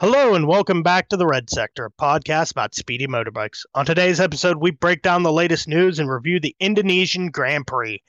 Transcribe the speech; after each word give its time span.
Hello 0.00 0.34
and 0.34 0.46
welcome 0.46 0.82
back 0.82 1.10
to 1.10 1.16
the 1.18 1.26
Red 1.26 1.50
Sector, 1.50 1.84
a 1.84 1.90
podcast 1.90 2.52
about 2.52 2.74
speedy 2.74 3.06
motorbikes. 3.06 3.66
On 3.74 3.84
today's 3.84 4.18
episode, 4.18 4.56
we 4.56 4.70
break 4.70 5.02
down 5.02 5.24
the 5.24 5.30
latest 5.30 5.68
news 5.68 5.98
and 5.98 6.10
review 6.10 6.40
the 6.40 6.56
Indonesian 6.58 7.30
Grand 7.30 7.66
Prix. 7.66 8.02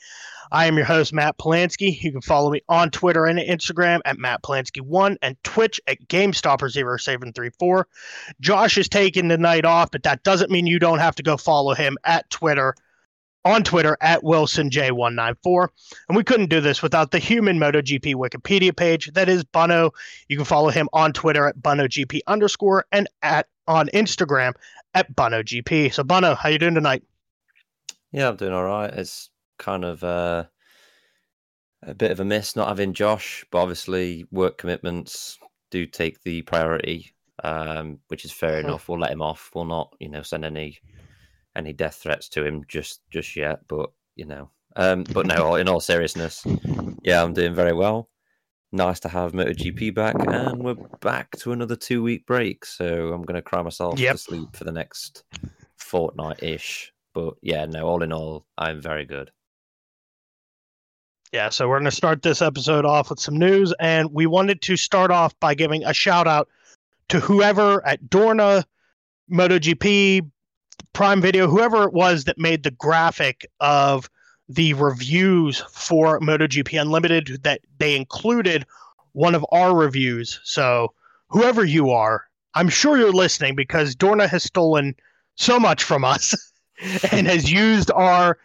I 0.54 0.68
am 0.68 0.78
your 0.78 0.86
host, 0.86 1.12
Matt 1.12 1.38
Polanski. 1.38 2.02
You 2.02 2.14
can 2.14 2.22
follow 2.22 2.50
me 2.50 2.62
on 2.70 2.92
Twitter 2.92 3.26
and 3.26 3.38
Instagram 3.38 4.00
at 4.06 4.18
Matt 4.18 4.42
Polanski1 4.42 5.18
and 5.22 5.36
Twitch 5.44 5.82
at 5.86 6.00
GameStopper0734. 6.08 7.84
Josh 8.40 8.78
is 8.78 8.88
taking 8.88 9.28
the 9.28 9.38
night 9.38 9.66
off, 9.66 9.92
but 9.92 10.04
that 10.04 10.24
doesn't 10.24 10.50
mean 10.50 10.68
you 10.68 10.80
don't 10.80 11.00
have 11.00 11.16
to 11.16 11.24
go 11.24 11.36
follow 11.36 11.74
him 11.74 11.98
at 12.06 12.30
Twitter 12.30 12.74
on 13.46 13.64
Twitter 13.64 13.98
at 14.02 14.22
WilsonJ194. 14.22 15.68
And 16.08 16.18
we 16.18 16.24
couldn't 16.24 16.50
do 16.50 16.62
this 16.62 16.82
without 16.82 17.12
the 17.12 17.20
human 17.20 17.58
MotoGP 17.58 18.16
Wikipedia 18.16 18.76
page. 18.76 19.12
That 19.14 19.30
is 19.30 19.44
Bono. 19.44 19.92
You 20.28 20.38
can 20.38 20.46
follow 20.46 20.70
him 20.70 20.90
on 20.94 21.14
Twitter 21.14 21.48
at 21.48 21.60
BunnoGP 21.60 22.22
underscore 22.28 22.86
and 22.92 23.08
at 23.22 23.48
on 23.68 23.88
Instagram 23.90 24.54
at 24.94 25.16
BunnoGP. 25.16 25.94
So 25.94 26.04
Bono, 26.04 26.36
how 26.36 26.50
you 26.50 26.60
doing 26.60 26.76
tonight? 26.76 27.04
Yeah, 28.12 28.30
I'm 28.30 28.36
doing 28.36 28.54
all 28.54 28.66
right. 28.66 28.94
It's 28.94 29.30
kind 29.58 29.86
of 29.86 30.04
uh, 30.04 30.46
a 31.84 31.94
bit 31.94 32.12
of 32.12 32.20
a 32.20 32.26
miss 32.26 32.56
not 32.56 32.68
having 32.68 32.94
Josh, 32.94 33.46
but 33.52 33.60
obviously 33.60 34.26
work 34.32 34.58
commitments 34.58 35.40
do 35.70 35.86
take 35.86 36.22
the 36.24 36.42
priority, 36.42 37.14
um, 37.44 38.00
which 38.10 38.26
is 38.26 38.32
fair 38.32 38.60
mm-hmm. 38.60 38.68
enough. 38.68 38.90
We'll 38.90 39.00
let 39.00 39.12
him 39.12 39.22
off. 39.22 39.50
We'll 39.56 39.66
not, 39.66 39.96
you 40.00 40.10
know, 40.10 40.22
send 40.22 40.44
any 40.44 40.80
any 41.56 41.74
death 41.74 41.96
threats 41.96 42.30
to 42.30 42.46
him 42.46 42.64
just 42.68 43.02
just 43.10 43.36
yet, 43.36 43.60
but 43.68 43.92
you 44.16 44.26
know. 44.26 44.50
Um, 44.76 45.04
but 45.04 45.26
no, 45.26 45.56
in 45.56 45.68
all 45.68 45.82
seriousness, 45.82 46.46
yeah, 47.04 47.24
I'm 47.24 47.34
doing 47.34 47.54
very 47.54 47.74
well. 47.74 48.10
Nice 48.72 49.02
to 49.02 49.10
have 49.10 49.34
MotoGP 49.34 49.94
back, 49.94 50.16
and 50.18 50.64
we're 50.64 50.76
back 51.02 51.32
to 51.40 51.52
another 51.52 51.76
two 51.76 52.02
week 52.02 52.26
break. 52.26 52.64
So 52.66 53.12
I'm 53.12 53.24
going 53.24 53.36
to 53.36 53.42
cry 53.42 53.62
myself 53.62 54.00
yep. 54.00 54.14
to 54.14 54.18
sleep 54.18 54.56
for 54.56 54.64
the 54.64 54.72
next 54.72 55.24
fortnight 55.78 56.42
ish. 56.42 56.94
But 57.14 57.34
yeah, 57.42 57.66
no, 57.66 57.86
all 57.86 58.02
in 58.02 58.14
all, 58.14 58.46
I'm 58.58 58.82
very 58.82 59.06
good. 59.06 59.32
Yeah, 61.34 61.50
so 61.50 61.68
we're 61.68 61.80
going 61.80 61.90
to 61.90 61.96
start 61.96 62.22
this 62.22 62.42
episode 62.42 62.86
off 62.86 63.10
with 63.10 63.20
some 63.20 63.38
news, 63.38 63.74
and 63.80 64.12
we 64.12 64.26
wanted 64.26 64.62
to 64.64 64.76
start 64.76 65.12
off 65.12 65.38
by 65.40 65.54
giving 65.54 65.84
a 65.84 65.94
shout 65.94 66.28
out 66.28 66.50
to 67.10 67.20
whoever 67.20 67.86
at 67.86 68.04
Dorna, 68.06 68.66
MotoGP, 69.32 70.30
Prime 70.94 71.22
Video, 71.22 71.48
whoever 71.48 71.84
it 71.84 71.94
was 71.94 72.26
that 72.26 72.38
made 72.38 72.64
the 72.64 72.72
graphic 72.72 73.46
of 73.60 74.10
the 74.50 74.74
reviews 74.74 75.60
for 75.72 76.20
MotoGP 76.20 76.80
Unlimited, 76.80 77.40
that 77.44 77.62
they 77.78 77.96
included 77.96 78.66
one 79.14 79.36
of 79.36 79.46
our 79.52 79.76
reviews. 79.76 80.40
So, 80.44 80.94
whoever 81.30 81.64
you 81.64 81.90
are, 81.90 82.26
I'm 82.54 82.70
sure 82.70 82.98
you're 82.98 83.12
listening 83.12 83.56
because 83.56 83.96
Dorna 83.96 84.28
has 84.28 84.44
stolen 84.44 84.96
so 85.36 85.60
much 85.60 85.84
from 85.84 86.04
us 86.04 86.36
and 87.12 87.28
has 87.28 87.52
used 87.52 87.92
our 87.92 88.38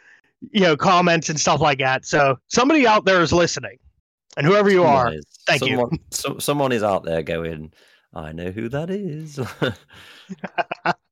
you 0.53 0.61
know 0.61 0.77
comments 0.77 1.29
and 1.29 1.41
stuff 1.41 1.61
like 1.61 1.79
that. 1.79 2.05
So, 2.05 2.39
somebody 2.49 2.87
out 2.87 3.05
there 3.05 3.23
is 3.23 3.33
listening. 3.33 3.79
And 4.37 4.47
whoever 4.47 4.69
you 4.69 4.83
someone 4.83 4.95
are, 4.95 5.13
is. 5.15 5.25
thank 5.47 5.61
someone, 5.61 5.89
you. 5.93 5.99
So, 6.11 6.39
someone 6.39 6.73
is 6.73 6.83
out 6.83 7.05
there 7.05 7.23
going, 7.23 7.73
I 8.13 8.33
know 8.33 8.51
who 8.51 8.69
that 8.69 8.91
is. 8.91 9.41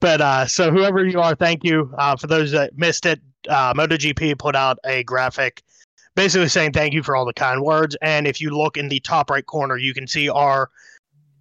But 0.00 0.20
uh, 0.20 0.46
so 0.46 0.70
whoever 0.70 1.04
you 1.04 1.20
are, 1.20 1.34
thank 1.34 1.64
you. 1.64 1.92
Uh, 1.96 2.16
for 2.16 2.26
those 2.26 2.52
that 2.52 2.76
missed 2.76 3.06
it, 3.06 3.20
uh, 3.48 3.72
MotoGP 3.74 4.38
put 4.38 4.54
out 4.54 4.78
a 4.84 5.02
graphic 5.04 5.62
basically 6.16 6.48
saying 6.48 6.72
thank 6.72 6.94
you 6.94 7.02
for 7.02 7.14
all 7.14 7.24
the 7.24 7.32
kind 7.32 7.62
words. 7.62 7.96
And 8.02 8.26
if 8.26 8.40
you 8.40 8.50
look 8.50 8.76
in 8.76 8.88
the 8.88 8.98
top 9.00 9.30
right 9.30 9.46
corner, 9.46 9.76
you 9.76 9.94
can 9.94 10.08
see 10.08 10.28
our 10.28 10.70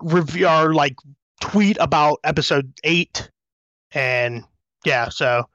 review, 0.02 0.48
our 0.48 0.74
like 0.74 0.98
tweet 1.42 1.78
about 1.80 2.20
episode 2.24 2.72
eight. 2.84 3.32
And 3.94 4.44
yeah, 4.84 5.10
so 5.10 5.46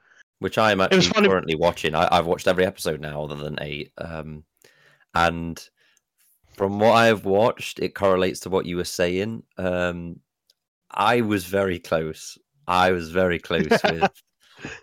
which 0.41 0.59
I 0.59 0.73
am 0.73 0.81
actually 0.81 1.29
currently 1.29 1.55
watching. 1.55 1.95
I, 1.95 2.17
have 2.17 2.27
watched 2.27 2.49
every 2.49 2.65
episode 2.65 3.01
now, 3.01 3.23
other 3.23 3.37
than 3.37 3.59
eight. 3.61 3.93
Um, 3.99 4.45
and 5.15 5.63
from 6.57 6.81
what 6.81 6.93
I've 6.93 7.27
watched, 7.27 7.79
it 7.79 7.95
correlates 7.95 8.41
to 8.41 8.51
what 8.51 8.65
you 8.65 8.77
were 8.77 8.85
saying. 8.85 9.43
Um, 9.59 10.21
I 10.91 11.21
was 11.21 11.45
very 11.45 11.79
close 11.79 12.39
I 12.71 12.93
was 12.93 13.11
very 13.11 13.41
close 13.41 13.67
with 13.85 14.23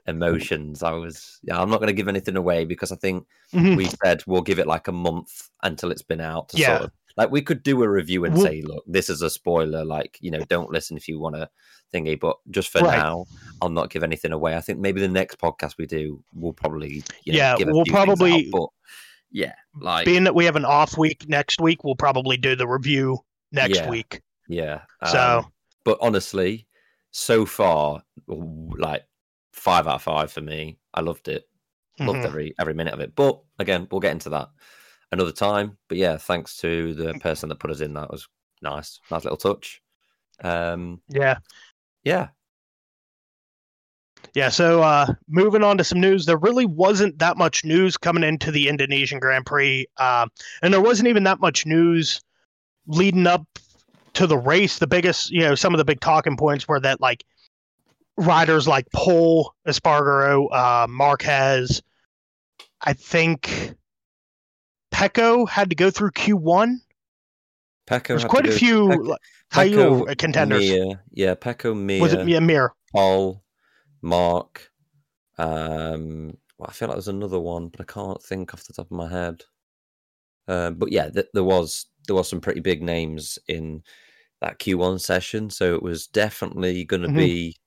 emotions. 0.08 0.84
I 0.84 0.92
was, 0.92 1.40
yeah, 1.42 1.60
I'm 1.60 1.70
not 1.70 1.78
going 1.78 1.88
to 1.88 1.94
give 1.94 2.10
anything 2.10 2.36
away 2.36 2.66
because 2.66 2.92
I 2.92 2.98
think 2.98 3.26
mm-hmm. 3.54 3.76
we 3.76 3.90
said 4.04 4.24
we'll 4.28 4.42
give 4.42 4.60
it 4.60 4.68
like 4.68 4.90
a 4.90 4.92
month 4.92 5.50
until 5.64 5.92
it's 5.92 6.04
been 6.04 6.20
out. 6.20 6.50
To 6.50 6.58
yeah. 6.58 6.68
Sort 6.68 6.82
of, 6.82 6.92
like 7.16 7.32
we 7.32 7.42
could 7.42 7.64
do 7.64 7.82
a 7.82 7.90
review 7.90 8.26
and 8.26 8.38
say, 8.38 8.62
look, 8.62 8.84
this 8.86 9.10
is 9.10 9.22
a 9.22 9.30
spoiler. 9.30 9.86
Like, 9.86 10.18
you 10.22 10.30
know, 10.30 10.42
don't 10.50 10.70
listen 10.70 10.98
if 10.98 11.08
you 11.08 11.18
want 11.18 11.36
to 11.36 11.50
thingy. 11.94 12.20
But 12.20 12.36
just 12.52 12.70
for 12.70 12.82
right. 12.82 12.98
now, 12.98 13.26
I'll 13.62 13.70
not 13.70 13.90
give 13.90 14.04
anything 14.04 14.34
away. 14.34 14.56
I 14.56 14.62
think 14.62 14.80
maybe 14.80 15.00
the 15.00 15.08
next 15.08 15.40
podcast 15.40 15.78
we 15.80 15.88
do, 15.88 16.22
we'll 16.34 16.54
probably, 16.54 17.04
you 17.24 17.34
know, 17.34 17.40
yeah, 17.40 17.56
we'll 17.60 17.86
probably, 17.86 18.34
out, 18.34 18.52
but 18.52 18.70
yeah, 19.32 19.56
like 19.80 20.06
being 20.06 20.26
that 20.26 20.36
we 20.36 20.46
have 20.46 20.58
an 20.58 20.66
off 20.66 20.98
week 20.98 21.26
next 21.28 21.60
week, 21.62 21.84
we'll 21.84 21.96
probably 21.96 22.38
do 22.38 22.56
the 22.56 22.68
review 22.68 23.18
next 23.52 23.78
yeah, 23.78 23.90
week. 23.90 24.22
Yeah. 24.48 24.82
So, 25.08 25.40
um, 25.40 25.52
but 25.86 25.98
honestly, 26.02 26.68
so 27.12 27.46
far, 27.46 28.02
like 28.28 29.04
five 29.54 29.88
out 29.88 29.96
of 29.96 30.04
five 30.04 30.32
for 30.32 30.42
me. 30.42 30.78
I 30.94 31.02
loved 31.02 31.28
it. 31.28 31.48
Loved 32.00 32.20
mm-hmm. 32.20 32.28
every 32.28 32.56
every 32.60 32.74
minute 32.74 32.94
of 32.94 33.00
it. 33.00 33.16
But 33.16 33.42
again, 33.58 33.88
we'll 33.90 34.02
get 34.02 34.12
into 34.12 34.30
that 34.30 34.50
another 35.12 35.32
time. 35.32 35.78
But 35.88 35.98
yeah, 35.98 36.18
thanks 36.18 36.58
to 36.58 36.94
the 36.94 37.14
mm. 37.14 37.22
person 37.22 37.50
that 37.50 37.60
put 37.60 37.72
us 37.72 37.82
in. 37.82 37.94
That 37.94 38.12
was 38.12 38.28
nice, 38.62 39.00
nice 39.10 39.24
little 39.24 39.38
touch. 39.38 39.82
Um, 40.44 41.02
yeah, 41.10 41.38
yeah, 42.04 42.28
yeah. 44.36 44.50
So 44.50 44.84
uh, 44.84 45.08
moving 45.28 45.64
on 45.64 45.78
to 45.80 45.84
some 45.84 46.00
news, 46.00 46.26
there 46.26 46.38
really 46.38 46.66
wasn't 46.66 47.18
that 47.20 47.38
much 47.38 47.66
news 47.66 47.98
coming 47.98 48.24
into 48.24 48.52
the 48.52 48.68
Indonesian 48.68 49.20
Grand 49.20 49.46
Prix, 49.46 49.88
uh, 49.98 50.28
and 50.62 50.74
there 50.74 50.82
wasn't 50.82 51.08
even 51.08 51.24
that 51.24 51.40
much 51.40 51.66
news 51.66 52.22
leading 52.86 53.28
up 53.28 53.46
to 54.18 54.26
the 54.28 54.38
race, 54.38 54.80
the 54.80 54.88
biggest, 54.88 55.30
you 55.30 55.42
know, 55.42 55.54
some 55.54 55.74
of 55.74 55.78
the 55.78 55.86
big 55.86 56.00
talking 56.00 56.38
points 56.38 56.68
were 56.68 56.80
that 56.80 57.00
like 57.00 57.24
riders 58.18 58.68
like 58.68 58.92
Pol 58.92 59.54
Espargaro, 59.68 60.48
uh, 60.52 60.88
Marquez, 60.88 61.84
I 62.82 62.94
think 62.94 63.76
Pecco 64.92 65.48
had 65.48 65.70
to 65.70 65.76
go 65.76 65.92
through 65.92 66.12
Q1. 66.12 66.78
Pecco 67.88 68.08
There's 68.08 68.26
quite 68.26 68.48
a 68.48 68.52
few 68.52 69.16
Pecco, 69.52 70.18
contenders. 70.18 70.68
Mir, 70.68 71.04
yeah, 71.12 71.36
Pecco, 71.36 71.76
Mir. 71.76 72.02
Was 72.02 72.14
it 72.14 72.28
yeah, 72.28 72.40
Mir? 72.40 72.74
Pol, 72.94 73.44
Marc. 74.02 74.72
Um, 75.38 76.38
well, 76.58 76.68
I 76.68 76.72
feel 76.72 76.88
like 76.88 76.96
there's 76.96 77.08
another 77.08 77.40
one, 77.40 77.68
but 77.68 77.82
I 77.82 77.84
can't 77.84 78.22
think 78.24 78.54
off 78.54 78.66
the 78.66 78.74
top 78.74 78.88
of 78.88 78.98
my 78.98 79.10
head. 79.10 79.44
Uh, 80.48 80.72
but 80.72 80.92
yeah, 80.92 81.10
th- 81.10 81.28
there 81.34 81.44
was 81.44 81.86
there 82.08 82.16
was 82.16 82.28
some 82.28 82.42
pretty 82.42 82.62
big 82.62 82.82
names 82.82 83.38
in 83.48 83.84
that 84.42 84.60
Q1 84.60 85.02
session. 85.02 85.50
So 85.50 85.76
it 85.76 85.84
was 85.84 86.08
definitely 86.08 86.86
going 86.86 87.02
to 87.02 87.08
mm-hmm. 87.08 87.18
be, 87.18 87.58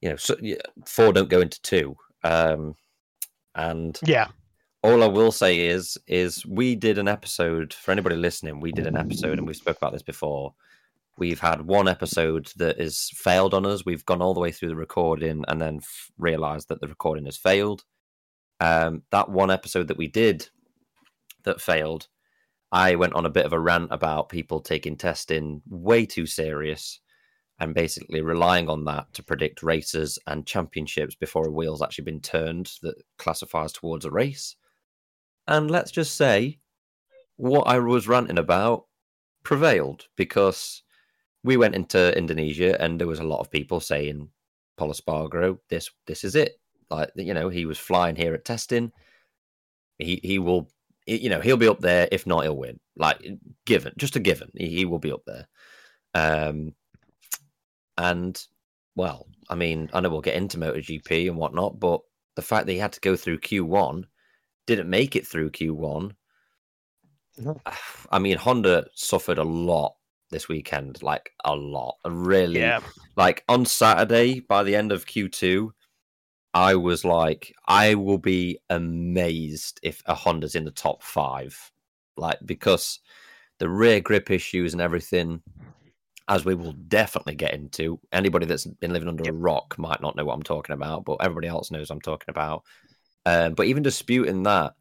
you 0.00 0.10
know, 0.10 0.16
so, 0.16 0.36
yeah, 0.40 0.56
four 0.86 1.12
don't 1.12 1.30
go 1.30 1.40
into 1.40 1.60
two. 1.62 1.96
Um, 2.24 2.74
and 3.54 3.98
yeah, 4.04 4.28
all 4.82 5.02
I 5.02 5.08
will 5.08 5.32
say 5.32 5.66
is, 5.66 5.98
is 6.06 6.44
we 6.46 6.74
did 6.74 6.98
an 6.98 7.08
episode 7.08 7.72
for 7.72 7.92
anybody 7.92 8.16
listening. 8.16 8.60
We 8.60 8.72
did 8.72 8.86
an 8.86 8.96
episode, 8.96 9.38
and 9.38 9.46
we 9.46 9.54
spoke 9.54 9.76
about 9.76 9.92
this 9.92 10.02
before. 10.02 10.54
We've 11.18 11.40
had 11.40 11.66
one 11.66 11.86
episode 11.86 12.50
that 12.56 12.80
has 12.80 13.10
failed 13.14 13.52
on 13.52 13.66
us. 13.66 13.84
We've 13.84 14.06
gone 14.06 14.22
all 14.22 14.32
the 14.32 14.40
way 14.40 14.52
through 14.52 14.70
the 14.70 14.76
recording 14.76 15.44
and 15.48 15.60
then 15.60 15.76
f- 15.76 16.10
realized 16.16 16.68
that 16.68 16.80
the 16.80 16.88
recording 16.88 17.26
has 17.26 17.36
failed. 17.36 17.84
Um, 18.58 19.02
that 19.10 19.28
one 19.28 19.50
episode 19.50 19.88
that 19.88 19.98
we 19.98 20.06
did 20.06 20.48
that 21.44 21.60
failed 21.60 22.08
I 22.72 22.94
went 22.94 23.14
on 23.14 23.26
a 23.26 23.30
bit 23.30 23.46
of 23.46 23.52
a 23.52 23.60
rant 23.60 23.88
about 23.90 24.28
people 24.28 24.60
taking 24.60 24.96
testing 24.96 25.62
way 25.68 26.06
too 26.06 26.26
serious 26.26 27.00
and 27.58 27.74
basically 27.74 28.22
relying 28.22 28.68
on 28.68 28.84
that 28.86 29.12
to 29.12 29.22
predict 29.22 29.62
races 29.62 30.18
and 30.26 30.46
championships 30.46 31.14
before 31.14 31.46
a 31.46 31.50
wheel's 31.50 31.82
actually 31.82 32.04
been 32.04 32.20
turned 32.20 32.72
that 32.82 32.94
classifies 33.18 33.72
towards 33.72 34.04
a 34.04 34.10
race. 34.10 34.56
And 35.46 35.70
let's 35.70 35.90
just 35.90 36.16
say 36.16 36.58
what 37.36 37.66
I 37.66 37.78
was 37.78 38.08
ranting 38.08 38.38
about 38.38 38.86
prevailed 39.42 40.06
because 40.16 40.82
we 41.42 41.56
went 41.56 41.74
into 41.74 42.16
Indonesia 42.16 42.80
and 42.80 43.00
there 43.00 43.08
was 43.08 43.20
a 43.20 43.24
lot 43.24 43.40
of 43.40 43.50
people 43.50 43.80
saying 43.80 44.28
Pol 44.76 44.92
Espargaro, 44.92 45.58
this 45.68 45.90
this 46.06 46.24
is 46.24 46.34
it. 46.34 46.58
Like 46.90 47.10
you 47.14 47.34
know, 47.34 47.48
he 47.48 47.66
was 47.66 47.78
flying 47.78 48.16
here 48.16 48.34
at 48.34 48.44
testing. 48.44 48.92
He 49.98 50.20
he 50.22 50.38
will 50.38 50.70
you 51.16 51.30
know, 51.30 51.40
he'll 51.40 51.56
be 51.56 51.68
up 51.68 51.80
there. 51.80 52.08
If 52.12 52.26
not, 52.26 52.42
he'll 52.44 52.56
win. 52.56 52.78
Like 52.96 53.26
given, 53.66 53.92
just 53.96 54.16
a 54.16 54.20
given, 54.20 54.50
he, 54.54 54.68
he 54.68 54.84
will 54.84 54.98
be 54.98 55.12
up 55.12 55.22
there. 55.26 55.48
Um, 56.14 56.74
and 57.96 58.42
well, 58.96 59.26
I 59.48 59.54
mean, 59.54 59.90
I 59.92 60.00
know 60.00 60.10
we'll 60.10 60.20
get 60.20 60.36
into 60.36 60.58
MotoGP 60.58 61.28
and 61.28 61.36
whatnot, 61.36 61.78
but 61.80 62.00
the 62.36 62.42
fact 62.42 62.66
that 62.66 62.72
he 62.72 62.78
had 62.78 62.92
to 62.92 63.00
go 63.00 63.16
through 63.16 63.38
Q1, 63.40 64.04
didn't 64.66 64.90
make 64.90 65.16
it 65.16 65.26
through 65.26 65.50
Q1. 65.50 66.12
I 68.10 68.18
mean, 68.18 68.36
Honda 68.36 68.86
suffered 68.94 69.38
a 69.38 69.44
lot 69.44 69.94
this 70.30 70.48
weekend, 70.48 71.02
like 71.02 71.30
a 71.44 71.54
lot. 71.54 71.96
Really, 72.04 72.60
Yeah. 72.60 72.80
like 73.16 73.44
on 73.48 73.64
Saturday, 73.66 74.40
by 74.40 74.62
the 74.62 74.76
end 74.76 74.92
of 74.92 75.06
Q2, 75.06 75.70
I 76.52 76.74
was 76.74 77.04
like, 77.04 77.54
I 77.66 77.94
will 77.94 78.18
be 78.18 78.58
amazed 78.70 79.80
if 79.82 80.02
a 80.06 80.14
Honda's 80.14 80.54
in 80.54 80.64
the 80.64 80.70
top 80.70 81.02
five. 81.02 81.70
Like, 82.16 82.38
because 82.44 82.98
the 83.58 83.68
rear 83.68 84.00
grip 84.00 84.30
issues 84.30 84.72
and 84.72 84.82
everything, 84.82 85.42
as 86.28 86.44
we 86.44 86.54
will 86.54 86.72
definitely 86.72 87.34
get 87.34 87.54
into, 87.54 88.00
anybody 88.12 88.46
that's 88.46 88.66
been 88.66 88.92
living 88.92 89.08
under 89.08 89.28
a 89.28 89.32
rock 89.32 89.78
might 89.78 90.00
not 90.00 90.16
know 90.16 90.24
what 90.24 90.34
I'm 90.34 90.42
talking 90.42 90.74
about, 90.74 91.04
but 91.04 91.18
everybody 91.20 91.48
else 91.48 91.70
knows 91.70 91.90
I'm 91.90 92.00
talking 92.00 92.30
about. 92.30 92.64
Um, 93.26 93.54
but 93.54 93.66
even 93.66 93.82
disputing 93.82 94.42
that, 94.44 94.74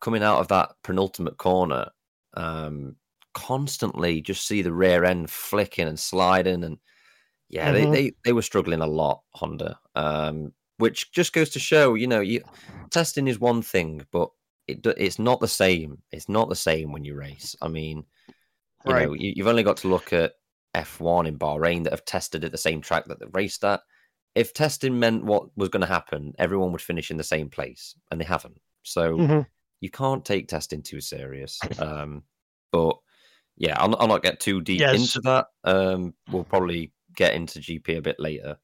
coming 0.00 0.22
out 0.22 0.40
of 0.40 0.48
that 0.48 0.70
penultimate 0.82 1.38
corner, 1.38 1.88
um, 2.34 2.96
constantly 3.34 4.20
just 4.20 4.46
see 4.46 4.62
the 4.62 4.72
rear 4.72 5.04
end 5.04 5.30
flicking 5.30 5.88
and 5.88 5.98
sliding 5.98 6.64
and 6.64 6.78
yeah, 7.48 7.70
Mhm. 7.70 7.72
they, 7.72 7.86
they 7.86 8.12
they 8.24 8.32
were 8.32 8.42
struggling 8.42 8.80
a 8.80 8.86
lot, 8.86 9.22
Honda. 9.32 9.78
Um, 9.94 10.52
which 10.78 11.12
just 11.12 11.32
goes 11.32 11.50
to 11.50 11.58
show, 11.58 11.94
you 11.94 12.06
know, 12.06 12.20
you 12.20 12.42
testing 12.90 13.28
is 13.28 13.38
one 13.38 13.62
thing, 13.62 14.06
but 14.12 14.30
it 14.66 14.86
it's 14.98 15.18
not 15.18 15.40
the 15.40 15.48
same. 15.48 16.02
It's 16.12 16.28
not 16.28 16.48
the 16.48 16.56
same 16.56 16.92
when 16.92 17.04
you 17.04 17.16
race. 17.16 17.54
I 17.62 17.68
mean, 17.68 18.04
you 18.86 18.94
Right. 18.94 18.94
know, 18.94 19.12
you, 19.12 19.32
you've 19.36 19.46
only 19.46 19.62
got 19.62 19.78
to 19.78 19.88
look 19.88 20.12
at 20.12 20.34
F1 20.74 21.26
in 21.26 21.38
Bahrain 21.38 21.84
that 21.84 21.92
have 21.92 22.04
tested 22.04 22.44
at 22.44 22.52
the 22.52 22.58
same 22.58 22.80
track 22.80 23.06
that 23.06 23.20
they 23.20 23.26
raced 23.32 23.64
at. 23.64 23.80
If 24.34 24.54
testing 24.54 24.98
meant 24.98 25.24
what 25.24 25.56
was 25.56 25.68
going 25.70 25.80
to 25.80 25.86
happen, 25.86 26.32
everyone 26.38 26.72
would 26.72 26.82
finish 26.82 27.10
in 27.10 27.16
the 27.16 27.24
same 27.24 27.50
place, 27.50 27.96
and 28.10 28.20
they 28.20 28.24
haven't. 28.24 28.58
So 28.84 29.22
Mhm. 29.22 29.46
you 29.80 29.90
can't 29.90 30.24
take 30.24 30.48
testing 30.48 30.82
too 30.82 31.00
serious. 31.00 31.70
Um, 31.78 32.24
but 32.72 32.96
yeah, 33.56 33.76
I'll, 33.80 33.96
I'll 33.96 34.08
not 34.08 34.22
get 34.22 34.40
too 34.40 34.60
deep 34.60 34.80
Yes. 34.80 34.92
into 34.92 35.20
that. 35.22 35.48
Um, 35.64 36.14
we'll 36.28 36.44
probably 36.44 36.92
get 37.16 37.34
into 37.34 37.60
GP 37.60 37.98
a 37.98 38.02
bit 38.02 38.20
later. 38.20 38.58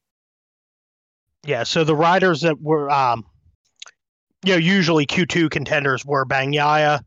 Yeah, 1.45 1.61
so 1.63 1.83
the 1.83 1.95
riders 1.95 2.41
that 2.41 2.59
were, 2.59 2.89
um, 2.89 3.23
you 4.43 4.53
know, 4.53 4.57
usually 4.57 5.05
Q2 5.05 5.51
contenders 5.51 6.03
were 6.03 6.25
Bagnaia, 6.25 7.01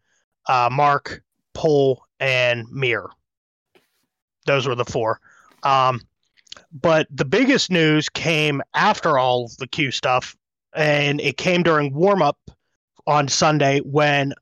uh, 0.46 0.68
Mark, 0.70 1.22
Pol, 1.54 2.04
and 2.20 2.64
Mir. 2.70 3.10
Those 4.46 4.66
were 4.66 4.76
the 4.76 4.84
four. 4.84 5.20
Um, 5.64 6.00
but 6.72 7.08
the 7.10 7.24
biggest 7.24 7.70
news 7.70 8.08
came 8.08 8.62
after 8.74 9.18
all 9.18 9.50
the 9.58 9.66
Q 9.66 9.90
stuff, 9.90 10.36
and 10.72 11.20
it 11.20 11.36
came 11.36 11.64
during 11.64 11.92
warm 11.92 12.22
up 12.22 12.38
on 13.06 13.26
Sunday 13.26 13.80
when 13.80 14.34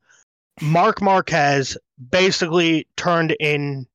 Mark 0.61 1.01
Marquez 1.01 1.75
basically 2.11 2.87
turned 2.97 3.35
in 3.39 3.87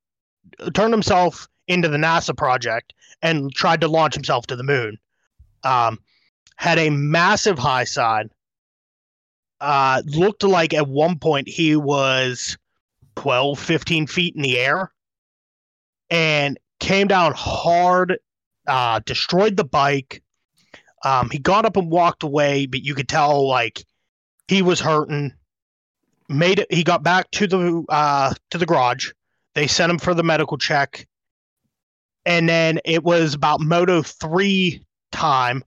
turned 0.73 0.93
himself 0.93 1.47
into 1.67 1.87
the 1.87 1.97
NASA 1.97 2.35
project 2.35 2.93
and 3.21 3.53
tried 3.53 3.81
to 3.81 3.87
launch 3.87 4.13
himself 4.13 4.45
to 4.47 4.55
the 4.55 4.63
moon. 4.63 4.97
Um, 5.63 5.99
had 6.57 6.79
a 6.79 6.89
massive 6.89 7.59
high 7.59 7.83
side. 7.83 8.29
Uh, 9.59 10.01
looked 10.05 10.43
like 10.43 10.73
at 10.73 10.87
one 10.87 11.17
point 11.17 11.47
he 11.47 11.75
was 11.75 12.57
12, 13.15 13.57
15 13.59 14.07
feet 14.07 14.35
in 14.35 14.41
the 14.41 14.59
air 14.59 14.91
and 16.09 16.59
came 16.79 17.07
down 17.07 17.33
hard, 17.33 18.17
uh, 18.67 18.99
destroyed 19.05 19.55
the 19.55 19.63
bike. 19.63 20.21
Um, 21.03 21.29
he 21.29 21.39
got 21.39 21.65
up 21.65 21.77
and 21.77 21.89
walked 21.89 22.23
away, 22.23 22.65
but 22.65 22.81
you 22.81 22.93
could 22.95 23.07
tell 23.09 23.47
like 23.47 23.85
he 24.47 24.61
was 24.61 24.79
hurting. 24.79 25.33
Made 26.29 26.59
it. 26.59 26.71
He 26.71 26.83
got 26.83 27.03
back 27.03 27.29
to 27.31 27.47
the 27.47 27.83
uh, 27.89 28.33
to 28.51 28.57
the 28.57 28.65
garage. 28.65 29.11
They 29.55 29.67
sent 29.67 29.91
him 29.91 29.99
for 29.99 30.13
the 30.13 30.23
medical 30.23 30.57
check, 30.57 31.05
and 32.25 32.47
then 32.47 32.79
it 32.85 33.03
was 33.03 33.33
about 33.33 33.59
Moto 33.59 34.01
three 34.01 34.85
time 35.13 35.63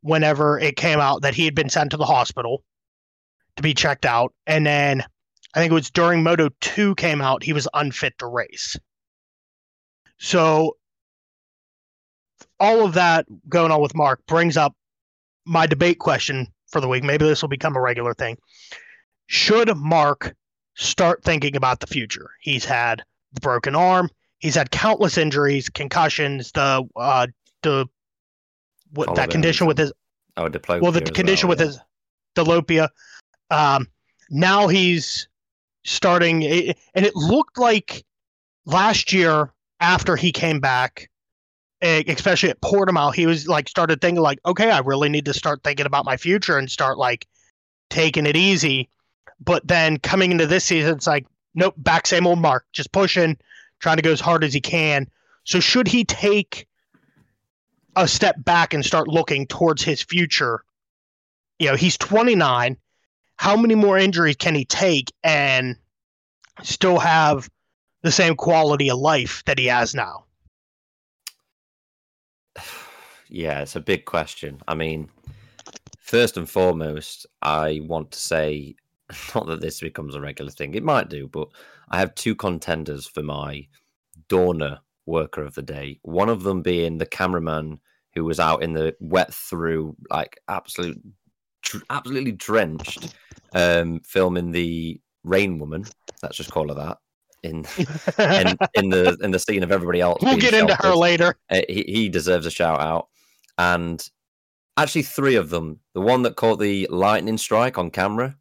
whenever 0.00 0.58
it 0.58 0.76
came 0.76 0.98
out 0.98 1.22
that 1.22 1.34
he 1.34 1.44
had 1.44 1.54
been 1.54 1.68
sent 1.68 1.92
to 1.92 1.96
the 1.96 2.04
hospital 2.04 2.64
to 3.56 3.62
be 3.62 3.74
checked 3.74 4.04
out, 4.04 4.34
and 4.46 4.66
then 4.66 5.04
I 5.54 5.60
think 5.60 5.70
it 5.70 5.74
was 5.74 5.90
during 5.90 6.22
Moto 6.22 6.50
two 6.60 6.94
came 6.96 7.22
out 7.22 7.42
he 7.42 7.52
was 7.52 7.68
unfit 7.72 8.18
to 8.18 8.26
race. 8.26 8.76
So 10.18 10.76
all 12.58 12.84
of 12.84 12.94
that 12.94 13.26
going 13.48 13.70
on 13.70 13.80
with 13.80 13.94
Mark 13.94 14.24
brings 14.26 14.56
up 14.56 14.74
my 15.44 15.66
debate 15.66 15.98
question 15.98 16.48
for 16.68 16.80
the 16.80 16.88
week. 16.88 17.04
Maybe 17.04 17.24
this 17.24 17.42
will 17.42 17.48
become 17.48 17.76
a 17.76 17.80
regular 17.80 18.14
thing. 18.14 18.36
Should 19.26 19.74
Mark 19.76 20.34
start 20.74 21.22
thinking 21.24 21.56
about 21.56 21.80
the 21.80 21.86
future? 21.86 22.30
He's 22.40 22.64
had 22.64 23.02
the 23.32 23.40
broken 23.40 23.74
arm. 23.74 24.10
He's 24.38 24.54
had 24.54 24.70
countless 24.70 25.16
injuries, 25.16 25.68
concussions, 25.68 26.52
the 26.52 26.86
uh, 26.94 27.26
the 27.62 27.86
what 28.92 29.14
that 29.16 29.30
condition 29.30 29.66
with 29.66 29.78
his 29.78 29.92
Oh, 30.36 30.48
diplopia. 30.48 30.82
well, 30.82 30.92
the 30.92 31.00
condition 31.00 31.48
well, 31.48 31.56
with 31.56 31.60
yeah. 31.60 31.66
his 31.66 31.80
diplopia. 32.36 32.88
Um, 33.50 33.88
now 34.28 34.68
he's 34.68 35.28
starting, 35.84 36.44
and 36.44 37.06
it 37.06 37.16
looked 37.16 37.58
like 37.58 38.04
last 38.66 39.12
year 39.12 39.52
after 39.80 40.16
he 40.16 40.32
came 40.32 40.60
back, 40.60 41.08
especially 41.80 42.50
at 42.50 42.60
Portimao, 42.60 43.14
he 43.14 43.26
was 43.26 43.48
like 43.48 43.68
started 43.68 44.00
thinking 44.00 44.22
like, 44.22 44.38
okay, 44.44 44.70
I 44.70 44.80
really 44.80 45.08
need 45.08 45.24
to 45.26 45.34
start 45.34 45.62
thinking 45.62 45.86
about 45.86 46.04
my 46.04 46.16
future 46.16 46.58
and 46.58 46.70
start 46.70 46.98
like 46.98 47.26
taking 47.88 48.26
it 48.26 48.36
easy. 48.36 48.88
But 49.40 49.66
then 49.66 49.98
coming 49.98 50.32
into 50.32 50.46
this 50.46 50.64
season, 50.64 50.94
it's 50.96 51.06
like, 51.06 51.26
nope, 51.54 51.74
back 51.78 52.06
same 52.06 52.26
old 52.26 52.40
Mark, 52.40 52.66
just 52.72 52.92
pushing, 52.92 53.36
trying 53.80 53.96
to 53.96 54.02
go 54.02 54.12
as 54.12 54.20
hard 54.20 54.44
as 54.44 54.52
he 54.52 54.60
can. 54.60 55.08
So 55.44 55.60
should 55.60 55.86
he 55.86 56.04
take 56.04 56.66
a 57.96 58.06
step 58.06 58.36
back 58.44 58.74
and 58.74 58.84
start 58.84 59.08
looking 59.08 59.46
towards 59.46 59.82
his 59.82 60.02
future? 60.02 60.62
You 61.58 61.70
know, 61.70 61.76
he's 61.76 61.96
29. 61.96 62.76
How 63.36 63.56
many 63.56 63.74
more 63.74 63.98
injuries 63.98 64.36
can 64.36 64.54
he 64.54 64.64
take 64.64 65.12
and 65.24 65.76
still 66.62 66.98
have 66.98 67.50
the 68.02 68.12
same 68.12 68.36
quality 68.36 68.90
of 68.90 68.98
life 68.98 69.42
that 69.46 69.58
he 69.58 69.66
has 69.66 69.94
now? 69.94 70.24
Yeah, 73.28 73.62
it's 73.62 73.74
a 73.74 73.80
big 73.80 74.04
question. 74.04 74.60
I 74.68 74.76
mean, 74.76 75.08
first 75.98 76.36
and 76.36 76.48
foremost, 76.48 77.26
I 77.42 77.80
want 77.82 78.12
to 78.12 78.20
say 78.20 78.76
not 79.34 79.46
that 79.46 79.60
this 79.60 79.80
becomes 79.80 80.14
a 80.14 80.20
regular 80.20 80.52
thing. 80.52 80.74
It 80.74 80.84
might 80.84 81.08
do, 81.08 81.26
but 81.26 81.48
I 81.90 81.98
have 81.98 82.14
two 82.14 82.36
contenders 82.36 83.04
for 83.06 83.24
my 83.24 83.66
Dorna 84.28 84.78
worker 85.06 85.42
of 85.44 85.54
the 85.54 85.62
day. 85.62 85.98
One 86.02 86.28
of 86.28 86.42
them 86.42 86.62
being 86.62 86.98
the 86.98 87.06
cameraman 87.06 87.80
who 88.14 88.24
was 88.24 88.40
out 88.40 88.62
in 88.62 88.72
the 88.72 88.94
wet 89.00 89.32
through, 89.32 89.96
like 90.10 90.38
absolute, 90.48 91.00
absolutely 91.90 92.32
drenched, 92.32 93.14
um, 93.54 94.00
filming 94.00 94.50
the 94.50 95.00
Rain 95.24 95.58
Woman. 95.58 95.84
Let's 96.22 96.36
just 96.36 96.50
call 96.50 96.68
her 96.68 96.74
that. 96.74 96.98
In 97.42 97.64
in, 98.18 98.56
in 98.74 98.88
the 98.88 99.16
in 99.22 99.30
the 99.30 99.38
scene 99.38 99.62
of 99.62 99.70
everybody 99.70 100.00
else. 100.00 100.20
we'll 100.22 100.38
get 100.38 100.54
into 100.54 100.74
her 100.76 100.94
later. 100.94 101.36
Uh, 101.50 101.60
he, 101.68 101.84
he 101.86 102.08
deserves 102.08 102.46
a 102.46 102.50
shout 102.50 102.80
out. 102.80 103.08
And 103.58 104.02
actually, 104.76 105.02
three 105.02 105.36
of 105.36 105.50
them. 105.50 105.80
The 105.94 106.00
one 106.00 106.22
that 106.22 106.36
caught 106.36 106.58
the 106.58 106.88
lightning 106.90 107.38
strike 107.38 107.78
on 107.78 107.90
camera, 107.90 108.36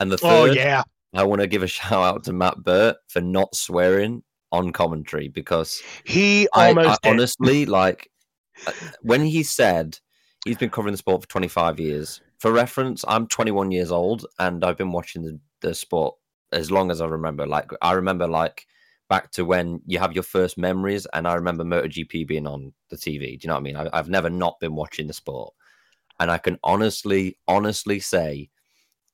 and 0.00 0.10
the 0.10 0.18
third. 0.18 0.28
Oh 0.28 0.44
yeah, 0.44 0.84
I 1.14 1.24
want 1.24 1.40
to 1.40 1.46
give 1.46 1.62
a 1.62 1.66
shout 1.66 1.92
out 1.92 2.24
to 2.24 2.32
Matt 2.32 2.62
Birt 2.62 2.96
for 3.08 3.20
not 3.20 3.54
swearing 3.54 4.22
on 4.52 4.72
commentary 4.72 5.28
because 5.28 5.82
he 6.04 6.48
I, 6.54 6.68
almost 6.68 7.00
I 7.04 7.10
honestly 7.10 7.66
like 7.66 8.10
uh, 8.66 8.72
when 9.02 9.22
he 9.22 9.42
said 9.42 9.98
he's 10.44 10.56
been 10.56 10.70
covering 10.70 10.92
the 10.92 10.98
sport 10.98 11.22
for 11.22 11.28
25 11.28 11.78
years. 11.78 12.20
For 12.38 12.52
reference, 12.52 13.04
I'm 13.08 13.26
21 13.26 13.72
years 13.72 13.90
old 13.90 14.24
and 14.38 14.64
I've 14.64 14.78
been 14.78 14.92
watching 14.92 15.22
the, 15.22 15.40
the 15.60 15.74
sport 15.74 16.14
as 16.52 16.70
long 16.70 16.90
as 16.90 17.00
I 17.00 17.06
remember. 17.06 17.46
Like 17.46 17.70
I 17.82 17.92
remember 17.92 18.26
like 18.26 18.66
back 19.08 19.30
to 19.32 19.44
when 19.44 19.80
you 19.86 19.98
have 19.98 20.12
your 20.12 20.22
first 20.22 20.58
memories, 20.58 21.06
and 21.12 21.26
I 21.26 21.34
remember 21.34 21.64
MotoGP 21.64 22.26
being 22.26 22.46
on 22.46 22.72
the 22.90 22.96
TV. 22.96 23.38
Do 23.38 23.44
you 23.44 23.48
know 23.48 23.54
what 23.54 23.60
I 23.60 23.62
mean? 23.62 23.76
I, 23.76 23.88
I've 23.92 24.08
never 24.08 24.30
not 24.30 24.60
been 24.60 24.74
watching 24.74 25.06
the 25.06 25.12
sport, 25.12 25.54
and 26.20 26.30
I 26.30 26.38
can 26.38 26.58
honestly, 26.62 27.38
honestly 27.46 28.00
say, 28.00 28.50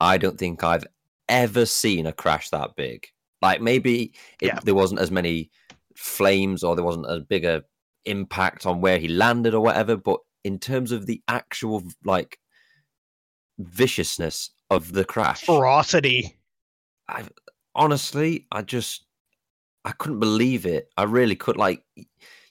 I 0.00 0.18
don't 0.18 0.38
think 0.38 0.64
I've 0.64 0.86
ever 1.28 1.66
seen 1.66 2.06
a 2.06 2.12
crash 2.12 2.50
that 2.50 2.76
big. 2.76 3.06
Like 3.44 3.60
maybe 3.60 4.14
it, 4.40 4.46
Yeah. 4.46 4.58
there 4.64 4.74
wasn't 4.74 5.00
as 5.00 5.10
many 5.10 5.50
flames, 5.96 6.64
or 6.64 6.74
there 6.74 6.84
wasn't 6.84 7.06
as 7.06 7.20
big 7.20 7.44
a 7.44 7.60
bigger 7.60 7.64
impact 8.06 8.66
on 8.66 8.80
where 8.80 8.98
he 8.98 9.08
landed, 9.08 9.54
or 9.54 9.60
whatever. 9.60 9.96
But 9.96 10.20
in 10.44 10.58
terms 10.58 10.92
of 10.92 11.06
the 11.06 11.22
actual 11.28 11.82
like 12.04 12.38
viciousness 13.58 14.50
of 14.70 14.92
the 14.92 15.04
crash, 15.04 15.42
ferocity. 15.44 16.36
I 17.08 17.24
honestly, 17.74 18.46
I 18.50 18.62
just, 18.62 19.04
I 19.84 19.92
couldn't 19.92 20.20
believe 20.20 20.64
it. 20.64 20.90
I 20.96 21.02
really 21.04 21.36
could. 21.36 21.56
Like, 21.56 21.84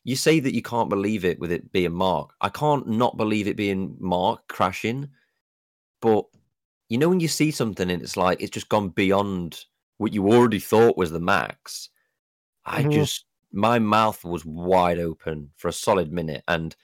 you 0.04 0.16
say 0.16 0.40
that 0.40 0.54
you 0.54 0.62
can't 0.62 0.90
believe 0.90 1.26
it 1.26 1.40
with 1.40 1.52
it 1.52 1.72
being 1.72 1.94
Mark. 1.94 2.34
I 2.42 2.50
can't 2.50 2.88
not 2.88 3.18
believe 3.18 3.48
it 3.48 3.58
being 3.58 3.96
Mark 4.00 4.48
crashing. 4.48 5.10
But 6.02 6.26
you 6.90 6.98
know, 7.00 7.10
when 7.10 7.20
you 7.20 7.28
see 7.28 7.50
something 7.50 7.90
and 7.90 8.02
it's 8.04 8.18
like 8.18 8.42
it's 8.42 8.52
just 8.52 8.70
gone 8.70 8.90
beyond 8.90 9.66
what 10.04 10.14
you 10.14 10.28
already 10.28 10.60
thought 10.60 10.98
was 10.98 11.12
the 11.12 11.20
max. 11.20 11.90
I 12.66 12.84
Mhm. 12.84 12.92
just, 12.92 13.26
my 13.54 13.80
mouth 13.80 14.24
was 14.26 14.44
wide 14.46 15.00
open 15.00 15.52
for 15.56 15.70
a 15.70 15.74
solid 15.74 16.12
minute. 16.12 16.44
And 16.46 16.76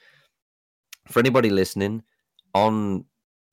for 1.06 1.18
anybody 1.20 1.50
listening, 1.50 2.02
on 2.54 3.04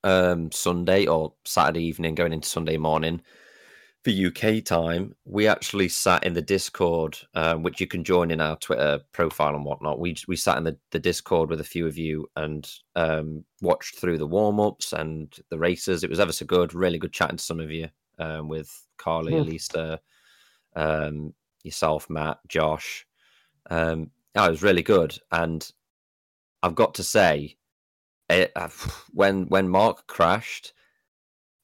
um, 0.04 0.50
Sunday 0.52 1.06
or 1.06 1.34
Saturday 1.44 1.84
evening, 1.84 2.14
going 2.14 2.32
into 2.32 2.48
Sunday 2.48 2.78
morning 2.78 3.20
for 4.04 4.10
UK 4.10 4.64
time, 4.64 5.14
we 5.26 5.46
actually 5.46 5.90
sat 5.90 6.24
in 6.24 6.32
the 6.32 6.40
Discord, 6.40 7.18
um, 7.34 7.62
which 7.62 7.78
you 7.78 7.86
can 7.86 8.04
join 8.04 8.30
in 8.30 8.40
our 8.40 8.56
Twitter 8.56 9.00
profile 9.12 9.54
and 9.54 9.66
whatnot. 9.66 10.00
We 10.00 10.16
we 10.28 10.36
sat 10.36 10.56
in 10.56 10.64
the, 10.64 10.78
the 10.92 10.98
Discord 10.98 11.50
with 11.50 11.60
a 11.60 11.64
few 11.64 11.86
of 11.86 11.98
you 11.98 12.26
and 12.36 12.72
um, 12.96 13.44
watched 13.60 13.98
through 13.98 14.16
the 14.16 14.26
warm 14.26 14.60
ups 14.60 14.94
and 14.94 15.38
the 15.50 15.58
races. 15.58 16.04
It 16.04 16.10
was 16.10 16.20
ever 16.20 16.32
so 16.32 16.46
good. 16.46 16.72
Really 16.72 16.98
good 16.98 17.12
chatting 17.12 17.36
to 17.36 17.44
some 17.44 17.60
of 17.60 17.70
you 17.70 17.90
um, 18.18 18.48
with 18.48 18.70
Carly, 18.96 19.32
mm. 19.32 19.40
Elisa, 19.40 20.00
um, 20.76 21.34
yourself, 21.62 22.08
Matt, 22.10 22.38
Josh. 22.48 23.06
Um, 23.70 24.10
oh, 24.34 24.46
it 24.46 24.50
was 24.50 24.62
really 24.62 24.82
good, 24.82 25.18
and 25.30 25.70
I've 26.62 26.74
got 26.74 26.94
to 26.94 27.04
say, 27.04 27.56
it, 28.28 28.52
uh, 28.56 28.68
when 29.12 29.46
when 29.46 29.68
Mark 29.68 30.06
crashed, 30.06 30.72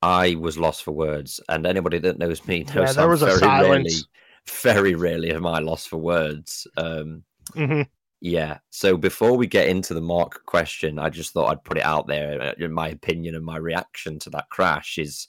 I 0.03 0.35
was 0.35 0.59
lost 0.59 0.83
for 0.83 0.93
words. 0.93 1.41
And 1.49 1.67
anybody 1.67 1.99
that 2.01 2.19
knows 2.19 2.47
me 2.47 2.65
knows 2.75 2.89
yeah, 2.89 2.93
there 2.93 3.09
was 3.09 3.21
very 3.21 3.33
a 3.33 3.39
silence. 3.39 3.69
rarely, 3.71 4.03
very 4.63 4.95
rarely 4.95 5.33
am 5.33 5.47
I 5.47 5.61
lost 5.61 5.89
for 5.89 5.97
words. 5.97 6.67
Um, 6.77 7.25
mm-hmm. 7.55 7.83
Yeah. 8.21 8.59
So 8.71 8.97
before 8.97 9.37
we 9.37 9.47
get 9.47 9.69
into 9.69 9.95
the 9.95 10.01
Mark 10.01 10.45
question, 10.47 10.99
I 10.99 11.11
just 11.11 11.33
thought 11.33 11.51
I'd 11.51 11.65
put 11.65 11.79
it 11.79 11.85
out 11.85 12.07
there. 12.07 12.41
Uh, 12.41 12.53
in 12.59 12.73
my 12.73 12.89
opinion 12.89 13.35
and 13.35 13.45
my 13.45 13.57
reaction 13.57 14.19
to 14.21 14.31
that 14.31 14.49
crash 14.51 14.99
is, 14.99 15.29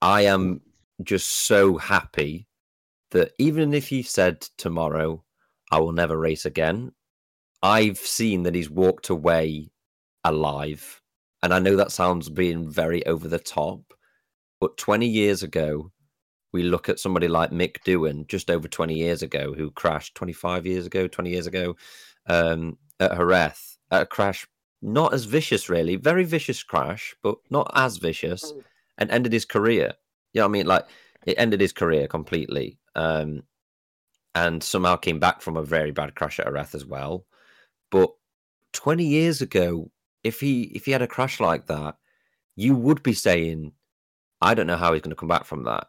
I 0.00 0.22
am 0.22 0.60
just 1.02 1.28
so 1.46 1.76
happy 1.76 2.46
that 3.10 3.32
even 3.38 3.72
if 3.74 3.88
he 3.88 4.02
said 4.02 4.40
tomorrow, 4.56 5.24
I 5.70 5.78
will 5.80 5.92
never 5.92 6.18
race 6.18 6.44
again, 6.44 6.92
I've 7.62 7.98
seen 7.98 8.44
that 8.44 8.54
he's 8.54 8.70
walked 8.70 9.08
away 9.08 9.70
alive. 10.24 11.00
And 11.42 11.54
I 11.54 11.58
know 11.58 11.76
that 11.76 11.92
sounds 11.92 12.28
being 12.28 12.68
very 12.68 13.04
over 13.06 13.28
the 13.28 13.38
top, 13.38 13.94
but 14.60 14.76
20 14.76 15.06
years 15.06 15.42
ago, 15.42 15.92
we 16.52 16.62
look 16.62 16.88
at 16.88 16.98
somebody 16.98 17.28
like 17.28 17.50
Mick 17.50 17.78
Doohan, 17.84 18.26
just 18.26 18.50
over 18.50 18.68
20 18.68 18.94
years 18.94 19.22
ago, 19.22 19.52
who 19.52 19.70
crashed 19.70 20.14
25 20.14 20.66
years 20.66 20.86
ago, 20.86 21.06
20 21.06 21.30
years 21.30 21.46
ago 21.46 21.76
um, 22.26 22.78
at 23.00 23.12
Jerez, 23.12 23.78
at 23.90 24.02
a 24.02 24.06
crash 24.06 24.46
not 24.80 25.12
as 25.12 25.24
vicious, 25.24 25.68
really, 25.68 25.96
very 25.96 26.24
vicious 26.24 26.62
crash, 26.62 27.14
but 27.22 27.36
not 27.50 27.70
as 27.74 27.96
vicious, 27.96 28.52
mm. 28.52 28.62
And 28.98 29.10
ended 29.10 29.32
his 29.32 29.44
career. 29.44 29.94
You 30.32 30.40
know 30.40 30.46
what 30.46 30.50
I 30.50 30.52
mean? 30.52 30.66
Like, 30.66 30.86
it 31.26 31.36
ended 31.38 31.60
his 31.60 31.72
career 31.72 32.06
completely. 32.08 32.78
Um, 32.94 33.42
and 34.34 34.62
somehow 34.62 34.96
came 34.96 35.18
back 35.18 35.40
from 35.40 35.56
a 35.56 35.62
very 35.62 35.90
bad 35.90 36.14
crash 36.14 36.38
at 36.38 36.46
Jerez 36.46 36.74
as 36.74 36.84
well. 36.84 37.24
But 37.90 38.10
20 38.72 39.04
years 39.04 39.40
ago, 39.40 39.90
if 40.24 40.40
he 40.40 40.62
if 40.74 40.84
he 40.84 40.92
had 40.92 41.02
a 41.02 41.06
crash 41.06 41.40
like 41.40 41.66
that, 41.66 41.96
you 42.56 42.74
would 42.74 43.02
be 43.02 43.14
saying, 43.14 43.72
I 44.40 44.54
don't 44.54 44.66
know 44.66 44.76
how 44.76 44.92
he's 44.92 45.02
going 45.02 45.10
to 45.10 45.16
come 45.16 45.28
back 45.28 45.44
from 45.44 45.64
that. 45.64 45.86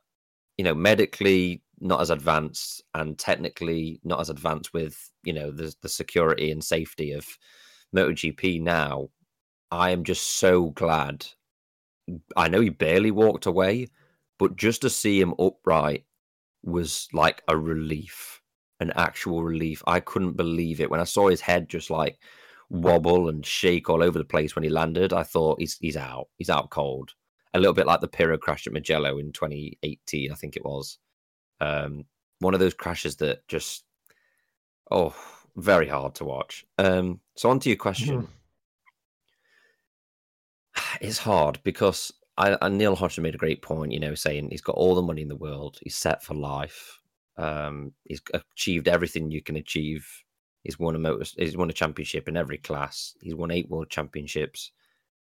You 0.57 0.63
know, 0.63 0.75
medically 0.75 1.63
not 1.79 2.01
as 2.01 2.09
advanced 2.09 2.83
and 2.93 3.17
technically 3.17 3.99
not 4.03 4.19
as 4.19 4.29
advanced 4.29 4.73
with, 4.73 5.11
you 5.23 5.33
know, 5.33 5.51
the 5.51 5.73
the 5.81 5.89
security 5.89 6.51
and 6.51 6.63
safety 6.63 7.11
of 7.11 7.25
MotoGP 7.95 8.61
now. 8.61 9.09
I 9.71 9.91
am 9.91 10.03
just 10.03 10.37
so 10.39 10.71
glad. 10.71 11.25
I 12.35 12.47
know 12.47 12.61
he 12.61 12.69
barely 12.69 13.11
walked 13.11 13.45
away, 13.45 13.87
but 14.37 14.55
just 14.55 14.81
to 14.81 14.89
see 14.89 15.19
him 15.19 15.33
upright 15.39 16.05
was 16.63 17.07
like 17.13 17.41
a 17.47 17.57
relief, 17.57 18.41
an 18.79 18.91
actual 18.95 19.43
relief. 19.43 19.83
I 19.87 19.99
couldn't 19.99 20.37
believe 20.37 20.81
it 20.81 20.89
when 20.89 20.99
I 20.99 21.05
saw 21.05 21.29
his 21.29 21.41
head 21.41 21.69
just 21.69 21.89
like 21.89 22.19
wobble 22.69 23.29
and 23.29 23.45
shake 23.45 23.89
all 23.89 24.03
over 24.03 24.17
the 24.17 24.25
place 24.25 24.55
when 24.55 24.63
he 24.63 24.69
landed. 24.69 25.13
I 25.13 25.23
thought 25.23 25.59
he's 25.59 25.77
he's 25.79 25.97
out. 25.97 26.27
He's 26.37 26.49
out 26.49 26.69
cold. 26.69 27.13
A 27.53 27.59
little 27.59 27.73
bit 27.73 27.87
like 27.87 28.01
the 28.01 28.07
Pirro 28.07 28.37
crash 28.37 28.67
at 28.67 28.73
Mugello 28.73 29.17
in 29.17 29.31
2018, 29.31 30.31
I 30.31 30.35
think 30.35 30.55
it 30.55 30.63
was. 30.63 30.99
Um, 31.59 32.05
one 32.39 32.53
of 32.53 32.59
those 32.59 32.75
crashes 32.75 33.15
that 33.17 33.47
just 33.47 33.85
oh, 34.91 35.15
very 35.55 35.87
hard 35.87 36.15
to 36.15 36.25
watch. 36.25 36.65
Um, 36.77 37.19
so 37.35 37.49
on 37.49 37.59
to 37.59 37.69
your 37.69 37.77
question. 37.77 38.23
Mm-hmm. 38.23 38.31
It's 41.01 41.17
hard 41.17 41.59
because 41.63 42.11
I, 42.37 42.57
and 42.61 42.77
Neil 42.77 42.95
Hodgson 42.95 43.23
made 43.23 43.35
a 43.35 43.39
great 43.39 43.61
point, 43.61 43.91
you 43.91 43.99
know, 43.99 44.15
saying 44.15 44.49
he's 44.49 44.61
got 44.61 44.75
all 44.75 44.95
the 44.95 45.01
money 45.01 45.21
in 45.21 45.27
the 45.27 45.35
world, 45.35 45.77
he's 45.81 45.95
set 45.95 46.23
for 46.23 46.33
life, 46.33 46.99
um, 47.37 47.93
he's 48.05 48.21
achieved 48.33 48.87
everything 48.87 49.31
you 49.31 49.41
can 49.41 49.55
achieve. 49.55 50.07
He's 50.63 50.77
won 50.77 50.95
a 50.95 50.99
motor, 50.99 51.25
he's 51.37 51.55
won 51.55 51.69
a 51.69 51.73
championship 51.73 52.27
in 52.27 52.35
every 52.35 52.57
class. 52.57 53.15
He's 53.21 53.35
won 53.35 53.51
eight 53.51 53.69
world 53.69 53.89
championships. 53.89 54.71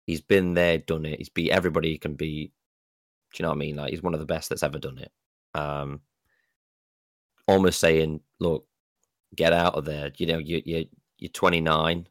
He's 0.06 0.20
been 0.20 0.54
there, 0.54 0.78
done 0.78 1.06
it. 1.06 1.18
He's 1.18 1.28
beat 1.28 1.52
everybody 1.52 1.90
he 1.90 1.98
can 1.98 2.14
beat. 2.14 2.52
Do 3.32 3.36
you 3.38 3.44
know 3.44 3.50
what 3.50 3.56
I 3.56 3.58
mean? 3.58 3.76
Like 3.76 3.90
he's 3.90 4.02
one 4.02 4.14
of 4.14 4.20
the 4.20 4.26
best 4.26 4.48
that's 4.48 4.64
ever 4.64 4.80
done 4.80 4.98
it. 4.98 5.12
Um, 5.54 6.00
almost 7.46 7.78
saying, 7.78 8.20
look, 8.40 8.66
get 9.36 9.52
out 9.52 9.76
of 9.76 9.84
there. 9.84 10.10
You 10.16 10.26
know, 10.26 10.38
you 10.38 10.62
you 10.64 10.86
you're 11.18 11.30
29. 11.30 12.08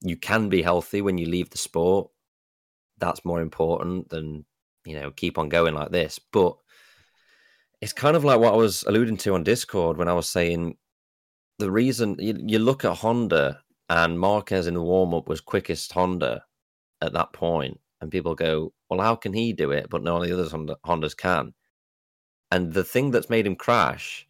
You 0.00 0.16
can 0.16 0.48
be 0.48 0.62
healthy 0.62 1.02
when 1.02 1.18
you 1.18 1.26
leave 1.26 1.50
the 1.50 1.58
sport 1.58 2.10
that's 2.98 3.24
more 3.24 3.40
important 3.40 4.08
than 4.08 4.44
you 4.84 4.94
know 4.94 5.10
keep 5.10 5.38
on 5.38 5.48
going 5.48 5.74
like 5.74 5.90
this. 5.90 6.18
But 6.32 6.56
it's 7.80 7.92
kind 7.92 8.16
of 8.16 8.24
like 8.24 8.40
what 8.40 8.54
I 8.54 8.56
was 8.56 8.82
alluding 8.84 9.18
to 9.18 9.34
on 9.34 9.44
Discord 9.44 9.96
when 9.96 10.08
I 10.08 10.14
was 10.14 10.28
saying 10.28 10.76
the 11.58 11.70
reason 11.70 12.16
you, 12.18 12.34
you 12.46 12.58
look 12.58 12.84
at 12.84 12.96
Honda 12.96 13.60
and 13.88 14.18
Marquez 14.18 14.66
in 14.66 14.74
the 14.74 14.82
warm 14.82 15.14
up 15.14 15.28
was 15.28 15.40
quickest 15.40 15.92
Honda 15.92 16.44
at 17.02 17.12
that 17.12 17.32
point, 17.32 17.78
and 18.00 18.10
people 18.10 18.34
go, 18.34 18.72
"Well, 18.88 19.00
how 19.00 19.16
can 19.16 19.32
he 19.32 19.52
do 19.52 19.70
it?" 19.70 19.88
But 19.90 20.02
none 20.02 20.16
of 20.16 20.26
the 20.26 20.32
others 20.32 20.52
Honda, 20.52 20.76
Hondas 20.86 21.16
can. 21.16 21.54
And 22.50 22.72
the 22.72 22.84
thing 22.84 23.10
that's 23.10 23.30
made 23.30 23.46
him 23.46 23.56
crash 23.56 24.26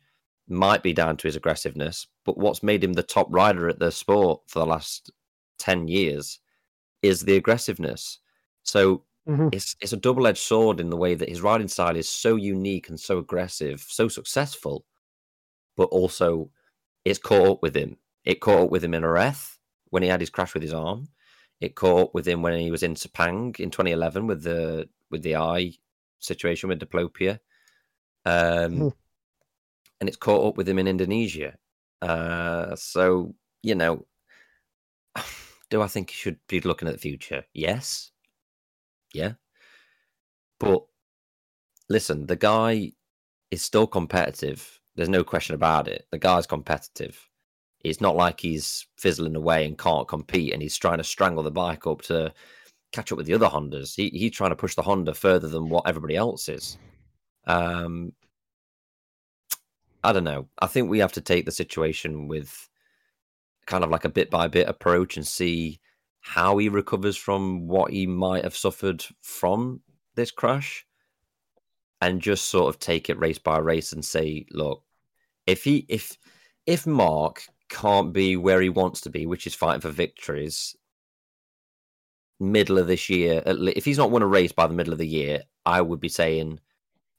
might 0.49 0.83
be 0.83 0.93
down 0.93 1.17
to 1.19 1.29
his 1.29 1.37
aggressiveness, 1.37 2.07
but 2.25 2.39
what's 2.39 2.63
made 2.63 2.83
him 2.85 2.93
the 2.95 3.03
top 3.03 3.27
rider 3.31 3.69
at 3.69 3.79
the 3.79 3.91
sport 3.91 4.43
for 4.47 4.59
the 4.59 4.67
last 4.67 5.11
ten 5.59 5.89
years 5.89 6.41
is 7.03 7.23
the 7.23 7.37
aggressiveness. 7.37 8.19
So 8.65 9.05
mm-hmm. 9.29 9.49
it's 9.53 9.77
it's 9.81 9.93
a 9.93 9.97
double 9.97 10.27
edged 10.27 10.39
sword 10.39 10.81
in 10.81 10.91
the 10.91 10.97
way 10.97 11.15
that 11.15 11.29
his 11.29 11.41
riding 11.41 11.69
style 11.69 11.97
is 11.97 12.09
so 12.09 12.37
unique 12.37 12.89
and 12.89 12.99
so 12.99 13.19
aggressive, 13.19 13.85
so 13.87 14.09
successful, 14.09 14.85
but 15.77 15.85
also 15.85 16.51
it's 17.05 17.19
caught 17.19 17.49
up 17.49 17.63
with 17.63 17.77
him. 17.77 17.99
It 18.25 18.41
caught 18.41 18.65
up 18.65 18.71
with 18.71 18.83
him 18.83 18.95
in 18.95 19.03
Jerez 19.03 19.59
when 19.91 20.03
he 20.03 20.09
had 20.09 20.21
his 20.21 20.31
crash 20.31 20.55
with 20.55 20.63
his 20.63 20.75
arm. 20.75 21.09
It 21.61 21.77
caught 21.77 22.09
up 22.09 22.15
with 22.15 22.27
him 22.27 22.43
when 22.43 22.59
he 22.59 22.71
was 22.71 22.83
in 22.83 22.95
Sepang 22.95 23.59
in 23.61 23.71
2011 23.71 24.27
with 24.27 24.43
the 24.43 24.89
with 25.11 25.23
the 25.23 25.37
eye 25.37 25.75
situation 26.19 26.69
with 26.69 26.81
diplopia. 26.81 27.39
Um, 28.27 28.73
mm. 28.81 28.93
and 30.01 30.09
it's 30.09 30.17
caught 30.17 30.47
up 30.47 30.57
with 30.57 30.69
him 30.69 30.79
in 30.79 30.89
Indonesia. 30.89 31.57
Uh, 32.01 32.75
so 32.77 33.35
you 33.63 33.75
know, 33.75 34.07
do 35.71 35.83
I 35.83 35.87
think 35.87 36.11
he 36.11 36.17
should 36.17 36.39
be 36.49 36.61
looking 36.61 36.89
at 36.89 36.95
the 36.95 37.01
future? 37.01 37.45
Yes, 37.53 38.11
yeah. 39.15 39.33
But 40.61 40.85
listen, 41.89 42.27
the 42.27 42.37
guy 42.37 42.93
is 43.51 43.63
still 43.63 43.87
competitive. 43.87 44.81
There's 44.97 45.09
no 45.09 45.25
question 45.25 45.55
about 45.55 45.89
it. 45.89 46.07
The 46.11 46.19
guy's 46.19 46.47
competitive. 46.47 47.29
It's 47.83 48.01
not 48.01 48.17
like 48.17 48.41
he's 48.41 48.87
fizzling 48.97 49.37
away 49.37 49.67
and 49.67 49.77
can't 49.77 50.09
compete 50.09 50.53
and 50.53 50.63
he's 50.63 50.77
trying 50.77 50.99
to 50.99 51.05
strangle 51.05 51.43
the 51.43 51.51
bike 51.51 51.87
up 51.87 52.03
to 52.03 52.33
catch 52.93 53.13
up 53.13 53.19
with 53.19 53.27
the 53.27 53.35
other 53.35 53.49
Hondas. 53.49 53.95
He, 53.95 54.09
he's 54.11 54.33
trying 54.33 54.51
to 54.51 54.57
push 54.57 54.75
the 54.75 54.83
Honda 54.83 55.13
further 55.13 55.49
than 55.49 55.69
what 55.69 55.87
everybody 55.87 56.17
else 56.17 56.49
is. 56.49 56.79
Um, 57.47 58.13
I 60.03 60.13
don't 60.13 60.25
know. 60.25 60.49
I 60.59 60.67
think 60.67 60.89
we 60.89 61.01
have 61.01 61.13
to 61.13 61.21
take 61.21 61.45
the 61.45 61.53
situation 61.53 62.29
with 62.29 62.69
kind 63.67 63.85
of 63.85 63.91
like 63.91 64.05
a 64.05 64.11
bit 64.11 64.31
by 64.31 64.49
bit 64.49 64.69
approach 64.69 65.17
and 65.17 65.27
see 65.27 65.81
how 66.25 66.57
he 66.57 66.69
recovers 66.69 67.17
from 67.17 67.69
what 67.69 67.93
he 67.93 68.07
might 68.07 68.45
have 68.45 68.57
suffered 68.57 69.05
from 69.21 69.81
this 70.15 70.31
crash 70.31 70.87
and 72.01 72.21
just 72.21 72.47
sort 72.47 72.73
of 72.73 72.81
take 72.81 73.11
it 73.11 73.19
race 73.19 73.39
by 73.39 73.59
race 73.59 73.93
and 73.93 74.05
say 74.05 74.47
look 74.51 74.83
if 75.47 75.63
he 75.65 75.85
if 75.89 76.17
if 76.67 76.87
mark 76.87 77.45
can't 77.69 78.13
be 78.13 78.37
where 78.37 78.61
he 78.61 78.69
wants 78.69 79.03
to 79.03 79.11
be 79.11 79.27
which 79.27 79.47
is 79.47 79.55
fighting 79.55 79.81
for 79.81 79.91
victories 79.91 80.75
middle 82.41 82.79
of 82.79 82.87
this 82.87 83.09
year 83.11 83.43
if 83.47 83.85
he's 83.85 83.99
not 83.99 84.11
won 84.11 84.23
a 84.23 84.27
race 84.27 84.53
by 84.53 84.67
the 84.67 84.75
middle 84.75 84.93
of 84.93 84.99
the 84.99 85.07
year 85.07 85.43
i 85.67 85.81
would 85.81 86.01
be 86.01 86.09
saying 86.09 86.59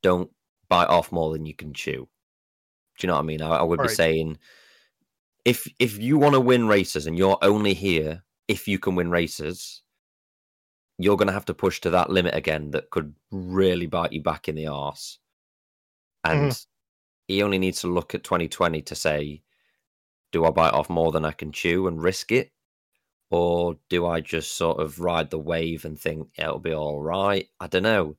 don't 0.02 0.30
bite 0.70 0.90
off 0.90 1.12
more 1.12 1.32
than 1.34 1.46
you 1.46 1.54
can 1.54 1.74
chew. 1.74 2.08
Do 2.98 3.08
you 3.08 3.08
know 3.08 3.16
what 3.16 3.22
i 3.22 3.26
mean? 3.26 3.42
I, 3.42 3.58
I 3.58 3.64
would 3.64 3.82
be 3.82 3.88
saying 3.88 4.38
if 5.44 5.68
if 5.80 5.98
you 6.00 6.18
want 6.18 6.34
to 6.34 6.40
win 6.40 6.68
races 6.68 7.08
and 7.08 7.18
you're 7.18 7.38
only 7.42 7.74
here 7.74 8.24
if 8.48 8.68
you 8.68 8.80
can 8.80 8.96
win 8.96 9.10
races, 9.10 9.82
you're 10.98 11.18
going 11.18 11.28
to 11.28 11.34
have 11.34 11.46
to 11.46 11.54
push 11.54 11.82
to 11.82 11.90
that 11.92 12.10
limit 12.10 12.36
again 12.36 12.72
that 12.72 12.90
could 12.90 13.14
really 13.32 13.86
bite 13.86 14.14
you 14.14 14.22
back 14.22 14.48
in 14.48 14.56
the 14.56 14.68
arse. 14.68 15.20
And 16.24 16.52
mm. 16.52 16.66
he 17.28 17.44
only 17.44 17.60
needs 17.60 17.82
to 17.82 17.88
look 17.88 18.16
at 18.16 18.24
2020 18.24 18.82
to 18.84 18.96
say, 18.96 19.42
do 20.32 20.46
I 20.46 20.52
bite 20.52 20.74
off 20.74 20.90
more 20.90 21.12
than 21.12 21.26
I 21.26 21.32
can 21.32 21.52
chew 21.52 21.88
and 21.88 22.02
risk 22.02 22.32
it? 22.32 22.52
Or 23.32 23.78
do 23.90 24.06
I 24.06 24.22
just 24.22 24.56
sort 24.56 24.80
of 24.80 25.00
ride 25.00 25.30
the 25.30 25.40
wave 25.40 25.86
and 25.86 26.00
think 26.00 26.30
it'll 26.38 26.60
be 26.60 26.74
all 26.74 27.02
right? 27.02 27.48
I 27.60 27.68
don't 27.68 27.84
know. 27.84 28.18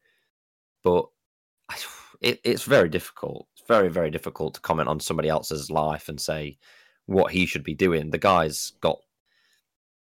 But 0.82 1.06
it, 2.20 2.40
it's 2.44 2.64
very 2.64 2.88
difficult. 2.88 3.46
It's 3.56 3.66
very, 3.66 3.88
very 3.88 4.10
difficult 4.10 4.54
to 4.54 4.60
comment 4.60 4.88
on 4.88 5.00
somebody 5.00 5.28
else's 5.28 5.70
life 5.70 6.08
and 6.08 6.20
say 6.20 6.58
what 7.06 7.32
he 7.32 7.46
should 7.46 7.64
be 7.64 7.74
doing. 7.74 8.10
The 8.10 8.18
guy's 8.18 8.72
got, 8.80 8.98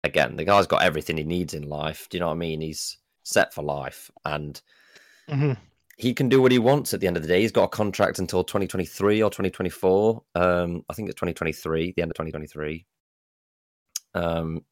again, 0.04 0.36
the 0.36 0.44
guy's 0.44 0.66
got 0.66 0.82
everything 0.82 1.16
he 1.16 1.24
needs 1.24 1.54
in 1.54 1.68
life. 1.68 2.08
Do 2.08 2.16
you 2.16 2.20
know 2.20 2.28
what 2.28 2.34
I 2.34 2.38
mean? 2.38 2.60
He's 2.60 2.98
set 3.24 3.52
for 3.52 3.62
life. 3.62 4.10
And 4.24 4.60
hmm 5.28 5.52
he 5.96 6.12
can 6.12 6.28
do 6.28 6.42
what 6.42 6.52
he 6.52 6.58
wants 6.58 6.92
at 6.92 7.00
the 7.00 7.06
end 7.06 7.16
of 7.16 7.22
the 7.22 7.28
day. 7.28 7.40
He's 7.40 7.52
got 7.52 7.64
a 7.64 7.68
contract 7.68 8.18
until 8.18 8.44
2023 8.44 9.22
or 9.22 9.30
2024. 9.30 10.22
Um, 10.34 10.84
I 10.90 10.94
think 10.94 11.08
it's 11.08 11.16
2023, 11.16 11.94
the 11.96 12.02
end 12.02 12.10
of 12.10 12.16
2023. 12.16 12.86
Um, 14.14 14.64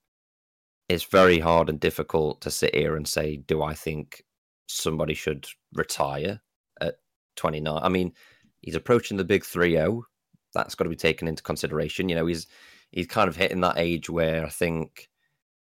it's 0.88 1.04
very 1.04 1.38
hard 1.38 1.70
and 1.70 1.80
difficult 1.80 2.42
to 2.42 2.50
sit 2.50 2.74
here 2.74 2.96
and 2.96 3.08
say, 3.08 3.38
do 3.38 3.62
I 3.62 3.72
think 3.72 4.22
somebody 4.68 5.14
should 5.14 5.46
retire 5.72 6.42
at 6.82 6.96
29? 7.36 7.80
I 7.82 7.88
mean, 7.88 8.12
he's 8.60 8.74
approaching 8.74 9.16
the 9.16 9.24
big 9.24 9.44
3 9.46 9.72
0. 9.72 10.04
That's 10.52 10.74
got 10.74 10.84
to 10.84 10.90
be 10.90 10.96
taken 10.96 11.26
into 11.26 11.42
consideration. 11.42 12.10
You 12.10 12.16
know, 12.16 12.26
he's 12.26 12.46
he's 12.90 13.06
kind 13.06 13.28
of 13.28 13.36
hitting 13.36 13.62
that 13.62 13.78
age 13.78 14.10
where 14.10 14.44
I 14.44 14.50
think 14.50 15.08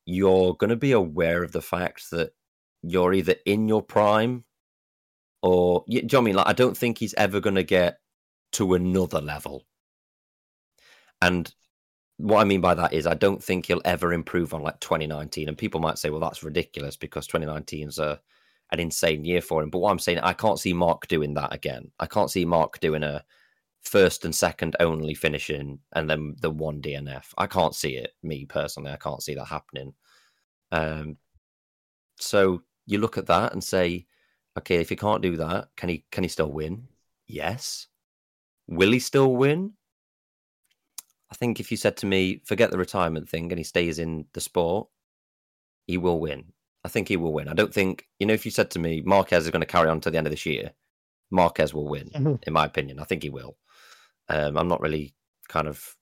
you're 0.08 0.54
going 0.54 0.70
to 0.70 0.76
be 0.76 0.92
aware 0.92 1.42
of 1.42 1.52
the 1.52 1.60
fact 1.60 2.10
that 2.10 2.32
you're 2.82 3.12
either 3.12 3.34
in 3.44 3.68
your 3.68 3.82
prime 3.82 4.42
or 5.42 5.84
you, 5.86 6.00
do 6.00 6.06
you 6.06 6.08
know 6.16 6.20
I 6.20 6.24
mean? 6.24 6.36
Like, 6.36 6.48
I 6.48 6.52
don't 6.54 6.76
think 6.76 6.96
he's 6.96 7.12
ever 7.14 7.40
going 7.40 7.56
to 7.56 7.62
get 7.62 7.98
to 8.52 8.72
another 8.72 9.20
level. 9.20 9.66
And 11.20 11.52
what 12.16 12.40
I 12.40 12.44
mean 12.44 12.62
by 12.62 12.74
that 12.74 12.94
is, 12.94 13.06
I 13.06 13.12
don't 13.12 13.44
think 13.44 13.66
he'll 13.66 13.82
ever 13.84 14.14
improve 14.14 14.54
on 14.54 14.62
like 14.62 14.80
2019. 14.80 15.46
And 15.46 15.58
people 15.58 15.78
might 15.78 15.98
say, 15.98 16.08
well, 16.08 16.20
that's 16.20 16.42
ridiculous 16.42 16.96
because 16.96 17.26
2019 17.26 17.88
is 17.88 17.98
a 17.98 18.18
an 18.72 18.80
insane 18.80 19.26
year 19.26 19.42
for 19.42 19.62
him. 19.62 19.68
But 19.68 19.80
what 19.80 19.90
I'm 19.90 19.98
saying, 19.98 20.20
I 20.20 20.32
can't 20.32 20.58
see 20.58 20.72
Mark 20.72 21.06
doing 21.06 21.34
that 21.34 21.54
again. 21.54 21.90
I 22.00 22.06
can't 22.06 22.30
see 22.30 22.46
Mark 22.46 22.80
doing 22.80 23.02
a 23.02 23.24
first 23.88 24.24
and 24.24 24.34
second 24.34 24.76
only 24.80 25.14
finishing 25.14 25.78
and 25.92 26.08
then 26.08 26.36
the 26.40 26.50
one 26.50 26.80
DNF. 26.80 27.26
I 27.36 27.46
can't 27.46 27.74
see 27.74 27.96
it. 27.96 28.12
Me 28.22 28.44
personally, 28.44 28.92
I 28.92 28.96
can't 28.96 29.22
see 29.22 29.34
that 29.34 29.46
happening. 29.46 29.94
Um, 30.70 31.16
so 32.18 32.62
you 32.86 32.98
look 32.98 33.18
at 33.18 33.26
that 33.26 33.52
and 33.52 33.62
say, 33.62 34.06
okay, 34.56 34.76
if 34.76 34.88
he 34.88 34.96
can't 34.96 35.22
do 35.22 35.36
that, 35.36 35.68
can 35.76 35.88
he 35.88 36.04
can 36.10 36.24
he 36.24 36.28
still 36.28 36.50
win? 36.50 36.88
Yes. 37.26 37.86
Will 38.66 38.92
he 38.92 38.98
still 38.98 39.34
win? 39.34 39.72
I 41.30 41.34
think 41.34 41.60
if 41.60 41.70
you 41.70 41.76
said 41.76 41.96
to 41.98 42.06
me, 42.06 42.42
forget 42.44 42.70
the 42.70 42.78
retirement 42.78 43.28
thing 43.28 43.50
and 43.52 43.58
he 43.58 43.64
stays 43.64 43.98
in 43.98 44.26
the 44.32 44.40
sport, 44.40 44.88
he 45.86 45.98
will 45.98 46.20
win. 46.20 46.52
I 46.84 46.88
think 46.88 47.08
he 47.08 47.16
will 47.16 47.32
win. 47.32 47.48
I 47.48 47.54
don't 47.54 47.72
think, 47.72 48.06
you 48.18 48.26
know, 48.26 48.34
if 48.34 48.44
you 48.44 48.50
said 48.50 48.70
to 48.72 48.78
me, 48.78 49.02
Marquez 49.04 49.44
is 49.44 49.50
going 49.50 49.60
to 49.60 49.66
carry 49.66 49.88
on 49.88 50.00
to 50.00 50.10
the 50.10 50.16
end 50.16 50.26
of 50.26 50.30
this 50.30 50.46
year, 50.46 50.72
Marquez 51.30 51.74
will 51.74 51.88
win, 51.88 52.10
in 52.46 52.52
my 52.52 52.64
opinion. 52.64 52.98
I 52.98 53.04
think 53.04 53.22
he 53.22 53.30
will. 53.30 53.56
Um, 54.28 54.56
I'm 54.56 54.68
not 54.68 54.80
really 54.80 55.14
kind 55.48 55.68
of, 55.68 55.96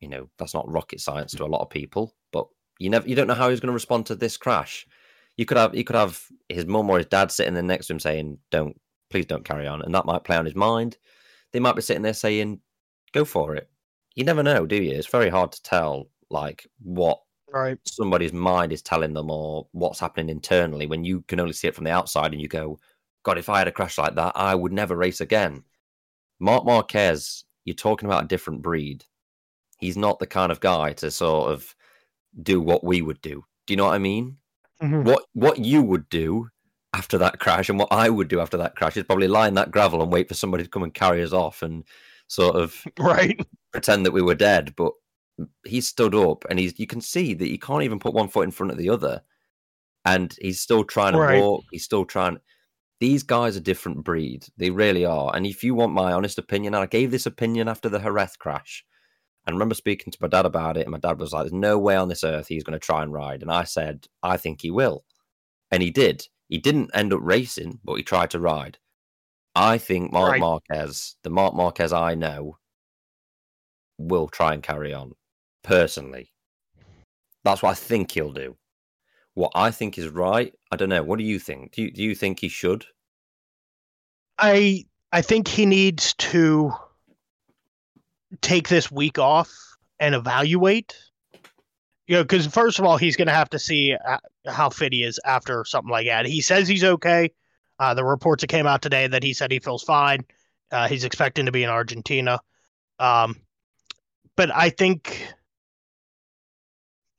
you 0.00 0.08
know, 0.08 0.28
that's 0.38 0.54
not 0.54 0.70
rocket 0.70 1.00
science 1.00 1.32
to 1.32 1.44
a 1.44 1.46
lot 1.46 1.62
of 1.62 1.70
people, 1.70 2.14
but 2.32 2.46
you 2.78 2.90
never, 2.90 3.08
you 3.08 3.14
don't 3.14 3.26
know 3.26 3.34
how 3.34 3.50
he's 3.50 3.60
going 3.60 3.68
to 3.68 3.72
respond 3.74 4.06
to 4.06 4.14
this 4.14 4.36
crash. 4.36 4.86
You 5.36 5.46
could 5.46 5.56
have, 5.56 5.74
you 5.74 5.84
could 5.84 5.96
have 5.96 6.22
his 6.48 6.66
mum 6.66 6.90
or 6.90 6.98
his 6.98 7.06
dad 7.06 7.30
sitting 7.30 7.54
there 7.54 7.62
next 7.62 7.86
to 7.86 7.94
him 7.94 8.00
saying, 8.00 8.38
"Don't, 8.50 8.78
please 9.10 9.26
don't 9.26 9.44
carry 9.44 9.66
on," 9.66 9.82
and 9.82 9.94
that 9.94 10.06
might 10.06 10.24
play 10.24 10.36
on 10.36 10.44
his 10.44 10.54
mind. 10.54 10.98
They 11.52 11.60
might 11.60 11.76
be 11.76 11.82
sitting 11.82 12.02
there 12.02 12.14
saying, 12.14 12.60
"Go 13.12 13.24
for 13.24 13.56
it." 13.56 13.70
You 14.14 14.24
never 14.24 14.42
know, 14.42 14.66
do 14.66 14.76
you? 14.76 14.92
It's 14.92 15.06
very 15.06 15.30
hard 15.30 15.52
to 15.52 15.62
tell, 15.62 16.10
like 16.30 16.66
what 16.82 17.22
Right. 17.48 17.78
somebody's 17.86 18.32
mind 18.32 18.72
is 18.72 18.82
telling 18.82 19.12
them 19.12 19.30
or 19.30 19.68
what's 19.72 20.00
happening 20.00 20.30
internally 20.30 20.86
when 20.86 21.04
you 21.04 21.22
can 21.22 21.38
only 21.40 21.52
see 21.52 21.68
it 21.68 21.74
from 21.74 21.84
the 21.84 21.90
outside 21.90 22.32
and 22.32 22.40
you 22.40 22.48
go, 22.48 22.78
God, 23.24 23.38
if 23.38 23.48
I 23.48 23.58
had 23.58 23.68
a 23.68 23.72
crash 23.72 23.98
like 23.98 24.14
that, 24.16 24.32
I 24.36 24.54
would 24.54 24.72
never 24.72 24.96
race 24.96 25.20
again. 25.20 25.64
Mark 26.40 26.64
Marquez, 26.64 27.44
you're 27.64 27.74
talking 27.74 28.06
about 28.08 28.24
a 28.24 28.28
different 28.28 28.62
breed. 28.62 29.04
He's 29.78 29.96
not 29.96 30.18
the 30.18 30.26
kind 30.26 30.52
of 30.52 30.60
guy 30.60 30.92
to 30.94 31.10
sort 31.10 31.52
of 31.52 31.74
do 32.42 32.60
what 32.60 32.84
we 32.84 33.02
would 33.02 33.20
do. 33.22 33.44
Do 33.66 33.72
you 33.72 33.76
know 33.76 33.86
what 33.86 33.94
I 33.94 33.98
mean? 33.98 34.38
Mhm. 34.82 35.04
What 35.04 35.24
what 35.34 35.58
you 35.58 35.82
would 35.82 36.08
do 36.10 36.48
after 36.94 37.18
that 37.18 37.40
crash 37.40 37.68
and 37.68 37.78
what 37.78 37.92
I 37.92 38.10
would 38.10 38.28
do 38.28 38.40
after 38.40 38.56
that 38.58 38.76
crash 38.76 38.96
is 38.96 39.04
probably 39.04 39.28
lie 39.28 39.48
in 39.48 39.54
that 39.54 39.70
gravel 39.72 40.02
and 40.02 40.12
wait 40.12 40.28
for 40.28 40.34
somebody 40.34 40.64
to 40.64 40.70
come 40.70 40.82
and 40.84 40.94
carry 40.94 41.22
us 41.22 41.32
off 41.32 41.62
and 41.62 41.84
sort 42.28 42.56
of 42.56 42.86
Right. 42.98 43.40
pretend 43.72 44.06
that 44.06 44.12
we 44.12 44.22
were 44.22 44.34
dead, 44.34 44.74
but 44.76 44.92
he 45.66 45.80
stood 45.80 46.14
up 46.14 46.44
and 46.50 46.58
he's 46.58 46.78
you 46.78 46.86
can 46.86 47.00
see 47.00 47.34
that 47.34 47.46
he 47.46 47.58
can't 47.58 47.84
even 47.84 47.98
put 48.00 48.14
one 48.14 48.28
foot 48.28 48.44
in 48.44 48.50
front 48.52 48.72
of 48.72 48.78
the 48.78 48.90
other. 48.90 49.22
And 50.04 50.34
he's 50.40 50.60
still 50.60 50.84
trying 50.84 51.12
to 51.14 51.18
Right. 51.18 51.20
walk, 51.20 51.64
he's 51.70 51.84
still 51.84 52.04
trying 52.04 52.38
these 53.02 53.24
guys 53.24 53.56
are 53.56 53.60
different 53.60 54.04
breed. 54.04 54.46
They 54.56 54.70
really 54.70 55.04
are. 55.04 55.34
And 55.34 55.44
if 55.44 55.64
you 55.64 55.74
want 55.74 55.92
my 55.92 56.12
honest 56.12 56.38
opinion, 56.38 56.72
and 56.72 56.84
I 56.84 56.86
gave 56.86 57.10
this 57.10 57.26
opinion 57.26 57.66
after 57.66 57.88
the 57.88 57.98
Jerez 57.98 58.36
crash. 58.36 58.84
And 59.44 59.52
I 59.52 59.56
remember 59.56 59.74
speaking 59.74 60.12
to 60.12 60.18
my 60.20 60.28
dad 60.28 60.46
about 60.46 60.76
it, 60.76 60.82
and 60.82 60.92
my 60.92 61.00
dad 61.00 61.18
was 61.18 61.32
like, 61.32 61.42
There's 61.42 61.52
no 61.52 61.80
way 61.80 61.96
on 61.96 62.06
this 62.06 62.22
earth 62.22 62.46
he's 62.46 62.62
going 62.62 62.78
to 62.78 62.86
try 62.86 63.02
and 63.02 63.12
ride. 63.12 63.42
And 63.42 63.50
I 63.50 63.64
said, 63.64 64.06
I 64.22 64.36
think 64.36 64.62
he 64.62 64.70
will. 64.70 65.04
And 65.72 65.82
he 65.82 65.90
did. 65.90 66.28
He 66.48 66.58
didn't 66.58 66.92
end 66.94 67.12
up 67.12 67.18
racing, 67.24 67.80
but 67.82 67.96
he 67.96 68.04
tried 68.04 68.30
to 68.30 68.38
ride. 68.38 68.78
I 69.56 69.78
think 69.78 70.12
Mark 70.12 70.30
Right. 70.32 70.40
Marquez, 70.40 71.16
the 71.24 71.30
Mark 71.30 71.56
Marquez 71.56 71.92
I 71.92 72.14
know, 72.14 72.58
will 73.98 74.28
try 74.28 74.54
and 74.54 74.62
carry 74.62 74.94
on. 74.94 75.14
Personally, 75.64 76.30
that's 77.42 77.64
what 77.64 77.70
I 77.70 77.74
think 77.74 78.12
he'll 78.12 78.32
do. 78.32 78.56
What 79.34 79.52
I 79.54 79.70
think 79.70 79.98
is 79.98 80.08
right, 80.08 80.52
I 80.70 80.76
don't 80.76 80.90
know. 80.90 81.02
What 81.02 81.18
do 81.18 81.24
you 81.24 81.38
think? 81.38 81.72
Do 81.72 81.82
you, 81.82 81.90
do 81.90 82.02
you 82.02 82.14
think 82.14 82.40
he 82.40 82.48
should? 82.48 82.84
I 84.38 84.84
I 85.12 85.22
think 85.22 85.48
he 85.48 85.66
needs 85.66 86.14
to 86.14 86.72
take 88.40 88.68
this 88.68 88.90
week 88.90 89.18
off 89.18 89.50
and 90.00 90.14
evaluate. 90.14 90.96
You 92.06 92.16
know, 92.16 92.24
because 92.24 92.46
first 92.46 92.78
of 92.78 92.84
all, 92.84 92.96
he's 92.96 93.16
going 93.16 93.28
to 93.28 93.34
have 93.34 93.50
to 93.50 93.58
see 93.58 93.94
uh, 93.94 94.18
how 94.46 94.70
fit 94.70 94.92
he 94.92 95.04
is 95.04 95.20
after 95.24 95.64
something 95.64 95.90
like 95.90 96.06
that. 96.06 96.26
He 96.26 96.40
says 96.40 96.66
he's 96.66 96.84
okay. 96.84 97.30
Uh, 97.78 97.94
the 97.94 98.04
reports 98.04 98.42
that 98.42 98.48
came 98.48 98.66
out 98.66 98.82
today 98.82 99.06
that 99.06 99.22
he 99.22 99.32
said 99.32 99.50
he 99.50 99.60
feels 99.60 99.82
fine. 99.82 100.24
Uh, 100.70 100.88
he's 100.88 101.04
expecting 101.04 101.46
to 101.46 101.52
be 101.52 101.62
in 101.62 101.70
Argentina. 101.70 102.40
Um, 102.98 103.36
but 104.36 104.50
I 104.54 104.70
think, 104.70 105.26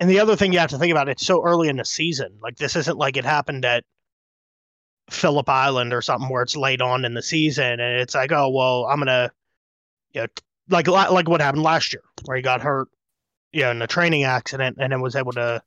and 0.04 0.10
the 0.10 0.20
other 0.20 0.36
thing 0.36 0.52
you 0.52 0.60
have 0.60 0.72
to 0.72 0.78
think 0.78 0.92
about, 0.92 1.08
it's 1.08 1.26
so 1.26 1.42
early 1.46 1.70
in 1.70 1.78
the 1.78 1.86
season. 1.86 2.38
Like 2.42 2.58
this 2.58 2.76
isn't 2.76 2.98
like 2.98 3.16
it 3.16 3.24
happened 3.24 3.64
at 3.64 3.86
Phillip 5.10 5.48
Island 5.48 5.94
or 5.94 6.02
something 6.02 6.28
where 6.28 6.44
it's 6.44 6.58
late 6.58 6.82
on 6.82 7.06
in 7.06 7.14
the 7.14 7.22
season, 7.22 7.80
and 7.80 8.02
it's 8.02 8.14
like, 8.14 8.34
oh 8.34 8.50
well, 8.50 8.86
I'm 8.86 9.00
gonna, 9.00 9.32
you 10.12 10.24
know, 10.24 10.28
like 10.68 10.90
like 10.90 11.30
what 11.30 11.40
happened 11.40 11.64
last 11.64 11.94
year 11.94 12.02
where 12.26 12.36
he 12.36 12.44
got 12.44 12.62
hurt, 12.62 12.90
you 13.54 13.62
know, 13.62 13.72
in 13.72 13.82
a 13.82 13.88
training 13.88 14.26
accident, 14.26 14.76
and 14.78 14.92
then 14.92 15.00
was 15.00 15.16
able 15.16 15.32
to 15.32 15.64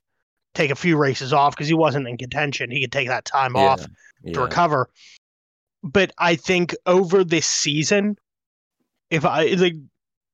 take 0.53 0.69
a 0.69 0.75
few 0.75 0.97
races 0.97 1.33
off 1.33 1.55
because 1.55 1.67
he 1.67 1.73
wasn't 1.73 2.07
in 2.07 2.15
contention. 2.15 2.69
He 2.69 2.81
could 2.81 2.91
take 2.91 3.07
that 3.07 3.25
time 3.25 3.55
off 3.55 3.81
to 3.81 3.89
Yeah. 4.23 4.41
recover. 4.41 4.87
But 5.81 6.11
I 6.19 6.35
think 6.35 6.75
over 6.85 7.23
this 7.23 7.47
season, 7.47 8.17
if 9.09 9.25
I 9.25 9.45
like 9.45 9.77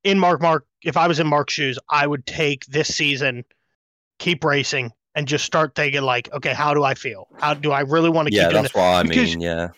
in 0.04 0.20
Mark 0.20 0.42
Mark, 0.42 0.66
if 0.84 0.98
I 0.98 1.08
was 1.08 1.22
in 1.22 1.28
Mark's 1.28 1.54
shoes, 1.54 1.80
I 1.90 2.06
would 2.06 2.26
take 2.26 2.66
this 2.66 2.94
season, 2.94 3.46
keep 4.20 4.44
racing, 4.44 4.92
and 5.16 5.28
just 5.28 5.46
start 5.46 5.76
thinking 5.76 6.02
like, 6.02 6.32
okay, 6.34 6.54
how 6.54 6.74
do 6.74 6.84
I 6.84 6.94
feel? 6.94 7.28
How 7.40 7.54
do 7.54 7.72
I 7.72 7.82
really 7.82 8.10
want 8.10 8.28
to 8.30 8.34
Yeah, 8.34 8.44
keep 8.44 8.52
doing 8.52 8.62
that's 8.64 8.74
what 8.76 8.84
I 8.84 9.04
because- 9.04 9.36
mean. 9.36 9.42
Yeah. 9.42 9.70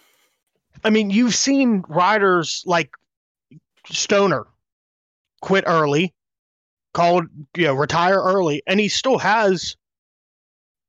I 0.83 0.89
mean, 0.91 1.09
you've 1.09 1.33
seen 1.35 1.83
riders 1.87 2.63
like 2.65 2.91
Stoner 3.89 4.45
quit 5.41 5.63
early, 5.67 6.13
called 6.93 7.25
you 7.55 7.63
know 7.65 7.73
retire 7.73 8.21
early, 8.21 8.61
and 8.67 8.79
he 8.79 8.87
still 8.87 9.17
has 9.17 9.75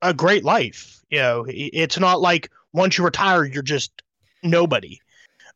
a 0.02 0.12
great 0.12 0.44
life. 0.44 1.00
You 1.11 1.18
know, 1.18 1.44
it's 1.48 1.98
not 1.98 2.20
like 2.20 2.50
once 2.72 2.98
you 2.98 3.04
retire, 3.04 3.44
you're 3.44 3.62
just 3.62 3.90
nobody. 4.42 4.98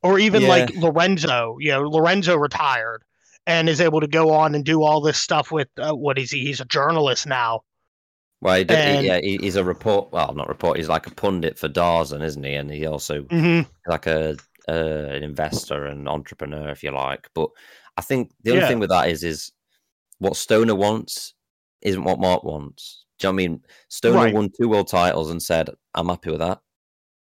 Or 0.03 0.19
even 0.19 0.43
Yeah. 0.43 0.49
like 0.49 0.75
Lorenzo, 0.77 1.57
you 1.61 1.71
know, 1.73 1.83
Lorenzo 1.83 2.37
retired 2.37 3.03
and 3.47 3.69
is 3.69 3.81
able 3.81 4.01
to 4.01 4.07
go 4.07 4.31
on 4.33 4.55
and 4.55 4.65
do 4.65 4.83
all 4.83 5.01
this 5.03 5.19
stuff 5.19 5.51
with 5.53 5.69
uh, 5.79 5.93
what 5.93 6.19
is 6.19 6.31
he? 6.31 6.47
He's 6.47 6.61
a 6.61 6.65
journalist 6.65 7.27
now. 7.27 7.63
Well, 8.43 8.57
he 8.57 8.65
did, 8.65 8.79
he- 9.01 9.07
yeah, 9.07 9.21
he, 9.23 9.37
he's 9.39 9.57
a 9.57 9.65
report. 9.65 10.13
Well, 10.13 10.33
not 10.35 10.49
report. 10.49 10.79
He's 10.79 10.89
like 10.89 11.07
a 11.07 11.11
pundit 11.15 11.59
for 11.59 11.69
DAZN, 11.69 12.23
isn't 12.23 12.43
he? 12.45 12.55
And 12.55 12.71
he 12.71 12.87
also 12.87 13.23
hmm 13.23 13.61
like 13.87 14.07
a 14.07 14.37
uh, 14.69 14.73
an 14.73 15.23
investor 15.23 15.87
and 15.87 16.09
entrepreneur, 16.09 16.69
if 16.71 16.83
you 16.83 16.91
like. 16.93 17.29
But 17.35 17.51
I 17.97 18.03
think 18.03 18.31
the 18.43 18.51
only 18.53 18.63
Yeah. 18.63 18.69
thing 18.69 18.79
with 18.81 18.91
that 18.91 19.09
is 19.09 19.25
is 19.25 19.53
what 20.19 20.37
Stoner 20.37 20.75
wants 20.75 21.35
isn't 21.83 22.05
what 22.05 22.21
Mark 22.21 22.45
wants. 22.45 23.05
Do 23.19 23.27
you 23.27 23.33
know 23.33 23.37
what 23.37 23.43
I 23.43 23.49
mean? 23.49 23.65
Stoner 23.89 24.17
Right. 24.19 24.35
won 24.35 24.51
two 24.51 24.69
world 24.69 24.89
titles 24.89 25.31
and 25.31 25.43
said, 25.43 25.71
"I'm 25.95 26.09
happy 26.09 26.31
with 26.31 26.41
that." 26.41 26.61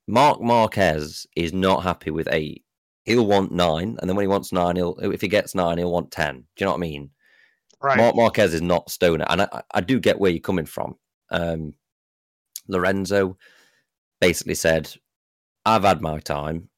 Mark 0.07 0.41
Marquez 0.41 1.27
is 1.37 1.53
not 1.53 1.83
happy 1.83 2.11
with 2.11 2.29
eight. 2.31 2.65
He'll 3.05 3.27
want 3.27 3.53
nine, 3.53 3.97
and 4.01 4.09
then 4.09 4.17
when 4.17 4.25
he 4.25 4.29
wants 4.29 4.53
nine, 4.53 4.77
he'll 4.77 4.97
if 5.01 5.21
he 5.21 5.29
gets 5.29 5.55
nine, 5.55 5.79
he'll 5.79 5.93
want 5.93 6.11
ten. 6.11 6.37
Do 6.41 6.43
you 6.59 6.67
know 6.67 6.73
what 6.73 6.79
I 6.79 6.81
mean? 6.81 7.11
Right. 7.83 7.99
Mark 7.99 8.17
Marquez 8.17 8.55
is 8.55 8.63
not 8.63 8.91
Stoner, 8.91 9.27
and 9.29 9.43
I, 9.43 9.63
I 9.73 9.81
do 9.81 10.01
get 10.01 10.19
where 10.19 10.31
you're 10.31 10.41
coming 10.41 10.67
from. 10.67 10.97
Um, 11.31 11.75
Lorenzo 12.69 13.37
basically 14.21 14.55
said, 14.55 14.93
"I've 15.67 15.85
had 15.85 16.01
my 16.01 16.19
time, 16.21 16.69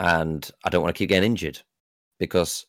and 0.00 0.48
I 0.64 0.70
don't 0.70 0.82
want 0.82 0.94
to 0.94 0.98
keep 0.98 1.08
getting 1.10 1.30
injured 1.30 1.60
because 2.18 2.66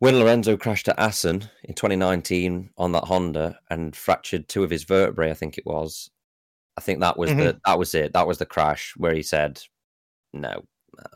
when 0.00 0.18
Lorenzo 0.18 0.56
crashed 0.56 0.88
at 0.88 0.98
Assen 0.98 1.48
in 1.64 1.74
2019 1.74 2.70
on 2.78 2.92
that 2.92 3.04
Honda 3.04 3.58
and 3.70 3.96
fractured 3.96 4.48
two 4.48 4.62
of 4.62 4.70
his 4.70 4.84
vertebrae, 4.84 5.30
I 5.30 5.34
think 5.34 5.58
it 5.58 5.66
was. 5.66 6.10
I 6.76 6.80
think 6.80 7.00
that 7.00 7.18
was 7.18 7.30
Mhm. 7.30 7.38
the 7.38 7.60
that 7.66 7.78
was 7.78 7.94
it. 7.94 8.12
That 8.12 8.26
was 8.26 8.38
the 8.38 8.46
crash 8.46 8.94
where 8.96 9.14
he 9.14 9.22
said, 9.22 9.60
"No, 10.32 10.64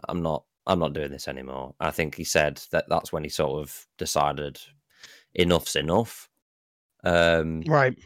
I'm 0.08 0.22
not. 0.22 0.44
I'm 0.66 0.78
not 0.80 0.92
doing 0.94 1.10
this 1.12 1.28
anymore." 1.28 1.74
I 1.80 1.90
think 1.92 2.16
he 2.16 2.24
said 2.24 2.56
that 2.72 2.88
that's 2.88 3.12
when 3.12 3.22
he 3.24 3.30
sort 3.30 3.60
of 3.62 3.86
decided 3.98 4.60
enough's 5.34 5.76
enough. 5.76 6.28
Um, 7.04 7.62
Right. 7.62 7.96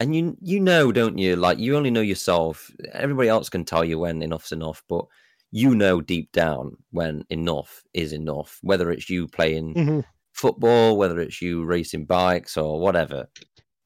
And 0.00 0.14
you 0.16 0.36
you 0.40 0.60
know, 0.60 0.92
don't 0.92 1.18
you? 1.18 1.36
Like 1.36 1.58
you 1.58 1.76
only 1.76 1.90
know 1.90 2.00
yourself. 2.00 2.70
Everybody 2.92 3.28
else 3.28 3.48
can 3.50 3.64
tell 3.64 3.84
you 3.84 3.98
when 3.98 4.22
enough's 4.22 4.52
enough, 4.52 4.82
but 4.88 5.06
you 5.52 5.74
know 5.74 6.00
deep 6.00 6.32
down 6.32 6.76
when 6.90 7.24
enough 7.30 7.82
is 7.94 8.12
enough. 8.12 8.58
Whether 8.62 8.90
it's 8.90 9.10
you 9.10 9.28
playing 9.28 9.76
Mhm. 9.76 10.04
football, 10.32 10.96
whether 10.98 11.20
it's 11.20 11.42
you 11.42 11.64
racing 11.64 12.06
bikes 12.06 12.56
or 12.56 12.80
whatever, 12.80 13.28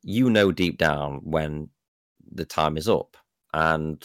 you 0.03 0.31
know 0.31 0.53
deep 0.53 0.79
down 0.79 1.21
when 1.25 1.71
the 2.33 2.45
time 2.47 2.77
is 2.79 2.89
up. 2.89 3.17
And 3.55 4.05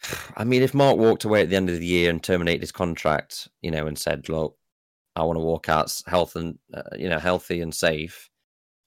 I 0.36 0.44
mean, 0.44 0.62
if 0.62 0.74
Mark 0.74 0.98
walked 0.98 1.24
away 1.24 1.42
at 1.42 1.50
the 1.50 1.56
end 1.56 1.70
of 1.70 1.78
the 1.78 1.86
year 1.86 2.10
and 2.10 2.22
terminated 2.22 2.60
his 2.62 2.72
contract, 2.72 3.48
you 3.60 3.70
know, 3.70 3.86
and 3.86 3.98
said, 3.98 4.28
"Look, 4.28 4.56
I 5.16 5.24
want 5.24 5.38
to 5.38 5.42
walk 5.44 5.68
out 5.70 5.92
health 6.06 6.36
and 6.36 6.58
uh, 6.74 6.82
you 6.96 7.10
know 7.10 7.20
healthy 7.20 7.62
and 7.62 7.74
safe," 7.74 8.30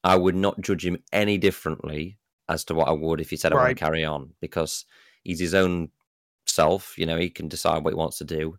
I 0.06 0.16
would 0.16 0.36
not 0.36 0.62
judge 0.62 0.86
him 0.86 1.02
any 1.12 1.40
differently 1.40 2.20
as 2.48 2.64
to 2.66 2.76
what 2.76 2.88
I 2.88 2.92
would 2.92 3.20
if 3.20 3.32
he 3.32 3.38
said 3.38 3.52
I 3.52 3.56
want 3.56 3.70
to 3.70 3.76
carry 3.76 4.06
on 4.06 4.34
because 4.40 4.86
he's 5.24 5.40
his 5.40 5.56
own 5.56 5.90
self. 6.46 6.96
You 6.96 7.08
know, 7.08 7.18
he 7.18 7.32
can 7.32 7.48
decide 7.48 7.84
what 7.84 7.92
he 7.92 7.98
wants 7.98 8.20
to 8.20 8.24
do. 8.24 8.58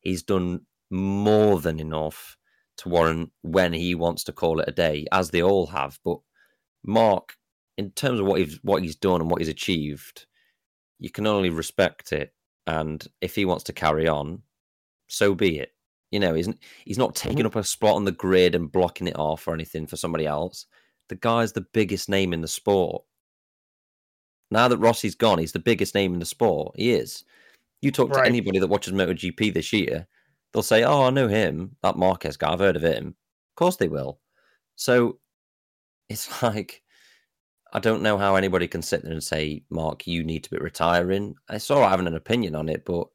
He's 0.00 0.22
done 0.22 0.62
more 0.90 1.60
than 1.60 1.80
enough 1.80 2.38
to 2.78 2.88
warrant 2.88 3.30
when 3.42 3.74
he 3.74 3.94
wants 3.94 4.24
to 4.24 4.32
call 4.32 4.58
it 4.60 4.68
a 4.68 4.72
day, 4.72 5.04
as 5.12 5.30
they 5.30 5.42
all 5.42 5.66
have. 5.66 5.98
But 6.02 6.18
Mark, 6.82 7.34
in 7.76 7.90
terms 7.90 8.18
of 8.18 8.26
what 8.26 8.40
he's 8.40 8.58
what 8.62 8.82
he's 8.82 8.96
done 8.96 9.20
and 9.20 9.30
what 9.30 9.42
he's 9.42 9.48
achieved, 9.48 10.24
you 10.98 11.10
can 11.10 11.26
only 11.26 11.50
respect 11.50 12.10
it. 12.10 12.32
And 12.66 13.06
if 13.20 13.34
he 13.34 13.44
wants 13.44 13.64
to 13.64 13.74
carry 13.74 14.08
on, 14.08 14.42
so 15.08 15.34
be 15.34 15.58
it. 15.58 15.72
You 16.10 16.20
know, 16.20 16.32
he's 16.32 16.48
he's 16.86 16.98
not 16.98 17.14
mm-hmm. 17.14 17.28
taking 17.28 17.46
up 17.46 17.54
a 17.54 17.64
spot 17.64 17.96
on 17.96 18.04
the 18.04 18.12
grid 18.12 18.54
and 18.54 18.72
blocking 18.72 19.08
it 19.08 19.18
off 19.18 19.46
or 19.46 19.52
anything 19.52 19.86
for 19.86 19.96
somebody 19.96 20.24
else. 20.24 20.64
The 21.08 21.16
guy's 21.16 21.52
the 21.52 21.66
biggest 21.72 22.08
name 22.08 22.32
in 22.32 22.40
the 22.40 22.48
sport. 22.48 23.04
Now 24.50 24.68
that 24.68 24.78
Rossi's 24.78 25.14
gone, 25.14 25.38
he's 25.38 25.52
the 25.52 25.58
biggest 25.58 25.94
name 25.94 26.12
in 26.14 26.20
the 26.20 26.26
sport. 26.26 26.74
He 26.76 26.92
is. 26.92 27.24
You 27.82 27.90
talk 27.90 28.12
to 28.12 28.20
anybody 28.22 28.58
that 28.58 28.68
watches 28.68 28.92
MotoGP 28.92 29.52
this 29.52 29.72
year, 29.72 30.06
they'll 30.52 30.62
say, 30.62 30.84
"Oh, 30.84 31.02
I 31.02 31.10
know 31.10 31.28
him, 31.28 31.76
that 31.82 31.96
Marquez 31.96 32.36
guy. 32.36 32.52
I've 32.52 32.58
heard 32.60 32.76
of 32.76 32.82
him." 32.82 33.08
Of 33.08 33.56
course 33.56 33.76
they 33.76 33.88
will. 33.88 34.20
So 34.76 35.18
it's 36.08 36.42
like 36.42 36.82
I 37.72 37.80
don't 37.80 38.02
know 38.02 38.16
how 38.18 38.36
anybody 38.36 38.68
can 38.68 38.82
sit 38.82 39.02
there 39.02 39.12
and 39.12 39.22
say, 39.22 39.64
"Mark, 39.70 40.06
you 40.06 40.24
need 40.24 40.44
to 40.44 40.50
be 40.50 40.58
retiring." 40.58 41.34
It's 41.50 41.70
all 41.70 41.80
right 41.80 41.90
having 41.90 42.06
an 42.06 42.14
opinion 42.14 42.54
on 42.54 42.68
it, 42.68 42.84
but 42.84 43.08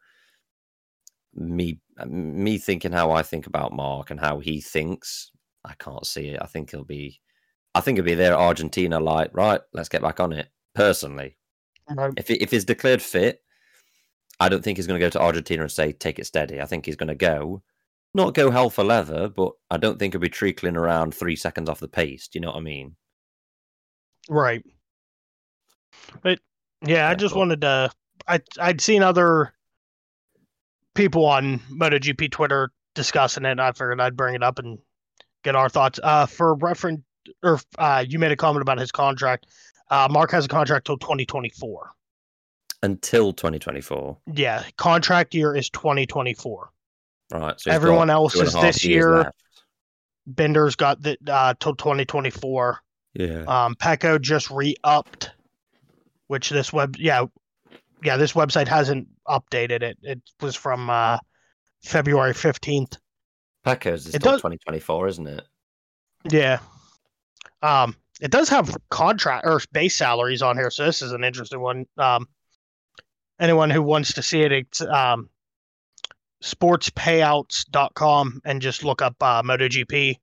me, 1.34 1.80
me 2.06 2.58
thinking 2.58 2.91
how 2.91 3.12
I 3.12 3.23
think 3.23 3.47
about 3.47 3.73
Mark 3.73 4.12
and 4.12 4.19
how 4.19 4.39
he 4.39 4.62
thinks, 4.62 5.32
I 5.63 5.73
can't 5.75 6.06
see 6.06 6.30
it. 6.30 6.41
I 6.41 6.45
think 6.45 6.71
he'll 6.71 6.84
be, 6.84 7.19
I 7.73 7.81
think 7.81 7.97
he'll 7.97 8.05
be 8.05 8.15
there 8.15 8.36
Argentina. 8.36 8.99
Like, 8.99 9.31
right, 9.34 9.62
let's 9.73 9.89
get 9.89 10.01
back 10.01 10.19
on 10.19 10.34
it. 10.34 10.49
Personally, 10.73 11.38
if 12.17 12.27
he, 12.27 12.36
if 12.36 12.51
he's 12.51 12.65
declared 12.65 13.01
fit, 13.01 13.41
I 14.39 14.49
don't 14.49 14.63
think 14.63 14.77
he's 14.77 14.88
going 14.88 14.99
to 14.99 15.05
go 15.05 15.10
to 15.10 15.21
Argentina 15.21 15.63
and 15.63 15.71
say 15.71 15.91
take 15.91 16.19
it 16.19 16.25
steady. 16.25 16.62
I 16.62 16.65
think 16.65 16.86
he's 16.86 16.95
going 16.95 17.10
to 17.10 17.15
go, 17.15 17.62
not 18.13 18.34
go 18.34 18.51
hell 18.51 18.69
for 18.69 18.84
leather, 18.84 19.29
but 19.29 19.51
I 19.69 19.77
don't 19.77 19.99
think 19.99 20.13
he'll 20.13 20.21
be 20.21 20.29
treacling 20.29 20.77
around 20.77 21.13
three 21.13 21.36
seconds 21.36 21.69
off 21.69 21.79
the 21.79 21.88
pace. 21.88 22.27
Do 22.27 22.38
you 22.39 22.41
know 22.41 22.49
what 22.49 22.57
I 22.57 22.62
mean? 22.62 22.95
Right. 24.29 24.63
But 26.21 26.39
yeah, 26.86 27.10
I 27.10 27.15
just 27.15 27.36
wanted 27.36 27.62
to. 27.62 27.91
I 28.27 28.39
I'd 28.60 28.81
seen 28.81 29.03
other 29.03 29.53
people 30.95 31.25
on 31.25 31.60
MotoGP 31.71 32.31
Twitter 32.31 32.71
discussing 32.95 33.45
it. 33.45 33.51
and 33.51 33.62
I 33.62 33.71
figured 33.71 34.01
I'd 34.01 34.17
bring 34.17 34.36
it 34.36 34.43
up 34.43 34.60
and 34.60 34.79
get 35.43 35.55
our 35.55 35.69
thoughts. 35.69 35.99
Uh, 36.01 36.25
for 36.25 36.55
reference, 36.55 37.01
or 37.44 37.60
uh, 37.78 38.04
you 38.08 38.20
made 38.20 38.32
a 38.32 38.36
comment 38.36 38.62
about 38.62 38.78
his 38.80 38.91
contract. 38.91 39.48
Uh, 39.89 40.08
Mark 40.10 40.32
has 40.32 40.46
a 40.46 40.48
contract 40.48 40.86
till 40.86 40.98
2024. 40.98 41.91
Until 42.84 43.32
2024, 43.34 44.17
Yeah, 44.34 44.63
contract 44.78 45.36
year 45.36 45.56
is 45.56 45.70
2024. 45.70 46.72
right? 47.32 47.60
So 47.62 47.70
Everyone 47.72 48.10
else 48.10 48.34
two 48.34 48.39
and 48.39 48.48
a 48.48 48.52
is 48.58 48.62
this 48.62 48.84
year. 48.86 49.17
left. 49.17 49.36
Binder's 50.34 50.76
got 50.76 51.02
the 51.02 51.17
uh, 51.28 51.54
till 51.60 51.76
2024. 51.76 52.80
Yeah. 53.13 53.44
Um, 53.48 53.76
Pecco 53.76 54.20
just 54.20 54.50
re-upped, 54.50 55.32
which 56.28 56.50
this 56.50 56.72
web, 56.74 56.96
yeah, 56.98 57.26
yeah, 58.04 58.17
this 58.17 58.34
website 58.34 58.67
hasn't 58.67 59.08
updated 59.28 59.84
it. 59.84 59.98
It 60.02 60.22
was 60.39 60.56
from 60.56 60.89
uh, 60.89 61.17
February 61.84 62.34
15th. 62.34 62.98
Pecco's 63.65 64.08
is 64.08 64.15
It 64.15 64.22
still 64.22 64.32
does- 64.34 64.41
2024, 64.41 65.08
isn't 65.08 65.28
it? 65.28 65.44
Yeah. 66.32 66.60
Um, 67.62 67.95
it 68.21 68.32
does 68.32 68.50
have 68.50 68.76
contract 68.89 69.45
or 69.45 69.62
base 69.71 69.95
salaries 69.95 70.41
on 70.41 70.58
here, 70.58 70.69
so 70.71 70.86
this 70.86 71.02
is 71.02 71.12
an 71.12 71.24
interesting 71.24 71.60
one. 71.62 71.86
Um, 71.97 72.28
anyone 73.39 73.69
who 73.69 73.82
wants 73.82 74.13
to 74.13 74.21
see 74.24 74.41
it, 74.41 74.52
it's 74.52 74.82
um, 74.82 75.30
sportspayouts.com 76.43 78.41
and 78.45 78.62
just 78.62 78.84
look 78.84 79.02
up 79.02 79.15
uh, 79.21 79.41
MotoGP. 79.43 80.17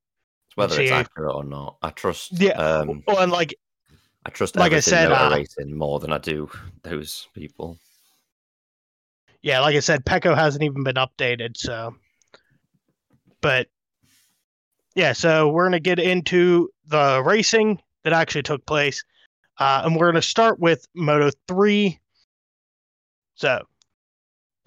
Whether 0.55 0.81
it's 0.81 0.91
accurate 0.91 1.35
or 1.35 1.45
not, 1.45 1.77
I 1.83 1.91
trust. 1.91 2.33
Yeah. 2.41 2.53
Um, 2.53 3.03
Oh, 3.07 3.17
and 3.19 3.31
like 3.31 3.55
I 4.27 4.31
trust 4.31 4.57
like 4.57 4.73
I 4.73 4.81
said, 4.81 5.13
uh, 5.13 5.31
racing 5.33 5.77
more 5.77 6.01
than 6.01 6.13
I 6.13 6.19
do 6.19 6.51
those 6.83 7.29
people. 7.35 7.79
yeah, 9.43 9.61
like 9.61 9.77
I 9.77 9.81
said, 9.81 10.05
Pecco 10.05 10.35
hasn't 10.37 10.65
even 10.65 10.83
been 10.83 10.97
updated, 10.97 11.57
so 11.57 11.95
but 13.41 13.69
yeah, 14.97 15.13
so 15.13 15.49
we're 15.51 15.67
gonna 15.67 15.79
get 15.79 16.01
into 16.01 16.71
the 16.89 17.23
racing 17.25 17.81
that 18.05 18.13
actually 18.13 18.43
took 18.43 18.65
place. 18.67 19.05
Uh, 19.59 19.83
and 19.85 19.97
we're 19.97 20.11
gonna 20.11 20.23
start 20.23 20.59
with 20.59 20.87
Moto 20.95 21.31
three. 21.47 21.99
So 23.35 23.65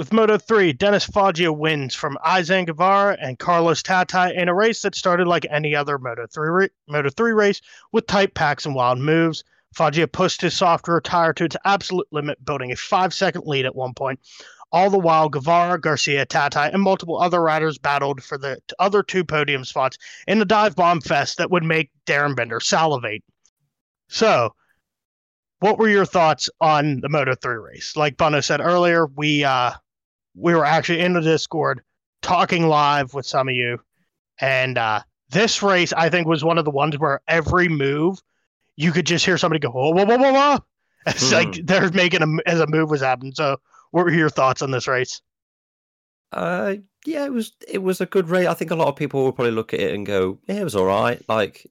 with 0.01 0.13
Moto 0.13 0.39
3, 0.39 0.73
Dennis 0.73 1.05
Foggia 1.05 1.53
wins 1.53 1.93
from 1.93 2.17
Izan 2.25 2.65
Guevara 2.65 3.15
and 3.21 3.37
Carlos 3.37 3.83
Tatay 3.83 4.35
in 4.35 4.49
a 4.49 4.53
race 4.55 4.81
that 4.81 4.95
started 4.95 5.27
like 5.27 5.45
any 5.51 5.75
other 5.75 5.99
Moto 5.99 6.25
3 6.25 6.49
ra- 6.49 6.67
Moto 6.87 7.11
3 7.11 7.33
race 7.33 7.61
with 7.91 8.07
tight 8.07 8.33
packs 8.33 8.65
and 8.65 8.73
wild 8.73 8.97
moves. 8.97 9.43
Foggia 9.75 10.07
pushed 10.07 10.41
his 10.41 10.55
software 10.55 11.01
tire 11.01 11.33
to 11.33 11.43
its 11.43 11.55
absolute 11.65 12.07
limit, 12.11 12.43
building 12.43 12.71
a 12.71 12.75
five 12.75 13.13
second 13.13 13.45
lead 13.45 13.67
at 13.67 13.75
one 13.75 13.93
point. 13.93 14.19
All 14.73 14.89
the 14.89 14.97
while, 14.99 15.27
Guevara, 15.27 15.79
Garcia, 15.79 16.25
Tatay, 16.25 16.73
and 16.73 16.81
multiple 16.81 17.19
other 17.19 17.41
riders 17.41 17.77
battled 17.77 18.23
for 18.23 18.37
the 18.37 18.57
other 18.79 19.03
two 19.03 19.23
podium 19.25 19.65
spots 19.65 19.97
in 20.27 20.41
a 20.41 20.45
dive 20.45 20.75
bomb 20.75 21.01
fest 21.01 21.37
that 21.37 21.51
would 21.51 21.63
make 21.63 21.89
Darryn 22.05 22.35
Binder 22.35 22.59
salivate. 22.61 23.23
So, 24.07 24.55
what 25.59 25.77
were 25.77 25.89
your 25.89 26.05
thoughts 26.05 26.49
on 26.59 27.01
the 27.01 27.09
Moto 27.09 27.35
3 27.35 27.55
race? 27.55 27.95
Like 27.95 28.17
Bono 28.17 28.41
said 28.41 28.61
earlier, 28.61 29.07
we 29.07 29.43
uh, 29.43 29.71
we 30.35 30.53
were 30.55 30.65
actually 30.65 31.01
in 31.01 31.13
the 31.13 31.21
Discord 31.21 31.81
talking 32.21 32.67
live 32.67 33.13
with 33.13 33.25
some 33.25 33.47
of 33.49 33.55
you, 33.55 33.79
and 34.39 34.77
uh, 34.77 35.01
this 35.29 35.61
race 35.61 35.93
I 35.93 36.09
think 36.09 36.27
was 36.27 36.43
one 36.43 36.57
of 36.57 36.65
the 36.65 36.71
ones 36.71 36.97
where 36.97 37.21
every 37.27 37.67
move 37.67 38.19
you 38.75 38.91
could 38.91 39.05
just 39.05 39.25
hear 39.25 39.37
somebody 39.37 39.59
go 39.59 39.69
whoa 39.69 39.91
whoa 39.91 40.05
whoa 40.05 40.17
whoa 40.17 40.31
whoa. 40.33 40.57
It's 41.07 41.29
Hmm. 41.29 41.35
like 41.35 41.65
they're 41.65 41.91
making 41.91 42.21
a 42.21 42.49
as 42.49 42.59
a 42.59 42.67
move 42.67 42.89
was 42.89 43.01
happening. 43.01 43.33
So, 43.33 43.57
what 43.91 44.05
were 44.05 44.11
your 44.11 44.29
thoughts 44.29 44.61
on 44.61 44.71
this 44.71 44.87
race? 44.87 45.21
Uh, 46.31 46.75
yeah, 47.05 47.25
it 47.25 47.33
was 47.33 47.53
it 47.67 47.79
was 47.79 48.01
a 48.01 48.05
good 48.05 48.29
race. 48.29 48.47
I 48.47 48.53
think 48.53 48.71
a 48.71 48.75
lot 48.75 48.87
of 48.87 48.95
people 48.95 49.23
will 49.23 49.33
probably 49.33 49.51
look 49.51 49.73
at 49.73 49.79
it 49.81 49.93
and 49.93 50.05
go, 50.05 50.39
"Yeah, 50.47 50.55
it 50.55 50.63
was 50.63 50.75
all 50.75 50.85
right." 50.85 51.21
Like 51.27 51.67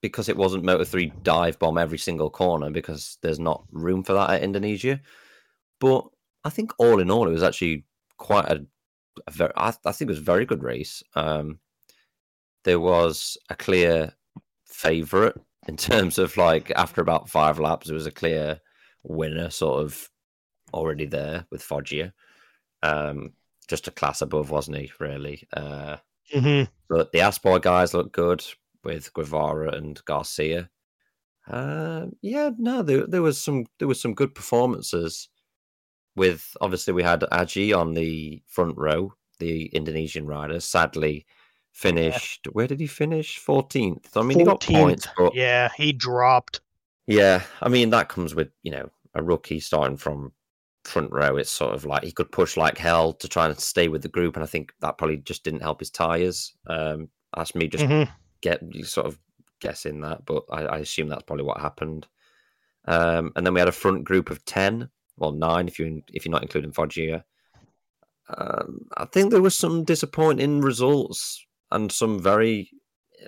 because 0.00 0.28
it 0.28 0.36
wasn't 0.36 0.64
Moto 0.64 0.84
Three 0.84 1.12
dive 1.22 1.58
bomb 1.58 1.78
every 1.78 1.98
single 1.98 2.30
corner 2.30 2.70
because 2.70 3.18
there's 3.22 3.40
not 3.40 3.64
room 3.72 4.04
for 4.04 4.12
that 4.14 4.30
at 4.30 4.42
Indonesia. 4.42 5.00
But 5.80 6.06
I 6.44 6.50
think 6.50 6.72
all 6.78 7.00
in 7.00 7.10
all, 7.10 7.26
it 7.28 7.32
was 7.32 7.42
actually 7.42 7.84
quite 8.18 8.46
a, 8.46 8.64
a 9.26 9.30
very. 9.30 9.52
I, 9.56 9.74
I 9.84 9.92
think 9.92 10.08
it 10.08 10.12
was 10.12 10.18
a 10.18 10.22
very 10.22 10.46
good 10.46 10.62
race. 10.62 11.02
Um, 11.14 11.58
there 12.64 12.80
was 12.80 13.36
a 13.50 13.56
clear 13.56 14.12
favorite 14.66 15.40
in 15.66 15.76
terms 15.76 16.18
of 16.18 16.36
like 16.36 16.70
after 16.76 17.00
about 17.00 17.28
five 17.28 17.58
laps, 17.58 17.88
it 17.88 17.94
was 17.94 18.06
a 18.06 18.12
clear 18.12 18.60
winner 19.02 19.50
sort 19.50 19.82
of 19.82 20.08
already 20.72 21.06
there 21.06 21.46
with 21.50 21.62
Foggia. 21.62 22.12
Um, 22.82 23.32
just 23.68 23.88
a 23.88 23.90
class 23.90 24.22
above, 24.22 24.50
wasn't 24.50 24.78
he? 24.78 24.92
Really. 24.98 25.46
Uh, 25.52 25.96
Mm-hmm. 26.34 26.70
But 26.88 27.12
the 27.12 27.20
Aspar 27.20 27.58
guys 27.58 27.94
look 27.94 28.12
good 28.12 28.44
with 28.84 29.12
Guevara 29.12 29.72
and 29.72 30.02
Garcia. 30.04 30.70
Uh, 31.46 32.06
yeah, 32.20 32.50
no, 32.58 32.82
there, 32.82 33.06
there 33.06 33.22
was 33.22 33.40
some 33.40 33.66
there 33.78 33.88
was 33.88 34.00
some 34.00 34.14
good 34.14 34.34
performances. 34.34 35.28
With 36.16 36.56
obviously 36.60 36.92
we 36.92 37.02
had 37.02 37.20
Aji 37.20 37.76
on 37.76 37.94
the 37.94 38.42
front 38.46 38.76
row, 38.76 39.14
the 39.38 39.66
Indonesian 39.66 40.26
rider. 40.26 40.60
Sadly, 40.60 41.26
finished. 41.72 42.42
Yeah. 42.44 42.50
Where 42.52 42.66
did 42.66 42.80
he 42.80 42.86
finish? 42.86 43.38
Fourteenth. 43.38 44.16
I 44.16 44.22
mean, 44.22 44.38
14th. 44.38 44.40
he 44.40 44.44
got 44.44 44.60
points, 44.60 45.08
but 45.16 45.34
yeah, 45.34 45.70
he 45.76 45.92
dropped. 45.92 46.60
Yeah, 47.06 47.42
I 47.62 47.68
mean 47.68 47.90
that 47.90 48.08
comes 48.08 48.34
with 48.34 48.50
you 48.62 48.72
know 48.72 48.90
a 49.14 49.22
rookie 49.22 49.60
starting 49.60 49.96
from 49.96 50.32
front 50.88 51.12
row. 51.12 51.36
It's 51.36 51.50
sort 51.50 51.74
of 51.74 51.84
like 51.84 52.04
he 52.04 52.12
could 52.12 52.32
push 52.32 52.56
like 52.56 52.78
hell 52.78 53.12
to 53.14 53.28
try 53.28 53.46
and 53.46 53.58
stay 53.58 53.88
with 53.88 54.02
the 54.02 54.08
group, 54.08 54.36
and 54.36 54.42
I 54.42 54.46
think 54.46 54.72
that 54.80 54.98
probably 54.98 55.18
just 55.18 55.44
didn't 55.44 55.62
help 55.62 55.80
his 55.80 55.90
tires. 55.90 56.54
Um, 56.66 57.08
that's 57.36 57.54
me 57.54 57.68
just 57.68 57.84
mm-hmm. 57.84 58.10
get 58.40 58.62
sort 58.84 59.06
of 59.06 59.18
guessing 59.60 60.00
that, 60.00 60.24
but 60.24 60.44
I, 60.50 60.62
I, 60.62 60.78
assume 60.78 61.08
that's 61.08 61.24
probably 61.24 61.44
what 61.44 61.60
happened. 61.60 62.06
Um, 62.86 63.32
and 63.36 63.44
then 63.44 63.54
we 63.54 63.60
had 63.60 63.68
a 63.68 63.72
front 63.72 64.04
group 64.04 64.30
of 64.30 64.44
ten, 64.44 64.88
well 65.16 65.32
nine 65.32 65.68
if 65.68 65.78
you 65.78 66.02
if 66.12 66.24
you're 66.24 66.32
not 66.32 66.42
including 66.42 66.72
Foggia. 66.72 67.24
Um, 68.36 68.86
I 68.96 69.06
think 69.06 69.30
there 69.30 69.42
was 69.42 69.54
some 69.54 69.84
disappointing 69.84 70.60
results 70.60 71.44
and 71.70 71.90
some 71.90 72.20
very 72.20 72.70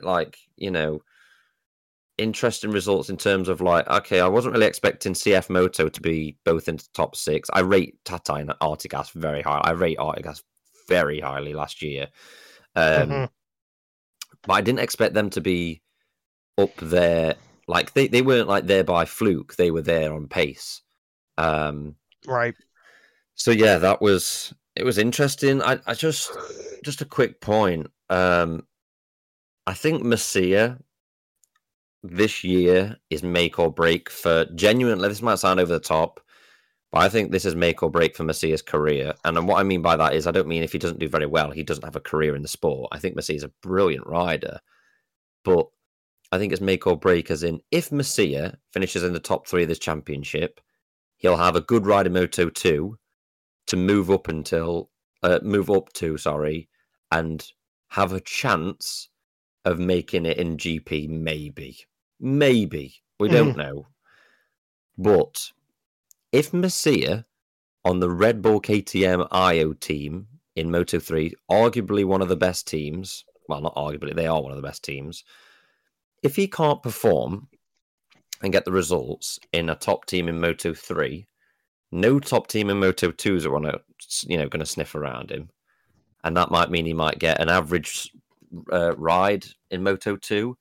like 0.02 0.38
you 0.56 0.70
know 0.70 1.00
interesting 2.20 2.70
results 2.70 3.08
in 3.08 3.16
terms 3.16 3.48
of 3.48 3.60
like 3.60 3.88
okay 3.88 4.20
i 4.20 4.28
wasn't 4.28 4.52
really 4.52 4.66
expecting 4.66 5.14
cf 5.14 5.48
moto 5.48 5.88
to 5.88 6.00
be 6.00 6.36
both 6.44 6.68
in 6.68 6.76
the 6.76 6.86
top 6.94 7.16
six. 7.16 7.48
I 7.52 7.60
rate 7.60 7.96
Tatay 8.04 8.42
and 8.42 8.50
artigas 8.60 9.10
very 9.12 9.42
high. 9.42 9.60
I 9.64 9.70
rate 9.70 9.98
artigas 9.98 10.42
very 10.88 11.20
highly 11.20 11.54
last 11.54 11.82
year. 11.82 12.08
Um, 12.76 13.08
mm-hmm. 13.08 13.24
but 14.42 14.52
i 14.52 14.60
didn't 14.60 14.80
expect 14.80 15.14
them 15.14 15.30
to 15.30 15.40
be 15.40 15.82
up 16.58 16.76
there. 16.76 17.36
Like 17.66 17.94
they, 17.94 18.08
they 18.08 18.22
weren't 18.22 18.48
like 18.48 18.66
there 18.66 18.84
by 18.84 19.04
fluke. 19.04 19.56
They 19.56 19.70
were 19.70 19.82
there 19.82 20.12
on 20.12 20.28
pace. 20.28 20.82
Um, 21.38 21.94
right. 22.26 22.54
so 23.34 23.50
yeah 23.50 23.78
that 23.78 24.02
was 24.02 24.52
it 24.76 24.84
was 24.84 24.98
interesting. 24.98 25.62
I, 25.62 25.78
I 25.86 25.94
just 25.94 26.30
just 26.84 27.00
a 27.00 27.06
quick 27.06 27.40
point. 27.40 27.88
Um, 28.08 28.66
I 29.66 29.74
think 29.74 30.02
Masia 30.02 30.78
this 32.02 32.42
year 32.44 32.96
is 33.10 33.22
make 33.22 33.58
or 33.58 33.70
break 33.70 34.10
for 34.10 34.46
genuinely. 34.54 35.08
This 35.08 35.22
might 35.22 35.38
sound 35.38 35.60
over 35.60 35.72
the 35.72 35.80
top, 35.80 36.20
but 36.90 37.02
I 37.02 37.08
think 37.08 37.30
this 37.30 37.44
is 37.44 37.54
make 37.54 37.82
or 37.82 37.90
break 37.90 38.16
for 38.16 38.24
Masia's 38.24 38.62
career. 38.62 39.14
And 39.24 39.46
what 39.46 39.60
I 39.60 39.62
mean 39.62 39.82
by 39.82 39.96
that 39.96 40.14
is, 40.14 40.26
I 40.26 40.30
don't 40.30 40.48
mean 40.48 40.62
if 40.62 40.72
he 40.72 40.78
doesn't 40.78 40.98
do 40.98 41.08
very 41.08 41.26
well, 41.26 41.50
he 41.50 41.62
doesn't 41.62 41.84
have 41.84 41.96
a 41.96 42.00
career 42.00 42.34
in 42.34 42.42
the 42.42 42.48
sport. 42.48 42.88
I 42.92 42.98
think 42.98 43.16
Masia 43.16 43.36
is 43.36 43.44
a 43.44 43.52
brilliant 43.62 44.06
rider, 44.06 44.60
but 45.44 45.68
I 46.32 46.38
think 46.38 46.52
it's 46.52 46.60
make 46.60 46.86
or 46.86 46.96
break. 46.96 47.30
As 47.30 47.42
in, 47.42 47.60
if 47.70 47.90
Masia 47.90 48.56
finishes 48.72 49.02
in 49.02 49.12
the 49.12 49.20
top 49.20 49.46
three 49.46 49.62
of 49.62 49.68
this 49.68 49.78
championship, 49.78 50.60
he'll 51.18 51.36
have 51.36 51.56
a 51.56 51.60
good 51.60 51.86
ride 51.86 52.06
in 52.06 52.12
Moto 52.14 52.48
two 52.48 52.98
to 53.66 53.76
move 53.76 54.10
up 54.10 54.28
until 54.28 54.90
uh, 55.22 55.38
move 55.42 55.70
up 55.70 55.92
to 55.94 56.16
sorry, 56.16 56.68
and 57.12 57.46
have 57.88 58.12
a 58.12 58.20
chance 58.20 59.08
of 59.64 59.78
making 59.78 60.26
it 60.26 60.38
in 60.38 60.56
GP, 60.56 61.08
maybe. 61.08 61.76
Maybe. 62.20 62.94
We 63.18 63.28
don't 63.28 63.56
know. 63.56 63.86
But 64.98 65.50
if 66.32 66.52
Masia 66.52 67.24
on 67.84 68.00
the 68.00 68.10
Red 68.10 68.42
Bull 68.42 68.60
KTM 68.60 69.26
Ajo 69.32 69.72
team 69.74 70.26
in 70.56 70.70
Moto 70.70 70.98
3, 70.98 71.34
arguably 71.50 72.04
one 72.04 72.22
of 72.22 72.28
the 72.28 72.36
best 72.36 72.68
teams, 72.68 73.24
well, 73.48 73.62
not 73.62 73.74
arguably, 73.74 74.14
they 74.14 74.26
are 74.26 74.42
one 74.42 74.52
of 74.52 74.56
the 74.56 74.66
best 74.66 74.84
teams. 74.84 75.24
If 76.22 76.36
he 76.36 76.46
can't 76.46 76.82
perform 76.82 77.48
and 78.42 78.52
get 78.52 78.64
the 78.64 78.72
results 78.72 79.38
in 79.52 79.70
a 79.70 79.74
top 79.74 80.06
team 80.06 80.28
in 80.28 80.40
Moto 80.40 80.74
3, 80.74 81.26
no 81.92 82.20
top 82.20 82.46
team 82.46 82.68
in 82.68 82.78
Moto 82.78 83.10
2s 83.10 83.46
are 83.46 83.56
on 83.56 83.64
a, 83.64 83.80
you 84.26 84.36
know, 84.36 84.48
going 84.48 84.60
to 84.60 84.66
sniff 84.66 84.94
around 84.94 85.30
him 85.30 85.50
and 86.24 86.36
that 86.36 86.50
might 86.50 86.70
mean 86.70 86.86
he 86.86 86.92
might 86.92 87.18
get 87.18 87.40
an 87.40 87.48
average 87.48 88.12
uh, 88.72 88.94
ride 88.96 89.46
in 89.70 89.82
Moto 89.82 90.16
2. 90.16 90.56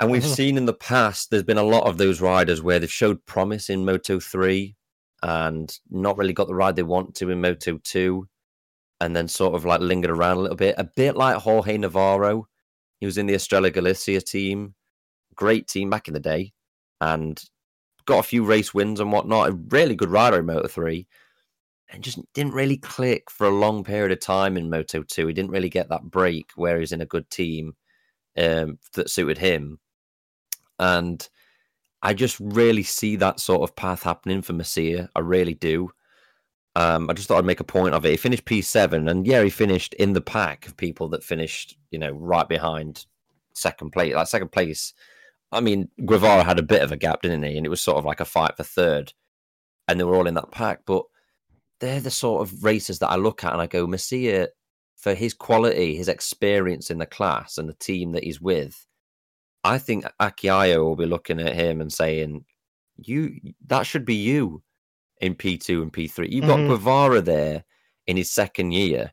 And 0.00 0.10
we've 0.10 0.22
mm-hmm. 0.22 0.32
seen 0.32 0.56
in 0.56 0.64
the 0.64 0.72
past, 0.72 1.30
there's 1.30 1.42
been 1.42 1.58
a 1.58 1.62
lot 1.62 1.86
of 1.86 1.98
those 1.98 2.22
riders 2.22 2.62
where 2.62 2.78
they've 2.78 2.90
showed 2.90 3.24
promise 3.26 3.68
in 3.68 3.84
Moto 3.84 4.18
3 4.18 4.74
and 5.22 5.78
not 5.90 6.16
really 6.16 6.32
got 6.32 6.48
the 6.48 6.54
ride 6.54 6.74
they 6.74 6.82
want 6.82 7.14
to 7.16 7.28
in 7.28 7.42
Moto 7.42 7.78
2, 7.84 8.26
and 9.02 9.14
then 9.14 9.28
sort 9.28 9.54
of 9.54 9.66
like 9.66 9.80
lingered 9.80 10.10
around 10.10 10.38
a 10.38 10.40
little 10.40 10.56
bit. 10.56 10.74
A 10.78 10.88
bit 10.96 11.16
like 11.16 11.36
Jorge 11.36 11.76
Navarro. 11.76 12.48
He 12.98 13.06
was 13.06 13.18
in 13.18 13.26
the 13.26 13.34
Estrella 13.34 13.70
Galicia 13.70 14.22
team, 14.22 14.74
great 15.34 15.68
team 15.68 15.90
back 15.90 16.08
in 16.08 16.14
the 16.14 16.20
day, 16.20 16.52
and 17.02 17.38
got 18.06 18.20
a 18.20 18.22
few 18.22 18.42
race 18.42 18.72
wins 18.72 19.00
and 19.00 19.12
whatnot. 19.12 19.50
A 19.50 19.52
really 19.68 19.94
good 19.94 20.10
rider 20.10 20.38
in 20.38 20.46
Moto 20.46 20.66
3 20.66 21.06
and 21.92 22.02
just 22.02 22.18
didn't 22.32 22.54
really 22.54 22.76
click 22.78 23.30
for 23.30 23.46
a 23.46 23.50
long 23.50 23.84
period 23.84 24.12
of 24.12 24.20
time 24.20 24.56
in 24.56 24.70
Moto 24.70 25.02
2. 25.02 25.26
He 25.26 25.32
didn't 25.34 25.50
really 25.50 25.68
get 25.68 25.90
that 25.90 26.04
break 26.04 26.50
where 26.54 26.78
he's 26.78 26.92
in 26.92 27.00
a 27.00 27.06
good 27.06 27.28
team 27.30 27.74
um, 28.38 28.78
that 28.94 29.10
suited 29.10 29.38
him. 29.38 29.78
And 30.80 31.28
I 32.02 32.14
just 32.14 32.40
really 32.40 32.82
see 32.82 33.14
that 33.16 33.38
sort 33.38 33.62
of 33.62 33.76
path 33.76 34.02
happening 34.02 34.42
for 34.42 34.54
Masia. 34.54 35.08
I 35.14 35.20
really 35.20 35.54
do. 35.54 35.90
Um, 36.74 37.10
I 37.10 37.12
just 37.12 37.28
thought 37.28 37.38
I'd 37.38 37.44
make 37.44 37.60
a 37.60 37.64
point 37.64 37.94
of 37.94 38.04
it. 38.06 38.10
He 38.10 38.16
finished 38.16 38.46
P7, 38.46 39.08
and 39.10 39.26
yeah, 39.26 39.42
he 39.42 39.50
finished 39.50 39.94
in 39.94 40.14
the 40.14 40.20
pack 40.20 40.66
of 40.66 40.76
people 40.76 41.08
that 41.10 41.22
finished, 41.22 41.76
you 41.90 41.98
know, 41.98 42.10
right 42.10 42.48
behind 42.48 43.06
second 43.52 43.90
place. 43.90 44.14
Like 44.14 44.26
second 44.28 44.50
place, 44.50 44.94
I 45.52 45.60
mean, 45.60 45.88
Guevara 46.04 46.42
had 46.42 46.58
a 46.58 46.64
bit 46.64 46.82
of 46.82 46.92
a 46.92 46.96
gap, 46.96 47.22
didn't 47.22 47.42
he? 47.42 47.56
And 47.56 47.66
it 47.66 47.70
was 47.70 47.80
sort 47.80 47.98
of 47.98 48.04
like 48.04 48.20
a 48.20 48.24
fight 48.24 48.56
for 48.56 48.62
third, 48.62 49.12
and 49.86 50.00
they 50.00 50.04
were 50.04 50.14
all 50.14 50.28
in 50.28 50.34
that 50.34 50.52
pack. 50.52 50.80
But 50.86 51.04
they're 51.80 52.00
the 52.00 52.10
sort 52.10 52.42
of 52.42 52.64
racers 52.64 53.00
that 53.00 53.10
I 53.10 53.16
look 53.16 53.44
at 53.44 53.52
and 53.52 53.60
I 53.60 53.66
go, 53.66 53.86
Masia, 53.86 54.48
for 54.96 55.14
his 55.14 55.34
quality, 55.34 55.96
his 55.96 56.08
experience 56.08 56.90
in 56.90 56.98
the 56.98 57.06
class 57.06 57.58
and 57.58 57.68
the 57.68 57.74
team 57.74 58.12
that 58.12 58.24
he's 58.24 58.40
with, 58.40 58.86
I 59.64 59.78
think 59.78 60.04
Aki 60.20 60.48
Ajo 60.48 60.84
will 60.84 60.96
be 60.96 61.06
looking 61.06 61.40
at 61.40 61.54
him 61.54 61.80
and 61.80 61.92
saying, 61.92 62.44
"You, 62.96 63.38
that 63.66 63.82
should 63.82 64.04
be 64.04 64.14
you 64.14 64.62
in 65.20 65.34
P 65.34 65.58
two 65.58 65.82
and 65.82 65.92
P 65.92 66.08
three. 66.08 66.28
You've 66.30 66.46
got 66.46 66.58
mm-hmm. 66.58 66.70
Guevara 66.70 67.20
there 67.20 67.64
in 68.06 68.16
his 68.16 68.30
second 68.30 68.72
year 68.72 69.12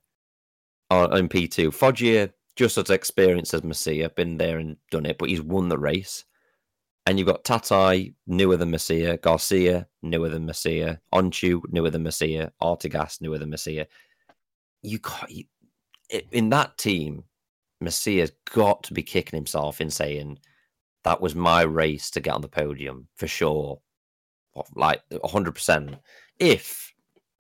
uh, 0.89 1.10
in 1.12 1.27
P 1.27 1.47
two. 1.47 1.71
Foggia 1.71 2.31
just 2.57 2.77
as 2.77 2.89
experienced 2.89 3.53
as 3.53 3.62
Masia, 3.62 4.13
been 4.15 4.38
there 4.38 4.57
and 4.57 4.77
done 4.89 5.05
it, 5.05 5.17
but 5.17 5.29
he's 5.29 5.41
won 5.41 5.69
the 5.69 5.77
race. 5.77 6.25
And 7.05 7.17
you've 7.17 7.27
got 7.27 7.45
Tatay, 7.45 8.13
newer 8.25 8.57
than 8.57 8.71
Masia, 8.71 9.21
Garcia, 9.21 9.88
newer 10.01 10.27
than 10.27 10.45
Masia, 10.45 10.99
Öncü, 11.13 11.62
newer 11.69 11.89
than 11.89 12.03
Masia, 12.03 12.51
Artigas, 12.62 13.21
newer 13.21 13.38
than 13.38 13.51
Masia. 13.51 13.86
You 14.81 14.97
got 14.97 15.29
you, 15.29 15.45
in 16.31 16.49
that 16.49 16.77
team, 16.77 17.23
Masia's 17.79 18.31
got 18.51 18.83
to 18.83 18.93
be 18.93 19.03
kicking 19.03 19.37
himself 19.37 19.81
in 19.81 19.89
saying 19.89 20.39
that 21.03 21.21
was 21.21 21.35
my 21.35 21.61
race 21.61 22.09
to 22.11 22.19
get 22.19 22.33
on 22.33 22.41
the 22.41 22.47
podium 22.47 23.07
for 23.15 23.27
sure, 23.27 23.79
like 24.75 25.01
hundred 25.23 25.53
percent. 25.53 25.95
If 26.39 26.93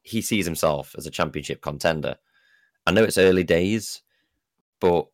he 0.03 0.21
sees 0.21 0.45
himself 0.45 0.95
as 0.97 1.05
a 1.05 1.11
championship 1.11 1.61
contender, 1.61 2.15
I 2.85 2.91
know 2.91 3.03
it's 3.03 3.17
early 3.17 3.43
days, 3.43 4.01
but 4.79 5.07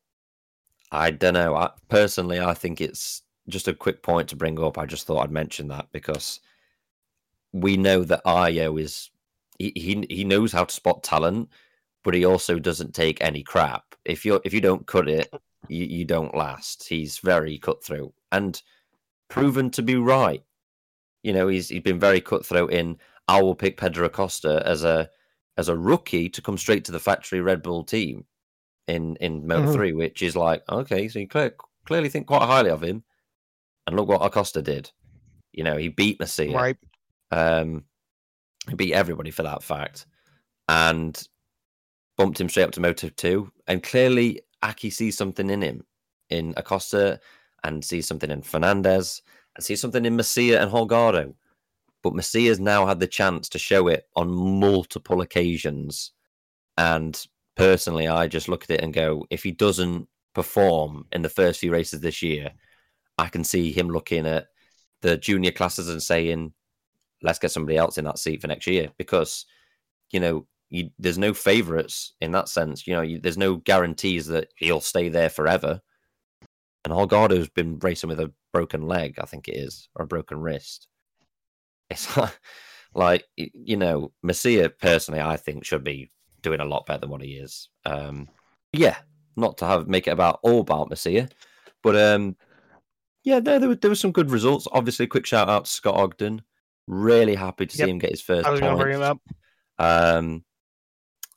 I 0.92 1.12
don't 1.12 1.34
know. 1.34 1.56
I, 1.56 1.72
personally, 1.90 2.40
I 2.40 2.54
think 2.54 2.80
it's 2.80 3.24
just 3.48 3.68
a 3.68 3.74
quick 3.74 4.04
point 4.04 4.30
to 4.30 4.36
bring 4.36 4.60
up. 4.60 4.78
I 4.78 4.86
just 4.86 5.08
thought 5.08 5.24
I'd 5.24 5.32
mention 5.32 5.68
that 5.70 5.88
because 5.92 6.40
we 7.52 7.78
know 7.78 8.04
that 8.04 8.22
Ajo 8.26 8.78
is 8.78 9.10
he, 9.58 9.72
he 9.76 10.06
he 10.10 10.24
knows 10.24 10.52
how 10.52 10.66
to 10.66 10.74
spot 10.74 11.04
talent, 11.04 11.50
but 12.04 12.14
he 12.14 12.26
also 12.26 12.60
doesn't 12.60 12.94
take 12.94 13.22
any 13.22 13.44
crap. 13.44 13.96
If 14.06 14.26
you 14.26 14.42
if 14.44 14.54
you 14.54 14.62
don't 14.62 14.86
cut 14.86 15.08
it, 15.08 15.34
you, 15.68 15.86
you 15.86 16.06
don't 16.06 16.36
last. 16.36 16.88
He's 16.88 17.20
very 17.20 17.58
cutthroat 17.58 18.14
and 18.32 18.62
proven 19.30 19.70
to 19.72 19.82
be 19.82 19.96
right. 19.96 20.44
You 21.24 21.34
know, 21.34 21.48
he's 21.48 21.70
he's 21.70 21.82
been 21.82 22.00
very 22.00 22.22
cutthroat 22.22 22.72
in. 22.72 22.98
I 23.28 23.42
will 23.42 23.56
pick 23.56 23.78
Pedro 23.78 24.08
Acosta 24.08 24.62
as 24.66 24.84
a 24.84 25.10
as 25.58 25.70
a 25.70 25.78
rookie 25.78 26.30
to 26.30 26.42
come 26.42 26.58
straight 26.58 26.86
to 26.86 26.92
the 26.92 27.00
factory 27.00 27.42
Red 27.42 27.62
Bull 27.62 27.84
team 27.84 28.26
in 28.88 29.16
in 29.18 29.48
Moto 29.48 29.64
mm-hmm. 29.64 29.74
three, 29.74 29.94
which 29.94 30.22
is 30.22 30.36
like 30.36 30.64
okay, 30.70 31.08
so 31.08 31.20
you 31.20 31.28
clear, 31.28 31.56
clearly 31.86 32.10
think 32.10 32.28
quite 32.28 32.46
highly 32.46 32.70
of 32.70 32.84
him. 32.84 33.04
And 33.88 33.96
look 33.96 34.08
what 34.08 34.26
Acosta 34.26 34.62
did. 34.62 34.92
You 35.52 35.64
know, 35.64 35.78
he 35.78 35.90
beat 35.90 36.20
Masia. 36.20 36.54
Right. 36.54 36.78
Um, 37.32 37.84
he 38.70 38.76
beat 38.76 38.94
everybody 38.94 39.30
for 39.30 39.44
that 39.44 39.62
fact. 39.62 40.06
And 40.70 41.28
bumped 42.18 42.40
him 42.40 42.50
straight 42.50 42.64
up 42.64 42.72
to 42.72 42.82
Moto 42.82 43.10
2. 43.10 43.52
And 43.68 43.84
clearly, 43.84 44.42
Aki 44.62 44.90
sees 44.90 45.18
something 45.18 45.50
in 45.50 45.62
him, 45.62 45.86
in 46.30 46.54
Acosta, 46.58 47.20
and 47.64 47.84
sees 47.84 48.08
something 48.08 48.32
in 48.32 48.42
Fernandez, 48.42 49.22
and 49.56 49.64
sees 49.64 49.82
something 49.82 50.06
in 50.06 50.18
Masia 50.18 50.62
and 50.62 50.72
Holgado. 50.72 51.34
But 52.02 52.14
Masia's 52.14 52.60
now 52.60 52.86
had 52.86 53.00
the 53.00 53.08
chance 53.08 53.48
to 53.50 53.60
show 53.60 53.88
it 53.88 54.08
on 54.16 54.30
multiple 54.30 55.22
occasions. 55.22 56.12
And 56.78 57.20
personally, 57.56 58.08
I 58.08 58.28
just 58.28 58.50
look 58.50 58.64
at 58.64 58.72
it 58.72 58.82
and 58.82 58.94
go, 58.94 59.26
if 59.30 59.44
he 59.44 59.52
doesn't 59.52 60.08
perform 60.34 61.06
in 61.12 61.22
the 61.22 61.30
first 61.30 61.60
few 61.60 61.72
races 61.72 62.02
this 62.02 62.22
year, 62.22 62.52
I 63.18 63.30
can 63.30 63.44
see 63.44 63.72
him 63.72 63.90
looking 63.90 64.26
at 64.26 64.48
the 65.02 65.18
junior 65.18 65.52
classes 65.52 65.90
and 65.90 66.02
saying, 66.02 66.54
let's 67.22 67.40
get 67.40 67.52
somebody 67.52 67.78
else 67.78 67.98
in 67.98 68.06
that 68.06 68.20
seat 68.20 68.42
for 68.42 68.48
next 68.48 68.68
year 68.68 68.90
because, 68.98 69.46
you 70.12 70.20
know, 70.20 70.46
you, 70.74 70.90
there's 70.98 71.20
no 71.20 71.36
favourites 71.36 72.14
in 72.20 72.32
that 72.32 72.50
sense. 72.50 72.88
You 72.88 72.96
know, 72.96 73.02
you, 73.02 73.20
there's 73.20 73.38
no 73.38 73.58
guarantees 73.58 74.26
that 74.28 74.48
he'll 74.58 74.82
stay 74.82 75.08
there 75.08 75.30
forever. 75.30 75.80
And 76.84 76.92
Holgado's 76.92 77.48
been 77.48 77.78
racing 77.78 78.10
with 78.10 78.20
a 78.20 78.34
broken 78.52 78.88
leg, 78.88 79.20
I 79.22 79.26
think 79.26 79.48
it 79.48 79.56
is, 79.56 79.88
or 79.96 80.06
a 80.06 80.08
broken 80.08 80.40
wrist. 80.40 80.88
It's 81.92 82.18
like, 82.18 82.40
like 82.96 83.24
you 83.36 83.78
know, 83.78 84.14
Masia 84.26 84.72
personally, 84.82 85.22
I 85.22 85.38
think 85.38 85.64
should 85.64 85.84
be 85.84 86.10
doing 86.42 86.60
a 86.60 86.66
lot 86.66 86.88
better 86.88 87.02
than 87.02 87.12
what 87.12 87.22
he 87.22 87.34
is. 87.34 87.70
Um, 87.86 88.28
yeah, 88.72 88.98
not 89.38 89.60
to 89.60 89.68
have 89.68 89.88
make 89.88 90.08
it 90.08 90.12
about 90.12 90.40
all 90.42 90.62
about 90.62 90.90
Masia, 90.90 91.30
but 91.84 91.96
um, 91.96 92.36
yeah, 93.24 93.40
there 93.40 93.60
there 93.60 93.70
were, 93.70 93.76
there 93.76 93.92
were 93.92 93.96
some 93.96 94.12
good 94.12 94.32
results. 94.32 94.68
Obviously, 94.72 95.06
quick 95.06 95.28
shout 95.28 95.50
out 95.50 95.66
to 95.66 95.72
Scott 95.72 95.98
Ogden. 95.98 96.42
Really 96.88 97.36
happy 97.36 97.68
to 97.68 97.78
yep. 97.78 97.86
see 97.86 97.92
him 97.92 98.00
get 98.00 98.10
his 98.10 98.22
first. 98.22 98.48
I 98.48 98.50
was 98.50 98.60
going 98.60 98.76
to 98.76 98.84
bring 98.84 98.96
him 98.96 99.04
up. 99.04 99.22
Um, 99.78 100.44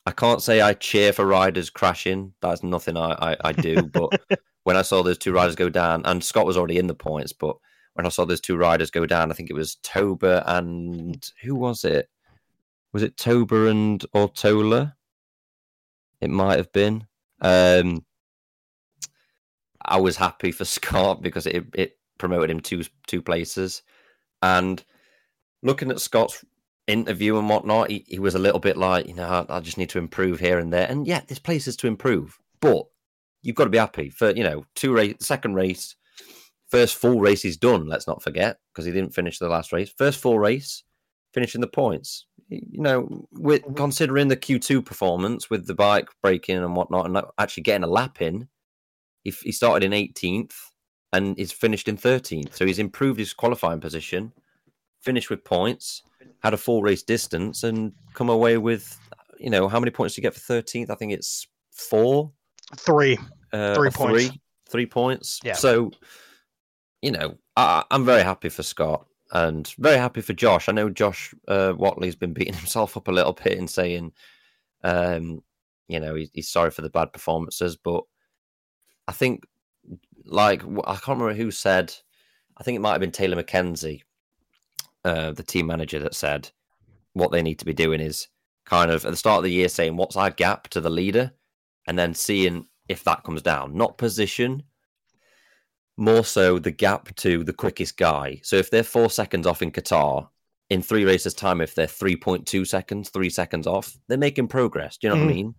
I 0.07 0.11
can't 0.11 0.41
say 0.41 0.61
I 0.61 0.71
cheer 0.71 1.11
for 1.11 1.25
riders 1.25 1.69
crashing. 1.69 2.31
That's 2.41 2.63
nothing 2.63 2.95
I, 2.95 3.33
I, 3.33 3.37
I 3.43 3.51
do. 3.51 3.83
but 3.87 4.21
when 4.63 4.77
I 4.77 4.81
saw 4.81 5.03
those 5.03 5.17
two 5.17 5.33
riders 5.33 5.57
go 5.57 5.67
down, 5.67 6.01
and 6.05 6.23
Scott 6.23 6.45
was 6.45 6.55
already 6.55 6.77
in 6.77 6.87
the 6.87 6.95
points, 6.95 7.33
but 7.33 7.57
when 7.93 8.05
I 8.05 8.09
saw 8.09 8.23
those 8.23 8.39
two 8.39 8.55
riders 8.55 8.89
go 8.89 9.05
down, 9.05 9.31
I 9.31 9.35
think 9.35 9.49
it 9.49 9.53
was 9.53 9.75
Toba 9.83 10.45
and 10.47 11.29
who 11.43 11.55
was 11.55 11.83
it? 11.83 12.07
Was 12.93 13.03
it 13.03 13.17
Toba 13.17 13.67
and 13.67 13.99
Ortola? 14.15 14.93
It 16.21 16.29
might 16.29 16.55
have 16.55 16.71
been. 16.71 17.05
Um, 17.41 18.05
I 19.83 19.99
was 19.99 20.15
happy 20.15 20.53
for 20.53 20.63
Scott 20.77 21.21
because 21.21 21.45
it, 21.47 21.65
it 21.75 21.99
promoted 22.17 22.49
him 22.49 22.61
two 22.61 22.83
two 23.07 23.21
places. 23.21 23.83
And 24.41 24.81
looking 25.61 25.91
at 25.91 25.99
Scott's 25.99 26.45
interview 26.87 27.37
and 27.37 27.49
whatnot, 27.49 27.91
he, 27.91 28.05
he 28.07 28.19
was 28.19 28.35
a 28.35 28.39
little 28.39 28.59
bit 28.59 28.77
like, 28.77 29.07
you 29.07 29.13
know, 29.13 29.45
I, 29.49 29.57
I, 29.57 29.59
just 29.59 29.77
need 29.77 29.89
to 29.89 29.99
improve 29.99 30.39
here 30.39 30.57
and 30.57 30.71
there. 30.71 30.87
And 30.89 31.05
yeah, 31.05 31.21
there's 31.27 31.39
places 31.39 31.75
to 31.77 31.87
improve, 31.87 32.39
but 32.61 32.85
you've 33.43 33.55
got 33.55 33.65
to 33.65 33.69
be 33.69 33.77
happy 33.77 34.09
for 34.09 34.31
you 34.31 34.43
know 34.43 34.65
two 34.75 34.93
race, 34.93 35.15
second 35.19 35.55
race, 35.55 35.95
first 36.69 36.95
full 36.95 37.19
race 37.19 37.41
he's 37.41 37.57
done. 37.57 37.87
Let's 37.87 38.07
not 38.07 38.23
forget 38.23 38.57
because 38.71 38.85
he 38.85 38.91
didn't 38.91 39.13
finish 39.13 39.39
the 39.39 39.49
last 39.49 39.71
race. 39.71 39.91
First 39.95 40.19
full 40.19 40.39
race, 40.39 40.83
finishing 41.33 41.61
the 41.61 41.67
points. 41.67 42.25
You 42.49 42.81
know, 42.81 43.27
with 43.31 43.63
mm-hmm. 43.63 43.73
considering 43.73 44.29
the 44.29 44.37
Q2 44.37 44.85
performance 44.85 45.49
with 45.49 45.67
the 45.67 45.75
bike 45.75 46.09
breaking 46.21 46.57
and 46.57 46.75
whatnot, 46.75 47.05
and 47.05 47.21
actually 47.37 47.63
getting 47.63 47.83
a 47.83 47.87
lap 47.87 48.21
in, 48.21 48.47
he, 49.23 49.31
he 49.31 49.51
started 49.51 49.85
in 49.85 49.91
18th 49.91 50.53
and 51.11 51.37
he's 51.37 51.51
finished 51.51 51.87
in 51.89 51.97
13th. 51.97 52.53
So 52.55 52.65
he's 52.65 52.79
improved 52.79 53.19
his 53.19 53.33
qualifying 53.33 53.81
position, 53.81 54.31
finished 55.01 55.29
with 55.29 55.43
points, 55.43 56.03
had 56.43 56.53
a 56.53 56.57
full 56.57 56.81
race 56.81 57.03
distance, 57.03 57.63
and 57.63 57.91
come 58.13 58.29
away 58.29 58.57
with, 58.57 58.99
you 59.39 59.49
know, 59.49 59.67
how 59.67 59.79
many 59.79 59.91
points 59.91 60.15
do 60.15 60.19
you 60.19 60.23
get 60.23 60.33
for 60.33 60.53
13th? 60.53 60.89
I 60.89 60.95
think 60.95 61.11
it's 61.11 61.47
four, 61.71 62.31
three, 62.77 63.17
uh, 63.53 63.75
three 63.75 63.89
points, 63.89 64.27
three, 64.27 64.41
three 64.69 64.85
points. 64.85 65.39
Yeah. 65.43 65.53
So, 65.53 65.91
you 67.01 67.11
know, 67.11 67.37
I, 67.55 67.83
I'm 67.91 68.05
very 68.05 68.23
happy 68.23 68.49
for 68.49 68.63
Scott 68.63 69.05
and 69.31 69.67
very 69.77 69.97
happy 69.97 70.21
for 70.21 70.33
Josh. 70.33 70.69
I 70.69 70.71
know 70.71 70.89
Josh 70.89 71.33
uh, 71.47 71.73
Whatley's 71.73 72.15
been 72.15 72.33
beating 72.33 72.53
himself 72.55 72.97
up 72.97 73.07
a 73.07 73.11
little 73.11 73.33
bit 73.33 73.57
and 73.57 73.69
saying, 73.69 74.13
um, 74.83 75.41
you 75.87 75.99
know, 75.99 76.15
he, 76.15 76.29
he's 76.33 76.49
sorry 76.49 76.71
for 76.71 76.81
the 76.81 76.89
bad 76.89 77.13
performances, 77.13 77.77
but 77.77 78.03
I 79.07 79.13
think, 79.13 79.45
like, 80.25 80.63
I 80.85 80.95
can't 80.95 81.19
remember 81.19 81.33
who 81.33 81.51
said, 81.51 81.93
I 82.57 82.63
think 82.63 82.75
it 82.75 82.79
might 82.79 82.91
have 82.91 83.01
been 83.01 83.11
Taylor 83.11 83.35
Mackenzie, 83.35 84.03
uh, 85.07 85.31
the 85.31 85.43
team 85.43 85.67
manager, 85.67 85.99
that 85.99 86.15
said 86.15 86.49
what 87.13 87.31
they 87.31 87.41
need 87.41 87.59
to 87.59 87.65
be 87.65 87.73
doing 87.73 87.99
is 87.99 88.27
kind 88.65 88.91
of 88.91 89.05
at 89.05 89.11
the 89.11 89.17
start 89.17 89.39
of 89.39 89.43
the 89.43 89.51
year 89.51 89.69
saying, 89.69 89.95
what's 89.95 90.17
our 90.17 90.29
gap 90.29 90.67
to 90.69 90.81
the 90.81 90.89
leader? 90.89 91.31
And 91.87 91.97
then 91.97 92.13
seeing 92.13 92.65
if 92.89 93.03
that 93.05 93.23
comes 93.23 93.41
down, 93.41 93.75
not 93.75 93.97
position, 93.97 94.63
more 95.97 96.23
so 96.23 96.59
the 96.59 96.71
gap 96.71 97.15
to 97.15 97.43
the 97.43 97.53
quickest 97.53 97.97
guy. 97.97 98.39
So 98.43 98.55
if 98.55 98.69
they're 98.69 98.83
four 98.83 99.09
seconds 99.09 99.47
off 99.47 99.61
in 99.61 99.71
Qatar, 99.71 100.27
in 100.69 100.81
three 100.81 101.05
races' 101.05 101.33
time, 101.33 101.61
if 101.61 101.75
they're 101.75 101.87
3.2 101.87 102.67
seconds, 102.67 103.09
three 103.09 103.29
seconds 103.29 103.67
off, 103.67 103.97
they're 104.07 104.17
making 104.17 104.49
progress. 104.49 104.97
Do 104.97 105.07
you 105.07 105.13
know 105.13 105.21
mm. 105.21 105.25
what 105.25 105.29
I 105.29 105.31
mm. 105.31 105.35
mean? 105.35 105.55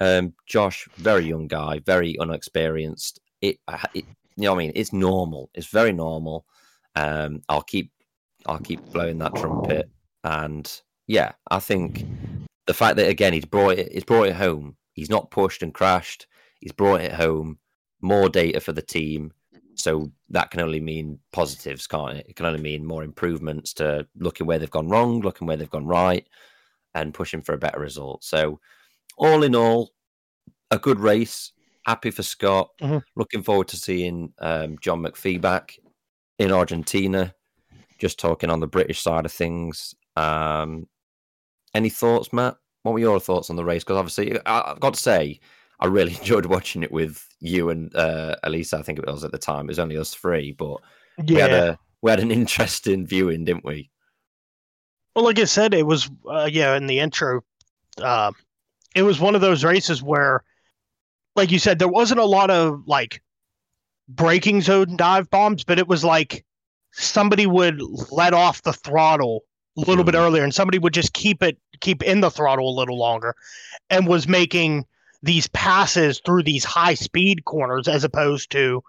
Um, 0.00 0.34
Josh, 0.46 0.88
very 0.96 1.24
young 1.24 1.46
guy, 1.46 1.80
very 1.80 2.18
unexperienced. 2.18 3.20
It, 3.40 3.58
it, 3.94 4.04
you 4.36 4.44
know, 4.44 4.52
what 4.52 4.60
I 4.60 4.64
mean, 4.64 4.72
it's 4.74 4.92
normal. 4.92 5.50
It's 5.54 5.66
very 5.66 5.92
normal. 5.92 6.46
Um, 6.94 7.42
I'll 7.48 7.62
keep, 7.62 7.90
I'll 8.46 8.58
keep 8.58 8.84
blowing 8.92 9.18
that 9.18 9.34
trumpet. 9.34 9.88
And 10.24 10.70
yeah, 11.06 11.32
I 11.50 11.58
think 11.58 12.04
the 12.66 12.74
fact 12.74 12.96
that 12.96 13.08
again 13.08 13.32
he's 13.32 13.44
brought 13.44 13.78
it, 13.78 13.92
he's 13.92 14.04
brought 14.04 14.28
it 14.28 14.36
home. 14.36 14.76
He's 14.92 15.10
not 15.10 15.30
pushed 15.30 15.62
and 15.62 15.74
crashed. 15.74 16.26
He's 16.60 16.72
brought 16.72 17.00
it 17.00 17.12
home. 17.12 17.58
More 18.00 18.28
data 18.28 18.60
for 18.60 18.72
the 18.72 18.82
team. 18.82 19.32
So 19.74 20.12
that 20.28 20.50
can 20.50 20.60
only 20.60 20.80
mean 20.80 21.18
positives, 21.32 21.86
can't 21.86 22.18
it? 22.18 22.26
It 22.28 22.36
can 22.36 22.46
only 22.46 22.60
mean 22.60 22.84
more 22.84 23.02
improvements 23.02 23.72
to 23.74 24.06
looking 24.16 24.46
where 24.46 24.58
they've 24.58 24.70
gone 24.70 24.88
wrong, 24.88 25.20
looking 25.20 25.46
where 25.46 25.56
they've 25.56 25.70
gone 25.70 25.86
right, 25.86 26.26
and 26.94 27.14
pushing 27.14 27.40
for 27.40 27.54
a 27.54 27.58
better 27.58 27.80
result. 27.80 28.22
So 28.22 28.60
all 29.16 29.42
in 29.42 29.54
all, 29.54 29.92
a 30.70 30.78
good 30.78 31.00
race. 31.00 31.52
Happy 31.86 32.10
for 32.10 32.22
Scott. 32.22 32.70
Mm-hmm. 32.80 32.98
Looking 33.16 33.42
forward 33.42 33.68
to 33.68 33.76
seeing 33.76 34.32
um, 34.38 34.76
John 34.80 35.02
McPhee 35.02 35.40
back 35.40 35.78
in 36.38 36.52
Argentina. 36.52 37.34
Just 38.00 38.18
talking 38.18 38.50
on 38.50 38.60
the 38.60 38.66
British 38.66 39.02
side 39.02 39.26
of 39.26 39.32
things. 39.32 39.94
Um, 40.16 40.88
any 41.74 41.90
thoughts, 41.90 42.32
Matt? 42.32 42.56
What 42.82 42.92
were 42.92 42.98
your 42.98 43.20
thoughts 43.20 43.50
on 43.50 43.56
the 43.56 43.64
race? 43.64 43.84
Because 43.84 43.98
obviously, 43.98 44.38
I've 44.46 44.80
got 44.80 44.94
to 44.94 45.00
say, 45.00 45.38
I 45.78 45.86
really 45.86 46.14
enjoyed 46.18 46.46
watching 46.46 46.82
it 46.82 46.92
with 46.92 47.26
you 47.40 47.70
and 47.70 47.94
uh, 47.94 48.36
Elisa. 48.42 48.78
I 48.78 48.82
think 48.82 48.98
it 48.98 49.06
was 49.06 49.24
at 49.24 49.32
the 49.32 49.38
time. 49.38 49.66
It 49.66 49.68
was 49.68 49.78
only 49.78 49.96
us 49.96 50.14
three, 50.14 50.52
but 50.52 50.78
yeah. 51.24 51.34
we 51.34 51.40
had 51.40 51.52
a 51.52 51.78
we 52.02 52.10
had 52.10 52.20
an 52.20 52.30
interesting 52.30 53.06
viewing, 53.06 53.44
didn't 53.44 53.64
we? 53.64 53.90
Well, 55.14 55.24
like 55.24 55.38
I 55.38 55.44
said, 55.44 55.74
it 55.74 55.86
was 55.86 56.10
uh, 56.28 56.48
yeah 56.50 56.76
in 56.76 56.86
the 56.86 57.00
intro. 57.00 57.42
Uh, 58.00 58.32
it 58.94 59.02
was 59.02 59.20
one 59.20 59.34
of 59.34 59.40
those 59.40 59.64
races 59.64 60.02
where, 60.02 60.44
like 61.36 61.50
you 61.50 61.58
said, 61.58 61.78
there 61.78 61.88
wasn't 61.88 62.20
a 62.20 62.24
lot 62.24 62.50
of 62.50 62.82
like 62.86 63.22
breaking 64.08 64.62
zone 64.62 64.96
dive 64.96 65.30
bombs, 65.30 65.64
but 65.64 65.78
it 65.78 65.88
was 65.88 66.04
like 66.04 66.44
somebody 66.92 67.46
would 67.46 67.80
let 68.10 68.34
off 68.34 68.62
the 68.62 68.72
throttle 68.72 69.44
a 69.76 69.80
little 69.80 70.02
mm. 70.04 70.06
bit 70.06 70.14
earlier, 70.14 70.42
and 70.42 70.54
somebody 70.54 70.78
would 70.78 70.94
just 70.94 71.12
keep 71.12 71.42
it 71.42 71.58
keep 71.80 72.02
in 72.02 72.20
the 72.20 72.30
throttle 72.30 72.68
a 72.68 72.78
little 72.78 72.98
longer, 72.98 73.34
and 73.88 74.06
was 74.06 74.28
making 74.28 74.84
these 75.22 75.48
passes 75.48 76.20
through 76.24 76.42
these 76.42 76.64
high 76.64 76.94
speed 76.94 77.44
corners 77.44 77.88
as 77.88 78.04
opposed 78.04 78.50
to 78.50 78.82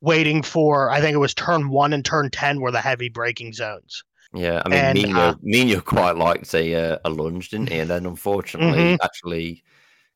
waiting 0.00 0.42
for 0.42 0.90
I 0.90 1.00
think 1.00 1.14
it 1.14 1.18
was 1.18 1.34
turn 1.34 1.70
one 1.70 1.92
and 1.92 2.04
turn 2.04 2.30
ten 2.30 2.60
were 2.60 2.70
the 2.70 2.80
heavy 2.80 3.08
braking 3.08 3.52
zones. 3.52 4.02
Yeah, 4.34 4.62
I 4.64 4.68
mean, 4.68 4.78
and, 4.78 4.98
Migno, 4.98 5.76
uh, 5.76 5.80
quite 5.80 6.16
liked 6.16 6.52
a 6.54 6.74
uh, 6.74 6.98
a 7.04 7.10
lunge, 7.10 7.48
didn't 7.48 7.70
he? 7.70 7.78
And 7.78 7.90
then 7.90 8.04
unfortunately, 8.04 8.78
mm-hmm. 8.78 9.02
actually 9.02 9.64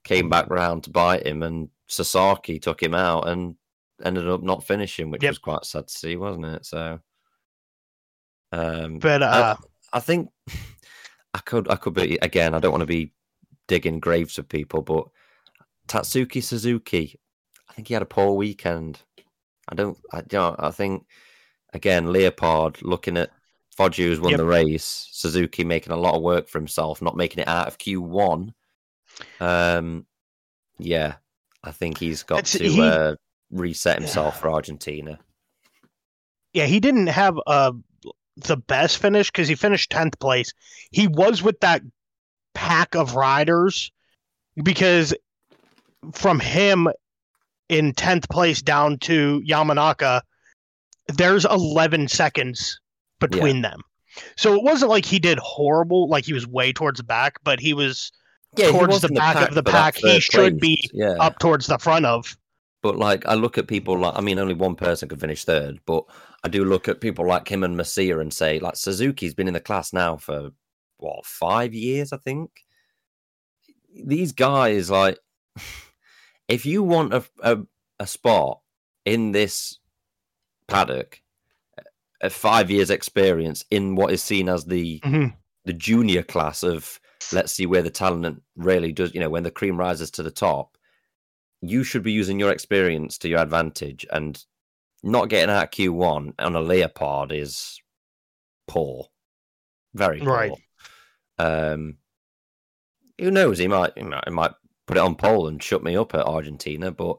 came 0.04 0.28
back 0.28 0.50
round 0.50 0.84
to 0.84 0.90
bite 0.90 1.26
him, 1.26 1.42
and 1.42 1.70
Sasaki 1.86 2.58
took 2.58 2.82
him 2.82 2.94
out 2.94 3.28
and 3.28 3.56
ended 4.04 4.28
up 4.28 4.42
not 4.42 4.64
finishing, 4.64 5.10
which 5.10 5.22
yep. 5.22 5.30
was 5.30 5.38
quite 5.38 5.64
sad 5.64 5.88
to 5.88 5.94
see, 5.94 6.16
wasn't 6.16 6.44
it? 6.44 6.66
So, 6.66 7.00
um, 8.52 8.98
but 8.98 9.22
uh, 9.22 9.56
I, 9.92 9.96
I 9.96 10.00
think 10.00 10.30
I 11.34 11.38
could 11.38 11.68
I 11.70 11.76
could 11.76 11.94
be 11.94 12.18
again. 12.22 12.54
I 12.54 12.60
don't 12.60 12.72
want 12.72 12.82
to 12.82 12.86
be 12.86 13.12
digging 13.66 14.00
graves 14.00 14.38
of 14.38 14.48
people, 14.48 14.82
but 14.82 15.06
Tatsuki 15.88 16.42
Suzuki, 16.42 17.18
I 17.68 17.72
think 17.72 17.88
he 17.88 17.94
had 17.94 18.02
a 18.02 18.06
poor 18.06 18.32
weekend. 18.32 19.00
I 19.68 19.74
don't, 19.74 19.98
I 20.12 20.18
you 20.18 20.24
know, 20.32 20.56
I 20.58 20.70
think 20.70 21.06
again 21.72 22.12
Leopard 22.12 22.82
looking 22.82 23.16
at 23.16 23.30
Foggia's 23.76 24.20
won 24.20 24.30
yep. 24.30 24.38
the 24.38 24.44
race. 24.44 25.08
Suzuki 25.12 25.64
making 25.64 25.92
a 25.92 25.96
lot 25.96 26.14
of 26.14 26.22
work 26.22 26.48
for 26.48 26.58
himself, 26.58 27.00
not 27.00 27.16
making 27.16 27.40
it 27.40 27.48
out 27.48 27.68
of 27.68 27.78
Q1. 27.78 28.52
Um, 29.40 30.06
yeah, 30.78 31.14
I 31.64 31.70
think 31.70 31.98
he's 31.98 32.22
got 32.22 32.40
it's, 32.40 32.52
to 32.52 32.68
he, 32.68 32.80
uh, 32.80 33.16
reset 33.50 33.98
himself 33.98 34.40
for 34.40 34.50
Argentina. 34.50 35.18
Yeah, 36.52 36.66
he 36.66 36.80
didn't 36.80 37.06
have 37.06 37.38
uh, 37.46 37.72
the 38.36 38.56
best 38.56 38.98
finish 38.98 39.30
because 39.30 39.48
he 39.48 39.54
finished 39.54 39.90
10th 39.90 40.18
place. 40.18 40.52
He 40.90 41.06
was 41.06 41.42
with 41.42 41.60
that 41.60 41.82
pack 42.54 42.94
of 42.94 43.14
riders 43.14 43.90
because 44.62 45.14
from 46.12 46.40
him 46.40 46.88
in 47.68 47.92
10th 47.92 48.28
place 48.28 48.62
down 48.62 48.98
to 48.98 49.42
Yamanaka, 49.46 50.22
there's 51.08 51.44
11 51.44 52.08
seconds 52.08 52.80
between 53.20 53.56
yeah. 53.56 53.70
them. 53.70 53.82
So 54.36 54.54
it 54.54 54.62
wasn't 54.62 54.90
like 54.90 55.04
he 55.04 55.18
did 55.18 55.38
horrible, 55.38 56.08
like 56.08 56.24
he 56.24 56.32
was 56.32 56.46
way 56.46 56.72
towards 56.72 56.98
the 56.98 57.04
back, 57.04 57.36
but 57.44 57.60
he 57.60 57.72
was 57.72 58.12
yeah, 58.56 58.70
towards 58.70 59.00
the 59.00 59.08
back 59.08 59.36
pack 59.36 59.48
of 59.48 59.54
the 59.54 59.62
pack, 59.62 59.96
he 59.96 60.20
should 60.20 60.58
place. 60.58 60.60
be 60.60 60.90
yeah. 60.92 61.16
up 61.18 61.38
towards 61.38 61.66
the 61.66 61.78
front 61.78 62.04
of. 62.04 62.36
But 62.82 62.98
like, 62.98 63.26
I 63.26 63.34
look 63.34 63.56
at 63.56 63.68
people 63.68 63.98
like, 63.98 64.14
I 64.16 64.20
mean, 64.20 64.38
only 64.38 64.54
one 64.54 64.74
person 64.74 65.08
could 65.08 65.20
finish 65.20 65.44
third, 65.44 65.80
but 65.86 66.04
I 66.44 66.48
do 66.48 66.64
look 66.64 66.88
at 66.88 67.00
people 67.00 67.26
like 67.26 67.48
him 67.48 67.62
and 67.62 67.76
Masia 67.76 68.20
and 68.20 68.32
say, 68.32 68.58
like, 68.58 68.76
Suzuki's 68.76 69.34
been 69.34 69.48
in 69.48 69.54
the 69.54 69.60
class 69.60 69.92
now 69.92 70.16
for 70.16 70.50
what 70.98 71.24
five 71.24 71.72
years, 71.74 72.12
I 72.12 72.16
think. 72.16 72.50
These 74.04 74.32
guys, 74.32 74.90
like, 74.90 75.18
if 76.48 76.66
you 76.66 76.82
want 76.82 77.14
a 77.14 77.24
a, 77.42 77.58
a 78.00 78.06
spot 78.06 78.60
in 79.04 79.32
this 79.32 79.78
paddock, 80.68 81.20
a 82.20 82.30
five 82.30 82.70
years 82.70 82.90
experience 82.90 83.64
in 83.70 83.94
what 83.96 84.12
is 84.12 84.22
seen 84.22 84.48
as 84.48 84.64
the 84.64 85.00
Mhm. 85.00 85.34
the 85.64 85.72
junior 85.72 86.22
class 86.22 86.62
of 86.62 86.98
let's 87.32 87.52
see 87.52 87.66
where 87.66 87.82
the 87.82 87.90
talent 87.90 88.42
really 88.56 88.92
does 88.92 89.14
you 89.14 89.20
know 89.20 89.30
when 89.30 89.42
the 89.44 89.50
cream 89.50 89.76
rises 89.76 90.10
to 90.10 90.22
the 90.22 90.30
top 90.30 90.76
you 91.60 91.84
should 91.84 92.02
be 92.02 92.10
using 92.12 92.38
your 92.38 92.50
experience 92.50 93.16
to 93.18 93.28
your 93.28 93.38
advantage 93.38 94.04
and 94.10 94.44
not 95.02 95.28
getting 95.28 95.54
out 95.54 95.72
q1 95.72 96.32
on 96.38 96.56
a 96.56 96.60
leopard 96.60 97.32
is 97.32 97.80
poor 98.66 99.06
very 99.94 100.20
poor 100.20 100.28
Right. 100.28 100.52
um 101.38 101.98
who 103.18 103.30
knows 103.30 103.58
he 103.58 103.68
might, 103.68 103.92
he 103.96 104.02
might 104.04 104.24
he 104.26 104.30
might 104.30 104.52
put 104.86 104.96
it 104.96 105.00
on 105.00 105.14
pole 105.14 105.48
and 105.48 105.62
shut 105.62 105.82
me 105.82 105.96
up 105.96 106.14
at 106.14 106.26
argentina 106.26 106.90
but 106.90 107.18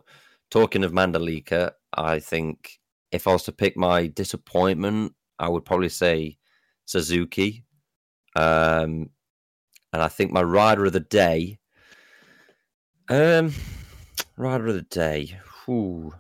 talking 0.52 0.84
of 0.84 0.92
mandalika 0.92 1.72
i 1.94 2.20
think 2.20 2.80
if 3.12 3.28
i 3.28 3.34
was 3.34 3.44
to 3.44 3.52
pick 3.52 3.78
my 3.78 4.08
disappointment 4.08 5.14
i 5.40 5.48
would 5.48 5.66
probably 5.66 5.90
say 5.90 6.38
suzuki 6.86 7.66
um, 8.36 9.10
and 9.94 10.02
I 10.02 10.08
think 10.08 10.32
my 10.32 10.42
rider 10.42 10.86
of 10.86 10.94
the 10.94 11.00
day, 11.00 11.60
um, 13.10 13.54
rider 14.38 14.68
of 14.68 14.74
the 14.74 14.82
day, 14.82 15.40
whew. 15.66 16.14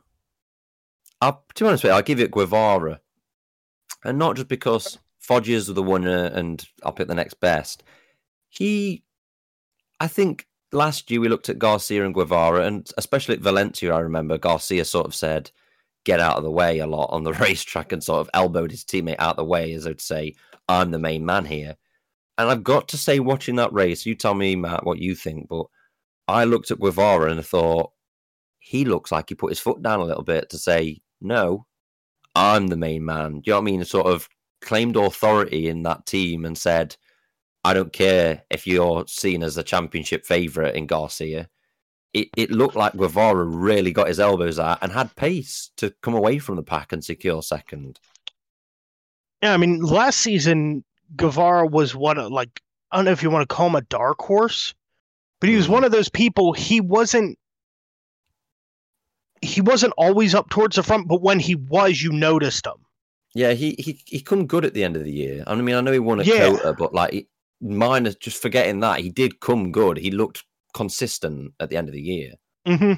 I'll, 1.23 1.45
to 1.55 1.63
be 1.63 1.67
honest 1.67 1.83
with 1.83 1.91
you, 1.91 1.95
I'll 1.95 2.01
give 2.01 2.19
it 2.19 2.31
Guevara, 2.31 2.99
and 4.03 4.19
not 4.19 4.35
just 4.35 4.49
because 4.49 4.99
Foggia's 5.19 5.67
the 5.67 5.81
winner, 5.81 6.25
and 6.25 6.63
I'll 6.83 6.91
pick 6.91 7.07
the 7.07 7.15
next 7.15 7.39
best. 7.39 7.81
He, 8.49 9.03
I 10.01 10.07
think 10.07 10.47
last 10.73 11.09
year 11.09 11.21
we 11.21 11.29
looked 11.29 11.47
at 11.47 11.59
Garcia 11.59 12.05
and 12.05 12.13
Guevara, 12.13 12.65
and 12.65 12.89
especially 12.97 13.35
at 13.35 13.41
Valencia, 13.41 13.93
I 13.93 13.99
remember 13.99 14.37
Garcia 14.37 14.83
sort 14.83 15.05
of 15.07 15.15
said, 15.15 15.49
"Get 16.03 16.19
out 16.19 16.35
of 16.35 16.43
the 16.43 16.51
way" 16.51 16.79
a 16.79 16.87
lot 16.87 17.09
on 17.11 17.23
the 17.23 17.33
racetrack, 17.45 17.93
and 17.93 18.03
sort 18.03 18.19
of 18.19 18.29
elbowed 18.33 18.71
his 18.71 18.83
teammate 18.83 19.15
out 19.19 19.31
of 19.31 19.37
the 19.37 19.45
way 19.45 19.71
as 19.73 19.85
to 19.85 19.95
say, 19.99 20.35
"I'm 20.67 20.91
the 20.91 20.99
main 20.99 21.25
man 21.25 21.45
here." 21.45 21.77
And 22.37 22.49
I've 22.49 22.63
got 22.63 22.89
to 22.89 22.97
say, 22.97 23.19
watching 23.19 23.55
that 23.57 23.71
race, 23.71 24.05
you 24.05 24.15
tell 24.15 24.33
me, 24.33 24.55
Matt, 24.55 24.85
what 24.85 24.97
you 24.99 25.15
think, 25.15 25.47
but 25.47 25.67
I 26.27 26.45
looked 26.45 26.71
at 26.71 26.79
Guevara 26.79 27.29
and 27.29 27.39
I 27.39 27.43
thought 27.43 27.91
he 28.59 28.85
looks 28.85 29.11
like 29.11 29.29
he 29.29 29.35
put 29.35 29.51
his 29.51 29.59
foot 29.59 29.83
down 29.83 29.99
a 29.99 30.05
little 30.05 30.23
bit 30.23 30.49
to 30.49 30.57
say, 30.57 31.02
no, 31.23 31.65
I'm 32.35 32.67
the 32.67 32.77
main 32.77 33.05
man. 33.05 33.33
Do 33.39 33.41
you 33.45 33.51
know 33.53 33.57
what 33.57 33.61
I 33.61 33.65
mean? 33.65 33.85
Sort 33.85 34.07
of 34.07 34.29
claimed 34.61 34.95
authority 34.97 35.67
in 35.67 35.83
that 35.83 36.05
team 36.05 36.45
and 36.45 36.57
said, 36.57 36.95
I 37.63 37.73
don't 37.73 37.93
care 37.93 38.43
if 38.49 38.67
you're 38.67 39.05
seen 39.07 39.43
as 39.43 39.57
a 39.57 39.63
championship 39.63 40.25
favourite 40.25 40.75
in 40.75 40.87
Garcia. 40.87 41.49
It, 42.13 42.29
it 42.37 42.51
looked 42.51 42.75
like 42.75 42.93
Guevara 42.95 43.43
really 43.45 43.91
got 43.91 44.07
his 44.07 44.19
elbows 44.19 44.59
out 44.59 44.79
and 44.81 44.91
had 44.91 45.15
pace 45.15 45.71
to 45.77 45.93
come 46.01 46.13
away 46.13 46.39
from 46.39 46.57
the 46.57 46.63
pack 46.63 46.91
and 46.93 47.03
secure 47.03 47.41
second. 47.41 47.99
Yeah, 49.41 49.53
I 49.53 49.57
mean, 49.57 49.79
last 49.81 50.19
season 50.19 50.83
Guevara 51.15 51.67
was 51.67 51.95
one 51.95 52.17
of 52.17 52.31
like 52.31 52.61
I 52.91 52.97
don't 52.97 53.05
know 53.05 53.11
if 53.11 53.23
you 53.23 53.31
want 53.31 53.47
to 53.47 53.53
call 53.55 53.67
him 53.67 53.75
a 53.75 53.81
dark 53.81 54.19
horse, 54.21 54.73
but 55.39 55.49
he 55.49 55.55
was 55.55 55.67
Mhm. 55.67 55.71
one 55.71 55.83
of 55.83 55.91
those 55.91 56.09
people. 56.09 56.53
He 56.53 56.79
wasn't. 56.81 57.37
He 59.43 59.61
wasn't 59.61 59.93
always 59.97 60.33
up 60.33 60.49
towards 60.49 60.75
the 60.75 60.83
front, 60.83 61.07
but 61.07 61.21
when 61.21 61.39
he 61.39 61.55
was, 61.55 62.01
you 62.01 62.11
noticed 62.11 62.65
him. 62.65 62.73
Yeah, 63.35 63.51
he 63.53 63.75
he 63.79 63.99
he 64.05 64.21
come 64.21 64.45
good 64.45 64.63
at 64.63 64.73
the 64.73 64.83
end 64.83 64.95
of 64.95 65.03
the 65.03 65.11
year. 65.11 65.43
I 65.47 65.55
mean, 65.55 65.75
I 65.75 65.81
know 65.81 65.91
he 65.91 65.99
won 65.99 66.19
a 66.19 66.23
Yeah. 66.23 66.49
quota, 66.49 66.73
but 66.73 66.93
like 66.93 67.13
he- 67.13 67.27
minus 67.61 68.15
just 68.15 68.41
forgetting 68.41 68.79
that 68.81 68.99
he 68.99 69.09
did 69.09 69.39
come 69.39 69.71
good. 69.71 69.97
He 69.97 70.11
looked 70.11 70.43
consistent 70.73 71.53
at 71.59 71.69
the 71.69 71.77
end 71.77 71.87
of 71.87 71.93
the 71.93 72.01
year. 72.01 72.33
hmm 72.65 72.93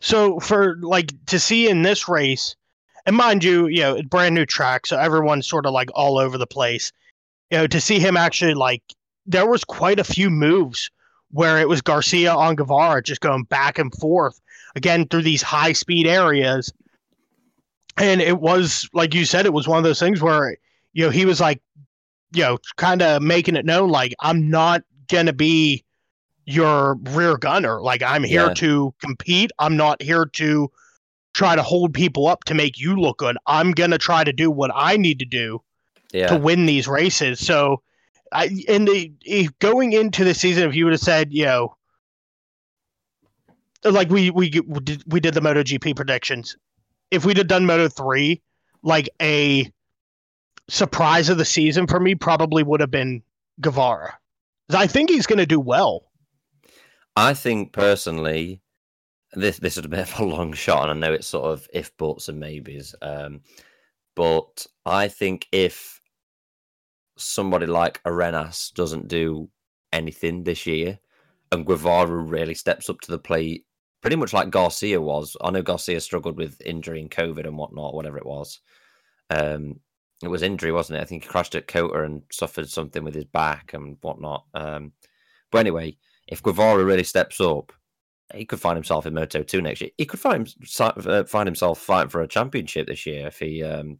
So 0.00 0.40
for 0.40 0.76
like 0.80 1.12
to 1.26 1.38
see 1.38 1.68
in 1.68 1.82
this 1.82 2.08
race, 2.08 2.56
and 3.06 3.16
mind 3.16 3.44
you, 3.44 3.66
you 3.66 3.80
know, 3.82 4.02
brand 4.02 4.34
new 4.34 4.46
track, 4.46 4.86
so 4.86 4.98
everyone's 4.98 5.46
sort 5.46 5.66
of 5.66 5.72
like 5.72 5.90
all 5.94 6.18
over 6.18 6.38
the 6.38 6.46
place. 6.46 6.92
You 7.50 7.58
know, 7.58 7.66
to 7.66 7.80
see 7.80 7.98
him 7.98 8.16
actually 8.16 8.54
like 8.54 8.82
there 9.26 9.46
was 9.46 9.64
quite 9.64 9.98
a 9.98 10.04
few 10.04 10.30
moves 10.30 10.90
where 11.30 11.58
it 11.60 11.68
was 11.68 11.80
Garcia 11.82 12.32
on 12.34 12.56
Guevara 12.56 13.02
just 13.02 13.20
going 13.20 13.44
back 13.44 13.78
and 13.78 13.94
forth 13.94 14.40
again 14.76 15.06
through 15.06 15.22
these 15.22 15.42
high 15.42 15.72
speed 15.72 16.06
areas. 16.06 16.72
And 17.96 18.20
it 18.20 18.40
was 18.40 18.88
like 18.92 19.14
you 19.14 19.24
said, 19.24 19.46
it 19.46 19.52
was 19.52 19.68
one 19.68 19.78
of 19.78 19.84
those 19.84 20.00
things 20.00 20.20
where 20.22 20.56
you 20.92 21.04
know 21.04 21.10
he 21.10 21.26
was 21.26 21.40
like, 21.40 21.60
you 22.32 22.42
know, 22.42 22.58
kind 22.76 23.02
of 23.02 23.22
making 23.22 23.56
it 23.56 23.64
known 23.64 23.90
like 23.90 24.14
I'm 24.20 24.48
not 24.48 24.82
gonna 25.10 25.32
be 25.32 25.84
your 26.46 26.94
rear 27.02 27.36
gunner. 27.36 27.80
Like 27.82 28.02
I'm 28.02 28.24
here 28.24 28.48
Yeah. 28.48 28.54
to 28.54 28.94
compete. 29.00 29.50
I'm 29.58 29.76
not 29.76 30.02
here 30.02 30.26
to 30.34 30.70
try 31.34 31.54
to 31.54 31.62
hold 31.62 31.94
people 31.94 32.26
up 32.26 32.44
to 32.44 32.54
make 32.54 32.78
you 32.78 32.96
look 32.96 33.18
good. 33.18 33.36
I'm 33.46 33.72
gonna 33.72 33.98
try 33.98 34.24
to 34.24 34.32
do 34.32 34.50
what 34.50 34.70
I 34.74 34.96
need 34.96 35.18
to 35.20 35.24
do 35.24 35.62
to 36.28 36.36
win 36.36 36.66
these 36.66 36.88
races. 36.88 37.38
So, 37.38 37.82
I 38.32 38.46
in 38.68 38.84
the 38.84 39.12
going 39.58 39.92
into 39.92 40.24
the 40.24 40.34
season, 40.34 40.68
if 40.68 40.74
you 40.74 40.84
would 40.84 40.92
have 40.92 41.00
said, 41.00 41.32
you 41.32 41.44
know, 41.44 41.76
like 43.84 44.10
we 44.10 44.30
we 44.30 44.50
we 44.66 44.80
did, 44.80 45.02
we 45.06 45.20
did 45.20 45.34
the 45.34 45.40
MotoGP 45.40 45.96
predictions, 45.96 46.56
if 47.10 47.24
we'd 47.24 47.38
have 47.38 47.46
done 47.48 47.66
Moto 47.66 47.88
three, 47.88 48.42
like 48.82 49.08
a 49.20 49.70
surprise 50.68 51.28
of 51.28 51.38
the 51.38 51.44
season 51.44 51.86
for 51.86 51.98
me 51.98 52.14
probably 52.14 52.62
would 52.62 52.80
have 52.80 52.90
been 52.90 53.22
Guevara. 53.60 54.18
I 54.70 54.86
think 54.86 55.10
he's 55.10 55.26
going 55.26 55.38
to 55.38 55.46
do 55.46 55.58
well. 55.58 56.04
I 57.16 57.34
think 57.34 57.72
personally, 57.72 58.60
this 59.32 59.58
this 59.58 59.76
is 59.76 59.84
a 59.84 59.88
bit 59.88 60.12
of 60.12 60.20
a 60.20 60.24
long 60.24 60.52
shot, 60.52 60.88
and 60.88 61.04
I 61.04 61.08
know 61.08 61.14
it's 61.14 61.26
sort 61.26 61.52
of 61.52 61.68
if 61.72 61.96
buts 61.96 62.28
and 62.28 62.38
maybes. 62.38 62.94
Um, 63.02 63.40
but 64.14 64.66
I 64.86 65.08
think 65.08 65.46
if 65.52 66.00
somebody 67.16 67.66
like 67.66 68.00
Arenas 68.04 68.72
doesn't 68.74 69.08
do 69.08 69.50
anything 69.92 70.44
this 70.44 70.66
year, 70.66 70.98
and 71.50 71.66
Guevara 71.66 72.16
really 72.16 72.54
steps 72.54 72.88
up 72.88 73.00
to 73.02 73.10
the 73.10 73.18
plate, 73.18 73.66
pretty 74.00 74.16
much 74.16 74.32
like 74.32 74.50
Garcia 74.50 75.00
was. 75.00 75.36
I 75.40 75.50
know 75.50 75.62
Garcia 75.62 76.00
struggled 76.00 76.36
with 76.36 76.60
injury 76.62 77.00
and 77.00 77.10
COVID 77.10 77.46
and 77.46 77.56
whatnot, 77.56 77.94
whatever 77.94 78.18
it 78.18 78.26
was. 78.26 78.60
Um, 79.30 79.80
it 80.22 80.28
was 80.28 80.42
injury, 80.42 80.72
wasn't 80.72 80.98
it? 80.98 81.02
I 81.02 81.04
think 81.04 81.22
he 81.22 81.28
crashed 81.28 81.54
at 81.54 81.66
COTA 81.66 82.04
and 82.04 82.22
suffered 82.30 82.68
something 82.68 83.04
with 83.04 83.14
his 83.14 83.24
back 83.24 83.72
and 83.72 83.96
whatnot. 84.02 84.44
Um, 84.54 84.92
but 85.50 85.58
anyway, 85.58 85.96
if 86.26 86.42
Guevara 86.42 86.84
really 86.84 87.04
steps 87.04 87.40
up, 87.40 87.72
he 88.34 88.44
could 88.44 88.60
find 88.60 88.76
himself 88.76 89.06
in 89.06 89.14
Moto 89.14 89.42
2 89.42 89.60
next 89.60 89.80
year. 89.80 89.90
He 89.98 90.06
could 90.06 90.20
find 90.20 90.52
uh, 90.78 91.24
find 91.24 91.46
himself 91.46 91.80
fighting 91.80 92.10
for 92.10 92.20
a 92.20 92.28
championship 92.28 92.86
this 92.86 93.06
year 93.06 93.26
if 93.26 93.38
he 93.38 93.62
um, 93.64 93.98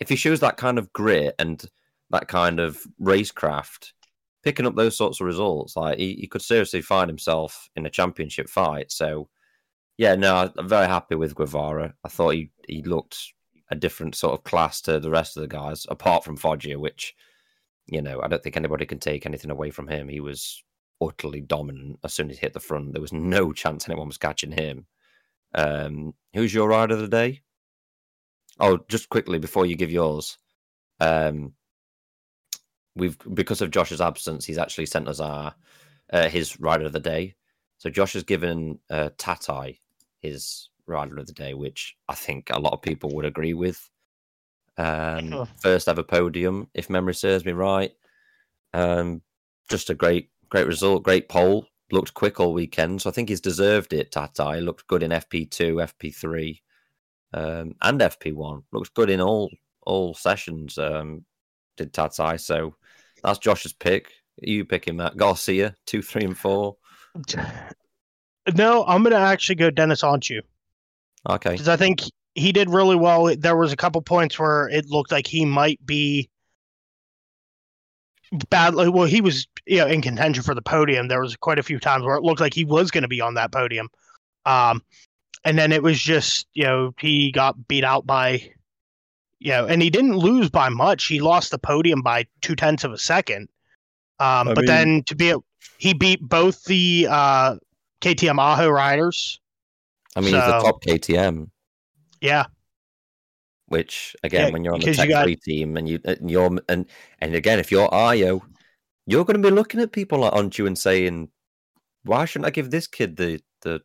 if 0.00 0.08
he 0.08 0.16
shows 0.16 0.40
that 0.40 0.56
kind 0.56 0.78
of 0.78 0.92
grit 0.92 1.34
and 1.38 1.64
that 2.10 2.26
kind 2.28 2.58
of 2.58 2.84
racecraft, 3.00 3.92
picking 4.44 4.66
up 4.66 4.76
those 4.76 4.96
sorts 4.96 5.20
of 5.20 5.26
results. 5.26 5.76
Like 5.76 5.98
he, 5.98 6.14
he 6.14 6.26
could 6.26 6.42
seriously 6.42 6.82
find 6.82 7.08
himself 7.08 7.68
in 7.76 7.86
a 7.86 7.90
championship 7.90 8.48
fight. 8.48 8.92
So 8.92 9.28
yeah, 9.96 10.14
no, 10.14 10.52
I'm 10.56 10.68
very 10.68 10.86
happy 10.86 11.14
with 11.14 11.34
Guevara. 11.34 11.94
I 12.04 12.08
thought 12.08 12.34
he 12.34 12.50
he 12.68 12.82
looked 12.82 13.18
a 13.70 13.74
different 13.74 14.14
sort 14.14 14.34
of 14.34 14.44
class 14.44 14.80
to 14.82 15.00
the 15.00 15.10
rest 15.10 15.36
of 15.36 15.42
the 15.42 15.48
guys, 15.48 15.86
apart 15.88 16.24
from 16.24 16.36
Foggia, 16.36 16.78
which 16.78 17.14
you 17.86 18.02
know 18.02 18.20
I 18.22 18.28
don't 18.28 18.42
think 18.42 18.56
anybody 18.56 18.86
can 18.86 18.98
take 18.98 19.24
anything 19.26 19.50
away 19.50 19.70
from 19.70 19.88
him. 19.88 20.08
He 20.08 20.20
was 20.20 20.62
utterly 21.00 21.40
dominant 21.40 21.98
as 22.04 22.14
soon 22.14 22.30
as 22.30 22.36
he 22.36 22.40
hit 22.42 22.52
the 22.52 22.60
front. 22.60 22.92
There 22.92 23.02
was 23.02 23.12
no 23.12 23.52
chance 23.62 23.88
anyone 23.88 24.08
was 24.08 24.18
catching 24.18 24.52
him. 24.52 24.86
Um, 25.54 26.14
who's 26.34 26.52
your 26.52 26.68
rider 26.68 26.94
of 26.94 27.00
the 27.00 27.08
day? 27.08 27.42
Oh, 28.60 28.78
just 28.88 29.08
quickly 29.08 29.38
before 29.38 29.66
you 29.66 29.76
give 29.76 29.90
yours, 29.90 30.38
um, 31.00 31.54
we've 32.96 33.16
because 33.34 33.60
of 33.60 33.70
Josh's 33.70 34.00
absence, 34.00 34.44
he's 34.44 34.58
actually 34.58 34.86
sent 34.86 35.08
us 35.08 35.20
our 35.20 35.54
uh, 36.12 36.28
his 36.28 36.58
rider 36.60 36.86
of 36.86 36.92
the 36.92 37.00
day. 37.00 37.34
So 37.78 37.90
Josh 37.90 38.12
has 38.14 38.22
given 38.22 38.78
uh, 38.90 39.10
Tatay 39.18 39.78
his 40.20 40.68
rider 40.86 41.18
of 41.18 41.26
the 41.26 41.32
day, 41.32 41.54
which 41.54 41.96
I 42.08 42.14
think 42.14 42.50
a 42.50 42.58
lot 42.58 42.72
of 42.72 42.82
people 42.82 43.10
would 43.14 43.24
agree 43.24 43.54
with. 43.54 43.90
Um, 44.76 45.30
Sure. 45.30 45.48
First 45.56 45.88
ever 45.88 46.02
podium, 46.02 46.68
if 46.74 46.90
memory 46.90 47.14
serves 47.14 47.44
me 47.44 47.52
right. 47.52 47.92
Um, 48.72 49.22
just 49.68 49.90
a 49.90 49.94
great, 49.94 50.30
great 50.48 50.66
result, 50.66 51.02
great 51.04 51.28
pole. 51.28 51.66
Looked 51.92 52.14
quick 52.14 52.40
all 52.40 52.52
weekend, 52.52 53.02
so 53.02 53.10
I 53.10 53.12
think 53.12 53.28
he's 53.28 53.40
deserved 53.40 53.92
it. 53.92 54.10
Tatay 54.10 54.64
looked 54.64 54.86
good 54.86 55.02
in 55.02 55.10
FP 55.10 55.50
two, 55.50 55.76
FP 55.76 56.14
three, 56.14 56.62
um, 57.32 57.74
and 57.82 58.00
FP 58.00 58.32
one. 58.32 58.62
Looks 58.72 58.88
good 58.88 59.10
in 59.10 59.20
all 59.20 59.50
all 59.86 60.14
sessions. 60.14 60.78
Um, 60.78 61.24
did 61.76 61.92
Tatay, 61.92 62.40
so 62.40 62.74
that's 63.24 63.38
Josh's 63.38 63.72
pick. 63.72 64.12
you 64.40 64.64
picking 64.64 64.96
Matt 64.96 65.16
Garcia 65.16 65.74
two, 65.86 66.02
three, 66.02 66.24
and 66.24 66.36
four? 66.38 66.76
No, 68.54 68.84
I'm 68.84 69.02
going 69.02 69.12
to 69.12 69.18
actually 69.18 69.54
go 69.56 69.70
Deniz 69.70 70.02
Öncü 70.02 70.40
Okay. 71.28 71.52
because 71.52 71.68
I 71.68 71.76
think 71.76 72.02
he 72.34 72.52
did 72.52 72.68
really 72.68 72.96
well. 72.96 73.34
There 73.36 73.56
was 73.56 73.72
a 73.72 73.76
couple 73.76 74.02
points 74.02 74.38
where 74.38 74.68
it 74.68 74.86
looked 74.90 75.10
like 75.12 75.26
he 75.26 75.44
might 75.44 75.84
be 75.86 76.28
badly. 78.50 78.88
Well, 78.88 79.06
he 79.06 79.20
was 79.20 79.46
you 79.66 79.78
know 79.78 79.86
in 79.86 80.02
contention 80.02 80.42
for 80.42 80.54
the 80.54 80.60
podium. 80.62 81.08
There 81.08 81.20
was 81.20 81.36
quite 81.36 81.58
a 81.58 81.62
few 81.62 81.78
times 81.78 82.04
where 82.04 82.16
it 82.16 82.22
looked 82.22 82.40
like 82.40 82.52
he 82.54 82.64
was 82.64 82.90
going 82.90 83.02
to 83.02 83.08
be 83.08 83.20
on 83.22 83.34
that 83.34 83.52
podium, 83.52 83.88
um, 84.44 84.82
and 85.44 85.56
then 85.58 85.72
it 85.72 85.82
was 85.82 85.98
just 85.98 86.46
you 86.52 86.64
know 86.64 86.92
he 86.98 87.32
got 87.32 87.66
beat 87.68 87.84
out 87.84 88.04
by, 88.06 88.50
you 89.44 89.50
know, 89.50 89.66
and 89.66 89.82
he 89.82 89.90
didn't 89.90 90.16
lose 90.16 90.48
by 90.48 90.70
much. 90.70 91.04
He 91.06 91.20
lost 91.20 91.50
the 91.50 91.58
podium 91.58 92.00
by 92.00 92.26
two 92.40 92.56
tenths 92.56 92.82
of 92.82 92.92
a 92.92 92.98
second. 92.98 93.48
Um, 94.18 94.46
but 94.48 94.56
mean- 94.58 94.66
then 94.66 95.02
to 95.04 95.14
be, 95.14 95.34
he 95.76 95.92
beat 95.92 96.20
both 96.22 96.64
the 96.64 97.06
uh, 97.10 97.56
KTM 98.00 98.38
Ajo 98.40 98.70
riders. 98.70 99.38
I 100.16 100.20
mean, 100.20 100.32
he's 100.32 100.42
the 100.44 100.60
top 100.60 100.82
KTM, 100.82 101.50
Yeah, 102.22 102.46
which 103.66 104.16
again, 104.22 104.46
Yeah, 104.46 104.52
when 104.52 104.64
you're 104.64 104.72
on 104.72 104.80
the 104.80 104.86
because 104.86 104.96
you 104.98 105.02
tech 105.04 105.10
got- 105.10 105.24
three 105.24 105.36
team 105.36 105.76
and 105.76 105.88
you 105.88 105.98
and 106.04 106.30
you're 106.30 106.58
and 106.68 106.86
and 107.20 107.34
again, 107.34 107.58
if 107.58 107.70
you're 107.70 107.88
Ajo, 107.92 108.42
you're 109.06 109.24
going 109.24 109.42
to 109.42 109.46
be 109.50 109.54
looking 109.54 109.80
at 109.80 109.92
people 109.92 110.20
like 110.20 110.32
Öncü 110.32 110.66
and 110.66 110.78
saying, 110.78 111.28
"Why 112.04 112.24
shouldn't 112.24 112.46
I 112.46 112.50
give 112.50 112.70
this 112.70 112.86
kid 112.86 113.16
the 113.16 113.40
the 113.62 113.82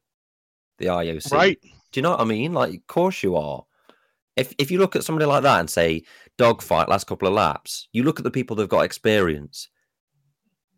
the 0.78 0.86
IOC?" 0.86 1.32
right. 1.34 1.60
Do 1.62 2.00
you 2.00 2.04
know 2.04 2.12
what 2.12 2.22
I 2.22 2.26
mean? 2.26 2.54
Like, 2.54 2.76
of 2.76 2.88
course 2.88 3.24
you 3.24 3.36
are. 3.36 3.66
If 4.40 4.54
if 4.58 4.72
you 4.72 4.80
look 4.80 4.96
at 4.96 5.04
somebody 5.04 5.26
like 5.26 5.44
that 5.44 5.60
and 5.60 5.70
say 5.70 6.04
dogfight 6.38 6.90
last 6.90 7.08
couple 7.08 7.28
of 7.28 7.34
laps, 7.34 7.88
you 7.92 8.04
look 8.04 8.20
at 8.20 8.24
the 8.24 8.32
people 8.32 8.56
that've 8.56 8.70
got 8.70 8.86
experience. 8.86 9.68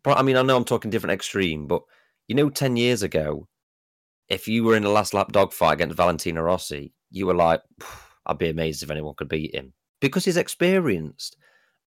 I 0.04 0.22
mean, 0.22 0.36
I 0.36 0.42
know 0.42 0.56
I'm 0.56 0.64
talking 0.64 0.90
different 0.90 1.14
extreme, 1.14 1.66
but 1.66 1.82
you 2.26 2.34
know, 2.34 2.50
ten 2.50 2.76
years 2.76 3.02
ago, 3.02 3.48
if 4.28 4.48
you 4.48 4.64
were 4.64 4.76
in 4.76 4.84
a 4.84 4.88
last 4.88 5.14
lap 5.14 5.30
dogfight 5.30 5.74
against 5.74 5.96
Valentino 5.96 6.42
Rossi, 6.42 6.92
you 7.10 7.26
were 7.26 7.34
like, 7.34 7.60
I'd 8.26 8.38
be 8.38 8.48
amazed 8.48 8.82
if 8.82 8.90
anyone 8.90 9.14
could 9.16 9.28
beat 9.28 9.54
him 9.54 9.72
because 10.00 10.24
he's 10.24 10.36
experienced. 10.36 11.36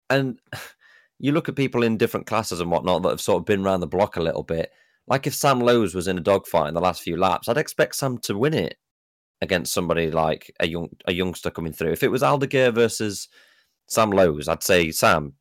And 0.09 0.41
you 1.19 1.33
look 1.33 1.49
at 1.49 1.57
people 1.57 1.83
in 1.83 1.97
different 1.97 2.27
classes 2.27 2.61
and 2.61 2.71
whatnot 2.71 3.03
that 3.03 3.11
have 3.11 3.21
sort 3.21 3.41
of 3.41 3.47
been 3.47 3.65
around 3.65 3.81
the 3.81 3.87
block 3.87 4.17
a 4.17 4.23
little 4.23 4.43
bit. 4.43 4.71
Like 5.07 5.27
if 5.27 5.35
Sam 5.35 5.61
Lowes 5.61 5.95
was 5.95 6.09
in 6.09 6.19
a 6.19 6.23
dogfight 6.23 6.69
in 6.69 6.75
the 6.75 6.81
last 6.81 7.03
few 7.03 7.17
laps, 7.17 7.49
I'd 7.49 7.59
expect 7.59 7.95
Sam 7.95 8.19
to 8.19 8.37
win 8.37 8.55
it 8.55 8.77
against 9.41 9.73
somebody 9.73 10.11
like 10.11 10.55
a 10.61 10.69
young 10.69 10.91
a 11.07 11.13
youngster 11.13 11.51
coming 11.51 11.73
through. 11.73 11.93
If 11.93 12.03
it 12.03 12.11
was 12.11 12.23
Aldeguer 12.23 12.75
versus 12.75 13.29
Sam 13.87 14.11
Lowes, 14.11 14.49
I'd 14.49 14.63
say 14.63 14.91
Sam. 14.91 15.35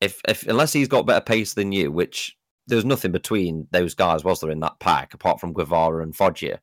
If 0.00 0.20
if 0.28 0.46
unless 0.46 0.72
he's 0.72 0.88
got 0.88 1.06
better 1.06 1.24
pace 1.24 1.54
than 1.54 1.72
you, 1.72 1.90
which 1.90 2.36
there 2.66 2.76
was 2.76 2.84
nothing 2.84 3.12
between 3.12 3.66
those 3.72 3.94
guys, 3.94 4.24
was 4.24 4.40
there 4.40 4.50
in 4.50 4.60
that 4.60 4.80
pack 4.80 5.14
apart 5.14 5.40
from 5.40 5.52
Guevara 5.52 6.02
and 6.02 6.16
Foggia? 6.16 6.60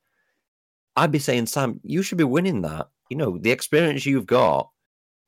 I'd 0.95 1.11
be 1.11 1.19
saying, 1.19 1.45
Sam, 1.45 1.79
you 1.83 2.01
should 2.03 2.17
be 2.17 2.23
winning 2.23 2.61
that. 2.61 2.89
You 3.09 3.17
know, 3.17 3.37
the 3.37 3.51
experience 3.51 4.05
you've 4.05 4.25
got 4.25 4.69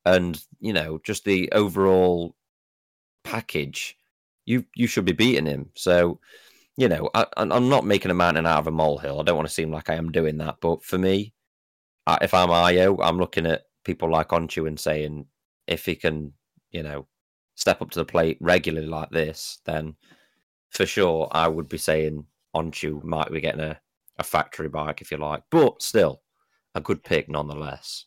and, 0.04 0.42
you 0.60 0.72
know, 0.72 1.00
just 1.04 1.24
the 1.24 1.50
overall 1.52 2.34
package, 3.24 3.96
you 4.46 4.64
you 4.74 4.86
should 4.86 5.04
be 5.04 5.12
beating 5.12 5.46
him. 5.46 5.70
So, 5.74 6.20
you 6.76 6.88
know, 6.88 7.10
I, 7.14 7.26
I'm 7.36 7.52
I'm 7.52 7.68
not 7.68 7.86
making 7.86 8.10
a 8.10 8.14
mountain 8.14 8.46
out 8.46 8.60
of 8.60 8.66
a 8.66 8.70
molehill. 8.70 9.20
I 9.20 9.22
don't 9.24 9.36
want 9.36 9.48
to 9.48 9.54
seem 9.54 9.70
like 9.70 9.90
I 9.90 9.94
am 9.94 10.12
doing 10.12 10.38
that. 10.38 10.56
But 10.60 10.82
for 10.82 10.98
me, 10.98 11.33
if 12.20 12.34
I'm 12.34 12.50
Ajo, 12.50 12.98
I'm 13.00 13.18
looking 13.18 13.46
at 13.46 13.62
people 13.84 14.10
like 14.10 14.28
Öncü 14.28 14.66
and 14.66 14.78
saying, 14.78 15.26
if 15.66 15.86
he 15.86 15.94
can, 15.94 16.32
you 16.70 16.82
know, 16.82 17.06
step 17.54 17.80
up 17.80 17.90
to 17.90 17.98
the 17.98 18.04
plate 18.04 18.38
regularly 18.40 18.86
like 18.86 19.10
this, 19.10 19.60
then 19.64 19.94
for 20.70 20.86
sure 20.86 21.28
I 21.30 21.48
would 21.48 21.68
be 21.68 21.78
saying 21.78 22.26
Öncü 22.54 23.02
might 23.04 23.30
be 23.32 23.40
getting 23.40 23.60
a, 23.60 23.78
a 24.18 24.22
factory 24.22 24.68
bike, 24.68 25.00
if 25.00 25.10
you 25.10 25.18
like. 25.18 25.42
But 25.50 25.80
still, 25.82 26.22
a 26.74 26.80
good 26.80 27.02
pick 27.02 27.28
nonetheless. 27.28 28.06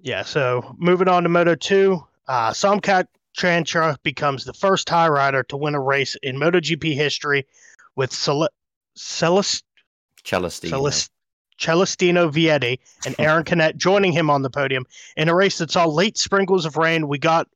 Yeah, 0.00 0.22
so 0.22 0.74
moving 0.78 1.08
on 1.08 1.22
to 1.22 1.28
Moto 1.28 1.54
2, 1.54 2.02
uh, 2.28 2.50
Somkiat 2.50 3.06
Chantra 3.36 3.96
becomes 4.02 4.44
the 4.44 4.52
first 4.52 4.86
Thai 4.86 5.08
rider 5.08 5.42
to 5.44 5.56
win 5.56 5.74
a 5.74 5.80
race 5.80 6.16
in 6.22 6.36
MotoGP 6.36 6.94
history 6.94 7.46
with 7.96 8.12
Cel- 8.12 8.48
Celest- 8.96 9.62
Celestino. 10.24 10.70
Celest- 10.78 11.10
Celestino 11.62 12.30
Vietti 12.30 12.78
and 13.06 13.14
Aaron 13.18 13.44
Canet 13.44 13.76
joining 13.76 14.12
him 14.12 14.30
on 14.30 14.42
the 14.42 14.50
podium 14.50 14.84
in 15.16 15.28
a 15.28 15.34
race 15.34 15.58
that 15.58 15.70
saw 15.70 15.86
late 15.86 16.18
sprinkles 16.18 16.66
of 16.66 16.76
rain. 16.76 17.08
We 17.08 17.18
got 17.18 17.48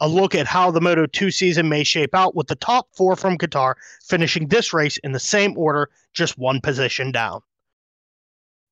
a 0.00 0.08
look 0.08 0.34
at 0.34 0.46
how 0.46 0.70
the 0.70 0.80
Moto 0.80 1.06
2 1.06 1.30
season 1.30 1.68
may 1.68 1.82
shape 1.84 2.14
out 2.14 2.34
with 2.34 2.46
the 2.46 2.54
top 2.54 2.88
four 2.94 3.16
from 3.16 3.36
Qatar 3.36 3.74
finishing 4.06 4.48
this 4.48 4.72
race 4.72 4.96
in 4.98 5.12
the 5.12 5.20
same 5.20 5.56
order, 5.58 5.90
just 6.12 6.38
one 6.38 6.60
position 6.60 7.10
down. 7.10 7.40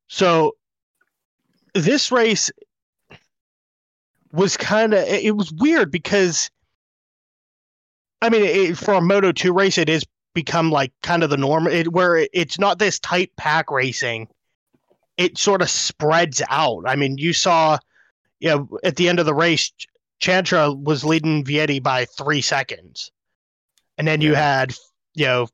So 0.09 0.57
this 1.75 2.13
race 2.13 2.51
was 4.33 4.57
kind 4.57 4.95
of 4.95 5.01
it 5.01 5.37
was 5.37 5.53
weird 5.53 5.91
because 5.91 6.51
I 8.23 8.29
mean 8.29 8.45
it, 8.45 8.79
for 8.79 8.95
a 8.95 9.01
Moto 9.01 9.33
2 9.33 9.53
race 9.53 9.79
it 9.79 9.89
is 9.89 10.05
become 10.35 10.71
like 10.71 10.93
kind 11.03 11.23
of 11.23 11.31
the 11.31 11.37
norm 11.37 11.67
it, 11.67 11.93
where 11.93 12.17
it, 12.17 12.31
it's 12.33 12.59
not 12.59 12.79
this 12.79 12.99
tight 12.99 13.33
pack 13.37 13.71
racing 13.71 14.29
it 15.17 15.39
sort 15.39 15.63
of 15.63 15.71
spreads 15.71 16.43
out 16.51 16.85
I 16.87 16.97
mean 16.97 17.19
you 17.19 17.33
saw 17.33 17.79
you 18.41 18.49
know 18.49 18.79
at 18.85 18.97
the 18.97 19.09
end 19.09 19.19
of 19.19 19.27
the 19.27 19.35
race 19.35 19.73
Chantra 20.21 20.75
was 20.83 21.05
leading 21.05 21.45
Vietti 21.45 21.83
by 21.83 22.05
3 22.05 22.41
seconds 22.41 23.11
and 23.99 24.07
then 24.07 24.21
you 24.21 24.33
Yeah. 24.33 24.41
had 24.41 24.75
you 25.15 25.27
know 25.27 25.49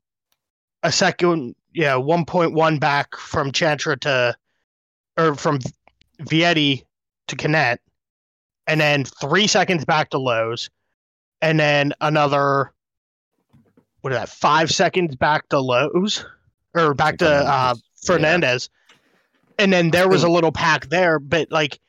a 0.83 0.91
second 0.91 1.55
you 1.71 1.83
know 1.83 2.01
1.1 2.01 2.79
back 2.79 3.15
from 3.15 3.51
Chantra 3.51 3.99
to 4.01 4.35
or 5.17 5.35
from 5.35 5.59
Vietti 6.21 6.83
to 7.27 7.35
Canet 7.35 7.79
and 8.67 8.79
then 8.79 9.03
three 9.05 9.47
seconds 9.47 9.83
back 9.85 10.09
to 10.11 10.17
Lowes, 10.17 10.69
and 11.41 11.59
then 11.59 11.93
another 12.01 12.71
what 14.01 14.13
is 14.13 14.19
that? 14.19 14.29
Five 14.29 14.71
seconds 14.71 15.15
back 15.15 15.47
to 15.49 15.59
Lowes, 15.59 16.25
or 16.73 16.93
back 16.93 17.17
to 17.17 17.29
uh, 17.29 17.75
Fernandez. 18.05 18.69
Yeah. 18.71 18.82
And 19.59 19.71
then 19.71 19.91
there 19.91 20.09
was 20.09 20.23
a 20.23 20.29
little 20.29 20.51
pack 20.51 20.87
there. 20.87 21.19
But 21.19 21.51
like 21.51 21.79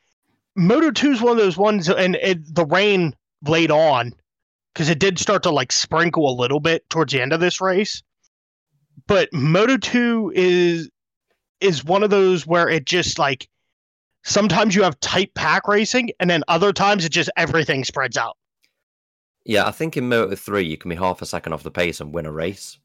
Moto 0.57 0.91
Two 0.91 1.13
is 1.13 1.21
one 1.21 1.33
of 1.33 1.39
those 1.39 1.57
ones, 1.57 1.89
and 1.89 2.17
it, 2.17 2.55
the 2.55 2.67
rain 2.67 3.15
laid 3.47 3.71
on 3.71 4.13
because 4.73 4.89
it 4.89 4.99
did 4.99 5.19
start 5.19 5.43
to 5.45 5.51
like 5.51 5.73
sprinkle 5.73 6.29
a 6.31 6.35
little 6.39 6.61
bit 6.61 6.89
towards 6.91 7.13
the 7.13 7.21
end 7.21 7.33
of 7.33 7.41
this 7.41 7.61
race. 7.61 8.03
But 9.07 9.29
Moto 9.33 9.77
Two 9.77 10.33
is 10.35 10.91
is 11.61 11.85
one 11.85 12.03
of 12.03 12.11
those 12.11 12.47
where 12.47 12.69
it 12.69 12.85
just 12.85 13.19
like 13.19 13.49
sometimes 14.25 14.75
you 14.75 14.83
have 14.83 14.99
tight 15.01 15.33
pack 15.35 15.67
racing, 15.69 16.11
and 16.21 16.29
then 16.29 16.43
other 16.49 16.73
times 16.73 17.05
it 17.05 17.11
just 17.11 17.31
everything 17.37 17.85
spreads 17.85 18.17
out. 18.17 18.37
Yeah, 19.47 19.67
I 19.67 19.73
think 19.73 19.97
in 19.99 20.09
Moto 20.09 20.35
3, 20.35 20.65
you 20.65 20.79
can 20.79 20.89
be 20.89 20.97
half 20.97 21.21
a 21.21 21.27
second 21.27 21.53
off 21.53 21.63
the 21.63 21.71
pace 21.71 22.01
and 22.01 22.15
win 22.15 22.25
a 22.25 22.33
race. 22.33 22.79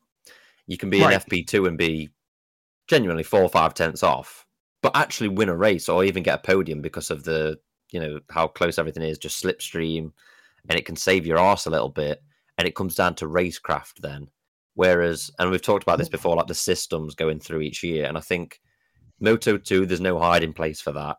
You 0.67 0.77
can 0.77 0.89
be 0.89 1.01
Right. 1.01 1.13
in 1.13 1.19
FP2 1.21 1.65
and 1.69 1.77
be 1.77 2.09
genuinely 2.89 3.23
four 3.23 3.41
or 3.41 3.47
five 3.47 3.73
tenths 3.73 4.03
off, 4.03 4.45
but 4.81 4.95
actually 4.95 5.29
win 5.29 5.49
a 5.49 5.55
race 5.55 5.89
or 5.89 6.03
even 6.03 6.23
get 6.23 6.39
a 6.39 6.47
podium 6.47 6.81
because 6.81 7.11
of 7.11 7.23
the, 7.23 7.59
you 7.91 7.99
know, 7.99 8.19
how 8.29 8.47
close 8.47 8.77
everything 8.77 9.03
is, 9.03 9.17
just 9.17 9.43
slipstream, 9.43 10.11
and 10.69 10.79
it 10.79 10.85
can 10.85 10.95
save 10.95 11.25
your 11.25 11.37
ass 11.37 11.65
a 11.65 11.69
little 11.69 11.89
bit. 11.89 12.21
And 12.57 12.67
it 12.67 12.75
comes 12.75 12.95
down 12.95 13.15
to 13.15 13.27
racecraft 13.27 13.99
then. 14.01 14.29
Whereas, 14.75 15.31
and 15.39 15.49
we've 15.49 15.61
talked 15.61 15.83
about 15.83 15.97
this 15.97 16.09
before, 16.09 16.35
like 16.35 16.47
the 16.47 16.53
systems 16.55 17.15
going 17.15 17.39
through 17.39 17.61
each 17.61 17.83
year. 17.83 18.05
And 18.05 18.17
I 18.17 18.21
think 18.21 18.61
Moto 19.19 19.57
2, 19.57 19.85
there's 19.85 20.01
no 20.01 20.19
hiding 20.19 20.53
place 20.53 20.81
for 20.81 20.91
that. 20.93 21.17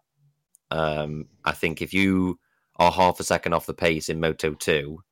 Um, 0.71 1.27
I 1.45 1.53
think 1.53 1.83
if 1.83 1.93
you 1.93 2.39
are 2.77 2.93
half 2.93 3.21
a 3.21 3.25
second 3.25 3.53
off 3.53 3.67
the 3.67 3.75
pace 3.75 4.09
in 4.09 4.21
Moto 4.21 4.55
2, 4.55 5.03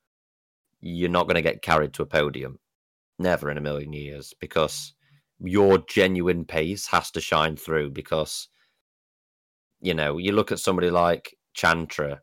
you're 0.80 1.10
not 1.10 1.26
going 1.26 1.34
to 1.34 1.42
get 1.42 1.62
carried 1.62 1.92
to 1.94 2.02
a 2.02 2.06
podium. 2.06 2.58
Never 3.18 3.50
in 3.50 3.58
a 3.58 3.62
million 3.62 3.92
years 3.92 4.32
because 4.38 4.94
your 5.40 5.78
genuine 5.88 6.44
pace 6.44 6.86
has 6.86 7.10
to 7.12 7.20
shine 7.20 7.56
through 7.56 7.90
because 7.90 8.48
you 9.80 9.94
know, 9.94 10.18
you 10.18 10.32
look 10.32 10.52
at 10.52 10.58
somebody 10.58 10.90
like 10.90 11.36
Chantra, 11.56 12.18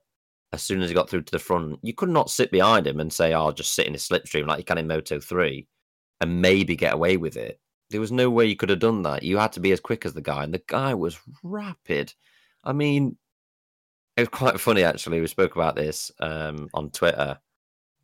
as 0.51 0.61
soon 0.61 0.81
as 0.81 0.89
he 0.89 0.95
got 0.95 1.09
through 1.09 1.23
to 1.23 1.31
the 1.31 1.39
front, 1.39 1.79
you 1.81 1.93
could 1.93 2.09
not 2.09 2.29
sit 2.29 2.51
behind 2.51 2.87
him 2.87 2.99
and 2.99 3.11
say, 3.11 3.33
"Oh, 3.33 3.45
I'll 3.45 3.53
just 3.53 3.73
sit 3.73 3.87
in 3.87 3.93
his 3.93 4.07
slipstream 4.07 4.47
like 4.47 4.59
you 4.59 4.65
can 4.65 4.77
in 4.77 4.87
Moto 4.87 5.19
3 5.19 5.67
and 6.21 6.41
maybe 6.41 6.75
get 6.75 6.93
away 6.93 7.17
with 7.17 7.37
it. 7.37 7.59
There 7.89 7.99
was 8.01 8.11
no 8.11 8.29
way 8.29 8.45
you 8.45 8.55
could 8.55 8.69
have 8.69 8.79
done 8.79 9.03
that. 9.03 9.23
You 9.23 9.37
had 9.37 9.51
to 9.53 9.59
be 9.59 9.71
as 9.71 9.79
quick 9.79 10.05
as 10.05 10.13
the 10.13 10.21
guy, 10.21 10.43
and 10.43 10.53
the 10.53 10.63
guy 10.67 10.93
was 10.93 11.19
rapid. 11.43 12.13
I 12.63 12.73
mean, 12.73 13.17
it 14.17 14.21
was 14.21 14.29
quite 14.29 14.59
funny 14.59 14.83
actually. 14.83 15.21
We 15.21 15.27
spoke 15.27 15.55
about 15.55 15.75
this 15.75 16.11
um, 16.19 16.69
on 16.73 16.89
Twitter. 16.91 17.39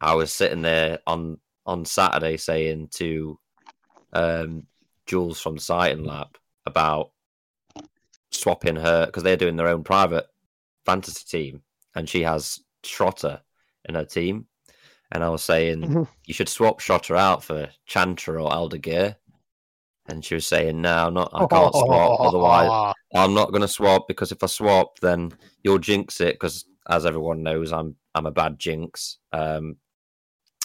I 0.02 0.16
was 0.16 0.32
sitting 0.32 0.62
there 0.62 1.00
on 1.08 1.40
on 1.66 1.86
Saturday 1.86 2.38
saying 2.38 2.90
to 2.94 3.40
um, 4.14 4.66
Jules 5.12 5.42
from 5.42 5.58
Sighton 5.58 6.06
Lab 6.06 6.38
about 6.66 7.12
swapping 8.32 8.78
her 8.78 9.06
because 9.08 9.24
they're 9.24 9.36
doing 9.36 9.58
their 9.58 9.68
own 9.68 9.84
private 9.84 10.26
fantasy 10.86 11.26
team, 11.28 11.64
and 11.96 12.08
she 12.08 12.22
has 12.24 12.62
Schrötter 12.84 13.42
in 13.88 13.96
her 13.96 14.06
team. 14.06 14.48
and 15.14 15.26
I 15.26 15.28
was 15.30 15.44
saying 15.44 15.82
Mhm. 15.82 16.08
you 16.26 16.34
should 16.34 16.48
swap 16.48 16.80
Schrötter 16.80 17.18
out 17.18 17.44
for 17.44 17.70
Chantra 17.86 18.42
or 18.42 18.50
Aldeguer. 18.50 19.18
And 20.06 20.24
she 20.24 20.36
was 20.36 20.48
saying, 20.48 20.80
"No, 20.80 21.08
I'm 21.08 21.14
not. 21.14 21.32
I 21.34 21.40
can't 21.48 21.74
swap. 21.76 22.22
Otherwise, 22.22 22.94
I'm 23.14 23.34
not 23.34 23.50
going 23.52 23.62
to 23.62 23.68
swap 23.68 24.08
because 24.08 24.32
if 24.32 24.42
I 24.42 24.46
swap, 24.46 25.00
then 25.02 25.34
you'll 25.64 25.80
jinx 25.80 26.22
it. 26.22 26.36
Because 26.36 26.64
as 26.88 27.06
everyone 27.06 27.44
knows, 27.44 27.74
I'm 27.74 27.98
I'm 28.16 28.26
a 28.26 28.32
bad 28.32 28.58
jinx. 28.58 29.18
Um, 29.34 29.76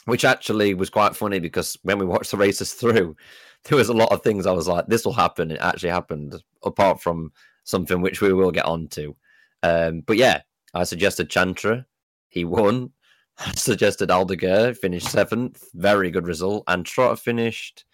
which 0.07 0.24
actually 0.24 0.74
was 0.74 0.90
quite 0.90 1.14
funny 1.14 1.38
because 1.38 1.78
when 1.82 1.98
we 1.98 2.07
watched 2.07 2.30
the 2.30 2.36
races 2.36 2.72
through, 2.72 3.16
there 3.64 3.78
was 3.78 3.88
a 3.88 3.94
lot 3.94 4.11
of 4.11 4.22
things 4.22 4.46
I 4.46 4.52
was 4.52 4.66
like, 4.66 4.86
"This 4.86 5.04
will 5.04 5.12
happen." 5.12 5.50
It 5.50 5.61
actually 5.61 5.90
happened. 5.90 6.42
Apart 6.64 7.00
from 7.00 7.32
something 7.64 8.00
which 8.00 8.20
we 8.20 8.32
will 8.32 8.50
get 8.50 8.64
onto. 8.64 9.14
Um, 9.62 10.00
but 10.07 10.16
yeah, 10.16 10.40
I 10.72 10.84
suggested 10.84 11.28
Chantra. 11.28 11.84
He 12.28 12.44
won. 12.44 12.92
I 13.38 13.52
suggested 13.52 14.09
Aldeguer, 14.09 14.76
finished 14.76 15.09
seventh. 15.09 15.62
Very 15.74 16.11
good 16.11 16.26
result. 16.26 16.64
And 16.68 16.86
Schrötter 16.86 17.18
finished 17.18 17.84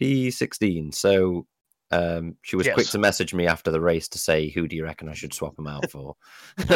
P16. 0.00 0.94
So 0.94 1.46
um, 1.90 2.36
she 2.42 2.56
was 2.56 2.68
quick 2.68 2.88
to 2.88 2.98
message 2.98 3.34
me 3.34 3.46
after 3.46 3.70
the 3.70 3.80
race 3.80 4.08
to 4.08 4.18
say, 4.18 4.48
who 4.48 4.66
do 4.66 4.74
you 4.76 4.84
reckon 4.84 5.08
I 5.08 5.14
should 5.14 5.34
swap 5.34 5.58
him 5.58 5.66
out 5.66 5.90
for? 5.90 6.16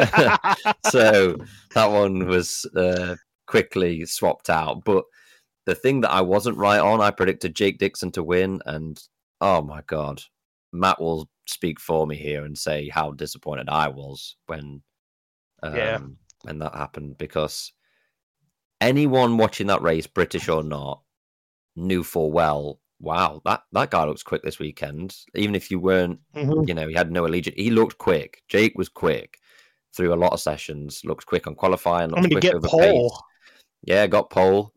so 0.90 1.36
that 1.74 1.90
one 1.90 2.26
was 2.26 2.66
uh, 2.76 3.16
quickly 3.48 4.04
swapped 4.04 4.48
out. 4.50 4.84
But 4.84 5.04
the 5.66 5.74
thing 5.74 6.02
that 6.02 6.12
I 6.12 6.20
wasn't 6.20 6.56
right 6.58 6.78
on, 6.80 7.00
I 7.00 7.10
predicted 7.10 7.56
Jake 7.56 7.78
Dixon 7.78 8.12
to 8.12 8.22
win. 8.22 8.60
And 8.66 9.00
oh 9.40 9.62
my 9.62 9.82
God, 9.86 10.22
Matt 10.72 11.00
will 11.00 11.28
speak 11.46 11.80
for 11.80 12.06
me 12.06 12.14
here 12.14 12.44
and 12.44 12.56
say 12.56 12.88
how 12.88 13.10
disappointed 13.10 13.68
I 13.68 13.88
was 13.88 14.36
when 14.46 14.82
um, 15.64 15.74
Yeah. 15.74 15.98
when 16.42 16.58
that 16.60 16.74
happened 16.74 17.18
because 17.18 17.72
anyone 18.80 19.36
watching 19.38 19.66
that 19.66 19.82
race, 19.82 20.06
British 20.06 20.48
or 20.48 20.62
not, 20.62 21.02
knew 21.74 22.04
full 22.04 22.30
well. 22.30 22.80
Wow, 23.00 23.40
that, 23.44 23.62
that 23.72 23.90
guy 23.90 24.04
looks 24.04 24.22
quick 24.24 24.42
this 24.42 24.58
weekend. 24.58 25.16
Even 25.34 25.54
if 25.54 25.70
you 25.70 25.78
weren't, 25.78 26.20
Mhm. 26.34 26.66
you 26.68 26.74
know, 26.74 26.88
he 26.88 26.94
had 26.94 27.10
no 27.12 27.26
allegiance, 27.26 27.56
he 27.56 27.70
looked 27.70 27.98
quick. 27.98 28.42
Jake 28.48 28.76
was 28.76 28.88
quick 28.88 29.38
through 29.94 30.12
a 30.12 30.16
lot 30.16 30.32
of 30.32 30.40
sessions. 30.40 31.02
Looked 31.04 31.26
quick 31.26 31.46
on 31.46 31.54
qualifying. 31.54 32.12
I 32.12 32.20
Looked 32.20 32.22
mean, 32.22 32.30
to 32.30 32.34
quick 32.36 32.42
get 32.42 32.54
over 32.54 32.68
pole. 32.68 33.10
pace. 33.10 33.20
Yeah, 33.82 34.06
got 34.06 34.30
pole, 34.30 34.72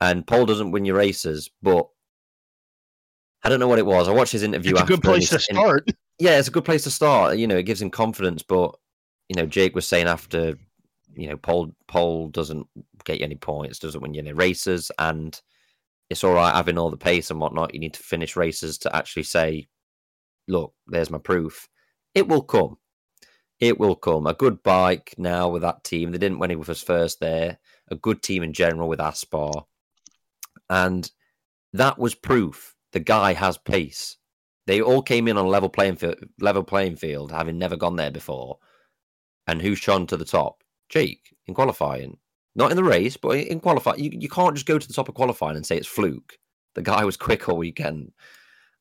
and 0.00 0.26
pole 0.26 0.46
doesn't 0.46 0.70
win 0.70 0.84
your 0.84 0.96
races, 0.96 1.50
but 1.62 1.88
I 3.42 3.48
don't 3.48 3.60
know 3.60 3.68
what 3.68 3.78
it 3.78 3.86
was. 3.86 4.08
I 4.08 4.12
watched 4.12 4.32
his 4.32 4.42
interview. 4.42 4.72
It's 4.72 4.82
a 4.82 4.86
good 4.86 5.02
place 5.02 5.28
to 5.30 5.38
start. 5.38 5.88
yeah, 6.18 6.38
it's 6.38 6.48
a 6.48 6.52
good 6.52 6.64
place 6.64 6.84
to 6.84 6.90
start. 6.90 7.36
You 7.36 7.46
know, 7.46 7.56
it 7.56 7.64
gives 7.64 7.82
him 7.82 7.90
confidence. 7.90 8.42
But 8.42 8.74
you 9.28 9.36
know, 9.36 9.46
Jake 9.46 9.74
was 9.74 9.86
saying 9.86 10.06
after, 10.06 10.58
you 11.14 11.28
know, 11.28 11.36
Paul 11.36 11.74
Paul 11.86 12.28
doesn't 12.28 12.66
get 13.04 13.18
you 13.18 13.24
any 13.24 13.36
points, 13.36 13.78
doesn't 13.78 14.00
win 14.00 14.14
you 14.14 14.20
any 14.20 14.32
races, 14.32 14.90
and 14.98 15.38
it's 16.08 16.24
all 16.24 16.34
right 16.34 16.54
having 16.54 16.78
all 16.78 16.90
the 16.90 16.96
pace 16.96 17.30
and 17.30 17.40
whatnot. 17.40 17.74
You 17.74 17.80
need 17.80 17.94
to 17.94 18.02
finish 18.02 18.36
races 18.36 18.78
to 18.78 18.96
actually 18.96 19.24
say, 19.24 19.68
look, 20.48 20.72
there's 20.86 21.10
my 21.10 21.18
proof. 21.18 21.68
It 22.14 22.28
will 22.28 22.42
come. 22.42 22.78
It 23.60 23.78
will 23.78 23.96
come. 23.96 24.26
A 24.26 24.34
good 24.34 24.62
bike 24.62 25.14
now 25.18 25.48
with 25.48 25.62
that 25.62 25.84
team. 25.84 26.12
They 26.12 26.18
didn't 26.18 26.38
win 26.38 26.50
when 26.50 26.50
he 26.50 26.56
was 26.56 26.82
first 26.82 27.20
there. 27.20 27.58
A 27.88 27.96
good 27.96 28.22
team 28.22 28.42
in 28.42 28.52
general 28.52 28.88
with 28.88 29.00
Aspar, 29.00 29.50
and 30.70 31.10
that 31.72 31.98
was 31.98 32.14
proof. 32.14 32.74
The 32.92 33.00
guy 33.00 33.34
has 33.34 33.58
pace. 33.58 34.16
They 34.66 34.80
all 34.80 35.02
came 35.02 35.28
in 35.28 35.36
on 35.36 35.44
a 35.44 35.48
level 35.48 35.68
playing 35.68 35.96
field, 35.96 36.16
level 36.40 36.62
playing 36.62 36.96
field, 36.96 37.30
having 37.30 37.58
never 37.58 37.76
gone 37.76 37.96
there 37.96 38.10
before. 38.10 38.58
And 39.46 39.60
who's 39.60 39.78
shone 39.78 40.06
to 40.06 40.16
the 40.16 40.24
top? 40.24 40.62
Jake 40.88 41.34
in 41.46 41.54
qualifying, 41.54 42.18
not 42.54 42.70
in 42.70 42.76
the 42.76 42.84
race, 42.84 43.16
but 43.16 43.36
in 43.36 43.60
qualifying. 43.60 44.02
You, 44.02 44.10
you 44.12 44.28
can't 44.28 44.54
just 44.54 44.66
go 44.66 44.78
to 44.78 44.88
the 44.88 44.94
top 44.94 45.08
of 45.08 45.14
qualifying 45.14 45.56
and 45.56 45.66
say 45.66 45.76
it's 45.76 45.86
fluke. 45.86 46.38
The 46.74 46.82
guy 46.82 47.04
was 47.04 47.16
quick 47.16 47.48
all 47.48 47.56
weekend. 47.56 48.12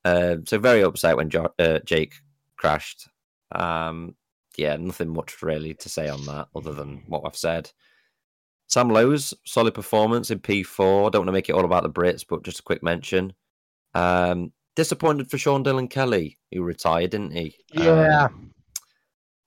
Uh, 0.05 0.37
so 0.45 0.59
very 0.59 0.83
upset 0.83 1.17
when 1.17 1.29
jo- 1.29 1.53
uh, 1.59 1.79
Jake 1.79 2.13
crashed. 2.57 3.07
Um, 3.51 4.15
yeah, 4.57 4.75
nothing 4.77 5.09
much 5.09 5.41
really 5.41 5.73
to 5.75 5.89
say 5.89 6.09
on 6.09 6.25
that 6.25 6.47
other 6.55 6.73
than 6.73 7.03
what 7.07 7.23
I've 7.25 7.35
said. 7.35 7.71
Sam 8.68 8.89
Lowes 8.89 9.34
solid 9.45 9.74
performance 9.74 10.32
in 10.32 10.39
P4. 10.39 11.11
Don't 11.11 11.22
want 11.22 11.28
to 11.28 11.32
make 11.34 11.49
it 11.49 11.53
all 11.53 11.66
about 11.66 11.84
the 11.84 11.89
Brits, 11.89 12.26
but 12.28 12.43
just 12.43 12.59
a 12.59 12.64
quick 12.64 12.82
mention. 12.84 13.34
Um, 13.93 14.51
disappointed 14.76 15.30
for 15.30 15.38
Sean 15.38 15.64
Dylan 15.64 15.89
Kelly, 15.89 16.38
who 16.51 16.64
retired, 16.64 17.11
didn't 17.11 17.32
he? 17.32 17.55
Um, 17.78 17.84
Yeah. 17.86 18.28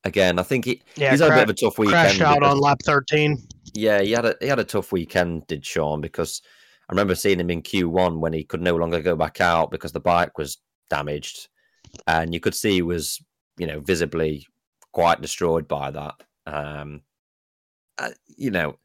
again, 0.04 0.38
I 0.38 0.42
think 0.42 0.64
he, 0.64 0.82
Yeah. 0.96 1.10
he's 1.10 1.20
had 1.20 1.32
a 1.32 1.34
bit 1.34 1.42
of 1.44 1.50
a 1.50 1.54
tough 1.54 1.78
weekend. 1.78 1.92
crashed 1.94 2.20
out 2.20 2.34
because- 2.38 2.52
on 2.54 2.60
lap 2.60 2.78
13. 2.84 3.36
yeah, 3.74 4.00
he 4.00 4.12
had 4.12 4.24
a 4.24 4.36
he 4.40 4.46
had 4.46 4.60
a 4.60 4.64
tough 4.64 4.92
weekend, 4.92 5.46
did 5.48 5.64
Sean? 5.66 6.00
Because 6.00 6.42
I 6.88 6.92
remember 6.92 7.14
seeing 7.16 7.40
him 7.40 7.50
in 7.50 7.62
Q1 7.62 8.20
when 8.20 8.32
he 8.32 8.44
could 8.44 8.62
no 8.62 8.76
longer 8.76 9.00
go 9.02 9.16
back 9.16 9.40
out 9.40 9.70
because 9.72 9.90
the 9.92 10.00
bike 10.00 10.38
was 10.38 10.58
damaged, 10.88 11.48
and 12.06 12.32
you 12.32 12.38
could 12.38 12.54
see 12.54 12.74
he 12.74 12.82
was, 12.82 13.20
you 13.58 13.66
know, 13.66 13.80
visibly 13.80 14.46
quite 14.92 15.20
destroyed 15.20 15.66
by 15.66 15.90
that. 15.90 16.14
Um, 16.46 17.02
uh, 17.98 18.10
you 18.36 18.50
know, 18.52 18.78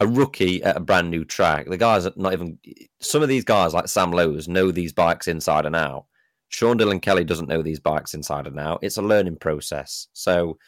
a 0.00 0.06
rookie 0.06 0.62
at 0.62 0.76
a 0.76 0.80
brand 0.80 1.10
new 1.10 1.24
track. 1.24 1.66
The 1.68 1.76
guys 1.76 2.06
are 2.06 2.12
not 2.16 2.32
even. 2.32 2.58
Some 3.00 3.22
of 3.22 3.28
these 3.28 3.44
guys, 3.44 3.74
like 3.74 3.88
Sam 3.88 4.10
Lowes, 4.10 4.48
know 4.48 4.70
these 4.70 4.92
bikes 4.92 5.28
inside 5.28 5.66
and 5.66 5.76
out. 5.76 6.06
Sean 6.48 6.78
Dylan 6.78 7.02
Kelly 7.02 7.24
doesn't 7.24 7.48
know 7.48 7.62
these 7.62 7.80
bikes 7.80 8.14
inside 8.14 8.46
and 8.46 8.60
out. 8.60 8.78
It's 8.82 8.98
a 8.98 9.02
learning 9.02 9.36
process. 9.36 10.06
So, 10.12 10.58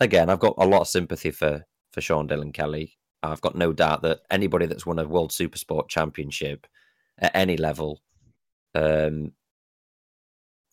again, 0.00 0.28
I've 0.28 0.40
got 0.40 0.54
a 0.58 0.66
lot 0.66 0.82
of 0.82 0.88
sympathy 0.88 1.30
for 1.30 1.64
for 1.92 2.00
Sean 2.00 2.28
Dylan 2.28 2.54
Kelly. 2.54 2.96
I've 3.22 3.40
got 3.40 3.54
no 3.54 3.72
doubt 3.72 4.02
that 4.02 4.20
anybody 4.30 4.66
that's 4.66 4.86
won 4.86 4.98
a 4.98 5.06
World 5.06 5.30
Supersport 5.30 5.88
Championship 5.88 6.66
at 7.18 7.32
any 7.34 7.56
level 7.56 8.00
um, 8.74 9.32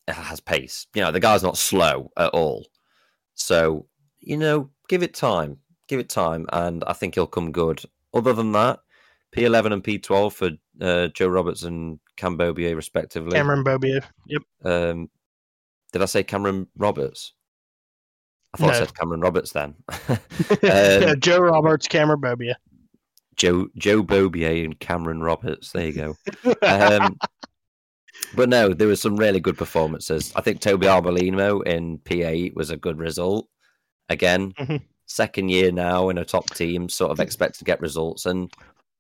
has 0.08 0.40
pace. 0.40 0.88
You 0.96 1.02
know, 1.02 1.12
the 1.12 1.20
guy's 1.20 1.44
not 1.44 1.58
slow 1.58 2.12
at 2.18 2.30
all. 2.30 2.66
So, 3.36 3.88
you 4.20 4.38
know, 4.38 4.70
give 4.88 5.04
it 5.04 5.14
time. 5.14 5.58
Give 5.88 6.00
it 6.00 6.10
time, 6.10 6.46
and 6.52 6.84
I 6.86 6.94
think 6.94 7.16
he'll 7.16 7.28
come 7.28 7.52
good. 7.52 7.82
Other 8.14 8.34
than 8.34 8.52
that, 8.54 8.80
P11 9.36 9.74
and 9.74 9.84
P12 9.84 10.32
for 10.34 10.52
uh, 10.82 11.08
Joe 11.10 11.28
Roberts 11.28 11.64
and 11.64 12.00
Cambobier, 12.18 12.76
respectively. 12.76 13.32
Cameron 13.34 13.64
Beaubier. 13.64 14.04
Yep. 14.28 14.42
Um, 14.64 15.10
did 15.92 16.02
I 16.02 16.06
say 16.06 16.24
Cameron 16.24 16.68
Roberts? 16.78 17.34
I 18.54 18.58
thought 18.58 18.76
I 18.76 18.80
said 18.80 18.96
Cameron 18.96 19.22
Roberts 19.22 19.52
then. 19.52 19.76
yeah, 20.64 21.10
um, 21.12 21.20
Joe 21.20 21.40
Roberts, 21.40 21.88
Cameron 21.88 22.22
Beaubier. 22.22 22.56
Joe 23.36 23.68
Joe 23.78 24.02
Beaubier 24.04 24.66
and 24.66 24.80
Cameron 24.80 25.22
Roberts. 25.22 25.72
There 25.72 25.86
you 25.88 25.94
go. 25.94 26.16
Um, 26.64 27.18
but 28.36 28.50
no, 28.50 28.74
there 28.74 28.88
was 28.88 29.00
some 29.00 29.16
really 29.16 29.40
good 29.40 29.58
performances. 29.58 30.34
I 30.36 30.42
think 30.42 30.60
Toby 30.60 30.88
Arbolino 30.88 31.64
in 31.66 32.00
P8 32.00 32.56
was 32.56 32.72
a 32.72 32.78
good 32.78 32.98
result. 32.98 33.48
Again, 34.10 34.54
Mhm. 34.54 34.82
Second 35.08 35.50
year 35.50 35.72
now 35.72 36.10
in 36.10 36.18
a 36.18 36.26
top 36.26 36.50
team, 36.54 36.90
sort 36.90 37.12
of 37.12 37.20
expect 37.20 37.58
to 37.60 37.66
get 37.66 37.82
results. 37.82 38.26
And 38.26 38.54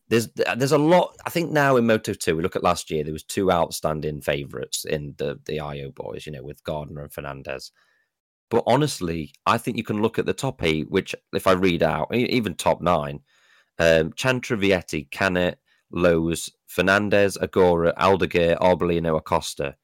there's 0.10 0.30
there's 0.55 0.72
a 0.72 0.78
lot. 0.78 1.16
I 1.26 1.30
think 1.30 1.51
now 1.51 1.76
in 1.76 1.86
Moto 1.86 2.14
Two, 2.14 2.36
we 2.36 2.43
look 2.43 2.55
at 2.55 2.64
last 2.64 2.89
year. 2.89 3.03
There 3.03 3.14
was 3.14 3.24
two 3.24 3.51
outstanding 3.51 4.22
favourites 4.22 4.86
in 4.86 5.16
the 5.18 5.39
the 5.45 5.60
Ajo 5.60 5.91
boys. 5.91 6.26
You 6.26 6.32
know, 6.32 6.43
with 6.43 6.64
Gardner 6.64 7.01
and 7.01 7.12
Fernandez. 7.12 7.72
But 8.49 8.64
honestly, 8.66 9.34
I 9.45 9.58
think 9.58 9.76
you 9.76 9.84
can 9.84 10.01
look 10.01 10.18
at 10.18 10.26
the 10.26 10.34
top 10.34 10.64
eight, 10.64 10.89
which 10.89 11.14
if 11.34 11.47
I 11.47 11.51
read 11.51 11.84
out, 11.84 12.16
even 12.16 12.55
top 12.55 12.82
nine, 12.82 13.20
um, 13.78 14.14
Chantra 14.14 14.58
Vietti, 14.58 15.12
Canet, 15.12 15.60
Lowes, 15.91 16.49
Fernandez, 16.68 17.38
Ogura, 17.41 17.93
Aldeguer, 17.95 18.58
Arbolino, 18.60 19.18
Acosta. 19.18 19.76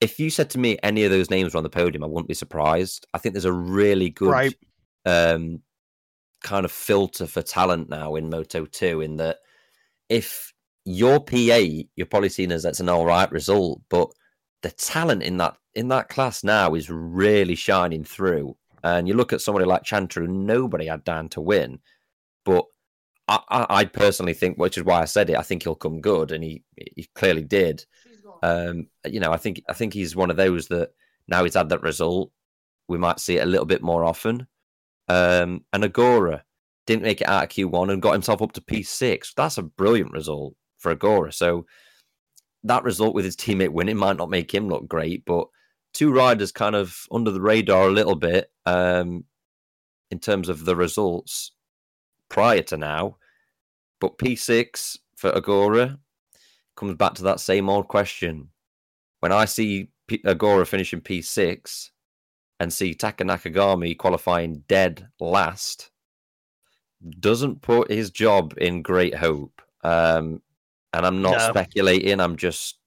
If 0.00 0.18
you 0.18 0.30
said 0.30 0.50
to 0.50 0.58
me 0.58 0.78
any 0.82 1.04
of 1.04 1.12
those 1.12 1.30
names 1.30 1.54
were 1.54 1.58
on 1.58 1.62
the 1.62 1.70
podium, 1.70 2.02
I 2.02 2.08
wouldn't 2.08 2.26
be 2.26 2.34
surprised. 2.34 3.06
I 3.14 3.18
think 3.18 3.34
there's 3.34 3.44
a 3.44 3.52
really 3.52 4.10
good 4.10 4.30
Right. 4.30 4.54
Um, 5.04 5.60
kind 6.42 6.64
of 6.64 6.72
filter 6.72 7.26
for 7.26 7.42
talent 7.42 7.88
now 7.88 8.16
in 8.16 8.30
Moto 8.30 8.64
2 8.64 9.00
in 9.00 9.16
that 9.16 9.38
if 10.08 10.52
you're 10.84 11.20
P8, 11.20 11.88
you're 11.96 12.06
probably 12.06 12.28
seen 12.28 12.52
as 12.52 12.62
that's 12.62 12.80
an 12.80 12.88
all 12.88 13.06
right 13.06 13.30
result, 13.30 13.80
but 13.88 14.08
the 14.62 14.70
talent 14.70 15.22
in 15.22 15.36
that 15.38 15.56
in 15.74 15.88
that 15.88 16.08
class 16.08 16.44
now 16.44 16.74
is 16.74 16.90
really 16.90 17.54
shining 17.54 18.04
through. 18.04 18.56
And 18.84 19.06
you 19.06 19.14
look 19.14 19.32
at 19.32 19.40
somebody 19.40 19.64
like 19.64 19.84
Chantra, 19.84 20.26
who 20.26 20.28
nobody 20.28 20.86
had 20.86 21.04
down 21.04 21.28
to 21.30 21.40
win, 21.40 21.78
but 22.44 22.64
I, 23.28 23.38
I, 23.48 23.66
I 23.68 23.84
personally 23.84 24.34
think, 24.34 24.58
which 24.58 24.76
is 24.76 24.84
why 24.84 25.00
I 25.00 25.04
said 25.04 25.30
it, 25.30 25.36
I 25.36 25.42
think 25.42 25.62
he'll 25.62 25.76
come 25.76 26.00
good, 26.00 26.32
and 26.32 26.42
he 26.42 26.64
he 26.76 27.08
clearly 27.14 27.44
did. 27.44 27.84
Um, 28.42 28.88
you 29.06 29.20
know, 29.20 29.32
I 29.32 29.36
think 29.36 29.62
I 29.68 29.72
think 29.72 29.94
he's 29.94 30.16
one 30.16 30.30
of 30.30 30.36
those 30.36 30.68
that 30.68 30.90
now 31.28 31.44
he's 31.44 31.54
had 31.54 31.68
that 31.68 31.82
result, 31.82 32.32
we 32.88 32.98
might 32.98 33.20
see 33.20 33.38
it 33.38 33.44
a 33.44 33.46
little 33.46 33.66
bit 33.66 33.82
more 33.82 34.04
often. 34.04 34.46
Um, 35.08 35.64
and 35.72 35.84
Ogura 35.84 36.42
didn't 36.86 37.02
make 37.02 37.20
it 37.20 37.28
out 37.28 37.44
of 37.44 37.48
Q1 37.50 37.92
and 37.92 38.02
got 38.02 38.12
himself 38.12 38.42
up 38.42 38.52
to 38.52 38.60
P6. 38.60 39.34
That's 39.36 39.58
a 39.58 39.62
brilliant 39.62 40.12
result 40.12 40.54
for 40.78 40.94
Ogura. 40.94 41.32
So 41.32 41.66
that 42.64 42.84
result 42.84 43.14
with 43.14 43.24
his 43.24 43.36
teammate 43.36 43.70
winning 43.70 43.96
might 43.96 44.16
not 44.16 44.30
make 44.30 44.52
him 44.52 44.68
look 44.68 44.86
great, 44.88 45.24
but 45.24 45.46
two 45.92 46.12
riders 46.12 46.52
kind 46.52 46.74
of 46.74 46.96
under 47.10 47.30
the 47.30 47.40
radar 47.40 47.88
a 47.88 47.92
little 47.92 48.16
bit 48.16 48.50
um, 48.66 49.24
in 50.10 50.18
terms 50.18 50.48
of 50.48 50.64
the 50.64 50.76
results 50.76 51.52
prior 52.28 52.62
to 52.62 52.76
now. 52.76 53.16
But 54.00 54.18
P6 54.18 54.98
for 55.16 55.32
Ogura 55.32 55.98
comes 56.76 56.94
back 56.94 57.14
to 57.14 57.22
that 57.24 57.40
same 57.40 57.68
old 57.68 57.88
question. 57.88 58.48
When 59.20 59.32
I 59.32 59.44
see 59.44 59.90
P- 60.08 60.22
Ogura 60.24 60.66
finishing 60.66 61.00
P6 61.00 61.90
and 62.62 62.72
see 62.72 62.94
Taka 62.94 63.24
Nakagami 63.24 63.98
qualifying 63.98 64.62
dead 64.68 65.08
last, 65.18 65.90
doesn't 67.18 67.60
put 67.60 67.90
his 67.90 68.12
job 68.12 68.54
in 68.56 68.82
great 68.82 69.16
hope. 69.16 69.60
Um, 69.82 70.40
and 70.92 71.04
I'm 71.04 71.22
not 71.22 71.32
No. 71.40 71.48
speculating. 71.50 72.20
I'm 72.20 72.36
just 72.36 72.78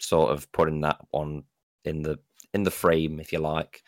sort 0.00 0.32
of 0.32 0.52
putting 0.52 0.82
that 0.82 0.98
one 1.12 1.44
in 1.86 2.02
the 2.02 2.18
in 2.52 2.62
the 2.62 2.70
frame, 2.70 3.20
if 3.20 3.32
you 3.32 3.38
like. 3.38 3.82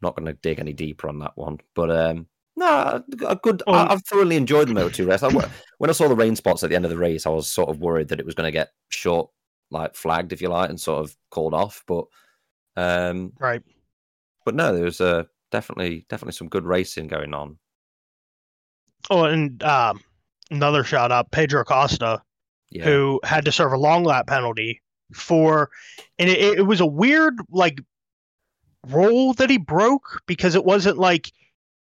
Not 0.00 0.16
going 0.16 0.26
to 0.26 0.32
dig 0.32 0.58
any 0.58 0.72
deeper 0.72 1.08
on 1.10 1.18
that 1.18 1.36
one, 1.36 1.58
but 1.74 1.90
um, 1.90 2.26
no, 2.56 3.04
a 3.26 3.36
good. 3.36 3.62
I, 3.66 3.92
I've 3.92 4.04
thoroughly 4.06 4.36
enjoyed 4.36 4.68
the 4.68 4.72
Moto 4.74 4.88
Two 4.88 5.06
race. 5.06 5.22
I, 5.22 5.28
when 5.76 5.90
I 5.90 5.92
saw 5.92 6.08
the 6.08 6.16
rain 6.16 6.36
spots 6.36 6.64
at 6.64 6.70
the 6.70 6.76
end 6.76 6.86
of 6.86 6.90
the 6.90 6.96
race, 6.96 7.26
I 7.26 7.30
was 7.30 7.48
sort 7.50 7.68
of 7.68 7.80
worried 7.80 8.08
that 8.08 8.18
it 8.20 8.24
was 8.24 8.34
going 8.34 8.46
to 8.46 8.50
get 8.50 8.70
short, 8.88 9.28
like 9.70 9.94
flagged, 9.94 10.32
if 10.32 10.40
you 10.40 10.48
like, 10.48 10.70
and 10.70 10.80
sort 10.80 11.04
of 11.04 11.14
called 11.30 11.52
off. 11.52 11.84
But 11.86 12.06
um, 12.76 13.34
Right. 13.38 13.62
But 14.44 14.54
no, 14.54 14.74
there 14.74 14.84
was 14.84 15.00
uh, 15.00 15.24
definitely 15.50 16.06
definitely 16.08 16.32
some 16.32 16.48
good 16.48 16.64
racing 16.64 17.08
going 17.08 17.34
on. 17.34 17.58
Oh, 19.10 19.24
and 19.24 19.62
um, 19.62 20.00
another 20.50 20.84
shout 20.84 21.12
out, 21.12 21.30
Pedro 21.30 21.62
Acosta, 21.62 22.22
Yeah, 22.70 22.84
who 22.84 23.20
had 23.24 23.44
to 23.44 23.52
serve 23.52 23.72
a 23.72 23.78
long 23.78 24.04
lap 24.04 24.26
penalty 24.26 24.82
for, 25.12 25.70
and 26.18 26.28
it, 26.28 26.58
it 26.58 26.66
was 26.66 26.80
a 26.80 26.86
weird 26.86 27.38
like 27.50 27.80
rule 28.88 29.34
that 29.34 29.50
he 29.50 29.58
broke 29.58 30.22
because 30.26 30.54
it 30.54 30.64
wasn't 30.64 30.98
like 30.98 31.32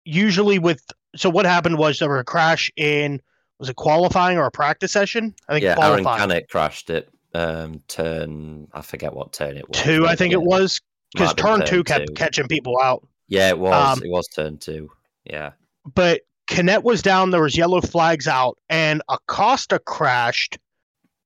usually 0.04 0.58
with. 0.58 0.82
So 1.14 1.30
what 1.30 1.46
happened 1.46 1.78
was 1.78 1.98
there 1.98 2.10
was 2.10 2.20
a 2.20 2.24
crash 2.24 2.70
in 2.76 3.22
was 3.58 3.68
it 3.68 3.76
qualifying 3.76 4.38
or 4.38 4.44
a 4.44 4.50
practice 4.50 4.92
session? 4.92 5.34
I 5.48 5.54
think 5.54 5.64
yeah. 5.64 5.70
Aaron 5.78 6.02
qualifying 6.02 6.18
Canet 6.20 6.48
crashed 6.50 6.90
it. 6.90 7.08
um, 7.34 7.82
turn. 7.88 8.68
I 8.72 8.82
forget 8.82 9.14
what 9.14 9.32
turn 9.32 9.56
it 9.56 9.68
was. 9.68 9.78
two, 9.78 10.06
I 10.06 10.16
think 10.16 10.32
yeah, 10.32 10.38
it 10.38 10.42
was 10.42 10.80
because 11.16 11.34
turn 11.34 11.64
two 11.64 11.84
kept 11.84 12.08
two. 12.08 12.14
catching 12.14 12.48
people 12.48 12.78
out. 12.80 13.06
Yeah, 13.28 13.48
it 13.48 13.58
was. 13.58 13.98
um, 13.98 14.04
it 14.04 14.10
was 14.10 14.28
turn 14.28 14.58
two. 14.58 14.90
Yeah. 15.24 15.52
but 15.94 16.22
Canet 16.46 16.84
was 16.84 17.02
down. 17.02 17.30
There 17.30 17.42
was 17.42 17.56
yellow 17.56 17.80
flags 17.80 18.28
out, 18.28 18.58
and 18.68 19.02
Acosta 19.08 19.78
crashed 19.78 20.58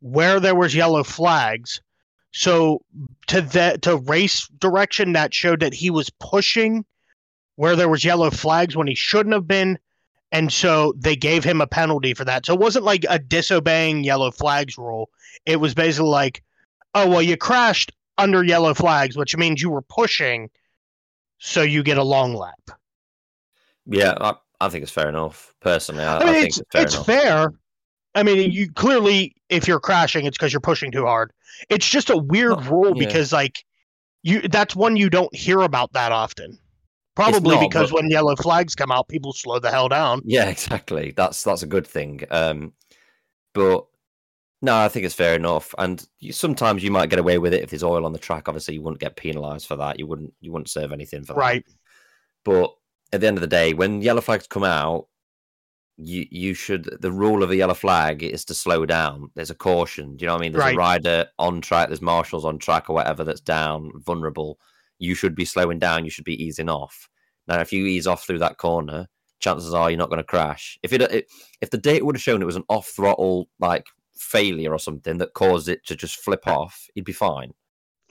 where 0.01 0.41
there 0.41 0.55
was 0.55 0.75
yellow 0.75 1.05
flags. 1.05 1.83
So 2.33 2.83
to 3.27 3.43
the 3.43 3.79
to 3.83 3.97
race 3.97 4.47
direction 4.59 5.13
that 5.13 5.35
showed 5.35 5.61
that 5.61 5.75
he 5.75 5.91
was 5.91 6.11
pushing 6.21 6.85
where 7.57 7.77
there 7.77 7.89
was 7.89 8.05
yellow 8.05 8.31
flags 8.31 8.77
when 8.77 8.87
he 8.87 8.95
shouldn't 8.95 9.35
have 9.35 9.47
been, 9.47 9.79
and 10.33 10.51
so 10.53 10.95
they 10.97 11.17
gave 11.17 11.45
him 11.45 11.61
a 11.61 11.67
penalty 11.67 12.15
for 12.15 12.25
that. 12.25 12.47
So 12.47 12.55
it 12.55 12.61
wasn't 12.61 12.87
like 12.87 13.05
a 13.09 13.19
disobeying 13.19 14.05
yellow 14.05 14.31
flags 14.31 14.79
rule. 14.79 15.11
It 15.45 15.61
was 15.61 15.75
basically 15.75 16.09
like, 16.09 16.43
oh 16.95 17.09
well, 17.09 17.23
you 17.23 17.37
crashed 17.37 17.93
under 18.21 18.45
yellow 18.45 18.75
flags, 18.75 19.17
which 19.17 19.37
means 19.37 19.63
you 19.63 19.71
were 19.71 19.83
pushing, 19.83 20.51
so 21.39 21.63
you 21.63 21.83
get 21.83 21.99
a 21.99 22.03
long 22.03 22.35
lap. 22.35 22.71
Yeah, 23.87 24.15
I, 24.21 24.35
I 24.61 24.69
think 24.69 24.83
it's 24.83 24.93
fair 24.93 25.09
enough. 25.09 25.55
Personally, 25.61 26.05
I, 26.05 26.19
I 26.19 26.19
mean, 26.21 26.29
I 26.29 26.33
think 26.33 26.47
it's 26.47 26.59
it's 26.59 26.69
fair 26.73 26.83
it's 26.83 26.97
fair. 27.07 27.53
I 28.15 28.23
mean, 28.23 28.51
you 28.51 28.71
clearly, 28.73 29.35
if 29.49 29.67
you're 29.67 29.81
crashing, 29.81 30.27
it's 30.27 30.37
because 30.37 30.53
you're 30.53 30.61
pushing 30.61 30.93
too 30.93 31.07
hard. 31.07 31.33
It's 31.69 31.89
just 31.89 32.11
a 32.11 32.17
weird 32.17 32.65
rule 32.67 32.97
yeah. 32.97 33.07
because, 33.07 33.33
like, 33.33 33.65
you 34.23 34.43
that's 34.43 34.77
one 34.77 34.97
you 34.97 35.11
don't 35.11 35.35
hear 35.35 35.61
about 35.61 35.93
that 35.93 36.13
often. 36.13 36.59
Probably 37.17 37.57
not, 37.57 37.69
because 37.69 37.91
but- 37.91 38.03
when 38.03 38.11
yellow 38.11 38.37
flags 38.37 38.75
come 38.75 38.91
out, 38.91 39.09
people 39.09 39.33
slow 39.33 39.59
the 39.59 39.71
hell 39.71 39.89
down. 39.89 40.23
Yeah, 40.25 40.49
exactly. 40.49 41.13
That's 41.17 41.43
that's 41.43 41.63
a 41.63 41.67
good 41.67 41.87
thing. 41.87 42.23
Um, 42.31 42.73
but 43.55 43.87
no, 44.63 44.77
I 44.77 44.89
think 44.89 45.07
it's 45.07 45.15
fair 45.15 45.35
enough. 45.35 45.75
And 45.79 46.07
you, 46.19 46.33
sometimes 46.33 46.83
you 46.83 46.91
might 46.91 47.11
get 47.11 47.19
away 47.19 47.39
with 47.39 47.55
it 47.55 47.63
if 47.63 47.71
there's 47.71 47.83
oil 47.83 48.05
on 48.05 48.13
the 48.13 48.19
track. 48.19 48.49
Obviously, 48.49 48.75
you 48.75 48.83
wouldn't 48.83 49.01
get 49.01 49.17
penalised 49.17 49.67
for 49.67 49.77
that. 49.77 49.99
You 49.99 50.07
wouldn't 50.07 50.35
you 50.41 50.53
wouldn't 50.53 50.69
serve 50.71 50.93
anything 50.93 51.25
for 51.25 51.33
that. 51.33 51.39
Right. 51.39 51.67
But 52.45 52.75
at 53.13 53.21
the 53.21 53.27
end 53.27 53.37
of 53.37 53.43
the 53.43 53.47
day, 53.47 53.73
when 53.73 54.03
yellow 54.03 54.21
flags 54.21 54.47
come 54.47 54.65
out, 54.65 55.07
you 55.97 56.27
you 56.31 56.55
should 56.55 56.89
the 57.01 57.13
rule 57.13 57.43
of 57.43 57.51
a 57.51 57.57
yellow 57.57 57.75
flag 57.75 58.23
is 58.23 58.45
to 58.47 58.55
slow 58.55 58.87
down. 58.87 59.31
There's 59.35 59.51
a 59.51 59.55
caution. 59.55 60.17
Do 60.17 60.23
you 60.23 60.27
know 60.27 60.35
what 60.35 60.41
I 60.41 60.43
mean? 60.43 60.53
There's 60.53 60.65
Right. 60.65 60.75
a 60.75 60.79
rider 60.79 61.27
on 61.39 61.61
track, 61.61 61.89
there's 61.89 62.03
marshals 62.03 62.45
on 62.45 62.59
track 62.59 62.89
or 62.89 62.95
whatever 62.95 63.25
that's 63.25 63.41
down, 63.41 63.93
vulnerable. 64.05 64.59
You 64.99 65.15
should 65.15 65.35
be 65.35 65.45
slowing 65.45 65.79
down, 65.79 66.05
you 66.05 66.11
should 66.11 66.25
be 66.25 66.43
easing 66.43 66.69
off. 66.69 67.09
Now 67.49 67.61
if 67.61 67.73
you 67.73 67.87
ease 67.87 68.07
off 68.07 68.27
through 68.27 68.39
that 68.41 68.59
corner, 68.59 69.09
chances 69.41 69.75
are 69.75 69.91
you're 69.91 69.99
not 69.99 70.11
going 70.11 70.19
to 70.19 70.25
crash. 70.25 70.79
If 70.83 70.93
it, 70.93 71.03
it 71.03 71.27
if 71.61 71.71
the 71.71 71.79
data 71.79 72.05
would 72.05 72.17
have 72.17 72.23
shown 72.23 72.41
it 72.43 72.47
was 72.47 72.57
an 72.57 72.65
off 72.69 72.89
throttle 72.89 73.49
like 73.59 73.87
failure 74.21 74.73
or 74.73 74.79
something 74.81 75.19
that 75.19 75.35
caused 75.35 75.69
it 75.69 75.85
to 75.87 75.97
just 75.97 76.19
flip 76.21 76.47
off, 76.49 76.87
he'd 76.95 77.05
be 77.05 77.13
fine 77.13 77.53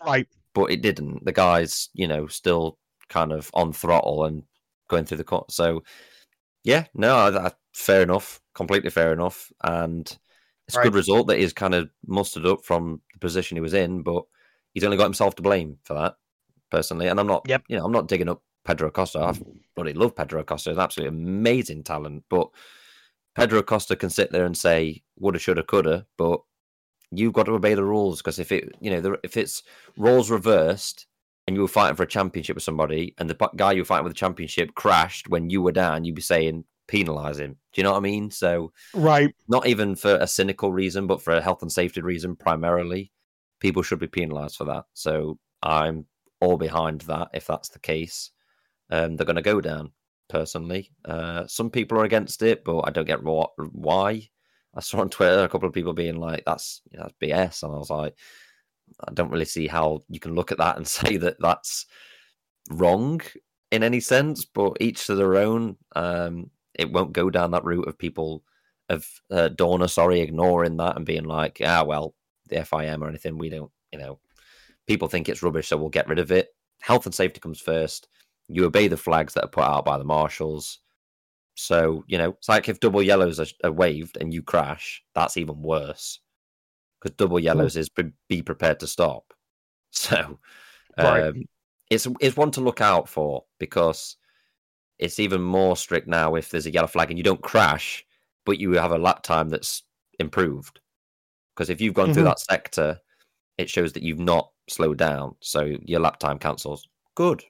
Right. 0.06 0.28
but 0.54 0.72
it 0.72 0.82
didn't. 0.82 1.26
The 1.26 1.32
guy's, 1.32 1.90
you 1.94 2.08
know, 2.08 2.28
still 2.28 2.78
kind 3.10 3.32
of 3.32 3.50
on 3.54 3.74
throttle 3.74 4.26
and 4.26 4.44
going 4.88 5.06
through 5.06 5.18
the 5.18 5.24
court. 5.24 5.52
So, 5.52 5.84
yeah, 6.64 6.86
no, 6.96 7.16
I, 7.16 7.48
I, 7.48 7.52
fair 7.74 8.04
enough, 8.04 8.42
completely 8.56 8.90
fair 8.90 9.14
enough, 9.14 9.52
and 9.64 10.18
it's 10.68 10.78
a 10.78 10.82
good 10.82 10.96
result 10.96 11.28
that 11.28 11.40
he's 11.40 11.54
kind 11.54 11.76
of 11.76 11.90
mustered 12.08 12.46
up 12.46 12.64
from 12.66 13.02
the 13.14 13.20
position 13.20 13.58
he 13.58 13.62
was 13.62 13.74
in. 13.74 14.04
But 14.04 14.24
he's 14.74 14.84
only 14.84 14.98
got 14.98 15.06
himself 15.06 15.36
to 15.36 15.42
blame 15.44 15.80
for 15.84 15.96
that, 15.96 16.16
personally. 16.72 17.08
And 17.08 17.20
I'm 17.20 17.28
not, 17.28 17.48
Yep. 17.48 17.64
you 17.70 17.78
know, 17.78 17.86
I'm 17.86 17.92
not 17.92 18.08
digging 18.08 18.30
up 18.30 18.44
Pedro 18.66 18.90
Acosta. 18.90 19.20
I 19.20 19.34
bloody 19.76 19.94
love 19.94 20.16
Pedro 20.16 20.42
Acosta; 20.42 20.72
he's 20.72 20.78
an 20.78 20.84
absolutely 20.84 21.18
amazing 21.18 21.84
talent. 21.84 22.26
But 22.30 22.50
Pedro 23.36 23.60
Acosta 23.60 23.96
can 23.96 24.10
sit 24.10 24.32
there 24.32 24.46
and 24.46 24.58
say 24.58 25.04
woulda, 25.18 25.40
shoulda, 25.40 25.64
coulda, 25.64 26.06
but 26.18 26.40
you've 27.12 27.34
got 27.34 27.44
to 27.44 27.54
obey 27.54 27.74
the 27.74 27.84
rules 27.84 28.20
because 28.20 28.40
if 28.40 28.52
it, 28.52 28.76
you 28.80 28.92
know, 28.92 29.16
if 29.24 29.38
it's 29.38 29.64
roles 29.98 30.30
reversed 30.30 31.08
and 31.48 31.56
you 31.56 31.62
were 31.62 31.68
fighting 31.68 31.96
for 31.96 32.04
a 32.04 32.08
championship 32.08 32.56
with 32.56 32.64
somebody 32.64 33.16
and 33.18 33.30
the 33.30 33.50
guy 33.56 33.72
you 33.72 33.82
were 33.82 33.86
fighting 33.86 34.04
with 34.04 34.14
the 34.14 34.20
championship 34.20 34.76
crashed 34.76 35.28
when 35.30 35.50
you 35.50 35.62
were 35.62 35.72
down, 35.72 36.04
you'd 36.06 36.16
be 36.16 36.22
saying 36.22 36.64
penalise 36.88 37.40
him. 37.40 37.54
Do 37.74 37.82
you 37.82 37.84
know 37.84 37.92
what 37.92 37.98
I 37.98 38.02
mean? 38.02 38.32
So 38.32 38.72
Right. 38.94 39.34
not 39.48 39.68
even 39.68 39.96
for 39.96 40.16
a 40.16 40.28
cynical 40.28 40.72
reason, 40.72 41.08
but 41.08 41.22
for 41.22 41.34
a 41.34 41.42
health 41.42 41.62
and 41.62 41.72
safety 41.72 42.02
reason 42.02 42.36
primarily, 42.36 43.12
people 43.60 43.84
should 43.84 44.00
be 44.00 44.08
penalised 44.08 44.58
for 44.58 44.66
that. 44.66 44.86
So 44.94 45.40
I'm 45.62 46.06
all 46.42 46.58
behind 46.58 47.02
that 47.02 47.30
if 47.34 47.48
that's 47.48 47.70
the 47.70 47.80
case. 47.80 48.32
Um, 48.92 49.16
they're 49.16 49.26
going 49.26 49.36
to 49.36 49.42
go 49.44 49.62
down 49.62 49.92
personally. 50.30 50.92
Uh, 51.06 51.46
some 51.48 51.70
people 51.70 51.98
are 52.00 52.06
against 52.06 52.42
it, 52.42 52.64
but 52.64 52.82
I 52.82 52.92
don't 52.92 53.08
get 53.08 53.24
why. 53.24 54.30
I 54.76 54.80
saw 54.82 55.02
on 55.02 55.10
Twitter 55.10 55.44
a 55.44 55.50
couple 55.50 55.68
of 55.68 55.74
people 55.74 55.94
being 55.94 56.18
like, 56.18 56.44
"That's 56.46 56.82
you 56.92 56.98
know, 57.00 57.04
that's 57.06 57.16
BS," 57.22 57.64
and 57.64 57.74
I 57.74 57.78
was 57.78 57.90
like, 57.90 58.16
I 59.08 59.14
don't 59.14 59.32
really 59.32 59.46
see 59.46 59.68
how 59.68 60.02
you 60.10 60.20
can 60.20 60.36
look 60.36 60.52
at 60.52 60.60
that 60.60 60.78
and 60.78 60.88
say 61.00 61.18
that 61.18 61.38
that's 61.40 61.86
wrong 62.70 63.22
in 63.72 63.84
any 63.84 64.00
sense. 64.00 64.46
But 64.46 64.78
each 64.80 65.08
to 65.08 65.16
their 65.16 65.36
own. 65.38 65.78
Um, 65.96 66.52
it 66.80 66.92
won't 66.92 67.12
go 67.12 67.30
down 67.30 67.52
that 67.52 67.66
route 67.66 67.90
of 67.90 67.98
people 67.98 68.42
of 68.88 69.06
uh, 69.30 69.50
Dorna, 69.50 69.90
sorry, 69.90 70.22
ignoring 70.22 70.78
that 70.78 70.96
and 70.96 71.06
being 71.06 71.26
like, 71.26 71.62
ah, 71.64 71.84
well, 71.84 72.16
the 72.48 72.56
FIM 72.56 73.02
or 73.02 73.10
anything, 73.10 73.38
we 73.38 73.50
don't, 73.50 73.70
you 73.92 74.00
know, 74.00 74.20
people 74.88 75.08
think 75.08 75.30
it's 75.30 75.44
rubbish, 75.44 75.68
so 75.68 75.78
we'll 75.78 75.90
get 75.90 76.08
rid 76.08 76.20
of 76.20 76.32
it. 76.32 76.50
Health 76.82 77.06
and 77.06 77.14
safety 77.14 77.40
comes 77.40 77.60
first. 77.60 78.08
You 78.50 78.66
obey 78.66 78.88
the 78.88 78.98
flags 78.98 79.34
that 79.36 79.46
are 79.46 79.50
put 79.50 79.64
out 79.64 79.86
by 79.86 79.98
the 79.98 80.04
marshals. 80.04 80.80
So, 81.56 82.04
you 82.08 82.18
know, 82.18 82.30
it's 82.32 82.50
like 82.50 82.70
if 82.70 82.80
double 82.80 83.04
yellows 83.04 83.40
are, 83.40 83.46
are 83.64 83.72
waved 83.72 84.18
and 84.18 84.34
you 84.34 84.42
crash, 84.42 85.04
that's 85.14 85.38
even 85.38 85.62
worse. 85.62 86.20
Because 87.02 87.16
double 87.16 87.40
yellows 87.40 87.78
is 87.78 87.90
pre- 87.90 88.12
be 88.28 88.42
prepared 88.42 88.80
to 88.82 88.88
stop. 88.88 89.34
So, 89.92 90.40
Right. 90.98 91.24
um, 91.24 91.46
it's 91.90 92.08
it's 92.20 92.38
one 92.38 92.52
to 92.52 92.62
look 92.62 92.82
out 92.82 93.10
for 93.10 93.46
because 93.60 94.18
it's 95.00 95.20
even 95.20 95.42
more 95.42 95.76
strict 95.76 96.08
now 96.08 96.36
if 96.36 96.50
there's 96.50 96.68
a 96.68 96.72
yellow 96.72 96.88
flag 96.88 97.10
and 97.10 97.18
you 97.18 97.24
don't 97.24 97.42
crash, 97.42 98.06
but 98.46 98.60
you 98.60 98.74
have 98.74 98.92
a 98.92 98.98
lap 98.98 99.24
time 99.24 99.50
that's 99.50 99.84
improved. 100.20 100.80
Because 101.56 101.70
if 101.70 101.82
you've 101.82 101.96
gone 101.96 102.14
through 102.14 102.24
Mhm. 102.24 102.28
that 102.28 102.40
sector, 102.40 103.00
it 103.58 103.70
shows 103.70 103.94
that 103.94 104.04
you've 104.04 104.20
not 104.20 104.52
slowed 104.70 104.98
down, 104.98 105.36
so 105.42 105.76
your 105.82 106.00
lap 106.02 106.20
time 106.20 106.38
cancels. 106.38 106.88
Good. 107.16 107.44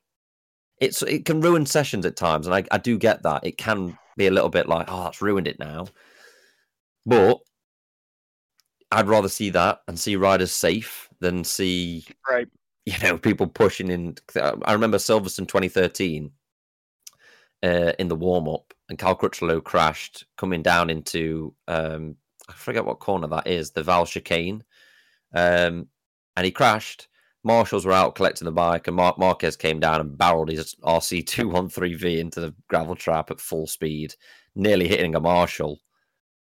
It's 0.80 1.02
it 1.04 1.26
can 1.26 1.42
ruin 1.42 1.66
sessions 1.66 2.06
at 2.06 2.16
times, 2.16 2.48
and 2.48 2.56
I, 2.56 2.64
I 2.72 2.78
do 2.78 2.98
get 2.98 3.24
that. 3.24 3.46
It 3.46 3.58
can 3.58 3.98
be 4.18 4.28
a 4.28 4.32
little 4.32 4.50
bit 4.50 4.68
like, 4.68 4.88
oh, 4.90 5.04
that's 5.04 5.22
ruined 5.22 5.48
it 5.48 5.60
now. 5.60 5.88
But 7.06 7.40
I'd 8.92 9.08
rather 9.08 9.30
see 9.30 9.50
that 9.52 9.82
and 9.88 10.00
see 10.00 10.16
riders 10.16 10.52
safe 10.52 11.10
than 11.20 11.44
see 11.44 12.06
Right. 12.30 12.48
you 12.86 12.98
know, 13.04 13.18
people 13.18 13.48
pushing 13.48 13.90
in. 13.92 14.16
I 14.36 14.74
remember 14.74 14.98
Silverstone 14.98 15.48
2013 15.48 16.32
uh, 17.64 17.94
in 18.00 18.08
the 18.08 18.16
warm 18.16 18.48
up, 18.48 18.74
and 18.88 18.98
Cal 18.98 19.16
Crutchlow 19.18 19.64
crashed 19.64 20.26
coming 20.38 20.62
down 20.62 20.90
into 20.90 21.54
um, 21.68 22.16
I 22.48 22.54
forget 22.54 22.86
what 22.86 23.00
corner 23.00 23.28
that 23.28 23.48
is, 23.48 23.72
the 23.72 23.84
Vale 23.84 24.06
chicane, 24.06 24.64
um, 25.36 25.88
and 26.36 26.46
he 26.46 26.52
crashed. 26.52 27.09
Marshals 27.44 27.86
were 27.86 27.94
out 27.94 28.16
collecting 28.16 28.46
the 28.46 28.52
bike, 28.52 28.88
and 28.88 28.96
Marc 28.96 29.18
Marquez 29.18 29.56
came 29.56 29.80
down 29.80 30.02
and 30.02 30.18
barreled 30.18 30.50
his 30.50 30.76
RC 30.84 31.24
213V 31.24 32.18
into 32.20 32.42
the 32.42 32.54
gravel 32.68 32.96
trap 32.96 33.32
at 33.32 33.40
full 33.40 33.66
speed, 33.68 34.14
nearly 34.56 34.88
hitting 34.88 35.16
a 35.16 35.20
marshal. 35.20 35.80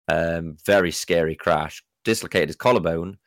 Um, 0.09 0.57
very 0.65 0.91
scary 0.93 1.35
crash. 1.35 1.83
Dislocated 2.05 2.49
his 2.49 2.57
collarbone, 2.57 3.19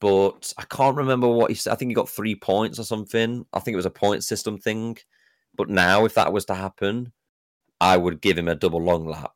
but 0.00 0.52
I 0.58 0.64
can't 0.64 0.96
remember 0.96 1.26
what 1.28 1.50
he 1.50 1.54
said. 1.56 1.72
I 1.72 1.76
think 1.76 1.90
he 1.90 1.94
got 1.94 2.08
three 2.08 2.34
points 2.34 2.78
or 2.78 2.84
something. 2.84 3.46
I 3.52 3.60
think 3.60 3.72
it 3.72 3.76
was 3.76 3.86
a 3.86 3.90
point 3.90 4.22
system 4.22 4.58
thing. 4.58 4.98
But 5.56 5.70
now, 5.70 6.04
if 6.04 6.14
that 6.14 6.32
was 6.32 6.44
to 6.46 6.54
happen, 6.54 7.12
I 7.80 7.96
would 7.96 8.20
give 8.20 8.38
him 8.38 8.48
a 8.48 8.54
double 8.54 8.82
long 8.82 9.06
lap, 9.06 9.32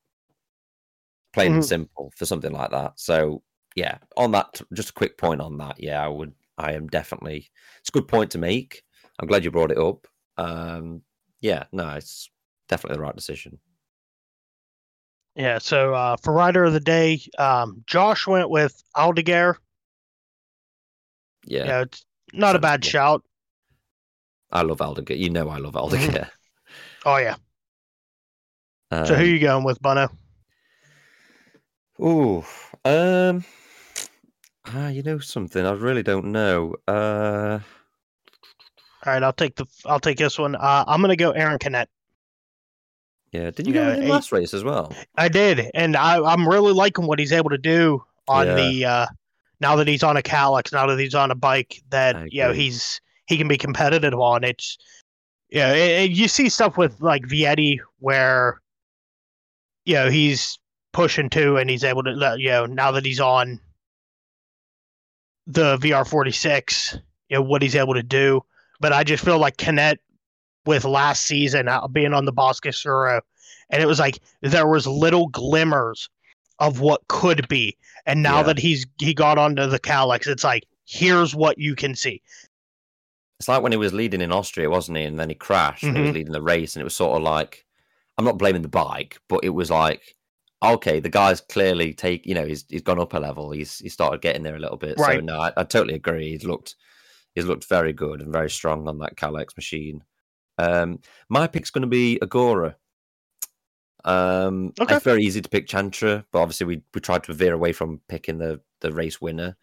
plain 1.32 1.52
Mhm. 1.52 1.54
and 1.56 1.64
simple, 1.64 2.12
for 2.16 2.26
something 2.26 2.52
like 2.52 2.70
that. 2.70 2.98
So, 3.00 3.42
yeah, 3.74 3.98
on 4.16 4.30
that, 4.32 4.60
just 4.72 4.90
a 4.90 4.94
quick 4.94 5.18
point 5.18 5.40
on 5.40 5.56
that. 5.58 5.80
Yeah, 5.80 6.04
I 6.04 6.08
would. 6.08 6.34
I 6.58 6.72
am 6.72 6.86
definitely. 6.88 7.50
It's 7.80 7.88
a 7.88 7.92
good 7.92 8.08
point 8.08 8.32
to 8.32 8.38
make. 8.38 8.82
I'm 9.18 9.28
glad 9.28 9.44
you 9.44 9.50
brought 9.50 9.70
it 9.72 9.78
up. 9.78 10.06
Um, 10.36 11.02
yeah, 11.40 11.64
no, 11.72 11.88
it's 11.90 12.30
definitely 12.68 12.96
the 12.96 13.02
right 13.02 13.14
decision. 13.16 13.58
Yeah. 15.34 15.58
So 15.58 15.94
uh, 15.94 16.16
for 16.16 16.32
rider 16.32 16.64
of 16.64 16.72
the 16.72 16.80
day, 16.80 17.20
um, 17.38 17.84
Josh 17.86 18.26
went 18.26 18.50
with 18.50 18.82
Aldeguer. 18.96 19.56
Yeah, 21.46 21.66
Yeah, 21.66 21.80
it's 21.82 22.04
not 22.32 22.56
a 22.56 22.58
bad 22.58 22.80
sensible. 22.80 22.90
shout. 22.90 23.22
I 24.50 24.62
love 24.62 24.78
Aldeguer. 24.78 25.16
You 25.18 25.30
know, 25.30 25.48
I 25.48 25.58
love 25.58 25.74
Aldeguer. 25.74 26.28
Oh 27.04 27.18
yeah. 27.18 27.36
Um, 28.90 29.06
So 29.06 29.14
who 29.14 29.22
are 29.22 29.26
you 29.26 29.38
going 29.38 29.64
with, 29.64 29.80
Bono? 29.80 30.08
Ooh, 32.00 32.44
um, 32.84 33.44
ah, 34.66 34.88
you 34.88 35.02
know 35.02 35.18
something? 35.18 35.64
I 35.64 35.72
really 35.72 36.02
don't 36.02 36.26
know. 36.26 36.74
Uh, 36.88 37.60
All 39.04 39.12
right, 39.12 39.22
I'll 39.22 39.32
take 39.32 39.56
the 39.56 39.66
I'll 39.84 40.00
take 40.00 40.18
this 40.18 40.38
one. 40.38 40.54
Uh, 40.56 40.84
I'm 40.86 41.00
gonna 41.00 41.16
go 41.16 41.30
Aaron 41.32 41.58
Canet. 41.58 41.88
yeah, 43.32 43.50
did 43.50 43.66
you 43.66 43.74
Yeah, 43.74 43.94
go 43.96 44.00
him 44.02 44.08
last 44.08 44.32
race 44.32 44.54
as 44.54 44.64
well? 44.64 44.92
I 45.16 45.28
did, 45.28 45.70
and 45.74 45.96
I, 45.96 46.22
I'm 46.22 46.48
really 46.48 46.72
liking 46.72 47.06
what 47.06 47.18
he's 47.18 47.32
able 47.32 47.50
to 47.50 47.58
do 47.58 48.02
on 48.28 48.46
Yeah. 48.46 48.54
the 48.54 48.84
uh, 48.84 49.06
now 49.60 49.76
that 49.76 49.88
he's 49.88 50.02
on 50.02 50.16
a 50.16 50.22
Kalex, 50.22 50.72
now 50.72 50.86
that 50.86 50.98
he's 50.98 51.14
on 51.14 51.30
a 51.30 51.34
bike 51.36 51.80
that 51.90 52.32
you 52.32 52.42
know 52.42 52.52
he's 52.52 53.00
he 53.26 53.36
can 53.36 53.48
be 53.48 53.56
competitive 53.58 54.14
on. 54.14 54.44
It's 54.44 54.76
yeah, 55.50 55.72
it, 55.72 56.10
it- 56.10 56.16
you 56.16 56.28
see 56.28 56.48
stuff 56.48 56.76
with 56.76 57.00
like 57.00 57.22
Vietti 57.22 57.78
where 58.00 58.60
you 59.84 59.94
know 59.94 60.10
he's 60.10 60.58
pushing 60.92 61.28
too, 61.30 61.56
and 61.58 61.70
he's 61.70 61.84
able 61.84 62.02
to 62.02 62.36
you 62.38 62.48
know 62.48 62.66
now 62.66 62.90
that 62.92 63.04
he's 63.04 63.20
on 63.20 63.60
the 65.46 65.76
VR46, 65.78 67.00
you 67.28 67.36
know 67.36 67.42
what 67.42 67.62
he's 67.62 67.76
able 67.76 67.94
to 67.94 68.02
do. 68.02 68.42
But 68.80 68.92
I 68.92 69.04
just 69.04 69.24
feel 69.24 69.38
like 69.38 69.56
Canet 69.56 70.00
with 70.66 70.84
last 70.84 71.22
season 71.22 71.68
uh, 71.68 71.86
being 71.88 72.12
on 72.12 72.24
the 72.24 72.32
Boscoscuro, 72.32 73.20
and 73.70 73.82
it 73.82 73.86
was 73.86 73.98
like 74.00 74.18
there 74.42 74.66
was 74.66 74.86
little 74.86 75.28
glimmers 75.28 76.08
of 76.58 76.80
what 76.80 77.06
could 77.08 77.46
be, 77.48 77.76
and 78.06 78.22
now 78.22 78.38
Yeah. 78.38 78.42
that 78.44 78.58
he's 78.58 78.86
he 78.98 79.14
got 79.14 79.38
onto 79.38 79.66
the 79.66 79.78
Kalex, 79.78 80.26
it's 80.26 80.44
like 80.44 80.64
here's 80.86 81.34
what 81.34 81.58
you 81.58 81.74
can 81.74 81.94
see. 81.94 82.22
It's 83.38 83.48
like 83.48 83.62
when 83.62 83.72
he 83.72 83.78
was 83.78 83.92
leading 83.92 84.20
in 84.22 84.32
Austria, 84.32 84.70
wasn't 84.70 84.96
he? 84.98 85.04
And 85.04 85.18
then 85.18 85.28
he 85.28 85.34
crashed 85.34 85.82
and 85.82 85.94
he 85.96 86.00
was 86.00 86.10
Mhm. 86.10 86.14
leading 86.14 86.32
the 86.32 86.42
race, 86.42 86.74
and 86.74 86.80
it 86.80 86.84
was 86.84 86.96
sort 86.96 87.16
of 87.16 87.22
like, 87.22 87.66
I'm 88.16 88.24
not 88.24 88.38
blaming 88.38 88.62
the 88.62 88.68
bike, 88.68 89.18
but 89.28 89.40
it 89.44 89.50
was 89.50 89.70
like, 89.70 90.15
okay, 90.62 91.00
the 91.00 91.08
guy's 91.08 91.40
clearly 91.40 91.92
take, 91.94 92.26
you 92.26 92.34
know, 92.34 92.46
he's 92.46 92.64
he's 92.68 92.82
gone 92.82 93.00
up 93.00 93.14
a 93.14 93.18
level. 93.18 93.50
He's 93.50 93.78
he 93.78 93.88
started 93.88 94.20
getting 94.22 94.42
there 94.42 94.56
a 94.56 94.60
little 94.60 94.76
bit. 94.76 94.98
So 94.98 95.20
no, 95.20 95.38
I, 95.40 95.52
I 95.56 95.64
totally 95.64 95.94
agree. 95.94 96.30
He's 96.30 96.44
looked 96.44 96.76
he's 97.34 97.44
looked 97.46 97.68
very 97.68 97.92
good 97.92 98.20
and 98.20 98.32
very 98.32 98.50
strong 98.50 98.88
on 98.88 98.98
that 98.98 99.16
Kalex 99.16 99.56
machine. 99.56 100.02
Um, 100.58 101.00
my 101.28 101.46
pick's 101.46 101.70
going 101.70 101.82
to 101.82 101.88
be 101.88 102.18
Ogura. 102.22 102.76
Um, 104.04 104.72
Okay. 104.80 104.94
it's 104.94 105.04
very 105.04 105.22
easy 105.24 105.40
to 105.42 105.48
pick 105.48 105.66
Chantra, 105.66 106.24
but 106.32 106.40
obviously 106.40 106.66
we 106.66 106.82
we 106.94 107.00
tried 107.00 107.24
to 107.24 107.34
veer 107.34 107.54
away 107.54 107.72
from 107.72 108.00
picking 108.08 108.38
the 108.38 108.60
the 108.80 108.92
race 108.92 109.20
winner. 109.20 109.56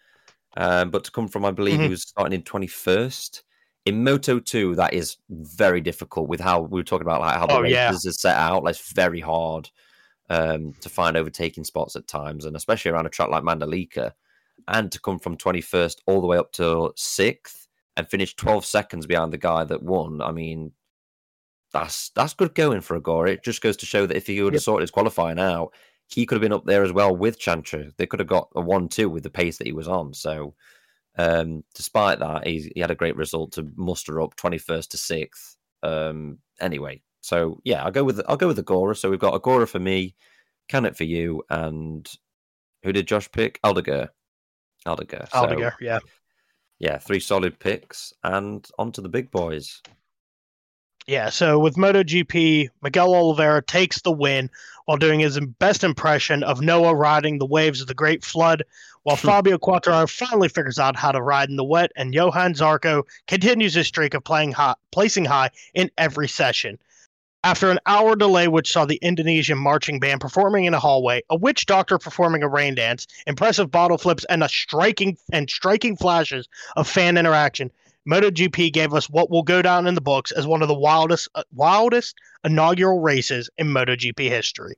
Um, 0.57 0.91
but 0.91 1.03
to 1.05 1.11
come 1.11 1.27
from, 1.27 1.45
I 1.45 1.51
believe 1.51 1.79
he 1.79 1.87
Mhm. 1.87 1.89
was 1.91 2.03
starting 2.03 2.33
in 2.33 2.43
twenty 2.43 2.67
first 2.67 3.43
in 3.85 4.03
Moto 4.03 4.39
two. 4.39 4.75
That 4.75 4.93
is 4.93 5.17
very 5.29 5.81
difficult 5.81 6.29
with 6.29 6.39
how 6.39 6.61
we 6.61 6.79
were 6.79 6.83
talking 6.83 7.07
about 7.07 7.21
like 7.21 7.37
how 7.37 7.47
the 7.47 7.53
Oh, 7.55 7.63
yeah. 7.63 7.89
races 7.89 8.05
is 8.05 8.21
set 8.21 8.37
out. 8.37 8.63
Like, 8.63 8.75
it's 8.75 8.91
very 8.93 9.19
hard 9.19 9.69
um, 10.29 10.73
to 10.81 10.89
find 10.89 11.17
overtaking 11.17 11.63
spots 11.63 11.95
at 11.95 12.07
times, 12.07 12.45
and 12.45 12.55
especially 12.55 12.91
around 12.91 13.05
a 13.05 13.09
track 13.09 13.29
like 13.29 13.43
Mandalika, 13.43 14.13
and 14.67 14.91
to 14.91 14.99
come 14.99 15.19
from 15.19 15.37
twenty 15.37 15.61
first 15.61 16.01
all 16.05 16.21
the 16.21 16.27
way 16.27 16.37
up 16.37 16.51
to 16.53 16.93
sixth 16.95 17.67
and 17.97 18.07
finish 18.07 18.35
twelve 18.35 18.65
seconds 18.65 19.05
behind 19.05 19.33
the 19.33 19.37
guy 19.37 19.63
that 19.63 19.83
won. 19.83 20.21
I 20.21 20.31
mean, 20.31 20.71
that's 21.71 22.09
that's 22.09 22.33
good 22.33 22.55
going 22.55 22.81
for 22.81 22.99
Ogura. 22.99 23.29
It 23.29 23.43
just 23.43 23.61
goes 23.61 23.77
to 23.77 23.85
show 23.85 24.05
that 24.05 24.17
if 24.17 24.27
he 24.27 24.41
would 24.41 24.53
have 24.53 24.61
Yep. 24.61 24.63
sorted 24.63 24.83
his 24.83 24.91
qualifying 24.91 25.39
out, 25.39 25.73
he 26.07 26.25
could 26.25 26.35
have 26.35 26.41
been 26.41 26.53
up 26.53 26.65
there 26.65 26.83
as 26.83 26.91
well 26.91 27.15
with 27.15 27.39
Chantra. 27.39 27.91
They 27.97 28.05
could 28.05 28.19
have 28.19 28.27
got 28.27 28.49
a 28.55 28.61
one-two 28.61 29.09
with 29.09 29.23
the 29.23 29.29
pace 29.29 29.57
that 29.57 29.67
he 29.67 29.73
was 29.73 29.87
on. 29.87 30.13
So, 30.13 30.53
um, 31.17 31.63
despite 31.73 32.19
that, 32.19 32.45
he, 32.45 32.71
he 32.75 32.81
had 32.81 32.91
a 32.91 32.95
great 32.95 33.15
result 33.15 33.53
to 33.53 33.71
muster 33.75 34.21
up 34.21 34.35
twenty-first 34.35 34.91
to 34.91 34.97
sixth. 34.97 35.57
Um, 35.81 36.39
anyway, 36.59 37.01
so 37.23 37.61
yeah, 37.63 37.83
I'll 37.83 37.91
go 37.91 38.03
with 38.03 38.21
I'll 38.27 38.37
go 38.37 38.47
with 38.47 38.63
Ogura. 38.63 38.97
So 38.97 39.09
we've 39.09 39.17
got 39.17 39.41
Ogura 39.41 39.67
for 39.67 39.79
me, 39.79 40.13
Canet 40.67 40.97
for 40.97 41.05
you, 41.05 41.41
and 41.49 42.07
who 42.83 42.91
did 42.91 43.07
Josh 43.07 43.31
pick? 43.31 43.61
Aldeguer. 43.63 44.09
Aldeguer. 44.85 45.29
So, 45.31 45.37
Aldeguer, 45.37 45.73
yeah. 45.79 45.99
yeah, 46.79 46.97
three 46.97 47.21
solid 47.21 47.57
picks, 47.59 48.13
and 48.25 48.67
on 48.77 48.91
to 48.91 49.01
the 49.01 49.07
big 49.07 49.31
boys. 49.31 49.81
Yeah, 51.07 51.29
so 51.29 51.59
with 51.59 51.75
MotoGP, 51.75 52.69
Miguel 52.81 53.15
Oliveira 53.15 53.61
takes 53.61 54.01
the 54.01 54.11
win 54.11 54.49
while 54.85 54.97
doing 54.97 55.21
his 55.21 55.39
best 55.59 55.85
impression 55.85 56.43
of 56.43 56.59
Noah 56.59 56.93
riding 56.93 57.37
the 57.37 57.45
waves 57.45 57.79
of 57.79 57.87
the 57.87 57.93
Great 57.93 58.25
Flood, 58.25 58.63
while 59.03 59.15
hmm. 59.15 59.27
Fabio 59.27 59.57
Quartararo 59.57 60.09
finally 60.09 60.49
figures 60.49 60.77
out 60.77 60.97
how 60.97 61.13
to 61.13 61.21
ride 61.21 61.49
in 61.49 61.55
the 61.55 61.63
wet, 61.63 61.93
and 61.95 62.13
Johan 62.13 62.53
Zarco 62.53 63.03
continues 63.27 63.75
his 63.75 63.87
streak 63.87 64.13
of 64.13 64.25
playing 64.25 64.51
high, 64.51 64.75
placing 64.91 65.23
high 65.23 65.51
in 65.73 65.89
every 65.97 66.27
session. 66.27 66.77
After 67.45 67.69
an 67.69 67.79
hour 67.85 68.15
delay, 68.15 68.47
which 68.47 68.71
saw 68.71 68.85
the 68.85 68.99
Indonesian 69.01 69.57
marching 69.57 69.99
band 69.99 70.21
performing 70.21 70.63
in 70.63 70.73
a 70.73 70.79
hallway, 70.79 71.23
a 71.29 71.35
witch 71.35 71.65
doctor 71.65 71.97
performing 71.97 72.41
a 72.41 72.47
rain 72.47 72.73
dance, 72.73 73.05
impressive 73.27 73.69
bottle 73.69 73.97
flips, 73.97 74.23
and 74.29 74.43
a 74.43 74.49
striking 74.49 75.17
and 75.33 75.49
striking 75.49 75.97
flashes 75.97 76.47
of 76.77 76.87
fan 76.87 77.17
interaction, 77.17 77.69
MotoGP 78.09 78.71
gave 78.71 78.93
us 78.93 79.09
what 79.09 79.29
will 79.29 79.43
go 79.43 79.61
down 79.61 79.87
in 79.87 79.95
the 79.95 80.01
books 80.01 80.31
as 80.31 80.47
one 80.47 80.61
of 80.61 80.67
the 80.67 80.73
wildest 80.73 81.29
uh, 81.35 81.43
wildest 81.53 82.15
inaugural 82.43 83.01
races 83.01 83.49
in 83.57 83.67
MotoGP 83.67 84.29
history. 84.29 84.75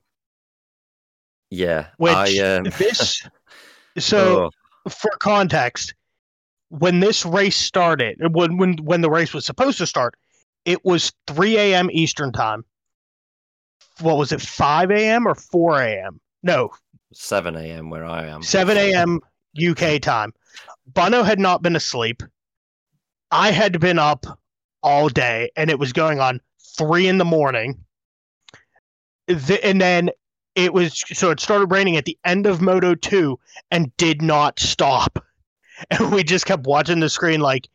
Yeah, 1.50 1.86
Which 1.98 2.14
I 2.14 2.38
um, 2.38 2.64
this 2.64 3.22
so 3.98 4.50
oh, 4.84 4.90
for 4.90 5.10
context, 5.20 5.94
when 6.68 6.98
this 6.98 7.24
race 7.24 7.56
started, 7.56 8.18
when 8.34 8.58
when 8.58 8.76
when 8.78 9.00
the 9.00 9.10
race 9.10 9.32
was 9.32 9.44
supposed 9.44 9.78
to 9.78 9.86
start, 9.86 10.14
it 10.66 10.84
was 10.84 11.12
3 11.28 11.56
a.m. 11.56 11.88
Eastern 11.90 12.32
time. 12.32 12.64
What 14.00 14.18
was 14.18 14.32
it, 14.32 14.42
5 14.42 14.90
a.m. 14.90 15.26
or 15.26 15.34
4 15.34 15.80
a.m.? 15.80 16.20
No, 16.42 16.70
7 17.14 17.56
a.m. 17.56 17.88
where 17.88 18.04
I 18.04 18.26
am. 18.26 18.42
7 18.42 18.76
a.m. 18.76 19.20
UK 19.56 20.02
time. 20.02 20.34
Bono 20.86 21.22
had 21.22 21.38
not 21.38 21.62
been 21.62 21.76
asleep. 21.76 22.22
I 23.30 23.52
had 23.52 23.80
been 23.80 23.98
up 23.98 24.26
all 24.82 25.08
day, 25.08 25.50
and 25.56 25.70
it 25.70 25.78
was 25.78 25.92
going 25.92 26.20
on 26.20 26.40
three 26.76 27.08
in 27.08 27.18
the 27.18 27.24
morning. 27.24 27.82
The, 29.26 29.58
and 29.64 29.80
then 29.80 30.10
it 30.54 30.72
was 30.72 31.02
so 31.12 31.30
it 31.30 31.40
started 31.40 31.70
raining 31.70 31.96
at 31.96 32.04
the 32.04 32.18
end 32.24 32.46
of 32.46 32.60
Moto 32.60 32.94
2 32.94 33.38
and 33.70 33.96
did 33.96 34.20
not 34.20 34.58
stop. 34.60 35.22
And 35.90 36.10
we 36.10 36.24
just 36.24 36.46
kept 36.46 36.66
watching 36.66 37.00
the 37.00 37.10
screen 37.10 37.40
like, 37.40 37.68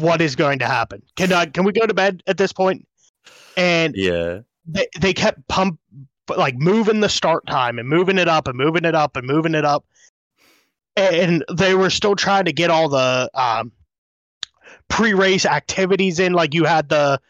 what 0.00 0.20
is 0.20 0.36
going 0.36 0.58
to 0.60 0.66
happen? 0.66 1.02
Can 1.16 1.32
I, 1.32 1.46
can 1.46 1.64
we 1.64 1.72
go 1.72 1.86
to 1.86 1.94
bed 1.94 2.22
at 2.26 2.36
this 2.38 2.52
point? 2.52 2.86
And 3.56 3.94
Yeah, 3.96 4.40
they, 4.66 4.86
they 5.00 5.12
kept 5.12 5.46
pump 5.48 5.78
like 6.36 6.56
moving 6.56 7.00
the 7.00 7.08
start 7.08 7.46
time 7.46 7.78
and 7.78 7.88
moving 7.88 8.18
it 8.18 8.28
up 8.28 8.48
and 8.48 8.56
moving 8.56 8.84
it 8.84 8.94
up 8.94 9.16
and 9.16 9.26
moving 9.26 9.54
it 9.54 9.64
up 9.64 9.84
and 10.96 11.44
they 11.52 11.74
were 11.74 11.90
still 11.90 12.16
trying 12.16 12.44
to 12.46 12.52
get 12.52 12.70
all 12.70 12.88
the 12.88 13.28
um, 13.34 13.70
pre-race 14.88 15.44
activities 15.46 16.18
in 16.18 16.32
like 16.32 16.54
you 16.54 16.64
had 16.64 16.88
the 16.88 17.20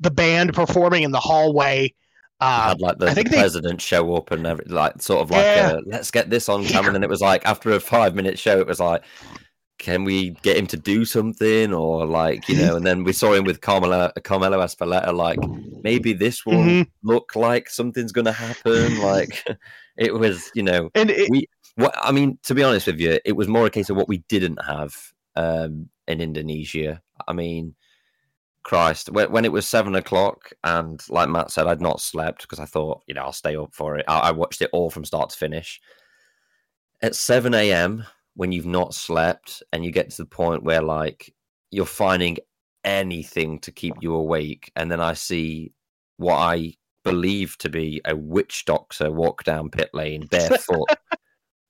the 0.00 0.10
band 0.10 0.52
performing 0.54 1.02
in 1.02 1.10
the 1.10 1.20
hallway 1.20 1.92
uh, 2.40 2.68
had 2.68 2.80
like 2.80 2.98
the, 2.98 3.06
I 3.06 3.08
the 3.10 3.14
think 3.14 3.30
they- 3.30 3.38
president 3.38 3.80
show 3.80 4.14
up 4.16 4.30
and 4.30 4.46
every, 4.46 4.64
like 4.66 5.00
sort 5.00 5.22
of 5.22 5.30
like 5.30 5.40
Yeah. 5.44 5.72
a, 5.72 5.80
let's 5.86 6.10
get 6.10 6.30
this 6.30 6.48
on 6.48 6.64
camera. 6.64 6.94
And 6.94 7.02
it 7.04 7.08
was 7.10 7.20
like 7.20 7.44
after 7.46 7.70
a 7.72 7.80
five 7.80 8.14
minute 8.14 8.38
show, 8.38 8.58
it 8.58 8.66
was 8.66 8.80
like, 8.80 9.02
can 9.84 10.02
we 10.04 10.30
get 10.42 10.56
him 10.56 10.66
to 10.68 10.78
do 10.78 11.04
something 11.04 11.74
or 11.74 12.06
like 12.06 12.48
you 12.48 12.56
know? 12.56 12.74
And 12.76 12.86
then 12.86 13.04
we 13.04 13.12
saw 13.12 13.34
him 13.34 13.44
with 13.44 13.60
Carmelo 13.60 14.10
Carmelo 14.24 14.58
Ezpeleta. 14.64 15.12
Like 15.14 15.38
maybe 15.82 16.14
this 16.14 16.46
will 16.46 16.64
Mhm. 16.64 16.86
look 17.02 17.36
like 17.36 17.68
something's 17.68 18.12
going 18.12 18.24
to 18.24 18.32
happen. 18.32 18.96
Like 18.96 19.44
it 19.98 20.14
was, 20.14 20.50
you 20.54 20.62
know, 20.62 20.90
and 20.94 21.10
it, 21.10 21.28
we 21.30 21.46
what 21.76 21.94
I 22.02 22.12
mean, 22.12 22.38
to 22.44 22.54
be 22.54 22.62
honest 22.62 22.86
with 22.86 22.98
you, 22.98 23.18
it 23.24 23.36
was 23.36 23.46
more 23.48 23.66
a 23.66 23.70
case 23.70 23.90
of 23.90 23.96
what 23.96 24.08
we 24.08 24.18
didn't 24.28 24.64
have 24.64 24.96
um, 25.36 25.90
in 26.08 26.20
Indonesia. 26.22 27.02
I 27.28 27.32
mean, 27.34 27.74
Christ, 28.62 29.10
when, 29.10 29.30
when 29.30 29.44
it 29.44 29.52
was 29.52 29.68
seven 29.68 29.94
o'clock, 29.94 30.52
and 30.64 31.02
like 31.10 31.28
Matt 31.28 31.50
said, 31.50 31.66
I'd 31.66 31.82
not 31.82 32.00
slept 32.00 32.42
because 32.42 32.58
I 32.60 32.64
thought, 32.64 33.02
you 33.06 33.12
know, 33.14 33.22
I'll 33.24 33.32
stay 33.32 33.54
up 33.56 33.74
for 33.74 33.96
it. 33.98 34.06
I, 34.08 34.18
I 34.18 34.30
watched 34.30 34.62
it 34.62 34.70
all 34.72 34.88
from 34.88 35.04
start 35.04 35.30
to 35.30 35.36
finish. 35.36 35.80
At 37.02 37.14
seven 37.14 37.52
a.m., 37.52 38.06
when 38.34 38.52
you've 38.52 38.66
not 38.66 38.94
slept, 38.94 39.62
and 39.72 39.84
you 39.84 39.90
get 39.90 40.10
to 40.10 40.16
the 40.18 40.26
point 40.26 40.62
where 40.62 40.82
like 40.82 41.32
you're 41.70 41.86
finding 41.86 42.38
anything 42.84 43.58
to 43.60 43.72
keep 43.72 43.94
you 44.00 44.14
awake, 44.14 44.70
and 44.76 44.90
then 44.90 45.00
I 45.00 45.14
see 45.14 45.72
what 46.16 46.36
I 46.36 46.74
believe 47.04 47.56
to 47.58 47.68
be 47.68 48.00
a 48.04 48.16
witch 48.16 48.64
doctor 48.64 49.12
walk 49.12 49.44
down 49.44 49.70
pit 49.70 49.90
lane 49.92 50.26
barefoot. 50.30 50.88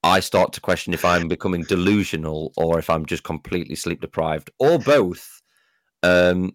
I 0.03 0.21
start 0.21 0.53
to 0.53 0.61
question 0.61 0.93
if 0.93 1.05
I'm 1.05 1.29
becoming 1.29 1.63
delusional 1.63 2.53
or 2.57 2.79
if 2.79 2.91
I'm 2.91 3.07
just 3.07 3.25
completely 3.25 3.75
sleep 3.75 4.01
deprived 4.03 4.51
or 4.59 4.79
both. 4.79 5.41
Um, 6.03 6.53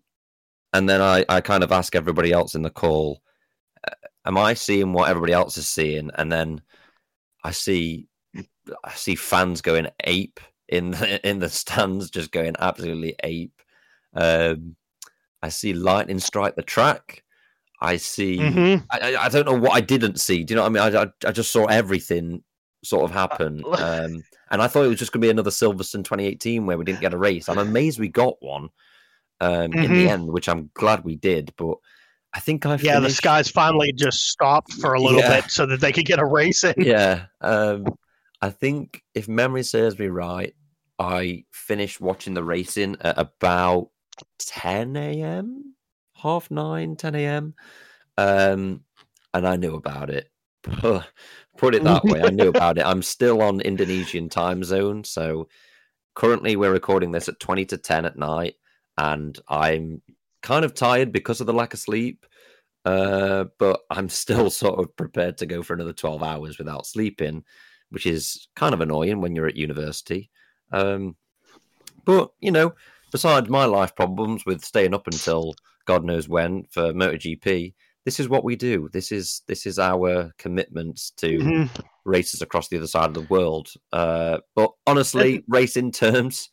and 0.71 0.87
then 0.87 1.01
I, 1.01 1.25
I 1.27 1.41
kind 1.41 1.63
of 1.63 1.71
ask 1.71 1.95
everybody 1.95 2.31
else 2.31 2.53
in 2.53 2.61
the 2.61 2.69
call, 2.69 3.21
uh, 3.87 3.95
am 4.25 4.37
I 4.37 4.53
seeing 4.53 4.93
what 4.93 5.09
everybody 5.09 5.33
else 5.33 5.57
is 5.57 5.67
seeing? 5.67 6.11
And 6.15 6.31
then 6.31 6.61
I 7.43 7.49
see 7.51 8.07
I 8.83 8.91
see 8.93 9.15
fans 9.15 9.61
going 9.61 9.87
ape 10.03 10.39
in 10.67 10.91
the, 10.91 11.27
in 11.27 11.39
the 11.39 11.49
stands, 11.49 12.09
just 12.09 12.31
going 12.31 12.55
absolutely 12.59 13.15
ape. 13.23 13.59
Um, 14.13 14.75
I 15.41 15.49
see 15.49 15.73
lightning 15.73 16.19
strike 16.19 16.55
the 16.55 16.61
track. 16.61 17.23
I 17.81 17.97
see. 17.97 18.37
Mhm. 18.37 18.85
I, 18.91 19.15
I- 19.15 19.29
don't 19.29 19.45
know 19.45 19.53
what 19.57 19.71
I 19.71 19.81
didn't 19.81 20.19
see. 20.19 20.43
Do 20.43 20.53
you 20.53 20.55
know 20.57 20.63
what 20.69 20.77
I 20.83 20.89
mean? 20.89 20.95
I, 20.95 21.03
I, 21.03 21.29
I 21.29 21.31
just 21.31 21.51
saw 21.51 21.65
everything 21.65 22.43
sort 22.83 23.03
of 23.05 23.11
happen. 23.11 23.63
Uh, 23.65 24.01
Um, 24.05 24.23
and 24.51 24.61
I 24.61 24.67
thought 24.67 24.83
it 24.83 24.89
was 24.89 24.99
just 24.99 25.11
going 25.11 25.21
to 25.21 25.25
be 25.25 25.29
another 25.31 25.49
Silverstone 25.51 26.03
2018 26.03 26.65
where 26.65 26.77
we 26.77 26.83
didn't 26.83 27.01
get 27.01 27.13
a 27.13 27.17
race. 27.17 27.47
I'm 27.49 27.57
amazed 27.57 27.99
we 27.99 28.07
got 28.09 28.35
one 28.41 28.69
um, 29.41 29.73
in 29.73 29.93
the 29.93 30.05
Mhm. 30.05 30.09
end, 30.09 30.27
which 30.31 30.49
I'm 30.49 30.69
glad 30.73 31.03
we 31.05 31.15
did. 31.15 31.53
But 31.57 31.77
I 32.33 32.39
think 32.39 32.65
I 32.65 32.75
Yeah, 32.75 32.99
the 32.99 33.09
skies 33.09 33.49
finally 33.49 33.93
just 33.93 34.29
stopped 34.29 34.73
for 34.73 34.93
a 34.93 35.01
little 35.01 35.19
Yeah. 35.21 35.41
bit 35.41 35.51
so 35.51 35.65
that 35.65 35.79
they 35.79 35.91
could 35.91 36.05
get 36.05 36.19
a 36.19 36.25
race 36.25 36.63
in. 36.63 36.73
yeah. 36.77 37.25
Um, 37.41 37.85
I 38.41 38.49
think 38.49 39.03
if 39.13 39.27
memory 39.27 39.63
serves 39.63 39.99
me 39.99 40.07
right, 40.07 40.53
I 40.97 41.45
finished 41.51 42.01
watching 42.01 42.33
the 42.33 42.43
racing 42.43 42.97
at 43.01 43.17
about 43.17 43.89
10 44.39 44.95
a.m., 44.95 45.75
half 46.13 46.49
nine, 46.51 46.95
10 46.95 47.15
a.m. 47.15 47.53
Um, 48.17 48.83
and 49.33 49.47
I 49.47 49.55
knew 49.55 49.75
about 49.75 50.09
it. 50.09 50.29
Put 51.57 51.75
it 51.75 51.83
that 51.83 52.03
way, 52.03 52.21
I 52.21 52.29
knew 52.29 52.49
about 52.49 52.77
it. 52.77 52.85
I'm 52.85 53.01
still 53.01 53.41
on 53.41 53.61
Indonesian 53.61 54.29
time 54.29 54.63
zone. 54.63 55.03
So 55.03 55.47
currently 56.15 56.55
we're 56.55 56.71
recording 56.71 57.11
this 57.11 57.29
at 57.29 57.39
20 57.39 57.65
to 57.65 57.77
10 57.77 58.05
at 58.05 58.17
night, 58.17 58.55
and 58.97 59.37
I'm 59.47 60.01
kind 60.41 60.65
of 60.65 60.73
tired 60.73 61.11
because 61.11 61.41
of 61.41 61.47
the 61.47 61.53
lack 61.53 61.73
of 61.73 61.79
sleep. 61.79 62.25
Uh, 62.85 63.45
but 63.57 63.81
I'm 63.89 64.09
still 64.09 64.49
sort 64.49 64.79
of 64.79 64.95
prepared 64.95 65.37
to 65.37 65.45
go 65.45 65.63
for 65.63 65.73
another 65.73 65.93
12 65.93 66.23
hours 66.23 66.57
without 66.57 66.85
sleeping, 66.85 67.43
which 67.89 68.05
is 68.05 68.47
kind 68.55 68.73
of 68.73 68.81
annoying 68.81 69.21
when 69.21 69.35
you're 69.35 69.47
at 69.47 69.55
university. 69.55 70.29
Um, 70.71 71.15
but, 72.05 72.31
you 72.39 72.51
know, 72.51 72.73
besides 73.11 73.49
my 73.49 73.65
life 73.65 73.95
problems 73.95 74.45
with 74.45 74.63
staying 74.63 74.93
up 74.93 75.07
until 75.07 75.55
God 75.85 76.03
knows 76.03 76.29
when 76.29 76.65
for 76.71 76.93
MotoGP, 76.93 77.73
this 78.05 78.19
is 78.19 78.29
what 78.29 78.43
we 78.43 78.55
do. 78.55 78.89
This 78.91 79.11
is 79.11 79.41
this 79.47 79.65
is 79.65 79.77
our 79.77 80.31
commitment 80.37 81.11
to 81.17 81.39
Mhm. 81.39 81.69
races 82.05 82.41
across 82.41 82.67
the 82.67 82.77
other 82.77 82.87
side 82.87 83.07
of 83.09 83.13
the 83.13 83.21
world. 83.23 83.71
Uh, 83.91 84.39
but 84.55 84.71
honestly, 84.87 85.43
racing 85.47 85.91
terms, 85.91 86.49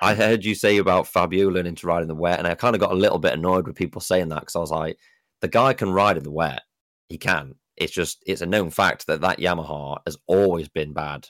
I 0.00 0.14
heard 0.14 0.44
you 0.44 0.54
say 0.54 0.78
about 0.78 1.06
Fabio 1.06 1.48
learning 1.48 1.76
to 1.76 1.86
ride 1.86 2.02
in 2.02 2.08
the 2.08 2.14
wet, 2.14 2.38
and 2.38 2.48
I 2.48 2.54
kind 2.54 2.74
of 2.74 2.80
got 2.80 2.92
a 2.92 2.96
little 2.96 3.18
bit 3.18 3.34
annoyed 3.34 3.66
with 3.66 3.76
people 3.76 4.00
saying 4.00 4.28
that 4.30 4.40
because 4.40 4.56
I 4.56 4.60
was 4.60 4.70
like, 4.70 4.98
the 5.40 5.48
guy 5.48 5.74
can 5.74 5.92
ride 5.92 6.16
in 6.16 6.24
the 6.24 6.30
wet. 6.30 6.62
He 7.08 7.18
can. 7.18 7.54
It's 7.76 7.92
just 7.92 8.22
it's 8.26 8.40
a 8.42 8.46
known 8.46 8.70
fact 8.70 9.06
that 9.06 9.20
that 9.20 9.38
Yamaha 9.38 9.98
has 10.06 10.16
always 10.26 10.68
been 10.68 10.92
bad. 10.92 11.28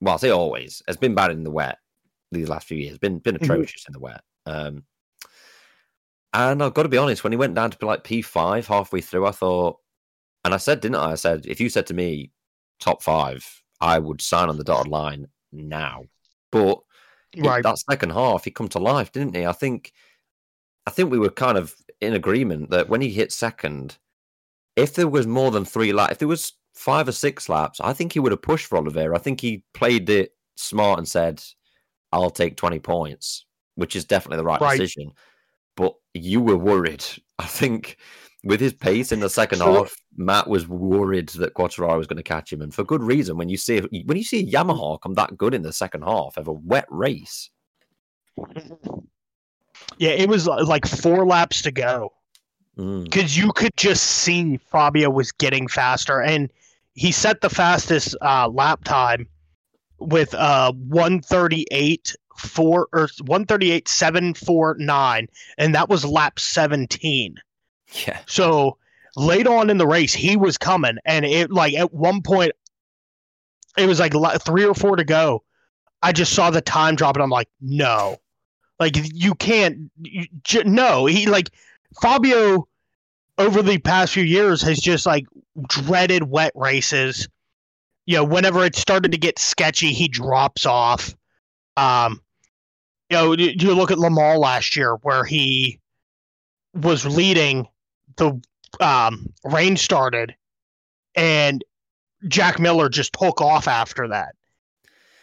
Well, 0.00 0.14
I 0.14 0.18
say 0.18 0.30
always 0.30 0.82
has 0.86 0.96
been 0.96 1.14
bad 1.14 1.30
in 1.30 1.44
the 1.44 1.50
wet 1.50 1.78
these 2.32 2.48
last 2.48 2.66
few 2.66 2.78
years. 2.78 2.98
Been 2.98 3.18
been 3.18 3.36
Mhm. 3.36 3.42
atrocious 3.42 3.84
in 3.86 3.92
the 3.92 4.00
wet. 4.00 4.22
Um, 4.46 4.84
and 6.32 6.62
I've 6.62 6.74
got 6.74 6.84
to 6.84 6.88
be 6.88 6.96
honest, 6.96 7.24
when 7.24 7.32
he 7.32 7.36
went 7.36 7.54
down 7.54 7.70
to 7.70 7.86
like 7.86 8.04
P 8.04 8.22
five 8.22 8.66
halfway 8.66 9.00
through, 9.00 9.26
I 9.26 9.32
thought, 9.32 9.78
and 10.44 10.54
I 10.54 10.58
said, 10.58 10.80
didn't 10.80 10.96
I? 10.96 11.12
I 11.12 11.14
said, 11.16 11.46
if 11.46 11.60
you 11.60 11.68
said 11.68 11.86
to 11.88 11.94
me 11.94 12.30
top 12.78 13.02
five, 13.02 13.62
I 13.80 13.98
would 13.98 14.20
sign 14.22 14.48
on 14.48 14.56
the 14.56 14.64
dotted 14.64 14.90
line 14.90 15.26
now. 15.52 16.04
But 16.52 16.80
Right. 17.36 17.62
that 17.62 17.78
second 17.78 18.10
half, 18.10 18.44
he 18.44 18.50
come 18.50 18.68
to 18.70 18.78
life, 18.78 19.12
didn't 19.12 19.34
he? 19.36 19.46
I 19.46 19.52
think, 19.52 19.92
I 20.86 20.90
think 20.90 21.10
we 21.10 21.18
were 21.18 21.30
kind 21.30 21.56
of 21.58 21.74
in 22.00 22.14
agreement 22.14 22.70
that 22.70 22.88
when 22.88 23.00
he 23.00 23.10
hit 23.10 23.32
second, 23.32 23.98
if 24.80 24.94
there 24.94 25.08
was 25.08 25.26
more 25.26 25.50
than 25.50 25.64
three 25.64 25.92
laps, 25.92 26.12
if 26.12 26.18
there 26.18 26.28
was 26.28 26.52
five 26.74 27.06
or 27.08 27.12
six 27.12 27.48
laps, 27.48 27.80
I 27.80 27.92
think 27.92 28.12
he 28.12 28.20
would 28.20 28.32
have 28.32 28.42
pushed 28.42 28.66
for 28.66 28.78
Oliveira. 28.78 29.14
I 29.16 29.20
think 29.20 29.40
he 29.40 29.64
played 29.74 30.08
it 30.10 30.32
smart 30.56 30.98
and 30.98 31.08
said, 31.08 31.42
"I'll 32.12 32.30
take 32.30 32.56
twenty 32.56 32.78
points," 32.78 33.44
which 33.74 33.94
is 33.96 34.04
definitely 34.04 34.38
the 34.38 34.44
right, 34.44 34.60
Right. 34.60 34.78
decision. 34.78 35.12
But 35.76 35.94
you 36.14 36.40
were 36.40 36.56
worried. 36.56 37.04
I 37.38 37.46
think 37.46 37.96
with 38.42 38.60
his 38.60 38.72
pace 38.72 39.12
in 39.12 39.20
the 39.20 39.28
second 39.28 39.58
So- 39.58 39.72
half, 39.74 39.94
Matt 40.16 40.48
was 40.48 40.66
worried 40.66 41.28
that 41.30 41.54
Quartararo 41.54 41.98
was 41.98 42.06
going 42.06 42.16
to 42.16 42.22
catch 42.22 42.52
him, 42.52 42.62
and 42.62 42.74
for 42.74 42.84
good 42.84 43.02
reason. 43.02 43.36
When 43.36 43.48
you 43.48 43.56
see 43.56 43.80
when 43.80 44.16
you 44.16 44.24
see 44.24 44.50
Yamaha 44.50 45.00
come 45.00 45.14
that 45.14 45.36
good 45.36 45.54
in 45.54 45.62
the 45.62 45.72
second 45.72 46.02
half 46.02 46.36
of 46.36 46.48
a 46.48 46.52
wet 46.52 46.86
race, 46.90 47.50
Yeah, 49.98 50.10
it 50.10 50.28
was 50.28 50.46
like 50.46 50.86
four 50.86 51.26
laps 51.26 51.62
to 51.62 51.70
go 51.70 52.12
because 53.02 53.36
you 53.36 53.52
could 53.52 53.76
just 53.76 54.04
see 54.04 54.56
Fabio 54.56 55.10
was 55.10 55.32
getting 55.32 55.68
faster, 55.68 56.20
and 56.20 56.50
he 56.94 57.12
set 57.12 57.40
the 57.40 57.50
fastest 57.50 58.16
uh, 58.20 58.48
lap 58.48 58.84
time 58.84 59.26
with 59.98 60.34
uh 60.34 60.72
138 60.72 62.16
four 62.36 62.88
or 62.92 63.08
138 63.26 63.86
749 63.86 65.28
and 65.58 65.74
that 65.74 65.90
was 65.90 66.06
lap 66.06 66.40
17 66.40 67.34
yeah, 68.06 68.18
so 68.26 68.78
late 69.16 69.46
on 69.46 69.70
in 69.70 69.78
the 69.78 69.86
race 69.86 70.12
he 70.12 70.36
was 70.36 70.56
coming. 70.56 70.98
And 71.04 71.24
it 71.24 71.50
like 71.50 71.74
at 71.74 71.92
one 71.92 72.22
point 72.22 72.52
it 73.76 73.86
was 73.86 74.00
like 74.00 74.12
three 74.42 74.64
or 74.64 74.74
four 74.74 74.96
to 74.96 75.04
go. 75.04 75.42
I 76.02 76.12
just 76.12 76.32
saw 76.32 76.50
the 76.50 76.60
time 76.60 76.96
drop 76.96 77.16
and 77.16 77.22
i'm 77.22 77.30
like 77.30 77.48
no. 77.60 78.16
Like 78.78 78.96
you 78.96 79.34
can't 79.34 79.90
you, 80.00 80.26
j- 80.42 80.64
no. 80.64 81.06
He 81.06 81.26
like 81.26 81.50
fabio 82.00 82.66
over 83.40 83.62
the 83.62 83.78
past 83.78 84.12
few 84.12 84.22
years 84.22 84.62
has 84.62 84.78
just 84.78 85.06
like 85.06 85.26
dreaded 85.68 86.24
wet 86.24 86.52
races 86.54 87.28
you 88.06 88.16
know 88.16 88.24
whenever 88.24 88.64
it 88.64 88.76
started 88.76 89.12
to 89.12 89.18
get 89.18 89.38
sketchy 89.38 89.92
he 89.92 90.08
drops 90.08 90.66
off 90.66 91.14
um 91.76 92.20
you 93.08 93.16
know 93.16 93.32
you 93.32 93.52
you 93.58 93.74
look 93.74 93.90
at 93.90 93.98
Le 93.98 94.10
Mans 94.10 94.38
last 94.38 94.76
year 94.76 94.96
where 95.02 95.24
he 95.24 95.80
was 96.74 97.04
leading 97.04 97.66
the 98.16 98.40
um, 98.78 99.32
rain 99.44 99.76
started, 99.76 100.34
and 101.14 101.64
Jack 102.28 102.60
Miller 102.60 102.88
just 102.88 103.12
took 103.12 103.40
off 103.40 103.66
after 103.66 104.08
that. 104.08 104.34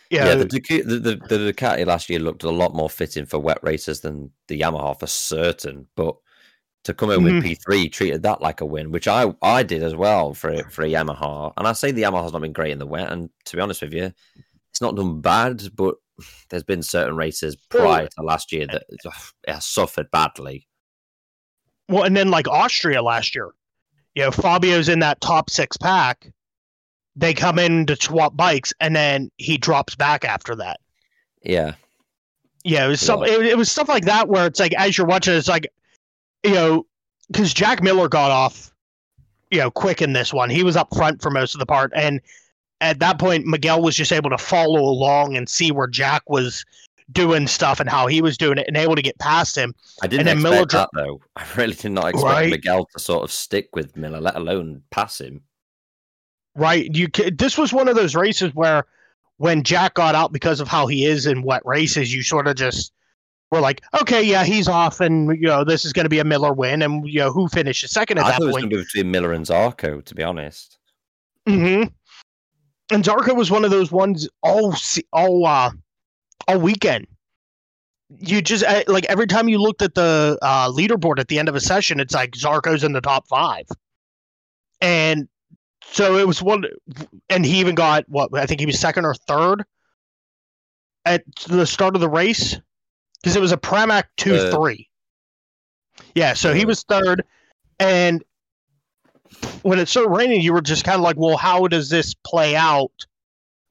You 0.10 0.20
yeah. 0.20 0.26
know, 0.26 0.44
the, 0.44 0.46
Ducati, 0.46 0.86
the, 0.86 1.00
the 1.00 1.16
the 1.16 1.54
Ducati 1.54 1.86
last 1.86 2.10
year 2.10 2.20
looked 2.20 2.44
a 2.44 2.50
lot 2.50 2.74
more 2.74 2.90
fitting 2.90 3.26
for 3.26 3.40
wet 3.40 3.60
races 3.62 4.02
than 4.02 4.32
the 4.48 4.60
Yamaha 4.60 5.00
for 5.00 5.08
certain, 5.08 5.88
but. 5.96 6.16
To 6.84 6.94
come 6.94 7.12
in 7.12 7.20
Mhm. 7.20 7.24
with 7.36 7.44
P 7.44 7.56
three 7.56 7.90
treated 7.90 8.24
that 8.24 8.42
like 8.42 8.62
a 8.62 8.66
win, 8.66 8.92
which 8.92 9.08
I 9.10 9.34
I 9.42 9.64
did 9.64 9.84
as 9.84 9.94
well 9.96 10.34
for 10.34 10.50
a- 10.50 10.70
for 10.70 10.84
a 10.84 10.88
Yamaha. 10.90 11.52
And 11.58 11.68
I 11.68 11.74
say 11.74 11.92
the 11.92 12.04
Yamaha's 12.04 12.32
not 12.32 12.42
been 12.42 12.54
great 12.54 12.72
in 12.72 12.80
the 12.80 12.86
wet, 12.86 13.12
and 13.12 13.30
to 13.46 13.56
be 13.58 13.62
honest 13.62 13.82
with 13.82 13.94
you, 13.94 14.14
it's 14.70 14.80
not 14.82 14.96
done 14.96 15.20
bad. 15.20 15.76
But 15.76 15.96
there's 16.50 16.64
been 16.64 16.82
certain 16.84 17.18
races 17.18 17.58
prior 17.70 18.08
to 18.08 18.22
last 18.24 18.52
year 18.54 18.68
that 18.68 18.86
ugh, 19.06 19.14
it 19.48 19.54
has 19.54 19.66
suffered 19.66 20.10
badly. 20.12 20.68
well, 21.90 22.04
and 22.04 22.16
then 22.18 22.30
like 22.30 22.48
Austria 22.48 23.02
last 23.02 23.34
year, 23.36 23.52
you 24.16 24.22
know, 24.24 24.32
Fabio's 24.32 24.90
in 24.90 25.00
that 25.00 25.20
top 25.22 25.50
six 25.50 25.78
pack. 25.78 26.32
They 27.16 27.34
come 27.34 27.58
in 27.60 27.86
to 27.88 27.96
swap 27.96 28.36
bikes, 28.38 28.74
and 28.80 28.96
then 28.96 29.30
he 29.38 29.58
drops 29.58 29.96
back 29.96 30.24
after 30.26 30.56
that. 30.56 30.80
Yeah, 31.44 31.74
Yeah, 32.64 32.86
it 32.86 32.90
was 32.90 33.02
some, 33.02 33.24
it, 33.24 33.42
it 33.46 33.58
was 33.58 33.72
stuff 33.72 33.88
like 33.90 34.06
that 34.06 34.28
where 34.28 34.46
it's 34.46 34.60
like 34.60 34.74
as 34.76 34.98
you're 34.98 35.08
watching, 35.08 35.34
it's 35.34 35.48
like, 35.48 35.68
you 36.44 36.54
know, 36.54 36.86
because 37.28 37.54
Jack 37.54 37.84
Miller 37.84 38.08
got 38.08 38.32
off, 38.32 38.74
you 39.52 39.60
know, 39.60 39.72
quick 39.72 40.02
in 40.02 40.14
this 40.14 40.34
one. 40.34 40.50
He 40.50 40.64
was 40.64 40.76
up 40.76 40.96
front 40.96 41.22
for 41.22 41.30
most 41.30 41.56
of 41.56 41.60
the 41.60 41.66
part, 41.66 41.92
and 41.96 42.22
at 42.82 43.00
that 43.00 43.20
point, 43.20 43.46
Miguel 43.46 43.82
was 43.82 43.96
just 43.96 44.12
able 44.12 44.30
to 44.30 44.38
follow 44.38 44.82
along 44.82 45.36
and 45.36 45.50
see 45.50 45.72
where 45.72 45.88
Jack 45.88 46.30
was 46.30 46.64
doing 47.12 47.48
stuff 47.48 47.80
and 47.80 47.90
how 47.90 48.08
he 48.08 48.22
was 48.22 48.38
doing 48.38 48.58
it, 48.58 48.68
and 48.68 48.78
able 48.78 48.96
to 48.96 49.02
get 49.02 49.18
past 49.20 49.58
him. 49.58 49.74
I 50.02 50.08
didn't 50.08 50.26
then 50.26 50.38
expect 50.38 50.54
Miller 50.54 50.66
that 50.66 50.90
though. 50.94 51.22
I 51.36 51.46
really 51.56 51.74
did 51.74 51.92
not 51.92 52.10
expect 52.10 52.24
Right. 52.24 52.50
Miguel 52.50 52.88
to 52.94 53.00
sort 53.00 53.24
of 53.24 53.32
stick 53.32 53.70
with 53.76 53.96
Miller, 53.96 54.20
let 54.20 54.36
alone 54.36 54.84
pass 54.92 55.22
him. 55.22 55.42
Right? 56.56 56.94
You 56.94 57.08
this 57.38 57.58
was 57.58 57.72
one 57.72 57.88
of 57.88 57.96
those 57.96 58.16
races 58.16 58.54
where 58.56 58.86
when 59.38 59.64
Jack 59.64 59.94
got 59.94 60.16
out 60.16 60.34
because 60.34 60.60
of 60.60 60.68
how 60.68 60.88
he 60.88 61.06
is 61.06 61.28
in 61.28 61.44
wet 61.44 61.62
races, 61.66 62.14
you 62.14 62.24
sort 62.24 62.48
of 62.48 62.56
just 62.56 62.92
we're 63.52 63.62
like, 63.62 63.82
okay, 64.02 64.22
yeah, 64.22 64.44
he's 64.44 64.68
off, 64.68 65.00
and 65.00 65.30
you 65.40 65.48
know 65.48 65.64
this 65.64 65.86
is 65.86 65.94
going 65.94 66.06
to 66.06 66.10
be 66.10 66.20
a 66.20 66.24
Miller 66.24 66.54
win, 66.54 66.82
and 66.82 67.08
you 67.08 67.20
know 67.20 67.32
who 67.32 67.48
finishes 67.48 67.92
second 67.92 68.18
at 68.18 68.26
I 68.26 68.32
that 68.32 68.34
thought 68.34 68.44
it 68.44 68.46
was 68.48 68.54
point. 68.56 68.64
going 68.64 68.70
to 68.72 68.78
be 68.78 68.84
between 68.84 69.12
Miller 69.12 69.34
and 69.34 69.46
Zarco, 69.46 70.04
to 70.04 70.16
be 70.16 70.24
honest. 70.24 70.78
hmm 71.48 71.84
And 72.92 73.04
Zarco 73.04 73.36
was 73.36 73.50
one 73.50 73.64
of 73.64 73.72
those 73.72 73.92
ones 73.92 74.28
all 74.44 74.76
all 75.14 75.46
uh, 75.46 75.72
all 76.48 76.60
weekend. 76.60 77.08
You 78.20 78.42
just 78.42 78.64
uh, 78.64 78.84
like 78.88 79.06
every 79.06 79.28
time 79.28 79.48
you 79.50 79.60
looked 79.60 79.82
at 79.82 79.96
the 79.96 80.38
uh, 80.42 80.70
leaderboard 80.70 81.20
at 81.20 81.28
the 81.28 81.40
end 81.40 81.50
of 81.50 81.56
a 81.56 81.62
session, 81.62 82.00
it's 82.00 82.14
like 82.14 82.32
Zarco's 82.32 82.84
in 82.84 82.94
the 82.94 83.02
top 83.02 83.28
five, 83.28 83.66
and 84.82 85.28
so 85.84 86.18
it 86.18 86.28
was 86.28 86.42
one. 86.42 86.66
And 87.30 87.46
he 87.46 87.60
even 87.60 87.76
got 87.76 88.04
what 88.10 88.34
I 88.34 88.46
think 88.46 88.60
he 88.60 88.66
was 88.66 88.80
second 88.80 89.06
or 89.06 89.14
third 89.14 89.64
at 91.06 91.24
the 91.48 91.66
start 91.66 91.96
of 91.96 92.02
the 92.02 92.10
race 92.10 92.58
because 93.28 93.36
it 93.36 93.42
was 93.42 93.52
a 93.52 93.58
Pramac 93.58 94.06
two 94.16 94.36
Uh, 94.36 94.52
three. 94.56 94.88
Yeah, 96.16 96.34
so 96.34 96.54
he 96.54 96.64
uh, 96.64 96.68
was 96.68 96.84
third, 96.84 97.26
and 97.80 98.24
when 99.64 99.80
it 99.80 99.90
started 99.90 100.10
raining, 100.10 100.40
you 100.42 100.54
were 100.54 100.62
just 100.62 100.86
kind 100.86 100.96
of 100.96 101.02
like, 101.02 101.18
well, 101.18 101.36
how 101.36 101.68
does 101.68 101.90
this 101.90 102.14
play 102.14 102.56
out 102.56 102.92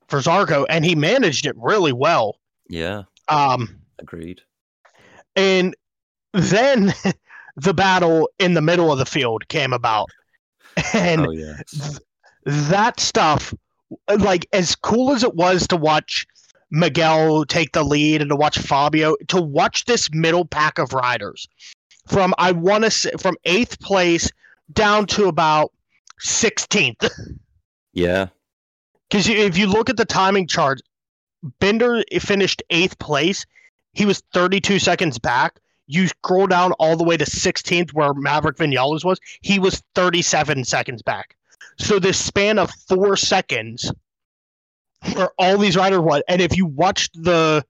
for 0.09 0.18
Zarco? 0.18 0.66
And 0.68 0.84
he 0.84 0.94
managed 0.94 1.46
it 1.46 1.57
really 1.57 1.92
well. 1.92 2.38
Yeah, 2.68 3.04
Um, 3.28 3.80
agreed. 3.98 4.42
and 5.36 5.74
then 6.34 6.92
the 7.57 7.72
battle 7.72 8.28
in 8.38 8.52
the 8.54 8.61
middle 8.61 8.92
of 8.92 8.98
the 8.98 9.07
field 9.07 9.48
came 9.48 9.72
about. 9.72 10.11
And 10.92 11.26
oh 11.26 11.30
yeah, 11.30 11.54
that 12.44 13.00
stuff, 13.00 13.54
like 14.18 14.46
as 14.52 14.76
cool 14.76 15.12
as 15.12 15.22
it 15.24 15.34
was 15.34 15.66
to 15.68 15.76
watch 15.78 16.26
Miguel 16.71 17.45
take 17.45 17.73
the 17.73 17.85
lead 17.85 18.21
and 18.21 18.31
to 18.31 18.37
watch 18.37 18.59
Fabio, 18.59 19.17
to 19.29 19.41
watch 19.41 19.85
this 19.85 20.09
middle 20.12 20.45
pack 20.45 20.79
of 20.79 20.93
riders 20.93 21.47
from 22.07 22.35
I 22.39 22.53
want 22.53 22.85
to 22.85 22.91
say 22.91 23.11
from 23.19 23.37
eighth 23.45 23.81
place 23.81 24.31
down 24.73 25.07
to 25.07 25.27
about 25.27 25.73
sixteenth. 26.21 27.05
yeah, 27.93 28.29
Because 29.09 29.29
if 29.29 29.59
you 29.59 29.67
look 29.67 29.91
at 29.91 29.97
the 29.97 30.05
timing 30.05 30.47
chart, 30.47 30.81
Binder 31.61 32.03
finished 32.21 32.62
eighth 32.71 32.99
place. 32.99 33.45
He 33.93 34.05
was 34.05 34.23
32 34.35 34.79
seconds 34.79 35.19
back. 35.19 35.59
You 35.87 36.09
scroll 36.09 36.47
down 36.47 36.73
all 36.73 36.97
the 36.97 37.05
way 37.05 37.17
to 37.17 37.25
16th, 37.25 37.93
where 37.93 38.12
Maverick 38.12 38.57
Vinales 38.57 39.05
was. 39.05 39.19
He 39.41 39.59
was 39.59 39.83
37 39.95 40.64
seconds 40.64 41.01
back. 41.01 41.37
So 41.79 41.99
this 41.99 42.23
span 42.23 42.59
of 42.59 42.71
four 42.71 43.17
seconds, 43.17 43.91
where 45.14 45.30
all 45.38 45.59
these 45.59 45.76
riders 45.76 46.01
were, 46.01 46.22
and 46.28 46.40
if 46.40 46.57
you 46.57 46.66
watched 46.66 47.12
the 47.22 47.64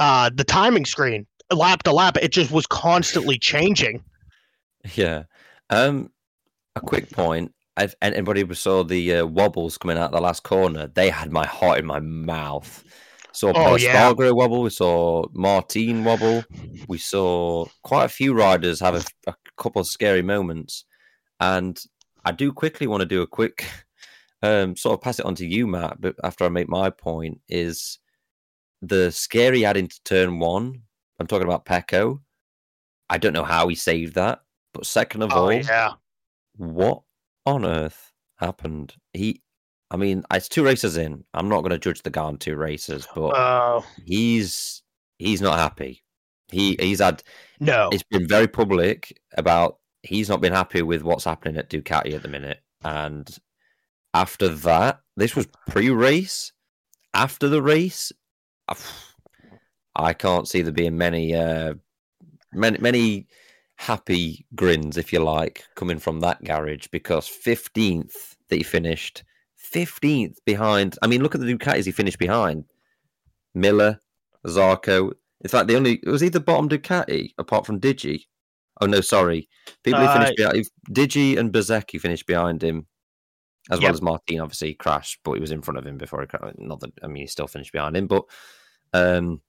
uh, 0.00 0.30
the 0.34 0.44
timing 0.44 0.84
screen 0.84 1.26
lap 1.50 1.82
to 1.84 1.92
lap, 1.92 2.16
it 2.20 2.32
just 2.32 2.50
was 2.50 2.66
constantly 2.66 3.38
changing. 3.38 4.02
yeah. 4.94 5.24
Um, 5.70 6.10
a 6.74 6.80
quick 6.80 7.10
point. 7.10 7.52
If 7.78 7.94
anybody 8.00 8.54
saw 8.54 8.84
the 8.84 9.16
uh, 9.16 9.26
wobbles 9.26 9.76
coming 9.78 9.98
out 9.98 10.12
the 10.12 10.20
last 10.20 10.42
corner, 10.42 10.86
they 10.86 11.10
had 11.10 11.30
my 11.30 11.46
heart 11.46 11.78
in 11.78 11.86
my 11.86 12.00
mouth. 12.00 12.84
Saw 13.32 13.48
Oh, 13.48 13.72
oh, 13.72 13.76
yeah. 13.76 14.12
wobble. 14.12 14.62
We 14.62 14.70
saw 14.70 15.26
Martine 15.32 16.04
wobble. 16.04 16.44
We 16.88 16.98
saw 16.98 17.66
quite 17.82 18.04
a 18.04 18.08
few 18.08 18.32
riders 18.32 18.80
have 18.80 18.94
a, 18.94 19.04
a 19.30 19.34
couple 19.56 19.80
of 19.80 19.88
scary 19.88 20.22
moments, 20.22 20.84
and 21.40 21.76
I 22.24 22.32
do 22.32 22.52
quickly 22.52 22.86
want 22.86 23.00
to 23.00 23.06
do 23.06 23.22
a 23.22 23.26
quick, 23.26 23.66
um, 24.42 24.76
sort 24.76 24.94
of 24.94 25.00
pass 25.00 25.18
it 25.18 25.26
on 25.26 25.34
to 25.36 25.46
you, 25.46 25.66
Matt. 25.66 26.00
But 26.00 26.16
after 26.22 26.44
I 26.44 26.48
make 26.48 26.68
my 26.68 26.90
point, 26.90 27.40
is 27.48 27.98
the 28.82 29.10
scary 29.10 29.64
add 29.64 29.76
into 29.76 30.02
turn 30.04 30.38
one. 30.38 30.82
I'm 31.18 31.26
talking 31.26 31.46
about 31.46 31.64
Pecco. 31.64 32.20
I 33.08 33.18
don't 33.18 33.32
know 33.32 33.44
how 33.44 33.68
he 33.68 33.74
saved 33.74 34.14
that, 34.14 34.40
but 34.74 34.86
second 34.86 35.22
of 35.22 35.32
Oh 35.32 35.44
all, 35.44 35.52
yeah, 35.52 35.92
what 36.56 37.02
on 37.44 37.64
earth 37.64 38.12
happened? 38.36 38.94
He, 39.12 39.42
I 39.90 39.96
mean, 39.96 40.24
it's 40.32 40.48
two 40.48 40.64
races 40.64 40.96
in. 40.96 41.24
I'm 41.32 41.48
not 41.48 41.60
going 41.60 41.70
to 41.70 41.78
judge 41.78 42.02
the 42.02 42.10
guy 42.10 42.24
on 42.24 42.38
two 42.38 42.56
races, 42.56 43.06
but 43.14 43.28
uh, 43.28 43.80
he's 44.04 44.82
he's 45.18 45.40
not 45.40 45.58
happy. 45.58 46.02
He 46.48 46.76
he's 46.78 47.00
had 47.00 47.22
no, 47.60 47.88
it's 47.92 48.04
been 48.04 48.28
very 48.28 48.48
public 48.48 49.18
about 49.36 49.78
he's 50.02 50.28
not 50.28 50.40
been 50.40 50.52
happy 50.52 50.82
with 50.82 51.02
what's 51.02 51.24
happening 51.24 51.56
at 51.56 51.70
Ducati 51.70 52.14
at 52.14 52.22
the 52.22 52.28
minute. 52.28 52.60
And 52.84 53.28
after 54.16 54.48
that, 54.48 55.00
this 55.16 55.36
was 55.36 55.46
pre-race. 55.68 56.52
After 57.12 57.48
the 57.48 57.62
race, 57.62 58.12
I 59.94 60.12
can't 60.12 60.48
see 60.48 60.62
there 60.62 60.72
being 60.72 60.96
many 60.96 61.34
uh, 61.34 61.74
many 62.52 62.78
many 62.78 63.26
happy 63.76 64.46
grins, 64.54 64.96
if 64.96 65.12
you 65.12 65.20
like, 65.20 65.64
coming 65.74 65.98
from 65.98 66.20
that 66.20 66.42
garage 66.44 66.86
because 66.88 67.28
fifteenth 67.28 68.36
that 68.48 68.56
he 68.56 68.62
finished, 68.62 69.24
fifteenth 69.54 70.38
behind. 70.44 70.98
I 71.02 71.06
mean, 71.06 71.22
look 71.22 71.34
at 71.34 71.40
the 71.40 71.54
Ducatis 71.54 71.84
he 71.84 71.92
finished 71.92 72.18
behind: 72.18 72.64
Miller, 73.54 74.00
Zarco. 74.46 75.12
In 75.42 75.50
fact, 75.50 75.68
the 75.68 75.76
only 75.76 75.94
it 76.02 76.08
was 76.08 76.22
either 76.22 76.40
bottom 76.40 76.68
Ducati 76.68 77.34
apart 77.38 77.66
from 77.66 77.80
Digi. 77.80 78.24
Oh 78.80 78.86
no, 78.86 79.00
sorry, 79.00 79.48
people 79.84 80.00
who 80.00 80.06
Uh, 80.06 80.14
finished 80.14 80.36
behind 80.36 80.66
Digi 80.90 81.38
and 81.38 81.52
Bezecchi 81.52 82.00
finished 82.00 82.26
behind 82.26 82.62
him, 82.62 82.86
as 83.70 83.80
Yep. 83.80 83.82
well 83.88 83.94
as 83.94 84.02
Martin. 84.02 84.40
Obviously 84.40 84.74
crashed, 84.74 85.20
but 85.24 85.32
he 85.34 85.40
was 85.40 85.50
in 85.52 85.62
front 85.62 85.78
of 85.78 85.86
him 85.86 85.98
before 85.98 86.20
he 86.20 86.26
crashed. 86.26 86.58
Not 86.58 86.80
that 86.80 86.92
I 87.02 87.06
mean, 87.06 87.22
he 87.22 87.26
still 87.26 87.46
finished 87.48 87.72
behind 87.72 87.96
him, 87.96 88.06
but 88.06 88.24
um, 88.92 89.40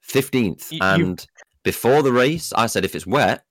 fifteenth 0.00 0.70
Y- 0.70 0.76
you- 0.76 0.82
and 0.84 1.26
before 1.62 2.02
the 2.02 2.12
race, 2.12 2.52
I 2.52 2.66
said 2.66 2.84
if 2.84 2.94
it's 2.94 3.06
wet, 3.06 3.44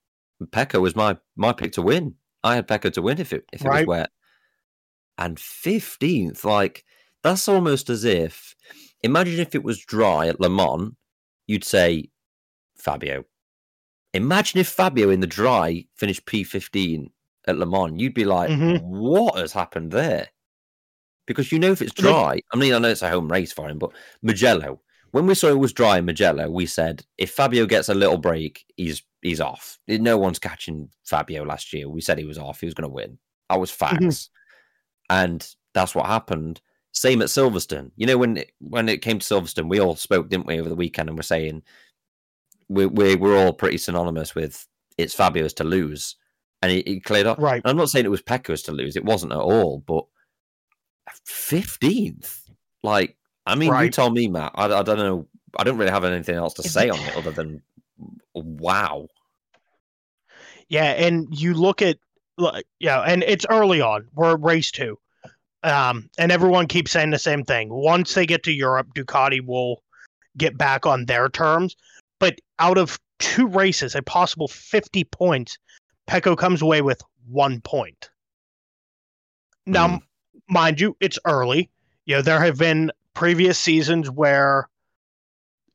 Pecco 0.51 0.79
was 0.81 0.95
my 0.95 1.17
my 1.35 1.53
pick 1.53 1.73
to 1.73 1.81
win. 1.81 2.15
I 2.43 2.55
had 2.55 2.67
Pecco 2.67 2.91
to 2.93 3.01
win 3.01 3.19
if 3.19 3.33
it 3.33 3.45
if 3.51 3.61
it 3.61 3.67
Right. 3.67 3.87
was 3.87 3.97
wet. 3.97 4.11
And 5.17 5.39
fifteenth, 5.39 6.45
like 6.45 6.85
that's 7.23 7.47
almost 7.47 7.89
as 7.89 8.03
if 8.03 8.55
imagine 9.01 9.39
if 9.39 9.55
it 9.55 9.63
was 9.63 9.83
dry 9.83 10.27
at 10.27 10.39
Le 10.39 10.49
Mans, 10.49 10.93
you'd 11.47 11.63
say 11.63 12.09
Fabio. 12.77 13.25
Imagine 14.13 14.59
if 14.61 14.67
Fabio 14.67 15.09
in 15.09 15.19
the 15.19 15.27
dry 15.27 15.85
finished 15.95 16.25
P 16.25 16.43
fifteen 16.43 17.11
at 17.47 17.57
Le 17.57 17.65
Mans, 17.65 17.99
you'd 17.99 18.13
be 18.13 18.25
like, 18.25 18.49
Mhm. 18.49 18.81
what 18.81 19.35
has 19.35 19.51
happened 19.53 19.91
there? 19.91 20.27
Because 21.25 21.51
you 21.51 21.59
know 21.59 21.71
if 21.71 21.81
it's 21.81 21.93
dry, 21.93 22.39
I 22.53 22.57
mean 22.57 22.73
I 22.73 22.79
know 22.79 22.89
it's 22.89 23.01
a 23.01 23.09
home 23.09 23.29
race 23.31 23.51
for 23.51 23.67
him, 23.69 23.77
but 23.79 23.91
Mugello, 24.21 24.81
when 25.11 25.25
we 25.27 25.35
saw 25.35 25.47
it 25.49 25.59
was 25.59 25.73
dry 25.73 25.97
in 25.97 26.05
Mugello, 26.05 26.49
we 26.49 26.65
said 26.65 27.05
if 27.17 27.31
Fabio 27.31 27.65
gets 27.65 27.89
a 27.89 27.93
little 27.93 28.17
break, 28.17 28.65
he's 28.77 29.03
he's 29.21 29.41
off. 29.41 29.77
No 29.87 30.17
one's 30.17 30.39
catching 30.39 30.89
Fabio 31.03 31.43
last 31.43 31.73
year. 31.73 31.89
We 31.89 32.01
said 32.01 32.17
he 32.17 32.25
was 32.25 32.37
off. 32.37 32.59
He 32.61 32.65
was 32.67 32.73
going 32.73 32.89
to 32.89 32.93
win. 32.93 33.17
That 33.49 33.59
was 33.59 33.71
facts, 33.71 34.29
and 35.09 35.45
that's 35.73 35.95
what 35.95 36.05
happened. 36.05 36.61
Same 36.93 37.21
at 37.21 37.27
Silverstone. 37.27 37.91
You 37.95 38.07
know 38.07 38.17
when 38.17 38.37
it, 38.37 38.51
when 38.59 38.89
it 38.89 39.01
came 39.01 39.19
to 39.19 39.25
Silverstone, 39.25 39.69
we 39.69 39.79
all 39.79 39.95
spoke, 39.95 40.29
didn't 40.29 40.47
we, 40.47 40.59
over 40.59 40.69
the 40.69 40.75
weekend, 40.75 41.09
and 41.09 41.17
we're 41.17 41.23
saying 41.23 41.63
we 42.69 42.85
we 42.85 43.15
we're 43.15 43.37
all 43.37 43.53
pretty 43.53 43.77
synonymous 43.77 44.33
with 44.33 44.65
it's 44.97 45.13
Fabio's 45.13 45.53
to 45.55 45.63
lose, 45.63 46.15
and 46.61 46.71
he, 46.71 46.83
he 46.85 46.99
cleared 46.99 47.27
up. 47.27 47.37
right. 47.39 47.61
I'm 47.65 47.77
not 47.77 47.89
saying 47.89 48.05
it 48.05 48.09
was 48.09 48.21
Pecco's 48.21 48.63
to 48.63 48.71
lose. 48.71 48.95
It 48.95 49.05
wasn't 49.05 49.31
at 49.33 49.37
all, 49.39 49.83
but 49.85 50.05
fifteenth. 51.25 52.49
Like, 52.83 53.17
I 53.45 53.55
mean, 53.55 53.67
you 53.67 53.73
Right. 53.73 53.93
tell 53.93 54.09
me, 54.11 54.27
Matt. 54.27 54.51
I, 54.55 54.65
I 54.65 54.83
don't 54.83 54.97
know. 54.97 55.27
I 55.57 55.63
don't 55.63 55.77
really 55.77 55.91
have 55.91 56.03
anything 56.03 56.35
else 56.35 56.53
to 56.55 56.63
say 56.63 56.89
on 56.89 56.99
it 56.99 57.15
other 57.15 57.31
than 57.31 57.61
wow. 58.33 59.07
Yeah, 60.69 60.91
and 60.91 61.27
you 61.31 61.53
look 61.53 61.81
at 61.81 61.97
like 62.37 62.65
yeah, 62.79 62.99
and 63.01 63.23
it's 63.23 63.45
early 63.49 63.81
on. 63.81 64.07
We're 64.13 64.33
at 64.33 64.41
race 64.41 64.71
two. 64.71 64.97
Um, 65.63 66.09
and 66.19 66.31
everyone 66.31 66.67
keeps 66.67 66.91
saying 66.91 67.09
the 67.09 67.19
same 67.19 67.43
thing. 67.43 67.69
Once 67.71 68.13
they 68.13 68.25
get 68.25 68.43
to 68.43 68.51
Europe, 68.51 68.87
Ducati 68.95 69.43
will 69.45 69.81
get 70.37 70.57
back 70.57 70.85
on 70.85 71.05
their 71.05 71.29
terms. 71.29 71.75
But 72.19 72.39
out 72.59 72.77
of 72.77 72.99
two 73.19 73.47
races, 73.47 73.95
a 73.95 74.01
possible 74.03 74.47
50 74.47 75.03
points, 75.05 75.57
Pecco 76.07 76.37
comes 76.37 76.61
away 76.61 76.81
with 76.81 77.01
one 77.27 77.61
point. 77.61 78.09
Now, 79.65 79.87
Mhm. 79.87 80.01
mind 80.47 80.79
you, 80.79 80.95
it's 80.99 81.19
early. 81.25 81.69
You 82.05 82.15
know, 82.15 82.21
there 82.21 82.39
have 82.39 82.57
been 82.57 82.91
previous 83.13 83.59
seasons 83.59 84.09
where, 84.09 84.69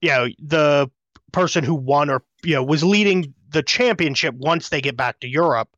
you 0.00 0.08
know, 0.08 0.28
the 0.38 0.90
person 1.32 1.64
who 1.64 1.74
won 1.74 2.08
or, 2.08 2.24
you 2.42 2.54
know, 2.54 2.62
was 2.62 2.82
leading 2.82 3.34
the 3.50 3.62
championship 3.62 4.34
once 4.34 4.70
they 4.70 4.80
get 4.80 4.96
back 4.96 5.20
to 5.20 5.28
Europe 5.28 5.68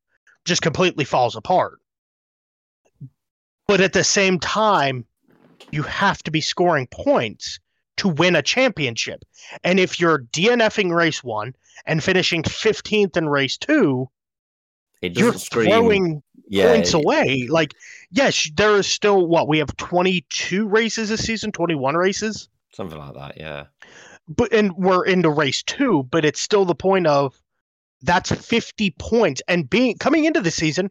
just 0.45 0.63
completely 0.63 1.05
falls 1.05 1.35
apart. 1.35 1.81
But 3.67 3.81
at 3.81 3.95
the 3.95 4.05
same 4.05 4.39
time, 4.39 5.07
you 5.73 5.83
have 5.83 6.23
to 6.23 6.31
be 6.31 6.41
scoring 6.41 6.87
points 6.87 7.59
to 7.97 8.09
win 8.09 8.37
a 8.37 8.43
championship. 8.43 9.25
And 9.65 9.81
if 9.81 9.99
you're 9.99 10.19
DNFing 10.19 10.95
race 10.95 11.25
one 11.25 11.55
and 11.87 12.05
finishing 12.05 12.43
15th 12.43 13.17
in 13.17 13.29
race 13.29 13.57
two, 13.57 14.09
It 15.05 15.19
you're 15.19 15.35
scream. 15.35 15.69
throwing 15.69 16.23
yeah, 16.49 16.73
points 16.73 16.91
it- 16.91 16.97
away. 16.97 17.47
Like, 17.51 17.75
yes, 18.11 18.51
there 18.57 18.77
is 18.77 18.87
still 18.87 19.27
what 19.27 19.49
we 19.49 19.59
have 19.59 19.77
22 19.77 20.67
races 20.67 21.09
this 21.11 21.25
season, 21.25 21.53
21 21.53 21.95
races. 21.97 22.49
something 22.73 22.99
like 22.99 23.15
that. 23.15 23.37
Yeah, 23.37 23.65
but 24.29 24.53
and 24.53 24.73
we're 24.77 25.05
into 25.05 25.31
race 25.31 25.63
two, 25.63 26.03
but 26.11 26.25
it's 26.25 26.41
still 26.41 26.65
the 26.65 26.75
point 26.75 27.07
of 27.07 27.39
that's 28.03 28.31
50 28.33 28.91
points. 28.99 29.41
And 29.49 29.69
being 29.71 29.97
coming 29.99 30.25
into 30.25 30.41
the 30.41 30.51
season, 30.51 30.91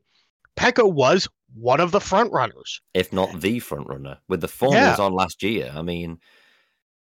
Pecco 0.56 0.92
was 0.92 1.28
one 1.56 1.80
of 1.80 1.92
the 1.92 2.00
front 2.00 2.32
runners, 2.32 2.82
if 2.94 3.12
not 3.14 3.42
the 3.42 3.60
front 3.60 3.88
runner, 3.88 4.18
with 4.28 4.42
the 4.42 4.48
form 4.48 4.74
Yeah. 4.74 4.92
was 4.92 5.00
on 5.00 5.14
last 5.14 5.44
year. 5.44 5.72
I 5.76 5.82
mean, 5.84 6.20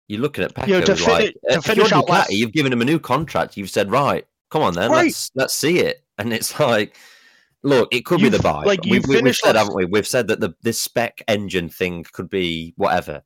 you're 0.06 0.20
looking 0.20 0.44
at 0.44 0.54
Pecco 0.54 0.68
You 0.68 0.78
know, 0.80 0.84
to 0.86 0.96
fin- 0.96 1.32
to 1.50 1.60
finish 1.62 1.92
out 1.92 2.08
last- 2.08 2.30
Ducati, 2.30 2.36
you've 2.36 2.52
given 2.52 2.72
him 2.72 2.80
a 2.80 2.84
new 2.86 2.98
contract. 2.98 3.56
You've 3.58 3.68
said, 3.70 3.90
right, 3.90 4.26
come 4.50 4.62
on 4.62 4.74
then, 4.74 4.90
Right. 4.90 5.04
let's 5.06 5.30
let's 5.34 5.54
see 5.54 5.78
it. 5.80 6.02
And 6.18 6.32
it's 6.32 6.58
like, 6.60 6.96
look, 7.62 7.88
it 7.94 8.04
could 8.04 8.18
be 8.18 8.24
You've- 8.24 8.36
the 8.38 8.42
bike. 8.42 8.66
like, 8.66 8.84
we've, 8.84 9.06
we, 9.06 9.16
have 9.16 9.36
said, 9.36 9.56
haven't 9.56 9.74
we? 9.76 9.84
We've 9.84 10.06
said 10.06 10.28
that 10.28 10.40
the 10.40 10.54
this 10.62 10.80
spec 10.80 11.22
engine 11.28 11.68
thing 11.68 12.04
could 12.12 12.28
be 12.28 12.74
whatever. 12.76 13.22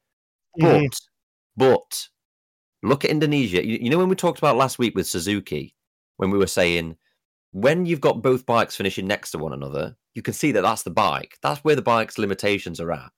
Mhm. 0.61 0.89
But 0.91 1.01
but 1.57 2.09
look 2.83 3.05
at 3.05 3.11
Indonesia. 3.11 3.65
You, 3.67 3.79
you 3.81 3.91
know 3.91 3.99
when 3.99 4.09
we 4.09 4.17
talked 4.17 4.39
about 4.39 4.57
last 4.57 4.79
week 4.79 4.95
with 4.95 5.07
Suzuki, 5.07 5.75
when 6.17 6.31
we 6.31 6.39
were 6.39 6.47
saying 6.47 6.97
when 7.53 7.85
you've 7.87 8.01
got 8.01 8.23
both 8.23 8.47
bikes 8.47 8.77
finishing 8.77 9.07
next 9.07 9.31
to 9.33 9.39
one 9.39 9.53
another, 9.53 9.95
you 10.15 10.23
can 10.23 10.33
see 10.35 10.53
that 10.53 10.63
that's 10.63 10.83
the 10.85 10.91
bike. 10.91 11.37
That's 11.43 11.61
where 11.61 11.77
the 11.77 11.83
bike's 11.83 12.17
limitations 12.19 12.81
are 12.81 12.93
at. 12.93 13.11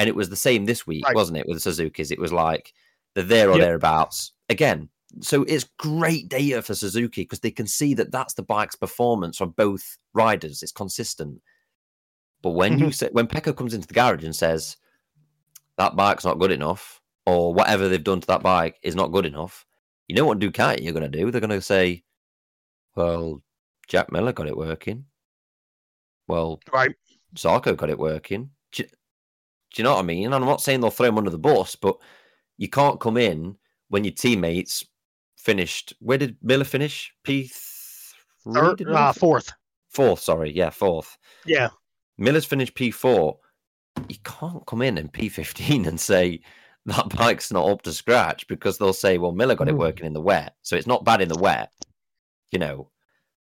And 0.00 0.08
it 0.08 0.16
was 0.16 0.28
the 0.30 0.36
same 0.36 0.64
this 0.64 0.86
week, 0.86 1.04
Right. 1.06 1.14
wasn't 1.14 1.38
it, 1.38 1.46
with 1.46 1.56
the 1.56 1.60
Suzuki's? 1.60 2.10
It 2.10 2.18
was 2.18 2.32
like 2.32 2.72
they're 3.14 3.24
there 3.24 3.48
or 3.50 3.56
Yep. 3.56 3.60
thereabouts 3.62 4.32
again. 4.48 4.88
So 5.20 5.42
it's 5.44 5.64
great 5.78 6.28
data 6.28 6.62
for 6.62 6.74
Suzuki 6.74 7.22
because 7.22 7.40
they 7.40 7.50
can 7.50 7.66
see 7.66 7.94
that 7.94 8.12
that's 8.12 8.34
the 8.34 8.42
bike's 8.42 8.76
performance 8.76 9.40
on 9.40 9.50
both 9.50 9.96
riders. 10.12 10.62
It's 10.62 10.72
consistent. 10.72 11.40
But 12.42 12.50
when 12.50 12.78
you 12.78 12.86
mm-hmm. 12.86 12.92
say 12.92 13.08
when 13.12 13.26
Pecco 13.26 13.56
comes 13.56 13.74
into 13.74 13.88
the 13.88 13.94
garage 13.94 14.24
and 14.24 14.36
says 14.36 14.76
that 15.76 15.96
bike's 15.96 16.24
not 16.24 16.38
good 16.38 16.52
enough, 16.52 17.00
or 17.26 17.52
whatever 17.52 17.88
they've 17.88 18.02
done 18.02 18.20
to 18.20 18.26
that 18.28 18.42
bike 18.42 18.76
is 18.82 18.94
not 18.94 19.12
good 19.12 19.26
enough, 19.26 19.66
you 20.06 20.14
know 20.14 20.24
what 20.24 20.38
Ducati 20.38 20.88
are 20.88 20.92
going 20.92 21.10
to 21.10 21.18
do? 21.18 21.30
They're 21.30 21.40
going 21.40 21.50
to 21.50 21.60
say, 21.60 22.04
"Well, 22.94 23.42
Jack 23.88 24.12
Miller 24.12 24.32
got 24.32 24.46
it 24.46 24.56
working. 24.56 25.06
Well, 26.26 26.60
Right. 26.72 26.94
Zarco 27.34 27.76
got 27.76 27.90
it 27.90 27.98
working." 27.98 28.50
Do 28.72 28.82
you, 28.82 28.88
do 28.88 29.82
you 29.82 29.84
know 29.84 29.94
what 29.94 30.00
I 30.00 30.06
mean? 30.06 30.26
And 30.26 30.34
I'm 30.34 30.44
not 30.44 30.60
saying 30.60 30.80
they'll 30.80 30.90
throw 30.90 31.08
him 31.08 31.18
under 31.18 31.30
the 31.30 31.38
bus, 31.38 31.76
but 31.76 31.96
you 32.56 32.68
can't 32.68 33.00
come 33.00 33.16
in 33.16 33.56
when 33.88 34.04
your 34.04 34.14
teammates 34.14 34.84
finished. 35.38 35.94
Where 36.00 36.18
did 36.18 36.36
Miller 36.42 36.64
finish? 36.64 37.12
P 37.24 37.44
three? 37.46 38.94
uh, 38.94 39.12
fourth. 39.12 39.52
Fourth, 39.88 40.20
sorry, 40.20 40.54
yeah, 40.54 40.70
fourth. 40.70 41.16
Yeah. 41.46 41.70
Miller's 42.18 42.44
finished 42.44 42.74
P4. 42.74 43.36
You 44.08 44.16
can't 44.24 44.66
come 44.66 44.82
in 44.82 44.98
in 44.98 45.08
P15 45.08 45.86
and 45.86 45.98
say 46.00 46.40
that 46.86 47.08
bike's 47.16 47.52
not 47.52 47.68
up 47.68 47.82
to 47.82 47.92
scratch 47.92 48.46
because 48.48 48.78
they'll 48.78 48.92
say, 48.92 49.18
well, 49.18 49.32
Miller 49.32 49.54
got 49.54 49.68
it 49.68 49.74
Mm. 49.74 49.78
working 49.78 50.06
in 50.06 50.12
the 50.12 50.20
wet. 50.20 50.54
So 50.62 50.76
it's 50.76 50.86
not 50.86 51.04
bad 51.04 51.20
in 51.20 51.28
the 51.28 51.38
wet. 51.38 51.70
You 52.50 52.58
know, 52.58 52.90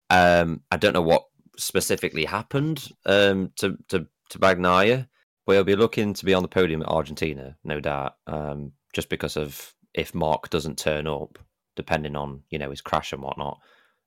um, 0.09 0.61
I 0.71 0.77
don't 0.77 0.93
know 0.93 1.01
what 1.01 1.25
specifically 1.57 2.25
happened 2.25 2.87
um, 3.05 3.51
to, 3.57 3.77
to, 3.89 4.07
to 4.29 4.39
Bagnaia, 4.39 5.07
but 5.45 5.53
he'll 5.53 5.63
be 5.63 5.75
looking 5.75 6.13
to 6.13 6.25
be 6.25 6.33
on 6.33 6.43
the 6.43 6.47
podium 6.47 6.81
at 6.81 6.87
Argentina, 6.89 7.57
no 7.63 7.79
doubt, 7.79 8.15
um, 8.27 8.71
just 8.93 9.09
because 9.09 9.37
of 9.37 9.73
if 9.93 10.13
Marc 10.13 10.49
doesn't 10.49 10.77
turn 10.77 11.07
up, 11.07 11.39
depending 11.75 12.15
on, 12.15 12.43
you 12.49 12.59
know, 12.59 12.69
his 12.69 12.81
crash 12.81 13.13
and 13.13 13.21
whatnot. 13.21 13.59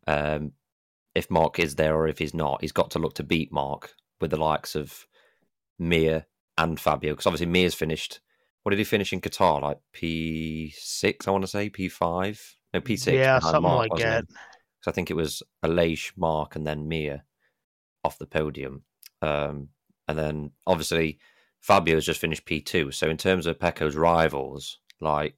Um, 0.06 0.52
if 1.14 1.30
Marc 1.30 1.58
is 1.58 1.76
there 1.76 1.94
or 1.94 2.08
if 2.08 2.18
he's 2.18 2.34
not, 2.34 2.60
he's 2.60 2.72
got 2.72 2.90
to 2.92 2.98
look 2.98 3.14
to 3.14 3.22
beat 3.22 3.52
Marc 3.52 3.94
with 4.20 4.30
the 4.30 4.36
likes 4.36 4.74
of 4.74 5.06
Mir 5.78 6.26
and 6.58 6.78
Fabio. 6.78 7.12
Because 7.12 7.26
obviously 7.26 7.46
Mir's 7.46 7.74
finished. 7.74 8.20
What 8.62 8.70
did 8.70 8.78
he 8.78 8.84
finish 8.84 9.12
in 9.12 9.20
Qatar? 9.20 9.60
Like 9.60 9.78
P 9.92 10.72
six, 10.76 11.28
I 11.28 11.30
want 11.30 11.42
to 11.44 11.48
say 11.48 11.68
P 11.68 11.88
five, 11.88 12.56
no 12.72 12.80
P 12.80 12.96
six. 12.96 13.14
Yeah, 13.14 13.38
something 13.38 13.62
like 13.62 13.92
that. 13.96 14.24
So 14.80 14.90
I 14.90 14.94
think 14.94 15.10
it 15.10 15.16
was 15.16 15.42
Aleix, 15.64 16.12
Marc, 16.16 16.56
and 16.56 16.66
then 16.66 16.88
Mir 16.88 17.24
off 18.02 18.18
the 18.18 18.26
podium. 18.26 18.82
Um, 19.22 19.68
and 20.08 20.18
then 20.18 20.50
obviously 20.66 21.18
Fabio's 21.60 22.06
just 22.06 22.20
finished 22.20 22.44
P 22.44 22.60
two. 22.60 22.90
So 22.90 23.08
in 23.08 23.16
terms 23.16 23.46
of 23.46 23.60
Pecco's 23.60 23.96
rivals, 23.96 24.78
like 25.00 25.36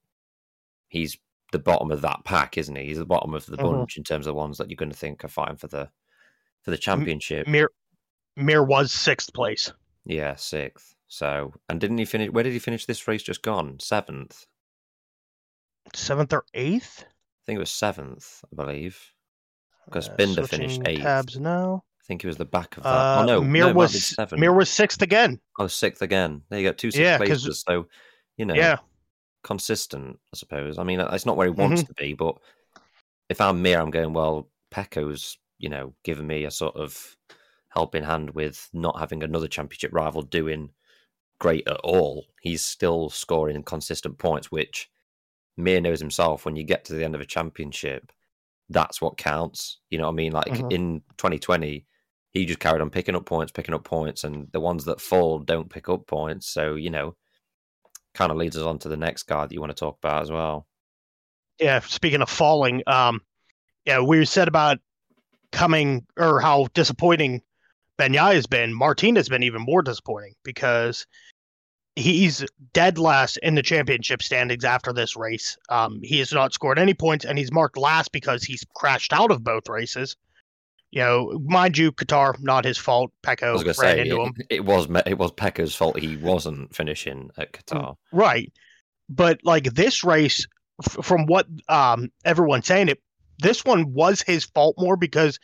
he's 0.88 1.18
the 1.56 1.62
bottom 1.62 1.90
of 1.90 2.00
that 2.02 2.24
pack, 2.24 2.58
isn't 2.58 2.76
he? 2.76 2.84
He's 2.84 2.98
the 2.98 3.04
bottom 3.06 3.32
of 3.34 3.46
the 3.46 3.56
Mhm. 3.56 3.62
bunch 3.62 3.96
in 3.96 4.04
terms 4.04 4.26
of 4.26 4.30
the 4.32 4.34
ones 4.34 4.58
that 4.58 4.68
you're 4.70 4.76
going 4.76 4.90
to 4.90 4.96
think 4.96 5.24
are 5.24 5.28
fighting 5.28 5.56
for 5.56 5.68
the 5.68 5.90
for 6.62 6.70
the 6.70 6.78
championship. 6.78 7.46
Mir 7.46 7.70
Mir 8.36 8.62
was 8.62 8.92
sixth 8.92 9.32
place. 9.32 9.72
Yeah, 10.04 10.34
sixth. 10.36 10.94
So, 11.08 11.54
and 11.68 11.80
didn't 11.80 11.98
he 11.98 12.04
finish? 12.04 12.30
Where 12.30 12.44
did 12.44 12.52
he 12.52 12.58
finish 12.58 12.84
this 12.84 13.06
race? 13.08 13.22
Just 13.22 13.42
gone 13.42 13.78
seventh. 13.80 14.46
Seventh 15.94 16.32
or 16.32 16.44
eighth? 16.54 17.04
I 17.04 17.42
think 17.46 17.56
it 17.56 17.60
was 17.60 17.70
seventh, 17.70 18.44
I 18.52 18.56
believe. 18.56 19.12
Because 19.86 20.08
Uh, 20.08 20.14
Binder 20.16 20.46
finished 20.46 20.82
eighth. 20.84 21.02
Tabs 21.02 21.38
now. 21.38 21.84
I 22.00 22.04
think 22.06 22.24
it 22.24 22.26
was 22.26 22.36
the 22.36 22.44
back 22.44 22.76
of 22.76 22.82
that. 22.82 22.88
Uh, 22.90 23.22
oh 23.22 23.24
no, 23.24 23.40
Mir 23.40 23.66
no, 23.68 23.72
was 23.72 24.04
seven. 24.14 24.40
Mir 24.40 24.52
was 24.52 24.68
sixth 24.68 25.00
again. 25.02 25.40
oh, 25.58 25.66
sixth 25.68 26.02
again. 26.02 26.42
There 26.50 26.58
you 26.60 26.68
go, 26.68 26.72
two 26.72 26.90
sixth 26.90 27.00
Yeah, 27.00 27.16
places. 27.18 27.62
So, 27.66 27.88
you 28.36 28.44
know, 28.44 28.54
Yeah. 28.54 28.78
Consistent, 29.46 30.20
I 30.34 30.36
suppose. 30.36 30.78
I 30.78 30.84
mean, 30.84 31.00
it's 31.00 31.26
not 31.26 31.38
where 31.38 31.46
he 31.48 31.52
wants 31.52 31.82
Mm-hmm. 31.82 31.86
to 31.86 31.94
be, 31.94 32.14
but 32.14 32.36
if 33.30 33.40
I'm 33.40 33.62
Mir, 33.62 33.80
I'm 33.80 33.90
going, 33.90 34.12
well, 34.12 34.50
Pecco's, 34.70 35.38
you 35.58 35.68
know, 35.68 35.94
giving 36.04 36.26
me 36.26 36.44
a 36.44 36.50
sort 36.50 36.76
of 36.76 37.16
helping 37.70 38.04
hand 38.04 38.30
with 38.30 38.68
not 38.72 38.98
having 38.98 39.22
another 39.22 39.48
championship 39.48 39.92
rival 39.94 40.22
doing 40.22 40.70
great 41.40 41.68
at 41.68 41.80
all. 41.84 42.26
He's 42.42 42.64
still 42.64 43.10
scoring 43.10 43.62
consistent 43.64 44.18
points, 44.18 44.52
which 44.52 44.90
Mir 45.56 45.80
knows 45.80 46.00
himself 46.00 46.44
when 46.44 46.56
you 46.56 46.64
get 46.64 46.84
to 46.86 46.94
the 46.94 47.04
end 47.04 47.14
of 47.14 47.20
a 47.20 47.26
championship, 47.26 48.12
that's 48.70 49.00
what 49.00 49.16
counts. 49.18 49.80
You 49.90 49.98
know 49.98 50.06
what 50.06 50.12
I 50.12 50.16
mean? 50.16 50.32
Like 50.32 50.64
Mhm. 50.64 50.70
in 50.70 51.02
2020, 51.18 51.86
he 52.32 52.46
just 52.46 52.60
carried 52.60 52.82
on 52.82 52.90
picking 52.90 53.16
up 53.16 53.26
points, 53.26 53.52
picking 53.52 53.74
up 53.74 53.84
points, 53.84 54.24
and 54.24 54.50
the 54.52 54.60
ones 54.60 54.84
that 54.86 55.00
fall 55.00 55.38
don't 55.38 55.70
pick 55.70 55.88
up 55.88 56.06
points. 56.06 56.48
So, 56.48 56.74
you 56.74 56.90
know, 56.90 57.16
kind 58.16 58.32
of 58.32 58.38
leads 58.38 58.56
us 58.56 58.64
on 58.64 58.78
to 58.80 58.88
the 58.88 58.96
next 58.96 59.24
guy 59.24 59.46
that 59.46 59.52
you 59.52 59.60
want 59.60 59.70
to 59.70 59.78
talk 59.78 59.98
about 59.98 60.22
as 60.22 60.30
well. 60.30 60.66
Yeah. 61.60 61.80
Speaking 61.80 62.22
of 62.22 62.28
falling, 62.28 62.82
um, 62.86 63.20
yeah, 63.84 64.00
we 64.00 64.24
said 64.24 64.48
about 64.48 64.78
coming 65.52 66.06
or 66.16 66.40
how 66.40 66.66
disappointing 66.74 67.42
Bagnaia 67.98 68.34
has 68.34 68.46
been. 68.46 68.74
Martin 68.74 69.16
has 69.16 69.28
been 69.28 69.42
even 69.42 69.62
more 69.62 69.82
disappointing 69.82 70.34
because 70.42 71.06
he's 71.94 72.44
dead 72.74 72.98
last 72.98 73.38
in 73.38 73.54
the 73.54 73.62
championship 73.62 74.22
standings 74.22 74.64
after 74.64 74.92
this 74.92 75.16
race. 75.16 75.56
Um, 75.70 76.00
he 76.02 76.18
has 76.18 76.32
not 76.32 76.52
scored 76.52 76.78
any 76.78 76.94
points, 76.94 77.24
and 77.24 77.38
he's 77.38 77.52
marked 77.52 77.78
last 77.78 78.12
because 78.12 78.42
he's 78.44 78.64
crashed 78.74 79.12
out 79.12 79.30
of 79.30 79.42
both 79.42 79.68
races. 79.68 80.16
You 80.92 81.00
know, 81.02 81.40
mind 81.44 81.76
you, 81.76 81.92
Qatar 81.92 82.40
not 82.40 82.64
his 82.64 82.78
fault. 82.78 83.12
Pecco 83.22 83.52
was 83.52 83.64
going 83.64 83.74
to 83.74 83.82
ran 83.82 83.96
say 83.96 84.00
into 84.02 84.20
it, 84.20 84.24
him. 84.24 84.34
it 84.50 84.64
was 84.64 84.88
it 85.06 85.18
was 85.18 85.32
Pecco's 85.32 85.74
fault 85.74 85.98
he 85.98 86.16
wasn't 86.16 86.74
finishing 86.74 87.30
at 87.36 87.52
Qatar. 87.52 87.96
Right. 88.12 88.52
But 89.08 89.40
like 89.42 89.74
this 89.74 90.04
race, 90.04 90.46
f- 90.84 91.04
from 91.04 91.26
what 91.26 91.46
um 91.68 92.10
everyone's 92.24 92.66
saying, 92.66 92.88
it 92.88 93.02
this 93.38 93.64
one 93.64 93.92
was 93.92 94.22
his 94.22 94.44
fault 94.44 94.76
more 94.78 94.96
because 94.96 95.38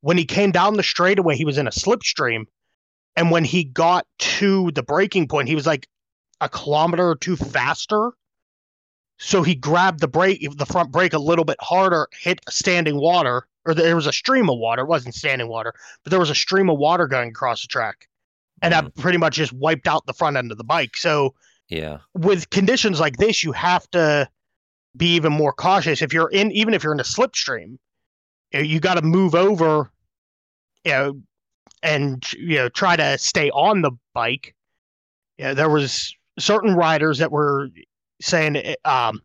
when 0.00 0.18
he 0.18 0.24
came 0.24 0.50
down 0.50 0.74
the 0.74 0.82
straightaway, 0.82 1.36
he 1.36 1.44
was 1.44 1.58
in 1.58 1.66
a 1.66 1.70
slipstream, 1.70 2.44
and 3.16 3.30
when 3.30 3.44
he 3.44 3.64
got 3.64 4.06
to 4.18 4.70
the 4.72 4.82
braking 4.82 5.28
point, 5.28 5.48
he 5.48 5.54
was 5.54 5.66
like 5.66 5.88
a 6.40 6.48
kilometer 6.48 7.08
or 7.08 7.16
two 7.16 7.36
faster. 7.36 8.12
So 9.18 9.42
he 9.42 9.54
grabbed 9.54 10.00
the 10.00 10.08
brake, 10.08 10.46
the 10.56 10.66
front 10.66 10.92
brake 10.92 11.14
a 11.14 11.18
little 11.18 11.44
bit 11.44 11.56
harder, 11.60 12.08
hit 12.12 12.40
standing 12.50 13.00
water, 13.00 13.46
or 13.66 13.74
there 13.74 13.96
was 13.96 14.06
a 14.06 14.12
stream 14.12 14.48
of 14.48 14.58
water. 14.58 14.82
It 14.82 14.88
wasn't 14.88 15.14
standing 15.14 15.48
water, 15.48 15.74
but 16.04 16.10
there 16.10 16.20
was 16.20 16.30
a 16.30 16.34
stream 16.34 16.70
of 16.70 16.78
water 16.78 17.06
going 17.06 17.30
across 17.30 17.62
the 17.62 17.68
track, 17.68 18.08
and 18.62 18.72
that 18.72 18.94
pretty 18.94 19.18
much 19.18 19.34
just 19.34 19.52
wiped 19.52 19.86
out 19.86 20.06
the 20.06 20.14
front 20.14 20.36
end 20.36 20.52
of 20.52 20.58
the 20.58 20.64
bike. 20.64 20.96
So 20.96 21.34
Yeah, 21.68 21.98
with 22.14 22.48
conditions 22.50 23.00
like 23.00 23.16
this, 23.16 23.42
you 23.44 23.52
have 23.52 23.90
to 23.90 24.28
be 24.96 25.14
even 25.14 25.32
more 25.32 25.52
cautious. 25.52 26.00
If 26.00 26.12
you're 26.12 26.30
in, 26.30 26.52
even 26.52 26.72
if 26.72 26.82
you're 26.82 26.94
in 26.94 27.00
a 27.00 27.04
slipstream, 27.04 27.78
you, 28.52 28.58
know, 28.58 28.60
you 28.60 28.80
got 28.80 28.94
to 28.94 29.02
move 29.02 29.34
over, 29.34 29.90
you 30.84 30.92
know, 30.92 31.20
and 31.82 32.24
you 32.32 32.56
know 32.56 32.68
try 32.68 32.96
to 32.96 33.18
stay 33.18 33.50
on 33.50 33.82
the 33.82 33.92
bike. 34.14 34.54
Yeah, 35.38 35.54
there 35.54 35.68
was 35.68 36.14
certain 36.38 36.74
riders 36.74 37.18
that 37.18 37.30
were 37.30 37.68
saying, 38.20 38.74
um, 38.84 39.20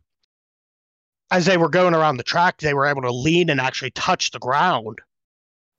as 1.32 1.46
they 1.46 1.56
were 1.56 1.68
going 1.68 1.94
around 1.94 2.18
the 2.18 2.22
track, 2.22 2.58
they 2.58 2.74
were 2.74 2.86
able 2.86 3.02
to 3.02 3.10
lean 3.10 3.50
and 3.50 3.60
actually 3.60 3.90
touch 3.90 4.30
the 4.30 4.38
ground, 4.38 4.98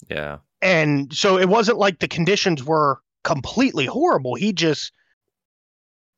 yeah, 0.10 0.40
and 0.62 1.14
so 1.14 1.38
it 1.38 1.48
wasn't 1.48 1.78
like 1.78 2.00
the 2.00 2.08
conditions 2.10 2.64
were 2.66 3.00
completely 3.24 3.86
horrible. 3.86 4.36
He 4.36 4.52
just 4.52 4.92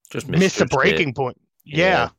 just 0.09 0.27
missed 0.27 0.57
the 0.57 0.65
misjudged 0.65 0.73
it. 0.73 0.75
braking 0.75 1.13
point. 1.13 1.39
yeah. 1.63 2.09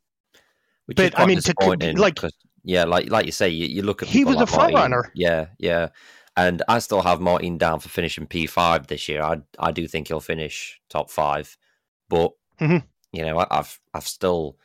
Which 0.87 0.99
But, 0.99 1.19
I 1.19 1.27
mean, 1.27 1.41
to 1.41 1.55
like- 1.97 2.21
yeah, 2.63 2.85
like 2.85 3.11
like 3.11 3.27
you 3.27 3.33
say, 3.33 3.49
you, 3.49 3.67
you 3.67 3.83
look 3.83 4.03
at 4.03 4.09
He 4.09 4.25
was 4.25 4.37
a 4.37 4.41
like 4.41 4.49
front 4.49 4.73
Martin. 4.73 4.93
runner. 4.93 5.13
Yeah, 5.17 5.47
yeah, 5.59 5.89
and 6.37 6.63
I 6.69 6.79
still 6.79 7.03
have 7.03 7.21
Martin 7.21 7.59
down 7.59 7.81
for 7.81 7.89
finishing 7.89 8.27
P 8.27 8.47
five 8.47 8.87
this 8.87 9.09
year. 9.09 9.23
I 9.23 9.41
I 9.59 9.73
do 9.73 9.89
think 9.89 10.07
he'll 10.09 10.21
finish 10.21 10.81
top 10.89 11.11
five, 11.11 11.57
but 12.09 12.33
Mhm. 12.61 12.85
you 13.13 13.25
know, 13.25 13.39
I, 13.41 13.47
I've 13.51 13.81
I've 13.95 14.07
still 14.07 14.59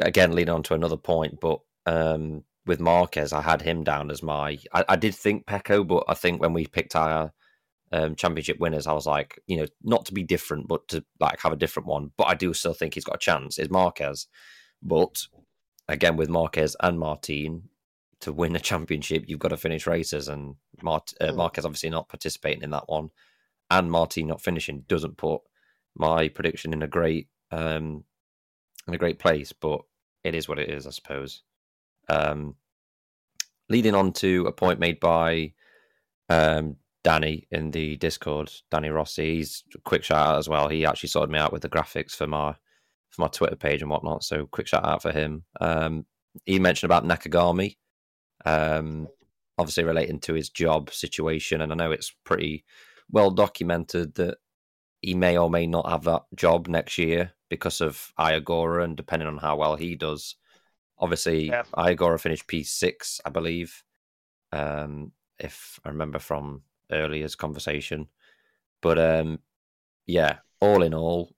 again, 0.00 0.32
leading 0.32 0.54
on 0.54 0.62
to 0.64 0.74
another 0.74 0.96
point, 0.96 1.40
but 1.40 1.60
um, 1.86 2.44
with 2.66 2.80
Marquez, 2.80 3.32
I 3.32 3.42
had 3.42 3.62
him 3.62 3.84
down 3.84 4.10
as 4.10 4.22
my. 4.22 4.58
I, 4.72 4.84
I 4.90 4.96
did 4.96 5.14
think 5.14 5.46
Pecco, 5.46 5.86
but 5.86 6.04
I 6.08 6.14
think 6.14 6.40
when 6.40 6.52
we 6.52 6.66
picked 6.66 6.96
our 6.96 7.32
um, 7.92 8.16
championship 8.16 8.58
winners, 8.58 8.86
I 8.86 8.92
was 8.92 9.06
like, 9.06 9.40
you 9.46 9.56
know, 9.58 9.66
not 9.82 10.06
to 10.06 10.14
be 10.14 10.22
different, 10.22 10.68
but 10.68 10.88
to 10.88 11.04
like 11.20 11.40
have 11.40 11.52
a 11.52 11.56
different 11.56 11.86
one. 11.86 12.10
But 12.16 12.24
I 12.24 12.34
do 12.34 12.52
still 12.54 12.74
think 12.74 12.94
he's 12.94 13.04
got 13.04 13.16
a 13.16 13.18
chance. 13.18 13.58
Is 13.58 13.70
Marquez, 13.70 14.26
but 14.82 15.26
again 15.88 16.16
with 16.16 16.28
Marquez 16.30 16.76
and 16.80 16.98
Martin 16.98 17.68
to 18.20 18.32
win 18.32 18.56
a 18.56 18.60
championship, 18.60 19.24
you've 19.26 19.38
got 19.38 19.48
to 19.48 19.56
finish 19.56 19.86
races, 19.86 20.28
and 20.28 20.56
Mart- 20.82 21.12
uh, 21.20 21.30
Hmm. 21.30 21.36
Marquez 21.36 21.64
obviously 21.64 21.90
not 21.90 22.08
participating 22.08 22.62
in 22.62 22.70
that 22.70 22.88
one, 22.88 23.10
and 23.70 23.90
Martin 23.90 24.26
not 24.28 24.42
finishing 24.42 24.84
doesn't 24.88 25.18
put 25.18 25.42
my 25.94 26.28
prediction 26.28 26.72
in 26.72 26.82
a 26.82 26.88
great 26.88 27.28
um 27.50 28.04
in 28.86 28.94
a 28.94 28.98
great 28.98 29.18
place. 29.18 29.52
But 29.52 29.80
it 30.22 30.34
is 30.34 30.48
what 30.48 30.58
it 30.58 30.70
is, 30.70 30.86
I 30.86 30.90
suppose. 30.90 31.42
Um, 32.08 32.56
leading 33.68 33.94
on 33.94 34.12
to 34.12 34.46
a 34.46 34.52
point 34.52 34.78
made 34.78 35.00
by 35.00 35.52
um, 36.28 36.76
Danny 37.02 37.46
in 37.50 37.70
the 37.70 37.96
Discord, 37.96 38.50
Danny 38.70 38.88
Rossi. 38.88 39.36
He's 39.36 39.62
quick 39.84 40.04
shout 40.04 40.26
out 40.26 40.38
as 40.38 40.48
well. 40.48 40.68
He 40.68 40.86
actually 40.86 41.10
sorted 41.10 41.30
me 41.30 41.38
out 41.38 41.52
with 41.52 41.62
the 41.62 41.68
graphics 41.68 42.12
for 42.12 42.26
my 42.26 42.54
for 43.10 43.22
my 43.22 43.28
Twitter 43.28 43.56
page 43.56 43.82
and 43.82 43.90
whatnot. 43.90 44.24
So 44.24 44.46
quick 44.46 44.66
shout 44.66 44.84
out 44.84 45.02
for 45.02 45.12
him. 45.12 45.44
Um, 45.60 46.06
he 46.46 46.58
mentioned 46.58 46.90
about 46.90 47.04
Nakagami, 47.04 47.76
um, 48.44 49.06
obviously 49.56 49.84
relating 49.84 50.18
to 50.20 50.34
his 50.34 50.48
job 50.50 50.90
situation, 50.90 51.60
and 51.60 51.70
I 51.70 51.76
know 51.76 51.92
it's 51.92 52.12
pretty 52.24 52.64
well 53.10 53.30
documented 53.30 54.14
that 54.16 54.38
he 55.04 55.14
may 55.14 55.36
or 55.36 55.50
may 55.50 55.66
not 55.66 55.86
have 55.88 56.04
that 56.04 56.22
job 56.34 56.66
next 56.66 56.96
year 56.96 57.30
because 57.50 57.82
of 57.82 58.10
Ai 58.16 58.40
Ogura 58.40 58.82
and 58.84 58.96
depending 58.96 59.28
on 59.28 59.36
how 59.36 59.54
well 59.54 59.76
he 59.76 59.96
does. 59.96 60.36
Obviously, 60.98 61.48
Yeah. 61.48 61.64
Ai 61.74 61.94
Ogura 61.94 62.18
finished 62.18 62.46
P6, 62.46 63.20
I 63.22 63.28
believe, 63.28 63.84
um, 64.50 65.12
if 65.38 65.78
I 65.84 65.90
remember 65.90 66.18
from 66.18 66.62
earlier's 66.90 67.34
conversation. 67.34 68.08
But 68.80 68.98
um, 68.98 69.40
yeah, 70.06 70.38
all 70.58 70.82
in 70.82 70.94
all, 70.94 71.34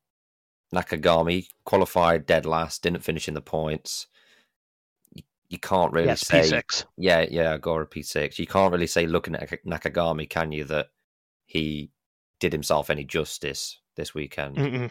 Nakagami 0.72 1.48
qualified 1.64 2.24
dead 2.24 2.46
last, 2.46 2.84
didn't 2.84 3.02
finish 3.02 3.26
in 3.26 3.34
the 3.34 3.40
points. 3.40 4.06
You, 5.12 5.24
you 5.48 5.58
can't 5.58 5.92
really 5.92 6.06
yes, 6.06 6.24
say, 6.24 6.42
P6. 6.42 6.84
yeah, 6.96 7.26
yeah, 7.28 7.58
Ogura 7.58 7.90
P6. 7.90 8.38
You 8.38 8.46
can't 8.46 8.70
really 8.70 8.86
say 8.86 9.08
looking 9.08 9.34
at 9.34 9.50
Nakagami, 9.64 10.30
can 10.30 10.52
you, 10.52 10.62
that 10.66 10.90
he 11.46 11.90
did 12.40 12.52
himself 12.52 12.90
any 12.90 13.04
justice 13.04 13.78
this 13.96 14.14
weekend? 14.14 14.56
Mm-mm. 14.56 14.90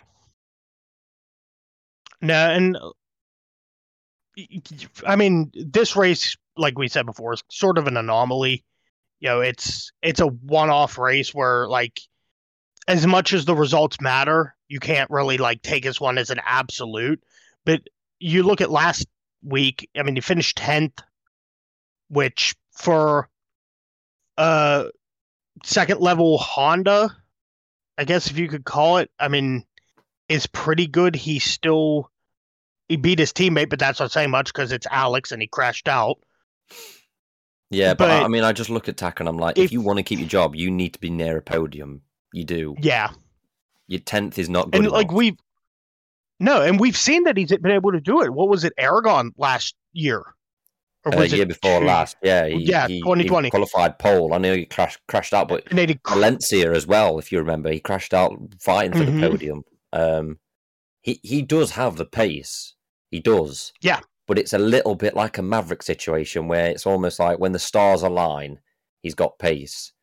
No, 2.22 2.50
and 2.50 2.78
uh, 2.78 2.92
I 5.06 5.16
mean, 5.16 5.52
this 5.54 5.96
race, 5.96 6.36
like 6.58 6.78
we 6.78 6.88
said 6.88 7.06
before, 7.06 7.34
is 7.34 7.44
sort 7.50 7.78
of 7.78 7.88
an 7.88 7.98
anomaly. 7.98 8.64
You 9.20 9.30
know, 9.30 9.42
it's 9.42 9.92
it's 10.02 10.20
a 10.20 10.28
one-off 10.28 10.98
race 10.98 11.34
where, 11.34 11.68
like, 11.68 12.02
as 12.88 13.06
much 13.08 13.34
as 13.34 13.46
the 13.46 13.56
results 13.56 14.02
matter, 14.02 14.56
you 14.68 14.80
can't 14.80 15.10
really 15.10 15.38
like 15.38 15.62
take 15.62 15.84
this 15.84 16.02
one 16.02 16.18
as 16.18 16.30
an 16.30 16.40
absolute. 16.46 17.22
But 17.66 17.82
you 18.20 18.44
look 18.44 18.62
at 18.62 18.72
last 18.72 19.08
week. 19.44 19.90
I 19.96 20.04
mean, 20.04 20.16
he 20.16 20.22
finished 20.22 20.58
tenth, 20.58 21.02
which 22.10 22.56
for 22.72 23.30
uh 24.38 24.86
second 25.64 26.02
level 26.02 26.38
Honda, 26.38 27.16
I 27.98 28.04
guess 28.06 28.30
if 28.30 28.38
you 28.38 28.48
could 28.48 28.66
call 28.66 28.98
it. 28.98 29.10
I 29.20 29.28
mean, 29.28 29.64
is 30.30 30.48
pretty 30.48 30.88
good. 30.88 31.16
He 31.16 31.40
still 31.40 32.10
he 32.90 32.98
beat 32.98 33.20
his 33.20 33.32
teammate, 33.34 33.70
but 33.70 33.80
that's 33.80 34.00
not 34.00 34.12
saying 34.12 34.30
much 34.32 34.48
because 34.54 34.72
it's 34.72 34.88
Alex 34.92 35.32
and 35.32 35.42
he 35.42 35.48
crashed 35.48 35.88
out. 35.88 36.18
Yeah, 37.72 37.94
but, 37.96 38.12
I- 38.12 38.24
I 38.24 38.28
mean, 38.28 38.44
I 38.44 38.54
just 38.54 38.70
look 38.70 38.88
at 38.88 38.96
Tack 38.98 39.20
and 39.20 39.28
I'm 39.28 39.38
like, 39.38 39.58
if, 39.58 39.66
if- 39.66 39.72
you 39.72 39.82
want 39.82 39.98
to 39.98 40.04
keep 40.04 40.20
your 40.20 40.28
job, 40.28 40.56
you 40.56 40.70
need 40.70 40.94
to 40.94 41.00
be 41.00 41.10
near 41.10 41.38
a 41.38 41.42
podium. 41.42 42.02
You 42.32 42.44
do. 42.44 42.76
Yeah, 42.82 43.12
Your 43.88 44.02
tenth 44.02 44.38
is 44.38 44.50
not 44.50 44.66
good 44.66 44.76
and 44.76 44.86
enough. 44.86 44.94
like 44.94 45.12
we've 45.12 45.38
no, 46.40 46.62
and 46.62 46.80
we've 46.82 46.98
seen 46.98 47.24
that 47.24 47.38
he's 47.38 47.50
been 47.50 47.72
able 47.72 47.94
to 47.94 48.02
do 48.02 48.22
it. 48.22 48.30
What 48.34 48.50
was 48.50 48.66
it, 48.66 48.74
Aragon 48.78 49.32
last 49.38 49.74
year, 49.94 50.22
or 51.06 51.14
uh, 51.14 51.18
was 51.19 51.32
year 51.34 51.44
it 51.44 51.48
before 51.48 51.80
two- 51.80 51.86
last, 51.86 52.18
yeah, 52.23 52.48
he, 52.48 52.64
Yeah, 52.65 52.88
he, 52.88 52.95
he 52.95 53.02
2020. 53.02 53.49
qualified 53.52 53.99
pole. 53.99 54.34
I 54.34 54.38
know 54.40 54.56
he 54.56 54.65
crashed 54.65 54.99
crashed 55.07 55.34
out, 55.34 55.48
but 55.48 55.65
did 55.69 55.99
Valencia 56.07 56.72
as 56.72 56.88
well, 56.88 57.19
if 57.19 57.32
you 57.32 57.40
remember, 57.40 57.72
he 57.72 57.80
crashed 57.80 58.14
out 58.14 58.34
fighting 58.60 58.94
for 58.94 58.99
Mhm. 59.06 59.22
the 59.22 59.30
podium. 59.30 59.64
Um, 59.94 60.40
he 61.02 61.19
he 61.23 61.41
does 61.41 61.72
have 61.72 61.95
the 61.98 62.06
pace, 62.06 62.73
he 63.11 63.19
does. 63.19 63.72
Yeah. 63.82 63.99
but 64.27 64.40
it's 64.40 64.53
a 64.53 64.57
little 64.57 64.95
bit 64.95 65.14
like 65.15 65.38
a 65.38 65.41
Maverick 65.44 65.84
situation 65.84 66.48
where 66.48 66.65
it's 66.72 66.88
almost 66.88 67.19
like 67.19 67.38
when 67.38 67.52
the 67.52 67.60
stars 67.60 68.02
align, 68.02 68.60
he's 69.03 69.14
got 69.14 69.38
pace. 69.38 69.94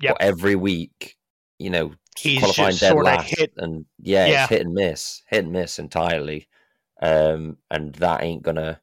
But 0.00 0.16
every 0.18 0.56
week, 0.56 1.18
you 1.58 1.68
know, 1.68 1.92
He's 2.18 2.38
qualifying 2.38 2.76
dead 2.76 2.94
last, 2.96 3.28
hit- 3.38 3.52
and 3.58 3.84
yeah, 4.00 4.24
Yeah. 4.26 4.42
it's 4.44 4.48
hit 4.50 4.62
and 4.62 4.72
miss, 4.72 5.22
hit 5.28 5.44
and 5.44 5.52
miss 5.52 5.78
entirely. 5.78 6.48
Um, 7.02 7.58
and 7.70 7.94
that 7.96 8.22
ain't 8.22 8.42
gonna 8.42 8.80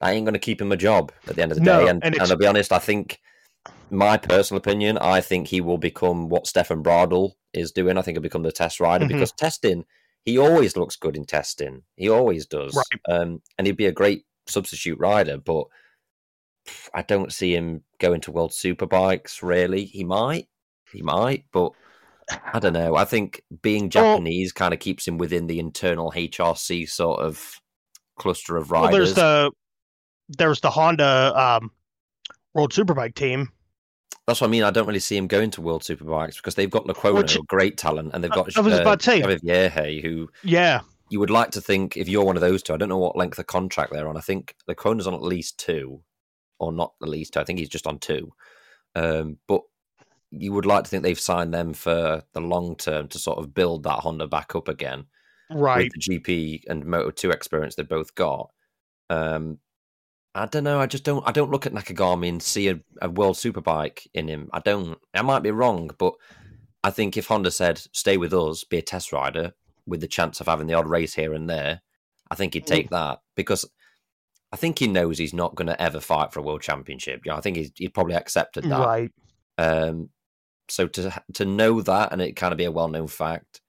that 0.00 0.10
ain't 0.10 0.24
gonna 0.26 0.38
keep 0.38 0.60
him 0.60 0.72
a 0.72 0.76
job 0.76 1.12
at 1.26 1.36
the 1.36 1.42
end 1.42 1.52
of 1.52 1.58
the 1.58 1.64
No, 1.64 1.80
day. 1.84 1.88
And, 1.90 2.04
and 2.04 2.14
and, 2.20 2.30
I'll 2.30 2.36
be 2.36 2.46
honest, 2.46 2.72
I 2.72 2.78
think 2.78 3.18
my 3.90 4.16
personal 4.16 4.58
opinion, 4.58 4.98
I 4.98 5.20
think 5.20 5.48
he 5.48 5.60
will 5.60 5.78
become 5.78 6.28
what 6.28 6.46
Stefan 6.46 6.82
Bradl 6.82 7.32
is 7.52 7.72
doing. 7.72 7.96
I 7.98 8.02
think 8.02 8.16
he'll 8.16 8.22
become 8.22 8.42
the 8.42 8.52
test 8.52 8.80
rider 8.80 9.04
Mhm. 9.06 9.08
because 9.08 9.32
testing, 9.32 9.84
he 10.24 10.38
always 10.38 10.76
looks 10.76 10.96
good 10.96 11.16
in 11.16 11.24
testing. 11.24 11.82
He 11.96 12.08
always 12.08 12.46
does. 12.46 12.74
Right. 12.76 13.14
Um, 13.20 13.42
and 13.58 13.66
he'd 13.66 13.76
be 13.76 13.86
a 13.86 13.92
great 13.92 14.24
substitute 14.46 14.98
rider, 14.98 15.38
but 15.38 15.64
I 16.94 17.02
don't 17.02 17.32
see 17.32 17.54
him 17.54 17.82
going 17.98 18.20
to 18.22 18.32
World 18.32 18.50
Superbikes. 18.50 19.42
Really, 19.42 19.84
he 19.84 20.04
might, 20.04 20.48
he 20.92 21.00
might, 21.02 21.44
but 21.52 21.72
I 22.52 22.58
don't 22.58 22.72
know. 22.72 22.96
I 22.96 23.04
think 23.04 23.42
being 23.62 23.84
Well- 23.94 24.16
Japanese 24.16 24.52
kind 24.52 24.74
of 24.74 24.80
keeps 24.80 25.06
him 25.06 25.16
within 25.18 25.46
the 25.46 25.58
internal 25.60 26.10
HRC 26.12 26.86
sort 26.86 27.20
of 27.20 27.60
cluster 28.18 28.56
of 28.56 28.70
well, 28.70 28.84
riders. 28.84 28.96
there's 28.98 29.14
the 29.14 29.50
there's 30.28 30.60
the 30.60 30.70
Honda 30.70 31.32
um, 31.36 31.70
World 32.54 32.72
Superbike 32.72 33.14
team. 33.14 33.50
That's 34.26 34.40
what 34.40 34.48
I 34.48 34.50
mean. 34.50 34.64
I 34.64 34.70
don't 34.70 34.86
really 34.86 34.98
see 34.98 35.16
him 35.16 35.28
going 35.28 35.52
to 35.52 35.60
World 35.60 35.82
Superbikes 35.82 36.36
because 36.36 36.56
they've 36.56 36.70
got 36.70 36.84
Lecuona, 36.84 37.14
Which- 37.14 37.36
a 37.36 37.42
great 37.42 37.78
talent, 37.78 38.10
and 38.12 38.24
they've 38.24 38.30
got 38.30 38.56
I 38.56 38.60
was 38.60 38.78
about 38.78 39.00
to 39.00 39.04
say- 39.04 39.22
Vierge, 39.22 40.02
who 40.02 40.28
Yeah, 40.42 40.80
you 41.10 41.20
would 41.20 41.30
like 41.30 41.52
to 41.52 41.60
think 41.60 41.96
if 41.96 42.08
you're 42.08 42.24
one 42.24 42.36
of 42.36 42.42
those 42.42 42.62
two. 42.62 42.74
I 42.74 42.76
don't 42.76 42.88
know 42.88 42.98
what 42.98 43.16
length 43.16 43.38
of 43.38 43.46
contract 43.46 43.92
they're 43.92 44.08
on. 44.08 44.16
I 44.16 44.20
think 44.20 44.56
Lecuona's 44.68 45.06
on 45.06 45.14
at 45.14 45.22
least 45.22 45.58
two, 45.58 46.02
or 46.58 46.72
not 46.72 46.94
at 47.02 47.08
least 47.08 47.34
two. 47.34 47.40
I 47.40 47.44
think 47.44 47.60
he's 47.60 47.68
just 47.68 47.86
on 47.86 47.98
two. 47.98 48.32
Um, 48.96 49.38
but 49.46 49.62
you 50.30 50.52
would 50.52 50.66
like 50.66 50.84
to 50.84 50.90
think 50.90 51.02
they've 51.02 51.18
signed 51.18 51.54
them 51.54 51.72
for 51.72 52.22
the 52.32 52.40
long 52.40 52.74
term 52.76 53.08
to 53.08 53.18
sort 53.18 53.38
of 53.38 53.54
build 53.54 53.84
that 53.84 54.00
Honda 54.00 54.26
back 54.26 54.56
up 54.56 54.66
again 54.68 55.04
right. 55.50 55.84
with 55.84 55.92
the 55.92 56.18
GP 56.18 56.62
and 56.68 56.84
Moto 56.84 57.10
Two 57.10 57.30
experience 57.30 57.76
they've 57.76 57.88
both 57.88 58.14
got. 58.14 58.50
Um, 59.08 59.58
I 60.36 60.46
don't 60.46 60.64
know. 60.64 60.78
I 60.78 60.86
just 60.86 61.04
don't. 61.04 61.26
I 61.26 61.32
don't 61.32 61.50
look 61.50 61.64
at 61.64 61.72
Nakagami 61.72 62.28
and 62.28 62.42
see 62.42 62.68
a, 62.68 62.78
a 63.00 63.08
world 63.08 63.36
superbike 63.36 64.06
in 64.12 64.28
him. 64.28 64.50
I 64.52 64.60
don't. 64.60 64.98
I 65.14 65.22
might 65.22 65.42
be 65.42 65.50
wrong, 65.50 65.90
but 65.96 66.14
I 66.84 66.90
think 66.90 67.16
if 67.16 67.26
Honda 67.26 67.50
said 67.50 67.78
stay 67.92 68.18
with 68.18 68.34
us, 68.34 68.62
be 68.62 68.78
a 68.78 68.82
test 68.82 69.12
rider 69.12 69.54
with 69.86 70.02
the 70.02 70.06
chance 70.06 70.40
of 70.40 70.46
having 70.46 70.66
the 70.66 70.74
odd 70.74 70.88
race 70.88 71.14
here 71.14 71.32
and 71.32 71.48
there, 71.48 71.80
I 72.30 72.34
think 72.34 72.52
he'd 72.52 72.66
take 72.66 72.90
that 72.90 73.20
because 73.34 73.64
I 74.52 74.56
think 74.56 74.78
he 74.78 74.88
knows 74.88 75.16
he's 75.16 75.32
not 75.32 75.54
going 75.54 75.68
to 75.68 75.80
ever 75.80 76.00
fight 76.00 76.32
for 76.32 76.40
a 76.40 76.42
world 76.42 76.60
championship. 76.60 77.22
Yeah, 77.24 77.36
I 77.36 77.40
think 77.40 77.56
he's, 77.56 77.72
he'd 77.74 77.94
probably 77.94 78.14
accepted 78.14 78.64
that. 78.64 78.86
Right. 78.86 79.12
Um, 79.56 80.10
so 80.68 80.86
to 80.86 81.22
to 81.34 81.44
know 81.46 81.80
that 81.80 82.12
and 82.12 82.20
it 82.20 82.36
kind 82.36 82.52
of 82.52 82.58
be 82.58 82.64
a 82.64 82.70
well 82.70 82.88
known 82.88 83.06
fact, 83.06 83.62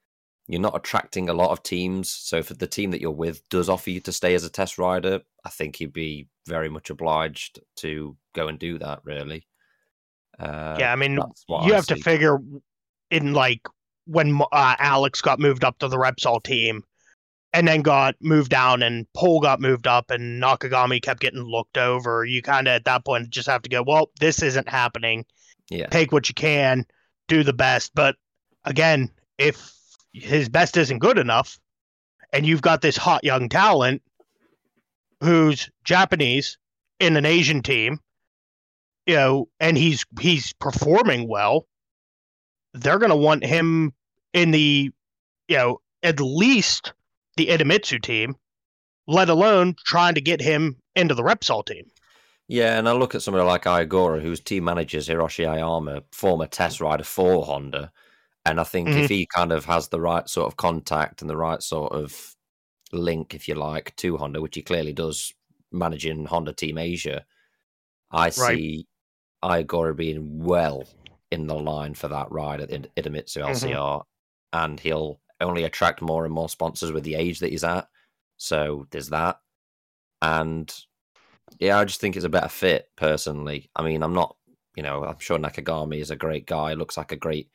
you're 0.47 0.59
not 0.59 0.75
attracting 0.75 1.29
a 1.29 1.33
lot 1.33 1.51
of 1.51 1.63
teams. 1.63 2.09
So 2.09 2.37
if 2.37 2.49
the 2.49 2.67
team 2.67 2.91
that 2.91 2.99
you're 2.99 3.11
with 3.11 3.47
does 3.47 3.69
offer 3.69 3.89
you 3.89 4.01
to 4.01 4.11
stay 4.11 4.35
as 4.35 4.43
a 4.43 4.49
test 4.49 4.77
rider, 4.77 5.21
I 5.45 5.49
think 5.49 5.79
you'd 5.79 5.93
be 5.93 6.27
very 6.47 6.69
much 6.69 6.89
obliged 6.89 7.59
to 7.77 8.17
go 8.33 8.47
and 8.47 8.57
do 8.57 8.79
that. 8.79 8.99
Really. 9.03 9.45
Uh, 10.39 10.77
yeah, 10.79 10.91
I 10.91 10.95
mean, 10.95 11.13
you 11.13 11.55
I 11.55 11.75
have 11.75 11.87
to 11.87 11.95
figure 11.95 12.39
in 13.09 13.33
like 13.33 13.61
when 14.05 14.41
uh, 14.51 14.75
Alex 14.79 15.21
got 15.21 15.39
moved 15.39 15.63
up 15.63 15.79
to 15.79 15.87
the 15.87 15.97
Repsol 15.97 16.43
team 16.43 16.83
and 17.53 17.67
then 17.67 17.81
got 17.81 18.15
moved 18.21 18.51
down 18.51 18.83
and 18.83 19.05
Pol 19.13 19.39
got 19.39 19.59
moved 19.59 19.87
up 19.87 20.11
and 20.11 20.41
Nakagami 20.41 21.01
kept 21.01 21.19
getting 21.19 21.41
looked 21.41 21.77
over. 21.77 22.25
You 22.25 22.41
kind 22.41 22.67
of 22.67 22.73
at 22.73 22.85
that 22.85 23.05
point 23.05 23.29
just 23.29 23.47
have 23.47 23.61
to 23.63 23.69
go, 23.69 23.83
well, 23.83 24.11
this 24.19 24.41
isn't 24.41 24.69
happening. 24.69 25.25
Yeah. 25.69 25.87
Take 25.87 26.11
what 26.11 26.29
you 26.29 26.35
can, 26.35 26.85
do 27.27 27.43
the 27.43 27.53
best. 27.53 27.91
But 27.95 28.15
again, 28.63 29.09
if 29.37 29.71
his 30.13 30.49
best 30.49 30.77
isn't 30.77 30.99
good 30.99 31.17
enough 31.17 31.59
and 32.33 32.45
you've 32.45 32.61
got 32.61 32.81
this 32.81 32.97
hot 32.97 33.23
young 33.23 33.49
talent 33.49 34.01
who's 35.21 35.69
Japanese 35.83 36.57
in 36.99 37.15
an 37.17 37.25
Asian 37.25 37.61
team, 37.61 37.99
you 39.05 39.15
know, 39.15 39.49
and 39.59 39.77
he's 39.77 40.05
he's 40.19 40.53
performing 40.53 41.27
well, 41.27 41.67
they're 42.73 42.99
going 42.99 43.09
to 43.11 43.15
want 43.15 43.45
him 43.45 43.93
in 44.33 44.51
the, 44.51 44.91
you 45.47 45.57
know, 45.57 45.81
at 46.03 46.19
least 46.19 46.93
the 47.37 47.47
Idemitsu 47.47 48.01
team, 48.01 48.35
let 49.07 49.29
alone 49.29 49.75
trying 49.85 50.15
to 50.15 50.21
get 50.21 50.41
him 50.41 50.75
into 50.95 51.15
the 51.15 51.23
Repsol 51.23 51.65
team. 51.65 51.85
Yeah, 52.47 52.77
and 52.77 52.87
I 52.87 52.93
look 52.93 53.13
at 53.13 53.21
somebody 53.21 53.45
like 53.45 53.67
Ai 53.67 53.85
Ogura, 53.85 54.21
whose 54.21 54.39
team 54.39 54.63
managers 54.63 55.07
Hiroshi 55.09 55.45
Aoyama, 55.45 56.03
former 56.11 56.47
test 56.47 56.79
rider 56.79 57.03
for 57.03 57.43
Honda. 57.45 57.91
And 58.45 58.59
I 58.61 58.63
think 58.63 58.87
Mhm. 58.87 59.03
if 59.03 59.09
he 59.09 59.25
kind 59.25 59.51
of 59.51 59.65
has 59.65 59.89
the 59.89 59.99
right 59.99 60.27
sort 60.29 60.47
of 60.47 60.55
contact 60.55 61.21
and 61.21 61.29
the 61.29 61.35
right 61.35 61.61
sort 61.61 61.91
of 61.91 62.36
link, 62.91 63.33
if 63.33 63.47
you 63.47 63.55
like, 63.55 63.95
to 63.97 64.17
Honda, 64.17 64.41
which 64.41 64.55
he 64.55 64.61
clearly 64.61 64.93
does 64.93 65.33
managing 65.71 66.25
Honda 66.25 66.53
Team 66.53 66.77
Asia, 66.77 67.25
I 68.11 68.29
see 68.29 68.87
Igor 69.43 69.93
being 69.93 70.43
well 70.43 70.85
in 71.31 71.47
the 71.47 71.55
line 71.55 71.93
for 71.93 72.07
that 72.07 72.31
ride 72.31 72.61
at 72.61 72.69
the 72.69 72.79
Idemitsu 73.01 73.43
mm-hmm. 73.43 73.51
LCR. 73.51 74.03
And 74.53 74.79
he'll 74.79 75.19
only 75.41 75.63
attract 75.63 76.01
more 76.01 76.23
and 76.23 76.33
more 76.33 76.49
sponsors 76.49 76.91
with 76.91 77.03
the 77.03 77.15
age 77.15 77.39
that 77.39 77.51
he's 77.51 77.65
at. 77.65 77.87
So 78.37 78.87
there's 78.91 79.09
that. 79.09 79.39
And 80.21 80.73
yeah, 81.59 81.77
I 81.77 81.85
just 81.85 81.99
think 81.99 82.15
it's 82.15 82.25
a 82.25 82.29
better 82.29 82.47
fit 82.47 82.89
personally. 82.95 83.69
I 83.75 83.83
mean, 83.83 84.03
I'm 84.03 84.13
not, 84.13 84.35
you 84.75 84.83
know, 84.83 85.03
I'm 85.03 85.19
sure 85.19 85.37
Nakagami 85.37 85.99
is 85.99 86.11
a 86.11 86.15
great 86.15 86.45
guy. 86.45 86.73
Looks 86.73 86.97
like 86.97 87.11
a 87.11 87.17
great, 87.17 87.51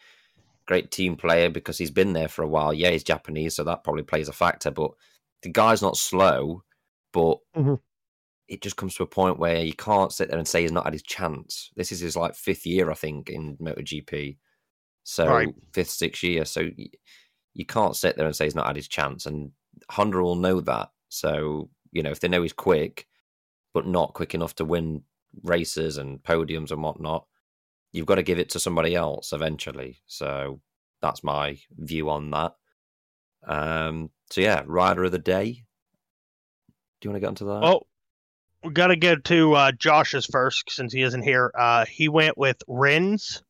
great 0.67 0.91
team 0.91 1.17
player 1.17 1.49
because 1.49 1.79
he's 1.79 1.91
been 1.91 2.13
there 2.13 2.29
for 2.29 2.43
a 2.43 2.49
while. 2.49 2.75
Yeah, 2.75 2.91
he's 2.91 3.05
Japanese, 3.05 3.57
so 3.57 3.65
that 3.65 3.85
probably 3.85 4.03
plays 4.03 4.29
a 4.29 4.33
factor. 4.33 4.71
But 4.71 4.93
the 5.43 5.51
guy's 5.51 5.83
not 5.83 5.97
slow, 5.97 6.63
but 7.13 7.39
Mhm. 7.57 7.81
it 8.49 8.61
just 8.63 8.77
comes 8.77 8.95
to 8.97 9.03
a 9.03 9.07
point 9.07 9.39
where 9.39 9.63
you 9.63 9.75
can't 9.75 10.13
sit 10.13 10.29
there 10.29 10.39
and 10.39 10.47
say 10.47 10.63
he's 10.63 10.73
not 10.73 10.85
had 10.85 10.93
his 10.93 11.03
chance. 11.03 11.71
This 11.77 11.93
is 11.93 12.01
his 12.01 12.17
like 12.17 12.35
fifth 12.35 12.67
year, 12.67 12.91
I 12.91 12.95
think, 12.95 13.31
in 13.31 13.57
MotoGP. 13.59 14.39
So 15.05 15.27
Right. 15.27 15.55
fifth, 15.73 15.91
sixth 15.91 16.23
year. 16.23 16.45
So 16.45 16.71
y- 16.77 16.91
you 17.55 17.67
can't 17.67 17.97
sit 17.97 18.17
there 18.17 18.27
and 18.27 18.35
say 18.37 18.45
he's 18.45 18.55
not 18.55 18.67
had 18.67 18.77
his 18.77 18.89
chance. 18.89 19.27
And 19.27 19.53
Honda 19.91 20.23
will 20.23 20.37
know 20.37 20.61
that. 20.61 20.91
So 21.09 21.71
you 21.93 22.03
know, 22.03 22.11
if 22.11 22.21
they 22.21 22.29
know 22.29 22.41
he's 22.43 22.55
quick, 22.55 23.07
but 23.75 23.87
not 23.87 24.15
quick 24.15 24.35
enough 24.35 24.55
to 24.57 24.65
win 24.65 25.05
races 25.43 25.99
and 25.99 26.23
podiums 26.23 26.71
and 26.71 26.83
whatnot, 26.83 27.27
you've 27.93 28.07
got 28.07 28.15
to 28.15 28.23
give 28.23 28.39
it 28.39 28.49
to 28.51 28.61
somebody 28.61 28.95
else 28.95 29.33
eventually. 29.33 30.01
So 30.07 30.61
that's 31.03 31.23
my 31.23 31.59
view 31.77 32.09
on 32.09 32.31
that. 32.31 32.57
Um, 33.47 34.11
so 34.33 34.41
yeah, 34.41 34.63
rider 34.67 35.05
of 35.05 35.13
the 35.13 35.19
day. 35.19 35.63
Do 37.01 37.09
you 37.09 37.11
want 37.11 37.17
to 37.17 37.21
get 37.21 37.29
into 37.31 37.45
that? 37.45 37.63
Oh, 37.65 37.83
we 38.65 38.71
got 38.73 38.89
to 38.89 38.97
get 38.97 39.25
to 39.25 39.55
uh, 39.55 39.73
Josh's 39.73 40.25
first 40.27 40.71
since 40.71 40.93
he 40.93 41.03
isn't 41.03 41.23
here. 41.23 41.51
Uh, 41.59 41.85
he 41.85 42.09
went 42.09 42.39
with 42.39 42.57
Rins 42.69 43.43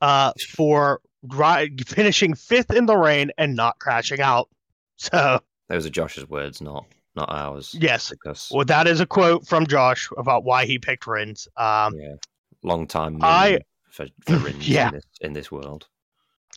uh, 0.00 0.32
for 0.50 1.00
ri- 1.24 1.76
finishing 1.86 2.34
fifth 2.34 2.72
in 2.72 2.86
the 2.86 2.96
rain 2.96 3.32
and 3.36 3.54
not 3.56 3.78
crashing 3.78 4.20
out. 4.20 4.48
So, 4.96 5.40
Those 5.68 5.86
are 5.86 5.90
Josh's 5.90 6.28
words, 6.28 6.60
not 6.60 6.86
not 7.16 7.28
ours. 7.28 7.74
yes, 7.78 8.10
Because 8.10 8.48
well, 8.54 8.64
that 8.66 8.86
is 8.86 9.00
a 9.00 9.06
quote 9.06 9.44
from 9.44 9.66
Josh 9.66 10.08
about 10.16 10.44
why 10.44 10.66
he 10.66 10.78
picked 10.78 11.06
Rins. 11.08 11.48
Um, 11.56 11.94
yeah, 11.98 12.14
long 12.62 12.86
time 12.86 13.18
I- 13.20 13.58
for 13.90 14.06
for 14.24 14.36
Rins 14.38 14.68
Yeah. 14.68 14.86
in, 14.88 14.94
this, 14.94 15.04
in 15.20 15.32
this 15.32 15.50
world. 15.50 15.88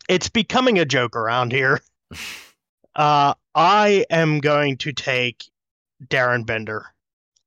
it's 0.07 0.29
becoming 0.29 0.77
a 0.77 0.85
joke 0.85 1.15
around 1.15 1.51
here. 1.51 1.81
Uh, 2.97 3.35
I 3.55 4.05
am 4.09 4.39
going 4.39 4.77
to 4.77 4.91
take 4.91 5.45
Darryn 6.07 6.45
Binder. 6.45 6.85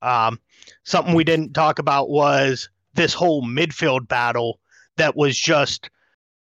Um, 0.01 0.41
something 0.85 1.15
we 1.15 1.25
didn't 1.25 1.53
talk 1.53 1.79
about 1.79 2.09
was 2.09 2.71
this 2.95 3.13
whole 3.13 3.43
midfield 3.43 4.09
battle 4.09 4.61
that 4.97 5.17
was 5.17 5.39
just, 5.39 5.91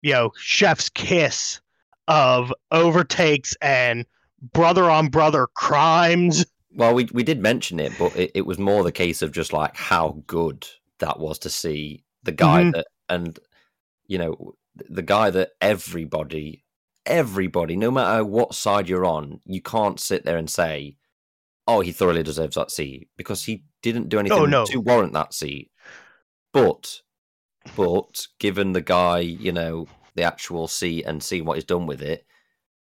you 0.02 0.12
know, 0.12 0.32
chef's 0.36 0.88
kiss 0.90 1.60
of 2.08 2.52
overtakes 2.70 3.56
and 3.60 4.04
brother 4.52 4.84
on 4.90 5.08
brother 5.08 5.46
crimes. 5.54 6.44
Well, 6.74 6.94
we 6.94 7.08
we 7.12 7.22
did 7.24 7.40
mention 7.40 7.80
it, 7.80 7.92
but 7.98 8.14
it, 8.16 8.30
it 8.34 8.46
was 8.46 8.58
more 8.58 8.84
the 8.84 8.92
case 8.92 9.22
of 9.22 9.32
just 9.32 9.52
like 9.52 9.76
how 9.76 10.22
good 10.26 10.66
that 10.98 11.18
was 11.18 11.38
to 11.40 11.50
see 11.50 12.04
the 12.22 12.32
guy 12.32 12.64
Mhm. 12.64 12.72
that 12.74 12.86
and 13.08 13.38
you 14.06 14.18
know 14.18 14.54
the 14.88 15.02
guy 15.02 15.30
that 15.30 15.50
everybody 15.60 16.64
everybody 17.06 17.76
no 17.76 17.90
matter 17.90 18.24
what 18.24 18.54
side 18.54 18.88
you're 18.88 19.06
on 19.06 19.40
you 19.46 19.60
can't 19.62 19.98
sit 19.98 20.24
there 20.24 20.36
and 20.36 20.50
say 20.50 20.96
oh 21.66 21.80
he 21.80 21.92
thoroughly 21.92 22.22
deserves 22.22 22.54
that 22.56 22.70
seat 22.70 23.08
because 23.16 23.44
he 23.44 23.64
didn't 23.82 24.08
do 24.08 24.18
anything 24.18 24.38
Oh, 24.38 24.44
no. 24.46 24.64
to 24.66 24.78
warrant 24.80 25.12
that 25.14 25.32
seat 25.34 25.70
but 26.52 27.00
but 27.76 28.26
given 28.38 28.72
the 28.72 28.80
guy 28.82 29.20
you 29.20 29.52
know 29.52 29.86
the 30.14 30.22
actual 30.24 30.68
seat 30.68 31.04
and 31.04 31.22
seeing 31.22 31.44
what 31.44 31.56
he's 31.56 31.64
done 31.64 31.86
with 31.86 32.02
it 32.02 32.26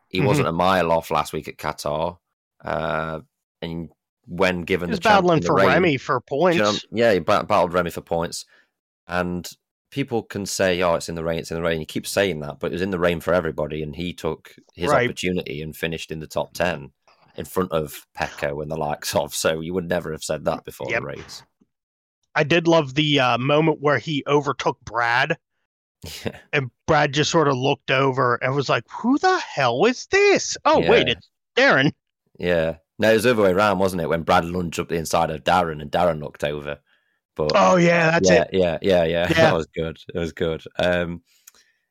he 0.10 0.20
Mhm. 0.22 0.26
wasn't 0.26 0.48
a 0.48 0.52
mile 0.54 0.92
off 0.92 1.12
last 1.12 1.34
week 1.34 1.48
at 1.48 1.58
Qatar 1.58 2.18
uh 2.64 3.20
and 3.62 3.90
when 4.26 4.62
given 4.64 4.90
He 4.90 4.92
was 4.92 5.00
the 5.00 5.04
battling 5.10 5.42
for 5.42 5.56
rain- 5.56 5.68
Remy 5.68 5.98
for 5.98 6.20
points. 6.22 6.58
you 6.58 6.64
know, 6.64 6.74
yeah, 6.92 7.14
he 7.14 7.20
battled 7.20 7.72
Remy 7.74 7.92
for 7.92 8.02
points, 8.02 8.46
and 9.08 9.50
people 9.92 10.24
can 10.24 10.46
say, 10.46 10.82
"Oh, 10.82 10.96
it's 10.96 11.10
in 11.10 11.16
the 11.16 11.24
rain, 11.24 11.40
it's 11.40 11.52
in 11.52 11.56
the 11.56 11.64
rain." 11.64 11.80
You 11.80 11.86
keep 11.86 12.08
saying 12.08 12.40
that, 12.42 12.60
but 12.60 12.68
it 12.68 12.74
was 12.74 12.82
in 12.82 12.92
the 12.92 13.00
rain 13.00 13.20
for 13.20 13.34
everybody, 13.34 13.82
and 13.84 13.96
he 13.96 14.14
took 14.14 14.56
his 14.76 14.92
Right. 14.92 15.06
opportunity 15.08 15.62
and 15.62 15.76
finished 15.76 16.12
in 16.12 16.20
the 16.20 16.28
top 16.28 16.54
ten 16.54 16.92
in 17.36 17.46
front 17.46 17.72
of 17.72 18.06
Pecco 18.16 18.62
and 18.62 18.72
the 18.72 18.78
likes 18.78 19.16
of. 19.16 19.34
So 19.34 19.60
you 19.60 19.74
would 19.74 19.88
never 19.88 20.12
have 20.12 20.24
said 20.24 20.46
that 20.46 20.64
before 20.66 20.90
Yep. 20.90 21.02
the 21.02 21.06
race. 21.08 21.44
I 22.36 22.44
did 22.44 22.68
love 22.68 22.94
the 22.96 23.20
uh, 23.20 23.38
moment 23.38 23.80
where 23.82 23.98
he 23.98 24.24
overtook 24.28 24.80
Brad 24.86 25.38
Yeah, 26.24 26.38
and 26.54 26.70
Brad 26.86 27.14
just 27.14 27.32
sort 27.32 27.48
of 27.48 27.56
looked 27.56 27.90
over 27.90 28.36
and 28.36 28.56
was 28.56 28.70
like, 28.70 28.84
"Who 29.02 29.18
the 29.18 29.40
hell 29.40 29.86
is 29.86 30.06
this?" 30.08 30.56
Oh, 30.66 30.80
wait, 30.88 31.08
it's 31.10 31.30
Darryn. 31.56 31.92
yeah. 32.38 32.78
No, 33.00 33.12
it 33.12 33.16
was 33.16 33.24
the 33.24 33.32
other 33.32 33.44
way 33.44 33.52
around, 33.52 33.78
wasn't 33.80 34.02
it? 34.02 34.10
When 34.10 34.24
Brad 34.24 34.44
lunged 34.46 34.80
up 34.80 34.90
the 34.90 34.96
inside 34.96 35.30
of 35.30 35.44
Darryn 35.44 35.82
and 35.82 35.92
Darryn 35.92 36.20
looked 36.22 36.44
over. 36.44 36.80
But 37.38 37.52
Oh 37.56 37.78
yeah, 37.78 38.12
that's 38.12 38.30
yeah, 38.30 38.42
it. 38.44 38.50
Yeah, 38.54 38.78
yeah, 38.82 39.04
yeah, 39.06 39.28
Yeah. 39.30 39.36
That 39.36 39.54
was 39.56 39.68
good. 39.68 39.98
It 40.14 40.18
was 40.20 40.34
good. 40.34 40.64
Um, 40.80 41.22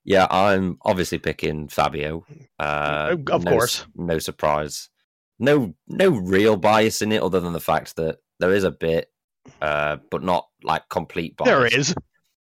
yeah, 0.05 0.27
I'm 0.31 0.78
obviously 0.82 1.18
picking 1.18 1.68
Fabio. 1.68 2.24
Uh, 2.59 3.16
Of 3.31 3.44
no, 3.44 3.51
course. 3.51 3.86
no 3.94 4.18
surprise. 4.18 4.89
No, 5.39 5.74
no 5.89 6.10
real 6.10 6.56
bias 6.56 7.02
in 7.02 7.12
it, 7.12 7.23
other 7.23 7.40
than 7.40 7.52
the 7.52 7.60
fact 7.60 7.97
that 7.97 8.18
there 8.39 8.52
is 8.55 8.64
a 8.64 8.70
bit, 8.70 9.10
uh, 9.60 9.97
but 10.10 10.23
not 10.23 10.47
like 10.62 10.89
complete 10.89 11.36
bias. 11.36 11.48
There 11.48 11.66
is. 11.66 11.94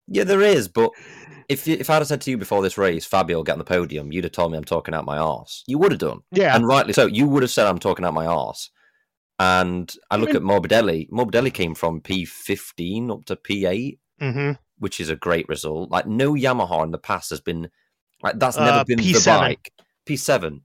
Yeah, 0.08 0.24
there 0.24 0.42
is. 0.42 0.68
But 0.68 0.92
if 1.50 1.68
if 1.68 1.90
I'd 1.90 1.96
have 1.96 2.08
said 2.08 2.22
to 2.22 2.32
you 2.32 2.38
before 2.38 2.62
this 2.62 2.78
race, 2.78 3.06
Fabio 3.06 3.38
will 3.38 3.44
get 3.44 3.54
on 3.54 3.58
the 3.60 3.66
podium, 3.66 4.12
you'd 4.12 4.24
have 4.24 4.34
told 4.34 4.52
me 4.52 4.58
I'm 4.58 4.64
talking 4.64 4.94
out 4.94 5.06
my 5.06 5.18
arse. 5.18 5.64
You 5.68 5.78
would 5.80 5.92
have 5.92 6.00
done, 6.00 6.20
Yeah. 6.32 6.56
and 6.56 6.66
rightly 6.66 6.94
so. 6.94 7.06
You 7.08 7.28
would 7.28 7.44
have 7.44 7.52
said 7.52 7.68
I'm 7.68 7.80
talking 7.80 8.06
out 8.06 8.14
my 8.14 8.26
arse. 8.26 8.70
And 9.40 9.94
I 10.10 10.18
look 10.18 10.30
mean- 10.30 10.38
at 10.38 10.42
Morbidelli. 10.42 11.10
Morbidelli 11.10 11.54
came 11.54 11.76
from 11.76 12.02
P15 12.02 13.12
up 13.12 13.26
to 13.26 13.36
P8 13.36 14.00
hmm 14.20 14.52
which 14.80 15.00
is 15.00 15.10
a 15.10 15.16
great 15.16 15.48
result. 15.50 15.90
Like 15.90 16.06
no 16.06 16.34
Yamaha 16.34 16.84
in 16.84 16.92
the 16.92 17.00
past 17.00 17.32
has 17.32 17.42
been 17.42 17.68
like 18.22 18.38
that's 18.40 18.58
never 18.58 18.80
Uh, 18.80 18.84
been 18.84 18.98
the 19.00 19.14
P7. 19.14 19.26
bike. 19.40 19.74
P7. 20.08 20.62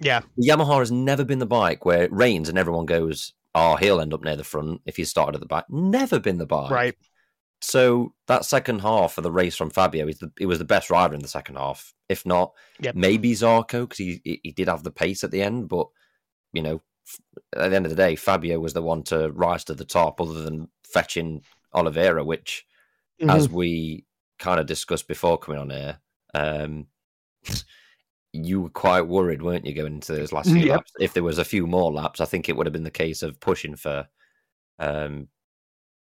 Yeah. 0.00 0.20
The 0.38 0.48
Yamaha 0.48 0.78
has 0.78 0.90
never 0.90 1.22
been 1.24 1.38
the 1.38 1.46
bike 1.46 1.84
where 1.84 2.02
it 2.04 2.12
rains 2.12 2.48
and 2.48 2.56
everyone 2.58 2.86
goes, 2.86 3.34
"Oh, 3.54 3.76
he'll 3.76 4.00
end 4.00 4.14
up 4.14 4.22
near 4.24 4.36
the 4.36 4.44
front 4.44 4.80
if 4.86 4.96
he 4.96 5.04
started 5.04 5.34
at 5.34 5.40
the 5.40 5.46
back." 5.46 5.66
Never 5.68 6.18
been 6.18 6.38
the 6.38 6.46
bike. 6.46 6.70
Right. 6.70 6.94
So 7.60 8.14
that 8.26 8.44
second 8.46 8.80
half 8.80 9.18
of 9.18 9.24
the 9.24 9.32
race 9.32 9.56
from 9.56 9.68
Fabio, 9.70 10.06
he's 10.06 10.18
the, 10.18 10.30
he 10.38 10.46
was 10.46 10.58
the 10.58 10.64
best 10.64 10.88
rider 10.90 11.14
in 11.14 11.20
the 11.22 11.28
second 11.28 11.56
half. 11.56 11.92
If 12.08 12.24
not, 12.26 12.52
Yep. 12.80 12.94
maybe 12.94 13.32
Zarco 13.32 13.82
because 13.82 13.98
he 13.98 14.20
he 14.42 14.52
did 14.52 14.68
have 14.68 14.82
the 14.82 14.90
pace 14.90 15.24
at 15.24 15.30
the 15.30 15.42
end. 15.42 15.68
But 15.68 15.88
you 16.54 16.62
know, 16.62 16.80
at 17.54 17.70
the 17.70 17.76
end 17.76 17.86
of 17.86 17.90
the 17.90 17.96
day, 17.96 18.16
Fabio 18.16 18.58
was 18.60 18.72
the 18.72 18.82
one 18.82 19.02
to 19.04 19.30
rise 19.32 19.64
to 19.64 19.74
the 19.74 19.84
top, 19.84 20.20
other 20.20 20.42
than 20.42 20.68
fetching 20.84 21.42
Oliveira, 21.72 22.24
which 22.24 22.66
Mhm. 23.20 23.34
as 23.34 23.48
we 23.48 24.04
kind 24.38 24.60
of 24.60 24.66
discussed 24.66 25.08
before 25.08 25.38
coming 25.38 25.60
on 25.60 25.70
here, 25.70 26.00
um, 26.34 26.86
you 28.32 28.60
were 28.62 28.70
quite 28.70 29.02
worried, 29.02 29.40
weren't 29.42 29.64
you, 29.64 29.72
going 29.74 29.94
into 29.94 30.12
those 30.14 30.32
last 30.32 30.50
few 30.50 30.58
Yep. 30.66 30.76
laps? 30.76 30.92
If 31.00 31.14
there 31.14 31.22
was 31.22 31.38
a 31.38 31.44
few 31.44 31.66
more 31.66 31.90
laps, 31.92 32.20
I 32.20 32.24
think 32.26 32.48
it 32.48 32.56
would 32.56 32.66
have 32.66 32.72
been 32.72 32.82
the 32.84 32.90
case 32.90 33.22
of 33.22 33.40
pushing 33.40 33.76
for 33.76 34.06
um, 34.78 35.28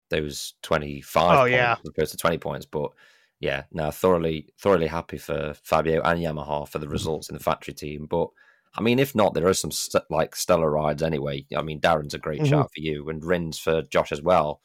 those 0.09 0.55
twenty-five. 0.63 1.37
Oh, 1.37 1.41
points 1.43 1.53
yeah. 1.53 1.77
as 1.79 1.89
opposed 1.89 2.13
to 2.13 2.17
twenty 2.17 2.39
points. 2.39 2.65
But 2.65 2.93
yeah, 3.41 3.65
now 3.73 3.91
thoroughly, 3.91 4.49
thoroughly 4.59 4.87
happy 4.87 5.19
for 5.19 5.53
Fabio 5.63 6.01
and 6.03 6.19
Yamaha 6.21 6.67
for 6.67 6.79
the 6.79 6.89
results 6.89 7.29
in 7.29 7.35
the 7.37 7.43
factory 7.43 7.75
team. 7.75 8.07
But 8.07 8.31
I 8.77 8.82
mean, 8.82 8.98
if 8.98 9.15
not, 9.15 9.35
there 9.35 9.47
are 9.47 9.55
some 9.55 9.70
st- 9.70 10.05
like 10.11 10.36
stellar 10.36 10.70
rides 10.70 11.03
anyway. 11.03 11.47
I 11.57 11.62
mean, 11.62 11.81
Darryn's 11.81 12.15
a 12.15 12.19
great 12.19 12.43
Mhm. 12.43 12.48
shout 12.48 12.70
for 12.74 12.81
you, 12.81 13.09
and 13.09 13.24
Rins 13.24 13.59
for 13.59 13.82
Josh 13.82 14.12
as 14.12 14.20
well. 14.23 14.61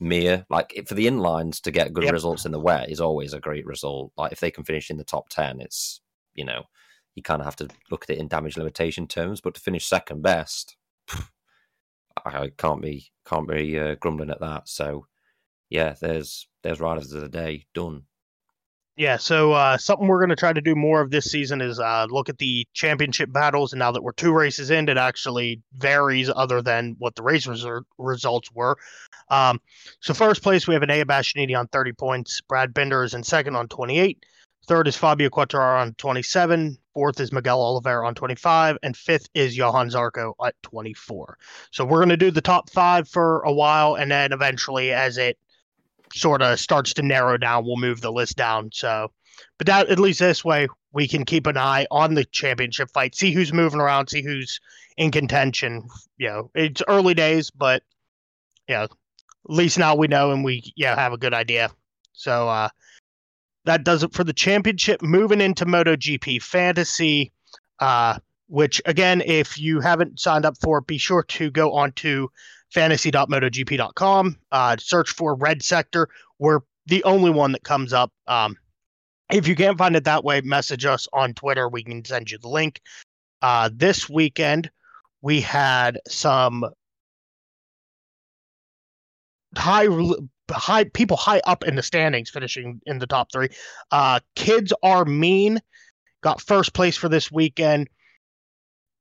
Mir, 0.00 0.46
like 0.48 0.72
for 0.86 0.94
the 0.94 1.06
inlines 1.06 1.60
to 1.62 1.70
get 1.70 1.92
good 1.92 2.04
Yep. 2.04 2.12
results 2.14 2.46
in 2.46 2.52
the 2.52 2.60
wet 2.60 2.88
is 2.90 3.00
always 3.02 3.34
a 3.34 3.40
great 3.40 3.66
result. 3.66 4.12
Like 4.16 4.32
if 4.32 4.40
they 4.40 4.50
can 4.50 4.64
finish 4.64 4.90
in 4.90 4.96
the 4.96 5.04
top 5.04 5.28
ten, 5.28 5.60
it's 5.60 6.00
you 6.34 6.44
know 6.44 6.64
you 7.16 7.22
kind 7.22 7.42
of 7.42 7.44
have 7.44 7.56
to 7.56 7.68
look 7.90 8.04
at 8.04 8.10
it 8.10 8.18
in 8.18 8.28
damage 8.28 8.56
limitation 8.56 9.06
terms. 9.06 9.40
But 9.42 9.54
to 9.56 9.60
finish 9.60 9.86
second 9.86 10.22
best, 10.22 10.76
I 12.24 12.50
can't 12.56 12.82
be 12.82 13.10
can't 13.26 13.48
be 13.48 13.78
uh, 13.78 13.94
grumbling 13.96 14.30
at 14.30 14.40
that. 14.40 14.68
So 14.68 15.06
yeah, 15.68 15.94
there's 16.00 16.48
there's 16.62 16.80
riders 16.80 17.12
of 17.12 17.20
the 17.20 17.28
day 17.28 17.66
done. 17.74 18.04
Yeah, 19.00 19.16
so 19.16 19.52
uh, 19.52 19.78
something 19.78 20.06
we're 20.06 20.18
going 20.18 20.28
to 20.28 20.36
try 20.36 20.52
to 20.52 20.60
do 20.60 20.74
more 20.74 21.00
of 21.00 21.10
this 21.10 21.24
season 21.24 21.62
is 21.62 21.80
uh, 21.80 22.06
look 22.10 22.28
at 22.28 22.36
the 22.36 22.66
championship 22.74 23.32
battles. 23.32 23.72
And 23.72 23.78
now 23.78 23.92
that 23.92 24.02
we're 24.02 24.12
two 24.12 24.30
races 24.30 24.70
in, 24.70 24.90
it 24.90 24.98
actually 24.98 25.62
varies 25.78 26.28
other 26.28 26.60
than 26.60 26.96
what 26.98 27.14
the 27.14 27.22
race 27.22 27.46
reser- 27.46 27.84
results 27.96 28.52
were. 28.52 28.76
Um, 29.30 29.58
so, 30.00 30.12
first 30.12 30.42
place, 30.42 30.68
we 30.68 30.74
have 30.74 30.82
Enea 30.82 31.06
Bastianini 31.06 31.58
on 31.58 31.66
30 31.68 31.94
points. 31.94 32.42
Brad 32.42 32.74
Binder 32.74 33.02
is 33.02 33.14
in 33.14 33.22
second 33.22 33.56
on 33.56 33.68
28. 33.68 34.26
Third 34.66 34.86
is 34.86 34.96
Fabio 34.96 35.30
Quartararo 35.30 35.80
on 35.80 35.94
27. 35.94 36.76
Fourth 36.92 37.20
is 37.20 37.32
Miguel 37.32 37.62
Oliveira 37.62 38.06
on 38.06 38.14
25. 38.14 38.76
And 38.82 38.94
fifth 38.94 39.30
is 39.32 39.56
Johann 39.56 39.88
Zarco 39.88 40.34
at 40.44 40.62
24. 40.62 41.38
So, 41.70 41.86
we're 41.86 42.00
going 42.00 42.10
to 42.10 42.18
do 42.18 42.30
the 42.30 42.42
top 42.42 42.68
five 42.68 43.08
for 43.08 43.40
a 43.44 43.52
while. 43.52 43.94
And 43.94 44.10
then 44.10 44.34
eventually, 44.34 44.92
as 44.92 45.16
it 45.16 45.38
sort 46.12 46.42
of 46.42 46.58
starts 46.60 46.94
to 46.94 47.02
narrow 47.02 47.36
down, 47.36 47.64
we'll 47.64 47.76
move 47.76 48.00
the 48.00 48.12
list 48.12 48.36
down. 48.36 48.70
So, 48.72 49.10
but 49.58 49.66
that 49.66 49.88
at 49.88 49.98
least 49.98 50.20
this 50.20 50.44
way 50.44 50.68
we 50.92 51.06
can 51.08 51.24
keep 51.24 51.46
an 51.46 51.56
eye 51.56 51.86
on 51.90 52.14
the 52.14 52.24
championship 52.24 52.90
fight, 52.90 53.14
see 53.14 53.32
who's 53.32 53.52
moving 53.52 53.80
around, 53.80 54.08
see 54.08 54.22
who's 54.22 54.60
in 54.96 55.10
contention. 55.10 55.88
You 56.18 56.28
know, 56.28 56.50
it's 56.54 56.82
early 56.88 57.14
days, 57.14 57.50
but 57.50 57.82
you 58.68 58.74
know, 58.74 58.84
at 58.84 58.90
least 59.46 59.78
now 59.78 59.94
we 59.94 60.08
know 60.08 60.32
and 60.32 60.44
we 60.44 60.72
yeah 60.76 60.96
have 60.96 61.12
a 61.12 61.18
good 61.18 61.34
idea. 61.34 61.70
So 62.12 62.48
uh, 62.48 62.68
that 63.64 63.84
does 63.84 64.02
it 64.02 64.12
for 64.12 64.24
the 64.24 64.32
championship. 64.32 65.02
Moving 65.02 65.40
into 65.40 65.64
MotoGP 65.64 66.42
Fantasy. 66.42 67.32
Uh, 67.78 68.18
which 68.50 68.82
again, 68.84 69.22
if 69.24 69.58
you 69.60 69.80
haven't 69.80 70.18
signed 70.18 70.44
up 70.44 70.56
for, 70.60 70.80
be 70.80 70.98
sure 70.98 71.22
to 71.22 71.50
go 71.52 71.72
on 71.72 71.92
to 71.92 72.28
fantasy.motogp.com. 72.72 74.36
Uh, 74.52 74.76
search 74.78 75.10
for 75.10 75.34
Red 75.34 75.62
Sector. 75.62 76.08
We're 76.38 76.60
the 76.86 77.04
only 77.04 77.30
one 77.30 77.52
that 77.52 77.64
comes 77.64 77.92
up. 77.92 78.12
Um, 78.26 78.56
if 79.32 79.46
you 79.46 79.54
can't 79.54 79.78
find 79.78 79.94
it 79.96 80.04
that 80.04 80.24
way, 80.24 80.40
message 80.40 80.84
us 80.84 81.06
on 81.12 81.34
Twitter. 81.34 81.68
We 81.68 81.84
can 81.84 82.04
send 82.04 82.30
you 82.30 82.38
the 82.38 82.48
link. 82.48 82.80
Uh, 83.42 83.70
this 83.72 84.08
weekend, 84.08 84.70
we 85.22 85.40
had 85.40 85.98
some 86.08 86.64
high 89.56 89.88
high 90.50 90.84
people 90.84 91.16
high 91.16 91.40
up 91.46 91.64
in 91.64 91.76
the 91.76 91.82
standings 91.82 92.30
finishing 92.30 92.80
in 92.86 92.98
the 92.98 93.06
top 93.06 93.30
three. 93.32 93.48
Uh, 93.90 94.20
Kids 94.34 94.72
are 94.82 95.04
mean 95.04 95.60
got 96.22 96.40
first 96.40 96.74
place 96.74 96.96
for 96.96 97.08
this 97.08 97.30
weekend. 97.30 97.88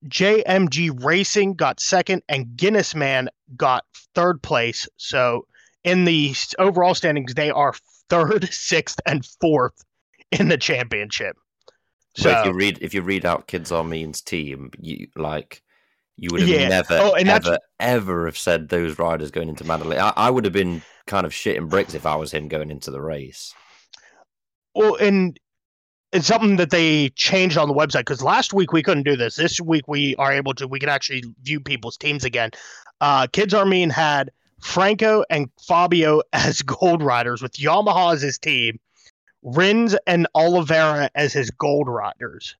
JMG 0.08 1.04
Racing 1.04 1.56
got 1.56 1.80
second, 1.80 2.24
and 2.30 2.56
Guinness 2.56 2.96
Man 2.96 3.30
got 3.56 3.86
third 4.16 4.42
place. 4.42 4.88
So 4.98 5.46
in 5.84 6.06
the 6.06 6.34
overall 6.58 6.96
standings, 6.96 7.34
they 7.34 7.50
are 7.50 7.74
third, 8.10 8.50
sixth, 8.54 9.00
and 9.06 9.26
fourth 9.42 9.84
in 10.32 10.48
the 10.48 10.58
championship. 10.58 11.38
So 12.16 12.30
if 12.30 12.46
you 12.46 12.54
read 12.54 12.80
if 12.82 12.94
you 12.94 13.02
read 13.02 13.26
out 13.26 13.48
Kids 13.48 13.72
Are 13.72 13.84
Mean's 13.84 14.22
team, 14.22 14.72
you 14.80 15.08
like 15.16 15.62
you 16.18 16.30
would 16.32 16.42
have 16.42 16.50
yeah. 16.50 16.68
never 16.68 16.98
oh, 17.00 17.14
and 17.14 17.30
ever 17.30 17.60
ever 17.80 18.26
have 18.26 18.38
said 18.38 18.70
those 18.70 19.00
riders 19.00 19.32
going 19.32 19.48
into 19.48 19.64
Mandalika. 19.64 20.00
I, 20.00 20.14
I 20.16 20.30
would 20.30 20.44
have 20.44 20.54
been 20.54 20.82
kind 21.08 21.26
of 21.26 21.32
shitting 21.32 21.70
bricks 21.70 21.94
if 21.94 22.06
I 22.06 22.16
was 22.16 22.32
him 22.32 22.48
going 22.48 22.72
into 22.72 22.92
the 22.92 23.02
race. 23.02 23.54
Well, 24.76 24.96
and 24.96 25.40
it's 26.11 26.27
something 26.27 26.56
that 26.56 26.72
they 26.72 27.10
changed 27.10 27.57
on 27.57 27.68
the 27.68 27.73
website 27.73 27.99
because 27.99 28.23
last 28.23 28.53
week 28.53 28.72
we 28.73 28.81
couldn't 28.81 29.03
do 29.03 29.15
this. 29.15 29.36
This 29.36 29.61
week 29.61 29.88
we 29.88 30.15
are 30.15 30.31
able 30.31 30.53
to. 30.56 30.68
We 30.68 30.80
can 30.80 30.90
actually 30.90 31.23
view 31.44 31.60
people's 31.60 31.98
teams 31.98 32.23
again. 32.23 32.52
Uh, 32.99 33.27
Kids 33.27 33.53
Armin 33.53 33.90
had 33.90 34.31
Franco 34.61 35.23
and 35.30 35.49
Fabio 35.68 36.22
as 36.34 36.61
gold 36.61 37.03
riders 37.03 37.41
with 37.41 37.53
Yamaha 37.53 38.14
as 38.14 38.22
his 38.22 38.40
team, 38.40 38.80
Rins 39.44 39.95
and 40.07 40.27
Oliveira 40.36 41.10
as 41.15 41.31
his 41.34 41.52
gold 41.52 41.88
riders. 41.88 42.56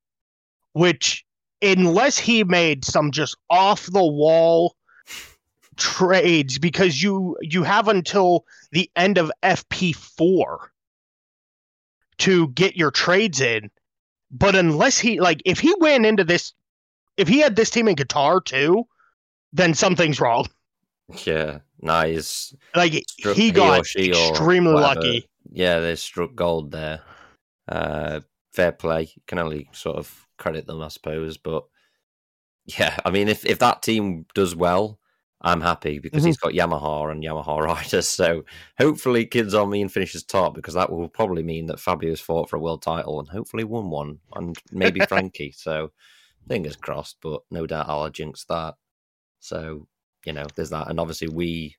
Which, 0.74 1.26
unless 1.62 2.18
he 2.18 2.44
made 2.44 2.86
some 2.86 3.12
just 3.12 3.36
off 3.50 3.88
the 3.88 4.06
wall 4.06 4.76
trades, 5.76 6.60
because 6.60 7.02
you 7.02 7.36
you 7.42 7.64
have 7.64 7.88
until 7.88 8.46
the 8.72 8.90
end 8.96 9.18
of 9.18 9.32
FP 9.42 9.96
four 9.96 10.72
to 12.20 12.50
get 12.50 12.76
your 12.76 12.92
trades 12.92 13.42
in. 13.42 13.70
But 14.32 14.56
unless 14.56 15.00
he 15.00 15.20
like 15.20 15.42
if 15.46 15.60
he 15.60 15.74
went 15.80 16.06
into 16.06 16.24
this 16.24 16.54
if 17.18 17.28
he 17.28 17.40
had 17.40 17.56
this 17.56 17.70
team 17.70 17.88
in 17.88 17.96
Qatar 17.96 18.44
too, 18.44 18.86
then 19.52 19.74
something's 19.74 20.22
wrong. 20.22 20.48
Yeah. 21.26 21.60
Nice. 21.82 22.54
Like 22.76 23.04
struck, 23.08 23.36
he 23.36 23.52
got 23.52 23.86
he 23.88 24.10
extremely 24.10 24.74
lucky. 24.74 25.28
Yeah, 25.52 25.80
they 25.80 25.96
struck 25.96 26.36
gold 26.36 26.72
there. 26.72 27.02
Uh 27.68 28.22
fair 28.54 28.72
play. 28.72 29.12
Can 29.28 29.40
only 29.40 29.70
sort 29.72 29.98
of 29.98 30.28
credit 30.38 30.68
them, 30.68 30.82
I 30.82 30.90
suppose. 30.90 31.38
But 31.38 31.64
yeah, 32.66 32.98
I 33.04 33.10
mean 33.10 33.28
if 33.28 33.46
if 33.46 33.60
that 33.60 33.82
team 33.82 34.26
does 34.36 34.56
well, 34.56 35.00
I'm 35.42 35.62
happy 35.62 36.00
because 36.00 36.22
mm-hmm. 36.22 36.28
he's 36.28 36.38
got 36.38 36.54
Yamaha 36.54 37.12
and 37.12 37.24
Yamaha 37.24 37.62
riders. 37.62 38.08
So 38.08 38.44
hopefully, 38.78 39.26
Kids 39.26 39.54
on 39.54 39.70
Me 39.70 39.82
and 39.82 39.92
finishes 39.92 40.24
top 40.24 40.54
because 40.54 40.74
that 40.74 40.92
will 40.92 41.08
probably 41.08 41.44
mean 41.44 41.68
that 41.68 41.80
Fabio's 41.80 42.20
fought 42.20 42.50
for 42.50 42.58
a 42.58 42.60
world 42.60 42.82
title 42.82 43.20
and 43.20 43.30
hopefully 43.30 43.64
won 43.64 43.90
one, 43.90 44.20
and 44.36 44.58
maybe 44.72 45.00
Frankie. 45.08 45.54
so 45.56 45.92
fingers 46.48 46.76
crossed, 46.76 47.18
but 47.22 47.42
no 47.52 47.66
doubt 47.66 47.88
I'll 47.88 48.10
jinx 48.10 48.44
that. 48.46 48.76
So 49.40 49.88
you 50.26 50.34
know, 50.34 50.46
there's 50.56 50.72
that, 50.72 50.90
and 50.90 51.00
obviously 51.00 51.30
we 51.30 51.78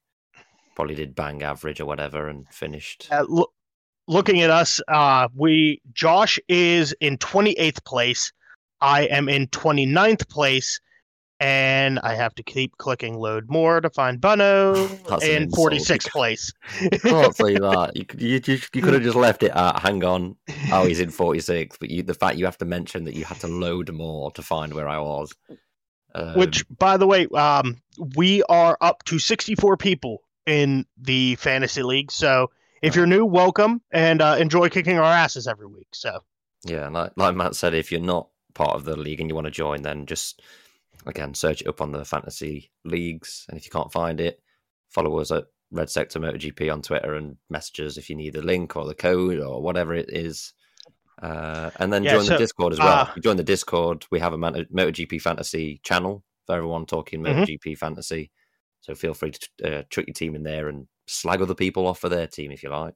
probably 0.75 0.95
did 0.95 1.15
bang 1.15 1.43
average 1.43 1.81
or 1.81 1.87
whatever 1.87 2.29
and 2.29 2.49
finished. 2.49 3.09
Uh, 3.11 3.27
lo- 3.29 3.53
looking 4.09 4.41
at 4.41 4.49
us, 4.49 4.81
uh, 4.89 5.29
we 5.35 5.83
Josh 5.93 6.39
is 6.49 6.95
in 7.01 7.19
28th 7.19 7.85
place. 7.85 8.33
I 8.81 9.03
am 9.03 9.29
in 9.29 9.47
29th 9.49 10.27
place 10.31 10.81
and 11.41 11.99
I 12.01 12.15
have 12.15 12.35
to 12.35 12.43
keep 12.43 12.77
clicking 12.77 13.19
load 13.19 13.49
more 13.49 13.81
to 13.81 13.89
find 13.89 14.21
Bono 14.21 14.75
in 15.23 15.51
46th 15.51 16.11
place. 16.11 16.53
can't 16.79 17.35
say 17.37 17.55
that. 17.55 17.93
You, 17.95 18.05
you, 18.19 18.41
you, 18.45 18.61
you, 18.75 18.83
could 18.83 18.93
have 18.93 19.03
just 19.03 19.17
left 19.17 19.43
it 19.43 19.53
at 19.53 19.81
hang 19.81 20.05
on. 20.05 20.37
Oh, 20.71 20.85
he's 20.85 21.01
in 21.01 21.11
46th, 21.11 21.77
but 21.81 21.91
you, 21.91 22.03
the 22.03 22.15
fact 22.15 22.37
you 22.37 22.45
have 22.45 22.59
to 22.59 22.67
mention 22.67 23.05
that 23.05 23.15
you 23.15 23.25
had 23.25 23.41
to 23.41 23.49
load 23.49 23.91
more 23.91 24.31
to 24.33 24.43
find 24.43 24.75
where 24.75 24.89
I 24.89 24.99
was. 24.99 25.33
Um, 26.15 26.35
Which, 26.35 26.67
by 26.69 26.99
the 26.99 27.07
way, 27.07 27.27
um, 27.29 27.81
we 28.17 28.43
are 28.45 28.77
up 28.81 29.05
to 29.05 29.19
64 29.19 29.79
people 29.79 30.23
in 30.45 30.85
the 30.99 31.37
fantasy 31.37 31.83
league. 31.83 32.13
So 32.13 32.51
if 32.83 32.95
you're 32.95 33.07
new, 33.07 33.25
welcome 33.25 33.81
and 33.91 34.21
uh, 34.21 34.37
enjoy 34.39 34.69
kicking 34.69 34.99
our 34.99 35.05
asses 35.05 35.47
every 35.47 35.67
week. 35.67 35.89
So 35.95 36.21
yeah, 36.65 36.89
like, 36.89 37.13
like 37.17 37.35
Matt 37.35 37.57
said, 37.57 37.75
if 37.75 37.91
you're 37.91 38.01
not 38.01 38.29
part 38.53 38.75
of 38.75 38.85
the 38.85 38.97
league 38.97 39.21
and 39.21 39.31
you 39.31 39.35
want 39.35 39.47
to 39.47 39.51
join, 39.51 39.83
then 39.83 40.05
just 40.05 40.43
again, 41.07 41.35
search 41.35 41.63
it 41.63 41.69
up 41.69 41.81
on 41.81 41.93
the 41.93 42.05
fantasy 42.05 42.71
leagues. 42.85 43.47
And 43.49 43.59
if 43.59 43.65
you 43.65 43.71
can't 43.71 43.93
find 43.93 44.21
it, 44.21 44.41
follow 44.89 45.19
us 45.19 45.31
at 45.31 45.45
Red 45.71 45.91
Sector 45.91 46.21
MotoGP 46.21 46.73
on 46.73 46.83
Twitter 46.83 47.15
and 47.15 47.37
messages 47.49 47.97
if 47.97 48.11
you 48.11 48.17
need 48.17 48.35
the 48.35 48.43
link 48.43 48.77
or 48.77 48.87
the 48.87 48.95
code 48.95 49.39
or 49.39 49.63
whatever 49.63 49.95
it 49.95 50.11
is. 50.11 50.53
Uh, 51.23 51.71
and 51.77 51.93
then 51.93 52.03
yeah, 52.03 52.13
join 52.13 52.25
so, 52.25 52.33
the 52.33 52.39
Discord 52.39 52.73
as 52.73 52.79
well. 52.79 52.89
Uh, 52.89 53.21
join 53.23 53.37
the 53.37 53.45
Discord. 53.45 54.07
We 54.11 54.21
have 54.21 54.33
a 54.33 54.39
MotoGP 54.39 55.21
fantasy 55.21 55.81
channel 55.83 56.25
for 56.47 56.57
everyone 56.57 56.87
talking 56.87 57.23
mm-hmm. 57.23 57.43
MotoGP 57.43 57.79
fantasy. 57.79 58.31
So 58.81 58.95
feel 58.95 59.15
free 59.15 59.33
to 59.33 59.79
uh, 59.79 59.83
trick 59.91 60.07
your 60.07 60.15
team 60.15 60.35
in 60.35 60.43
there 60.43 60.69
and 60.69 60.87
slag 61.07 61.43
other 61.43 61.55
people 61.55 61.87
off 61.87 61.99
for 61.99 62.09
their 62.09 62.27
team 62.27 62.51
if 62.51 62.63
you 62.63 62.71
like. 62.71 62.95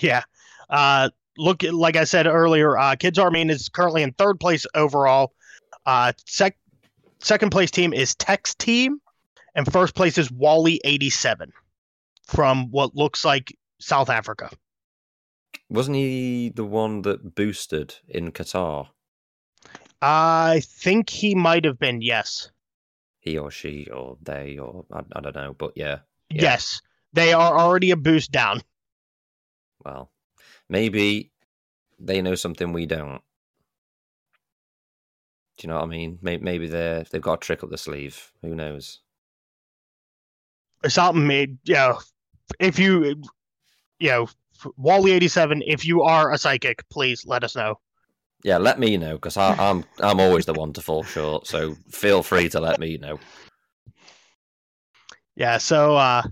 Yeah. 0.00 0.22
Uh, 0.68 1.10
look, 1.36 1.62
like 1.62 1.96
I 1.96 2.04
said 2.04 2.26
earlier, 2.26 2.76
uh, 2.76 2.96
Kids 2.96 3.18
Armin 3.18 3.50
is 3.50 3.68
currently 3.68 4.02
in 4.02 4.12
third 4.12 4.40
place 4.40 4.66
overall. 4.74 5.32
Uh, 5.86 6.12
sec- 6.26 6.58
second 7.20 7.50
place 7.50 7.70
team 7.70 7.92
is 7.92 8.14
Tex 8.14 8.54
Team, 8.54 9.00
and 9.54 9.70
first 9.70 9.94
place 9.94 10.18
is 10.18 10.30
Wally 10.30 10.80
eighty 10.84 11.10
seven 11.10 11.52
from 12.24 12.70
what 12.70 12.94
looks 12.94 13.24
like 13.24 13.56
South 13.78 14.10
Africa. 14.10 14.50
Wasn't 15.70 15.96
he 15.96 16.50
the 16.50 16.64
one 16.64 17.02
that 17.02 17.34
boosted 17.34 17.94
in 18.08 18.32
Qatar? 18.32 18.88
I 20.00 20.62
think 20.64 21.10
he 21.10 21.34
might 21.34 21.64
have 21.64 21.78
been. 21.78 22.02
Yes. 22.02 22.50
He 23.20 23.36
or 23.36 23.50
she 23.50 23.88
or 23.92 24.16
they 24.22 24.58
or 24.58 24.86
I, 24.92 25.00
I 25.12 25.20
don't 25.20 25.34
know, 25.34 25.54
but 25.54 25.72
yeah, 25.74 25.98
yeah. 26.30 26.42
Yes, 26.42 26.80
they 27.12 27.32
are 27.32 27.58
already 27.58 27.90
a 27.90 27.96
boost 27.96 28.30
down. 28.30 28.62
Well, 29.84 30.10
maybe 30.68 31.32
they 31.98 32.22
know 32.22 32.34
something 32.34 32.72
we 32.72 32.86
don't. 32.86 33.22
Do 35.58 35.66
you 35.66 35.68
know 35.68 35.76
what 35.76 35.84
I 35.84 35.88
mean? 35.88 36.18
Maybe, 36.22 36.42
maybe 36.42 36.66
they 36.68 37.04
they've 37.10 37.20
got 37.20 37.34
a 37.34 37.36
trick 37.38 37.62
up 37.62 37.70
the 37.70 37.76
sleeve. 37.76 38.32
Who 38.42 38.54
knows? 38.54 39.00
Something 40.86 41.26
made, 41.26 41.58
you 41.64 41.74
know, 41.74 41.98
if 42.60 42.78
you, 42.78 43.22
you 43.98 44.08
know, 44.08 44.28
Wally 44.76 45.12
eighty 45.12 45.28
seven. 45.28 45.62
If 45.66 45.84
you 45.84 46.02
are 46.02 46.32
a 46.32 46.38
psychic, 46.38 46.88
please 46.88 47.26
let 47.26 47.44
us 47.44 47.56
know. 47.56 47.80
Yeah, 48.44 48.58
let 48.58 48.78
me 48.78 48.96
know 48.96 49.14
because 49.14 49.36
I'm 49.36 49.84
I'm 50.00 50.20
always 50.20 50.46
the 50.46 50.54
one 50.54 50.72
to 50.74 50.80
fall 50.80 51.02
short. 51.02 51.46
So 51.46 51.74
feel 51.90 52.22
free 52.22 52.48
to 52.50 52.60
let 52.60 52.78
me 52.78 52.96
know. 52.96 53.18
Yeah. 55.34 55.58
So 55.58 55.96
uh, 55.96 56.22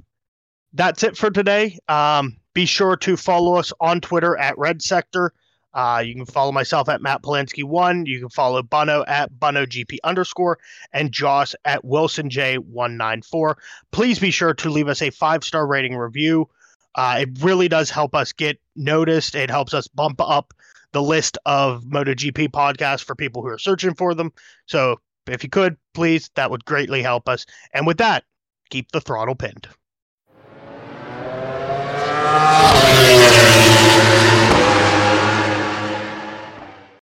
that's 0.72 1.02
it 1.02 1.16
for 1.16 1.30
today. 1.30 1.78
Um, 1.88 2.36
Be 2.54 2.66
sure 2.66 2.96
to 2.96 3.16
follow 3.16 3.56
us 3.56 3.72
on 3.80 4.00
Twitter 4.00 4.36
at 4.38 4.56
Red 4.56 4.80
Sector. 4.80 5.32
Uh, 5.76 5.98
you 5.98 6.14
can 6.14 6.24
follow 6.24 6.52
myself 6.52 6.88
at 6.88 7.02
Matt 7.02 7.22
Polanski1. 7.22 8.06
You 8.06 8.20
can 8.20 8.30
follow 8.30 8.62
Bono 8.62 9.04
at 9.06 9.30
BonoGP 9.30 9.98
underscore 10.02 10.58
and 10.90 11.12
Joss 11.12 11.54
at 11.66 11.84
WilsonJ194. 11.84 13.54
Please 13.92 14.18
be 14.18 14.30
sure 14.30 14.54
to 14.54 14.70
leave 14.70 14.88
us 14.88 15.02
a 15.02 15.10
five 15.10 15.44
star 15.44 15.66
rating 15.66 15.94
review. 15.94 16.48
Uh, 16.94 17.18
it 17.20 17.42
really 17.42 17.68
does 17.68 17.90
help 17.90 18.14
us 18.14 18.32
get 18.32 18.58
noticed. 18.74 19.34
It 19.34 19.50
helps 19.50 19.74
us 19.74 19.86
bump 19.86 20.18
up 20.22 20.54
the 20.92 21.02
list 21.02 21.36
of 21.44 21.84
MotoGP 21.84 22.48
podcasts 22.48 23.04
for 23.04 23.14
people 23.14 23.42
who 23.42 23.48
are 23.48 23.58
searching 23.58 23.94
for 23.94 24.14
them. 24.14 24.32
So 24.64 24.98
if 25.26 25.44
you 25.44 25.50
could, 25.50 25.76
please, 25.92 26.30
that 26.36 26.50
would 26.50 26.64
greatly 26.64 27.02
help 27.02 27.28
us. 27.28 27.44
And 27.74 27.86
with 27.86 27.98
that, 27.98 28.24
keep 28.70 28.92
the 28.92 29.02
throttle 29.02 29.34
pinned. 29.34 29.68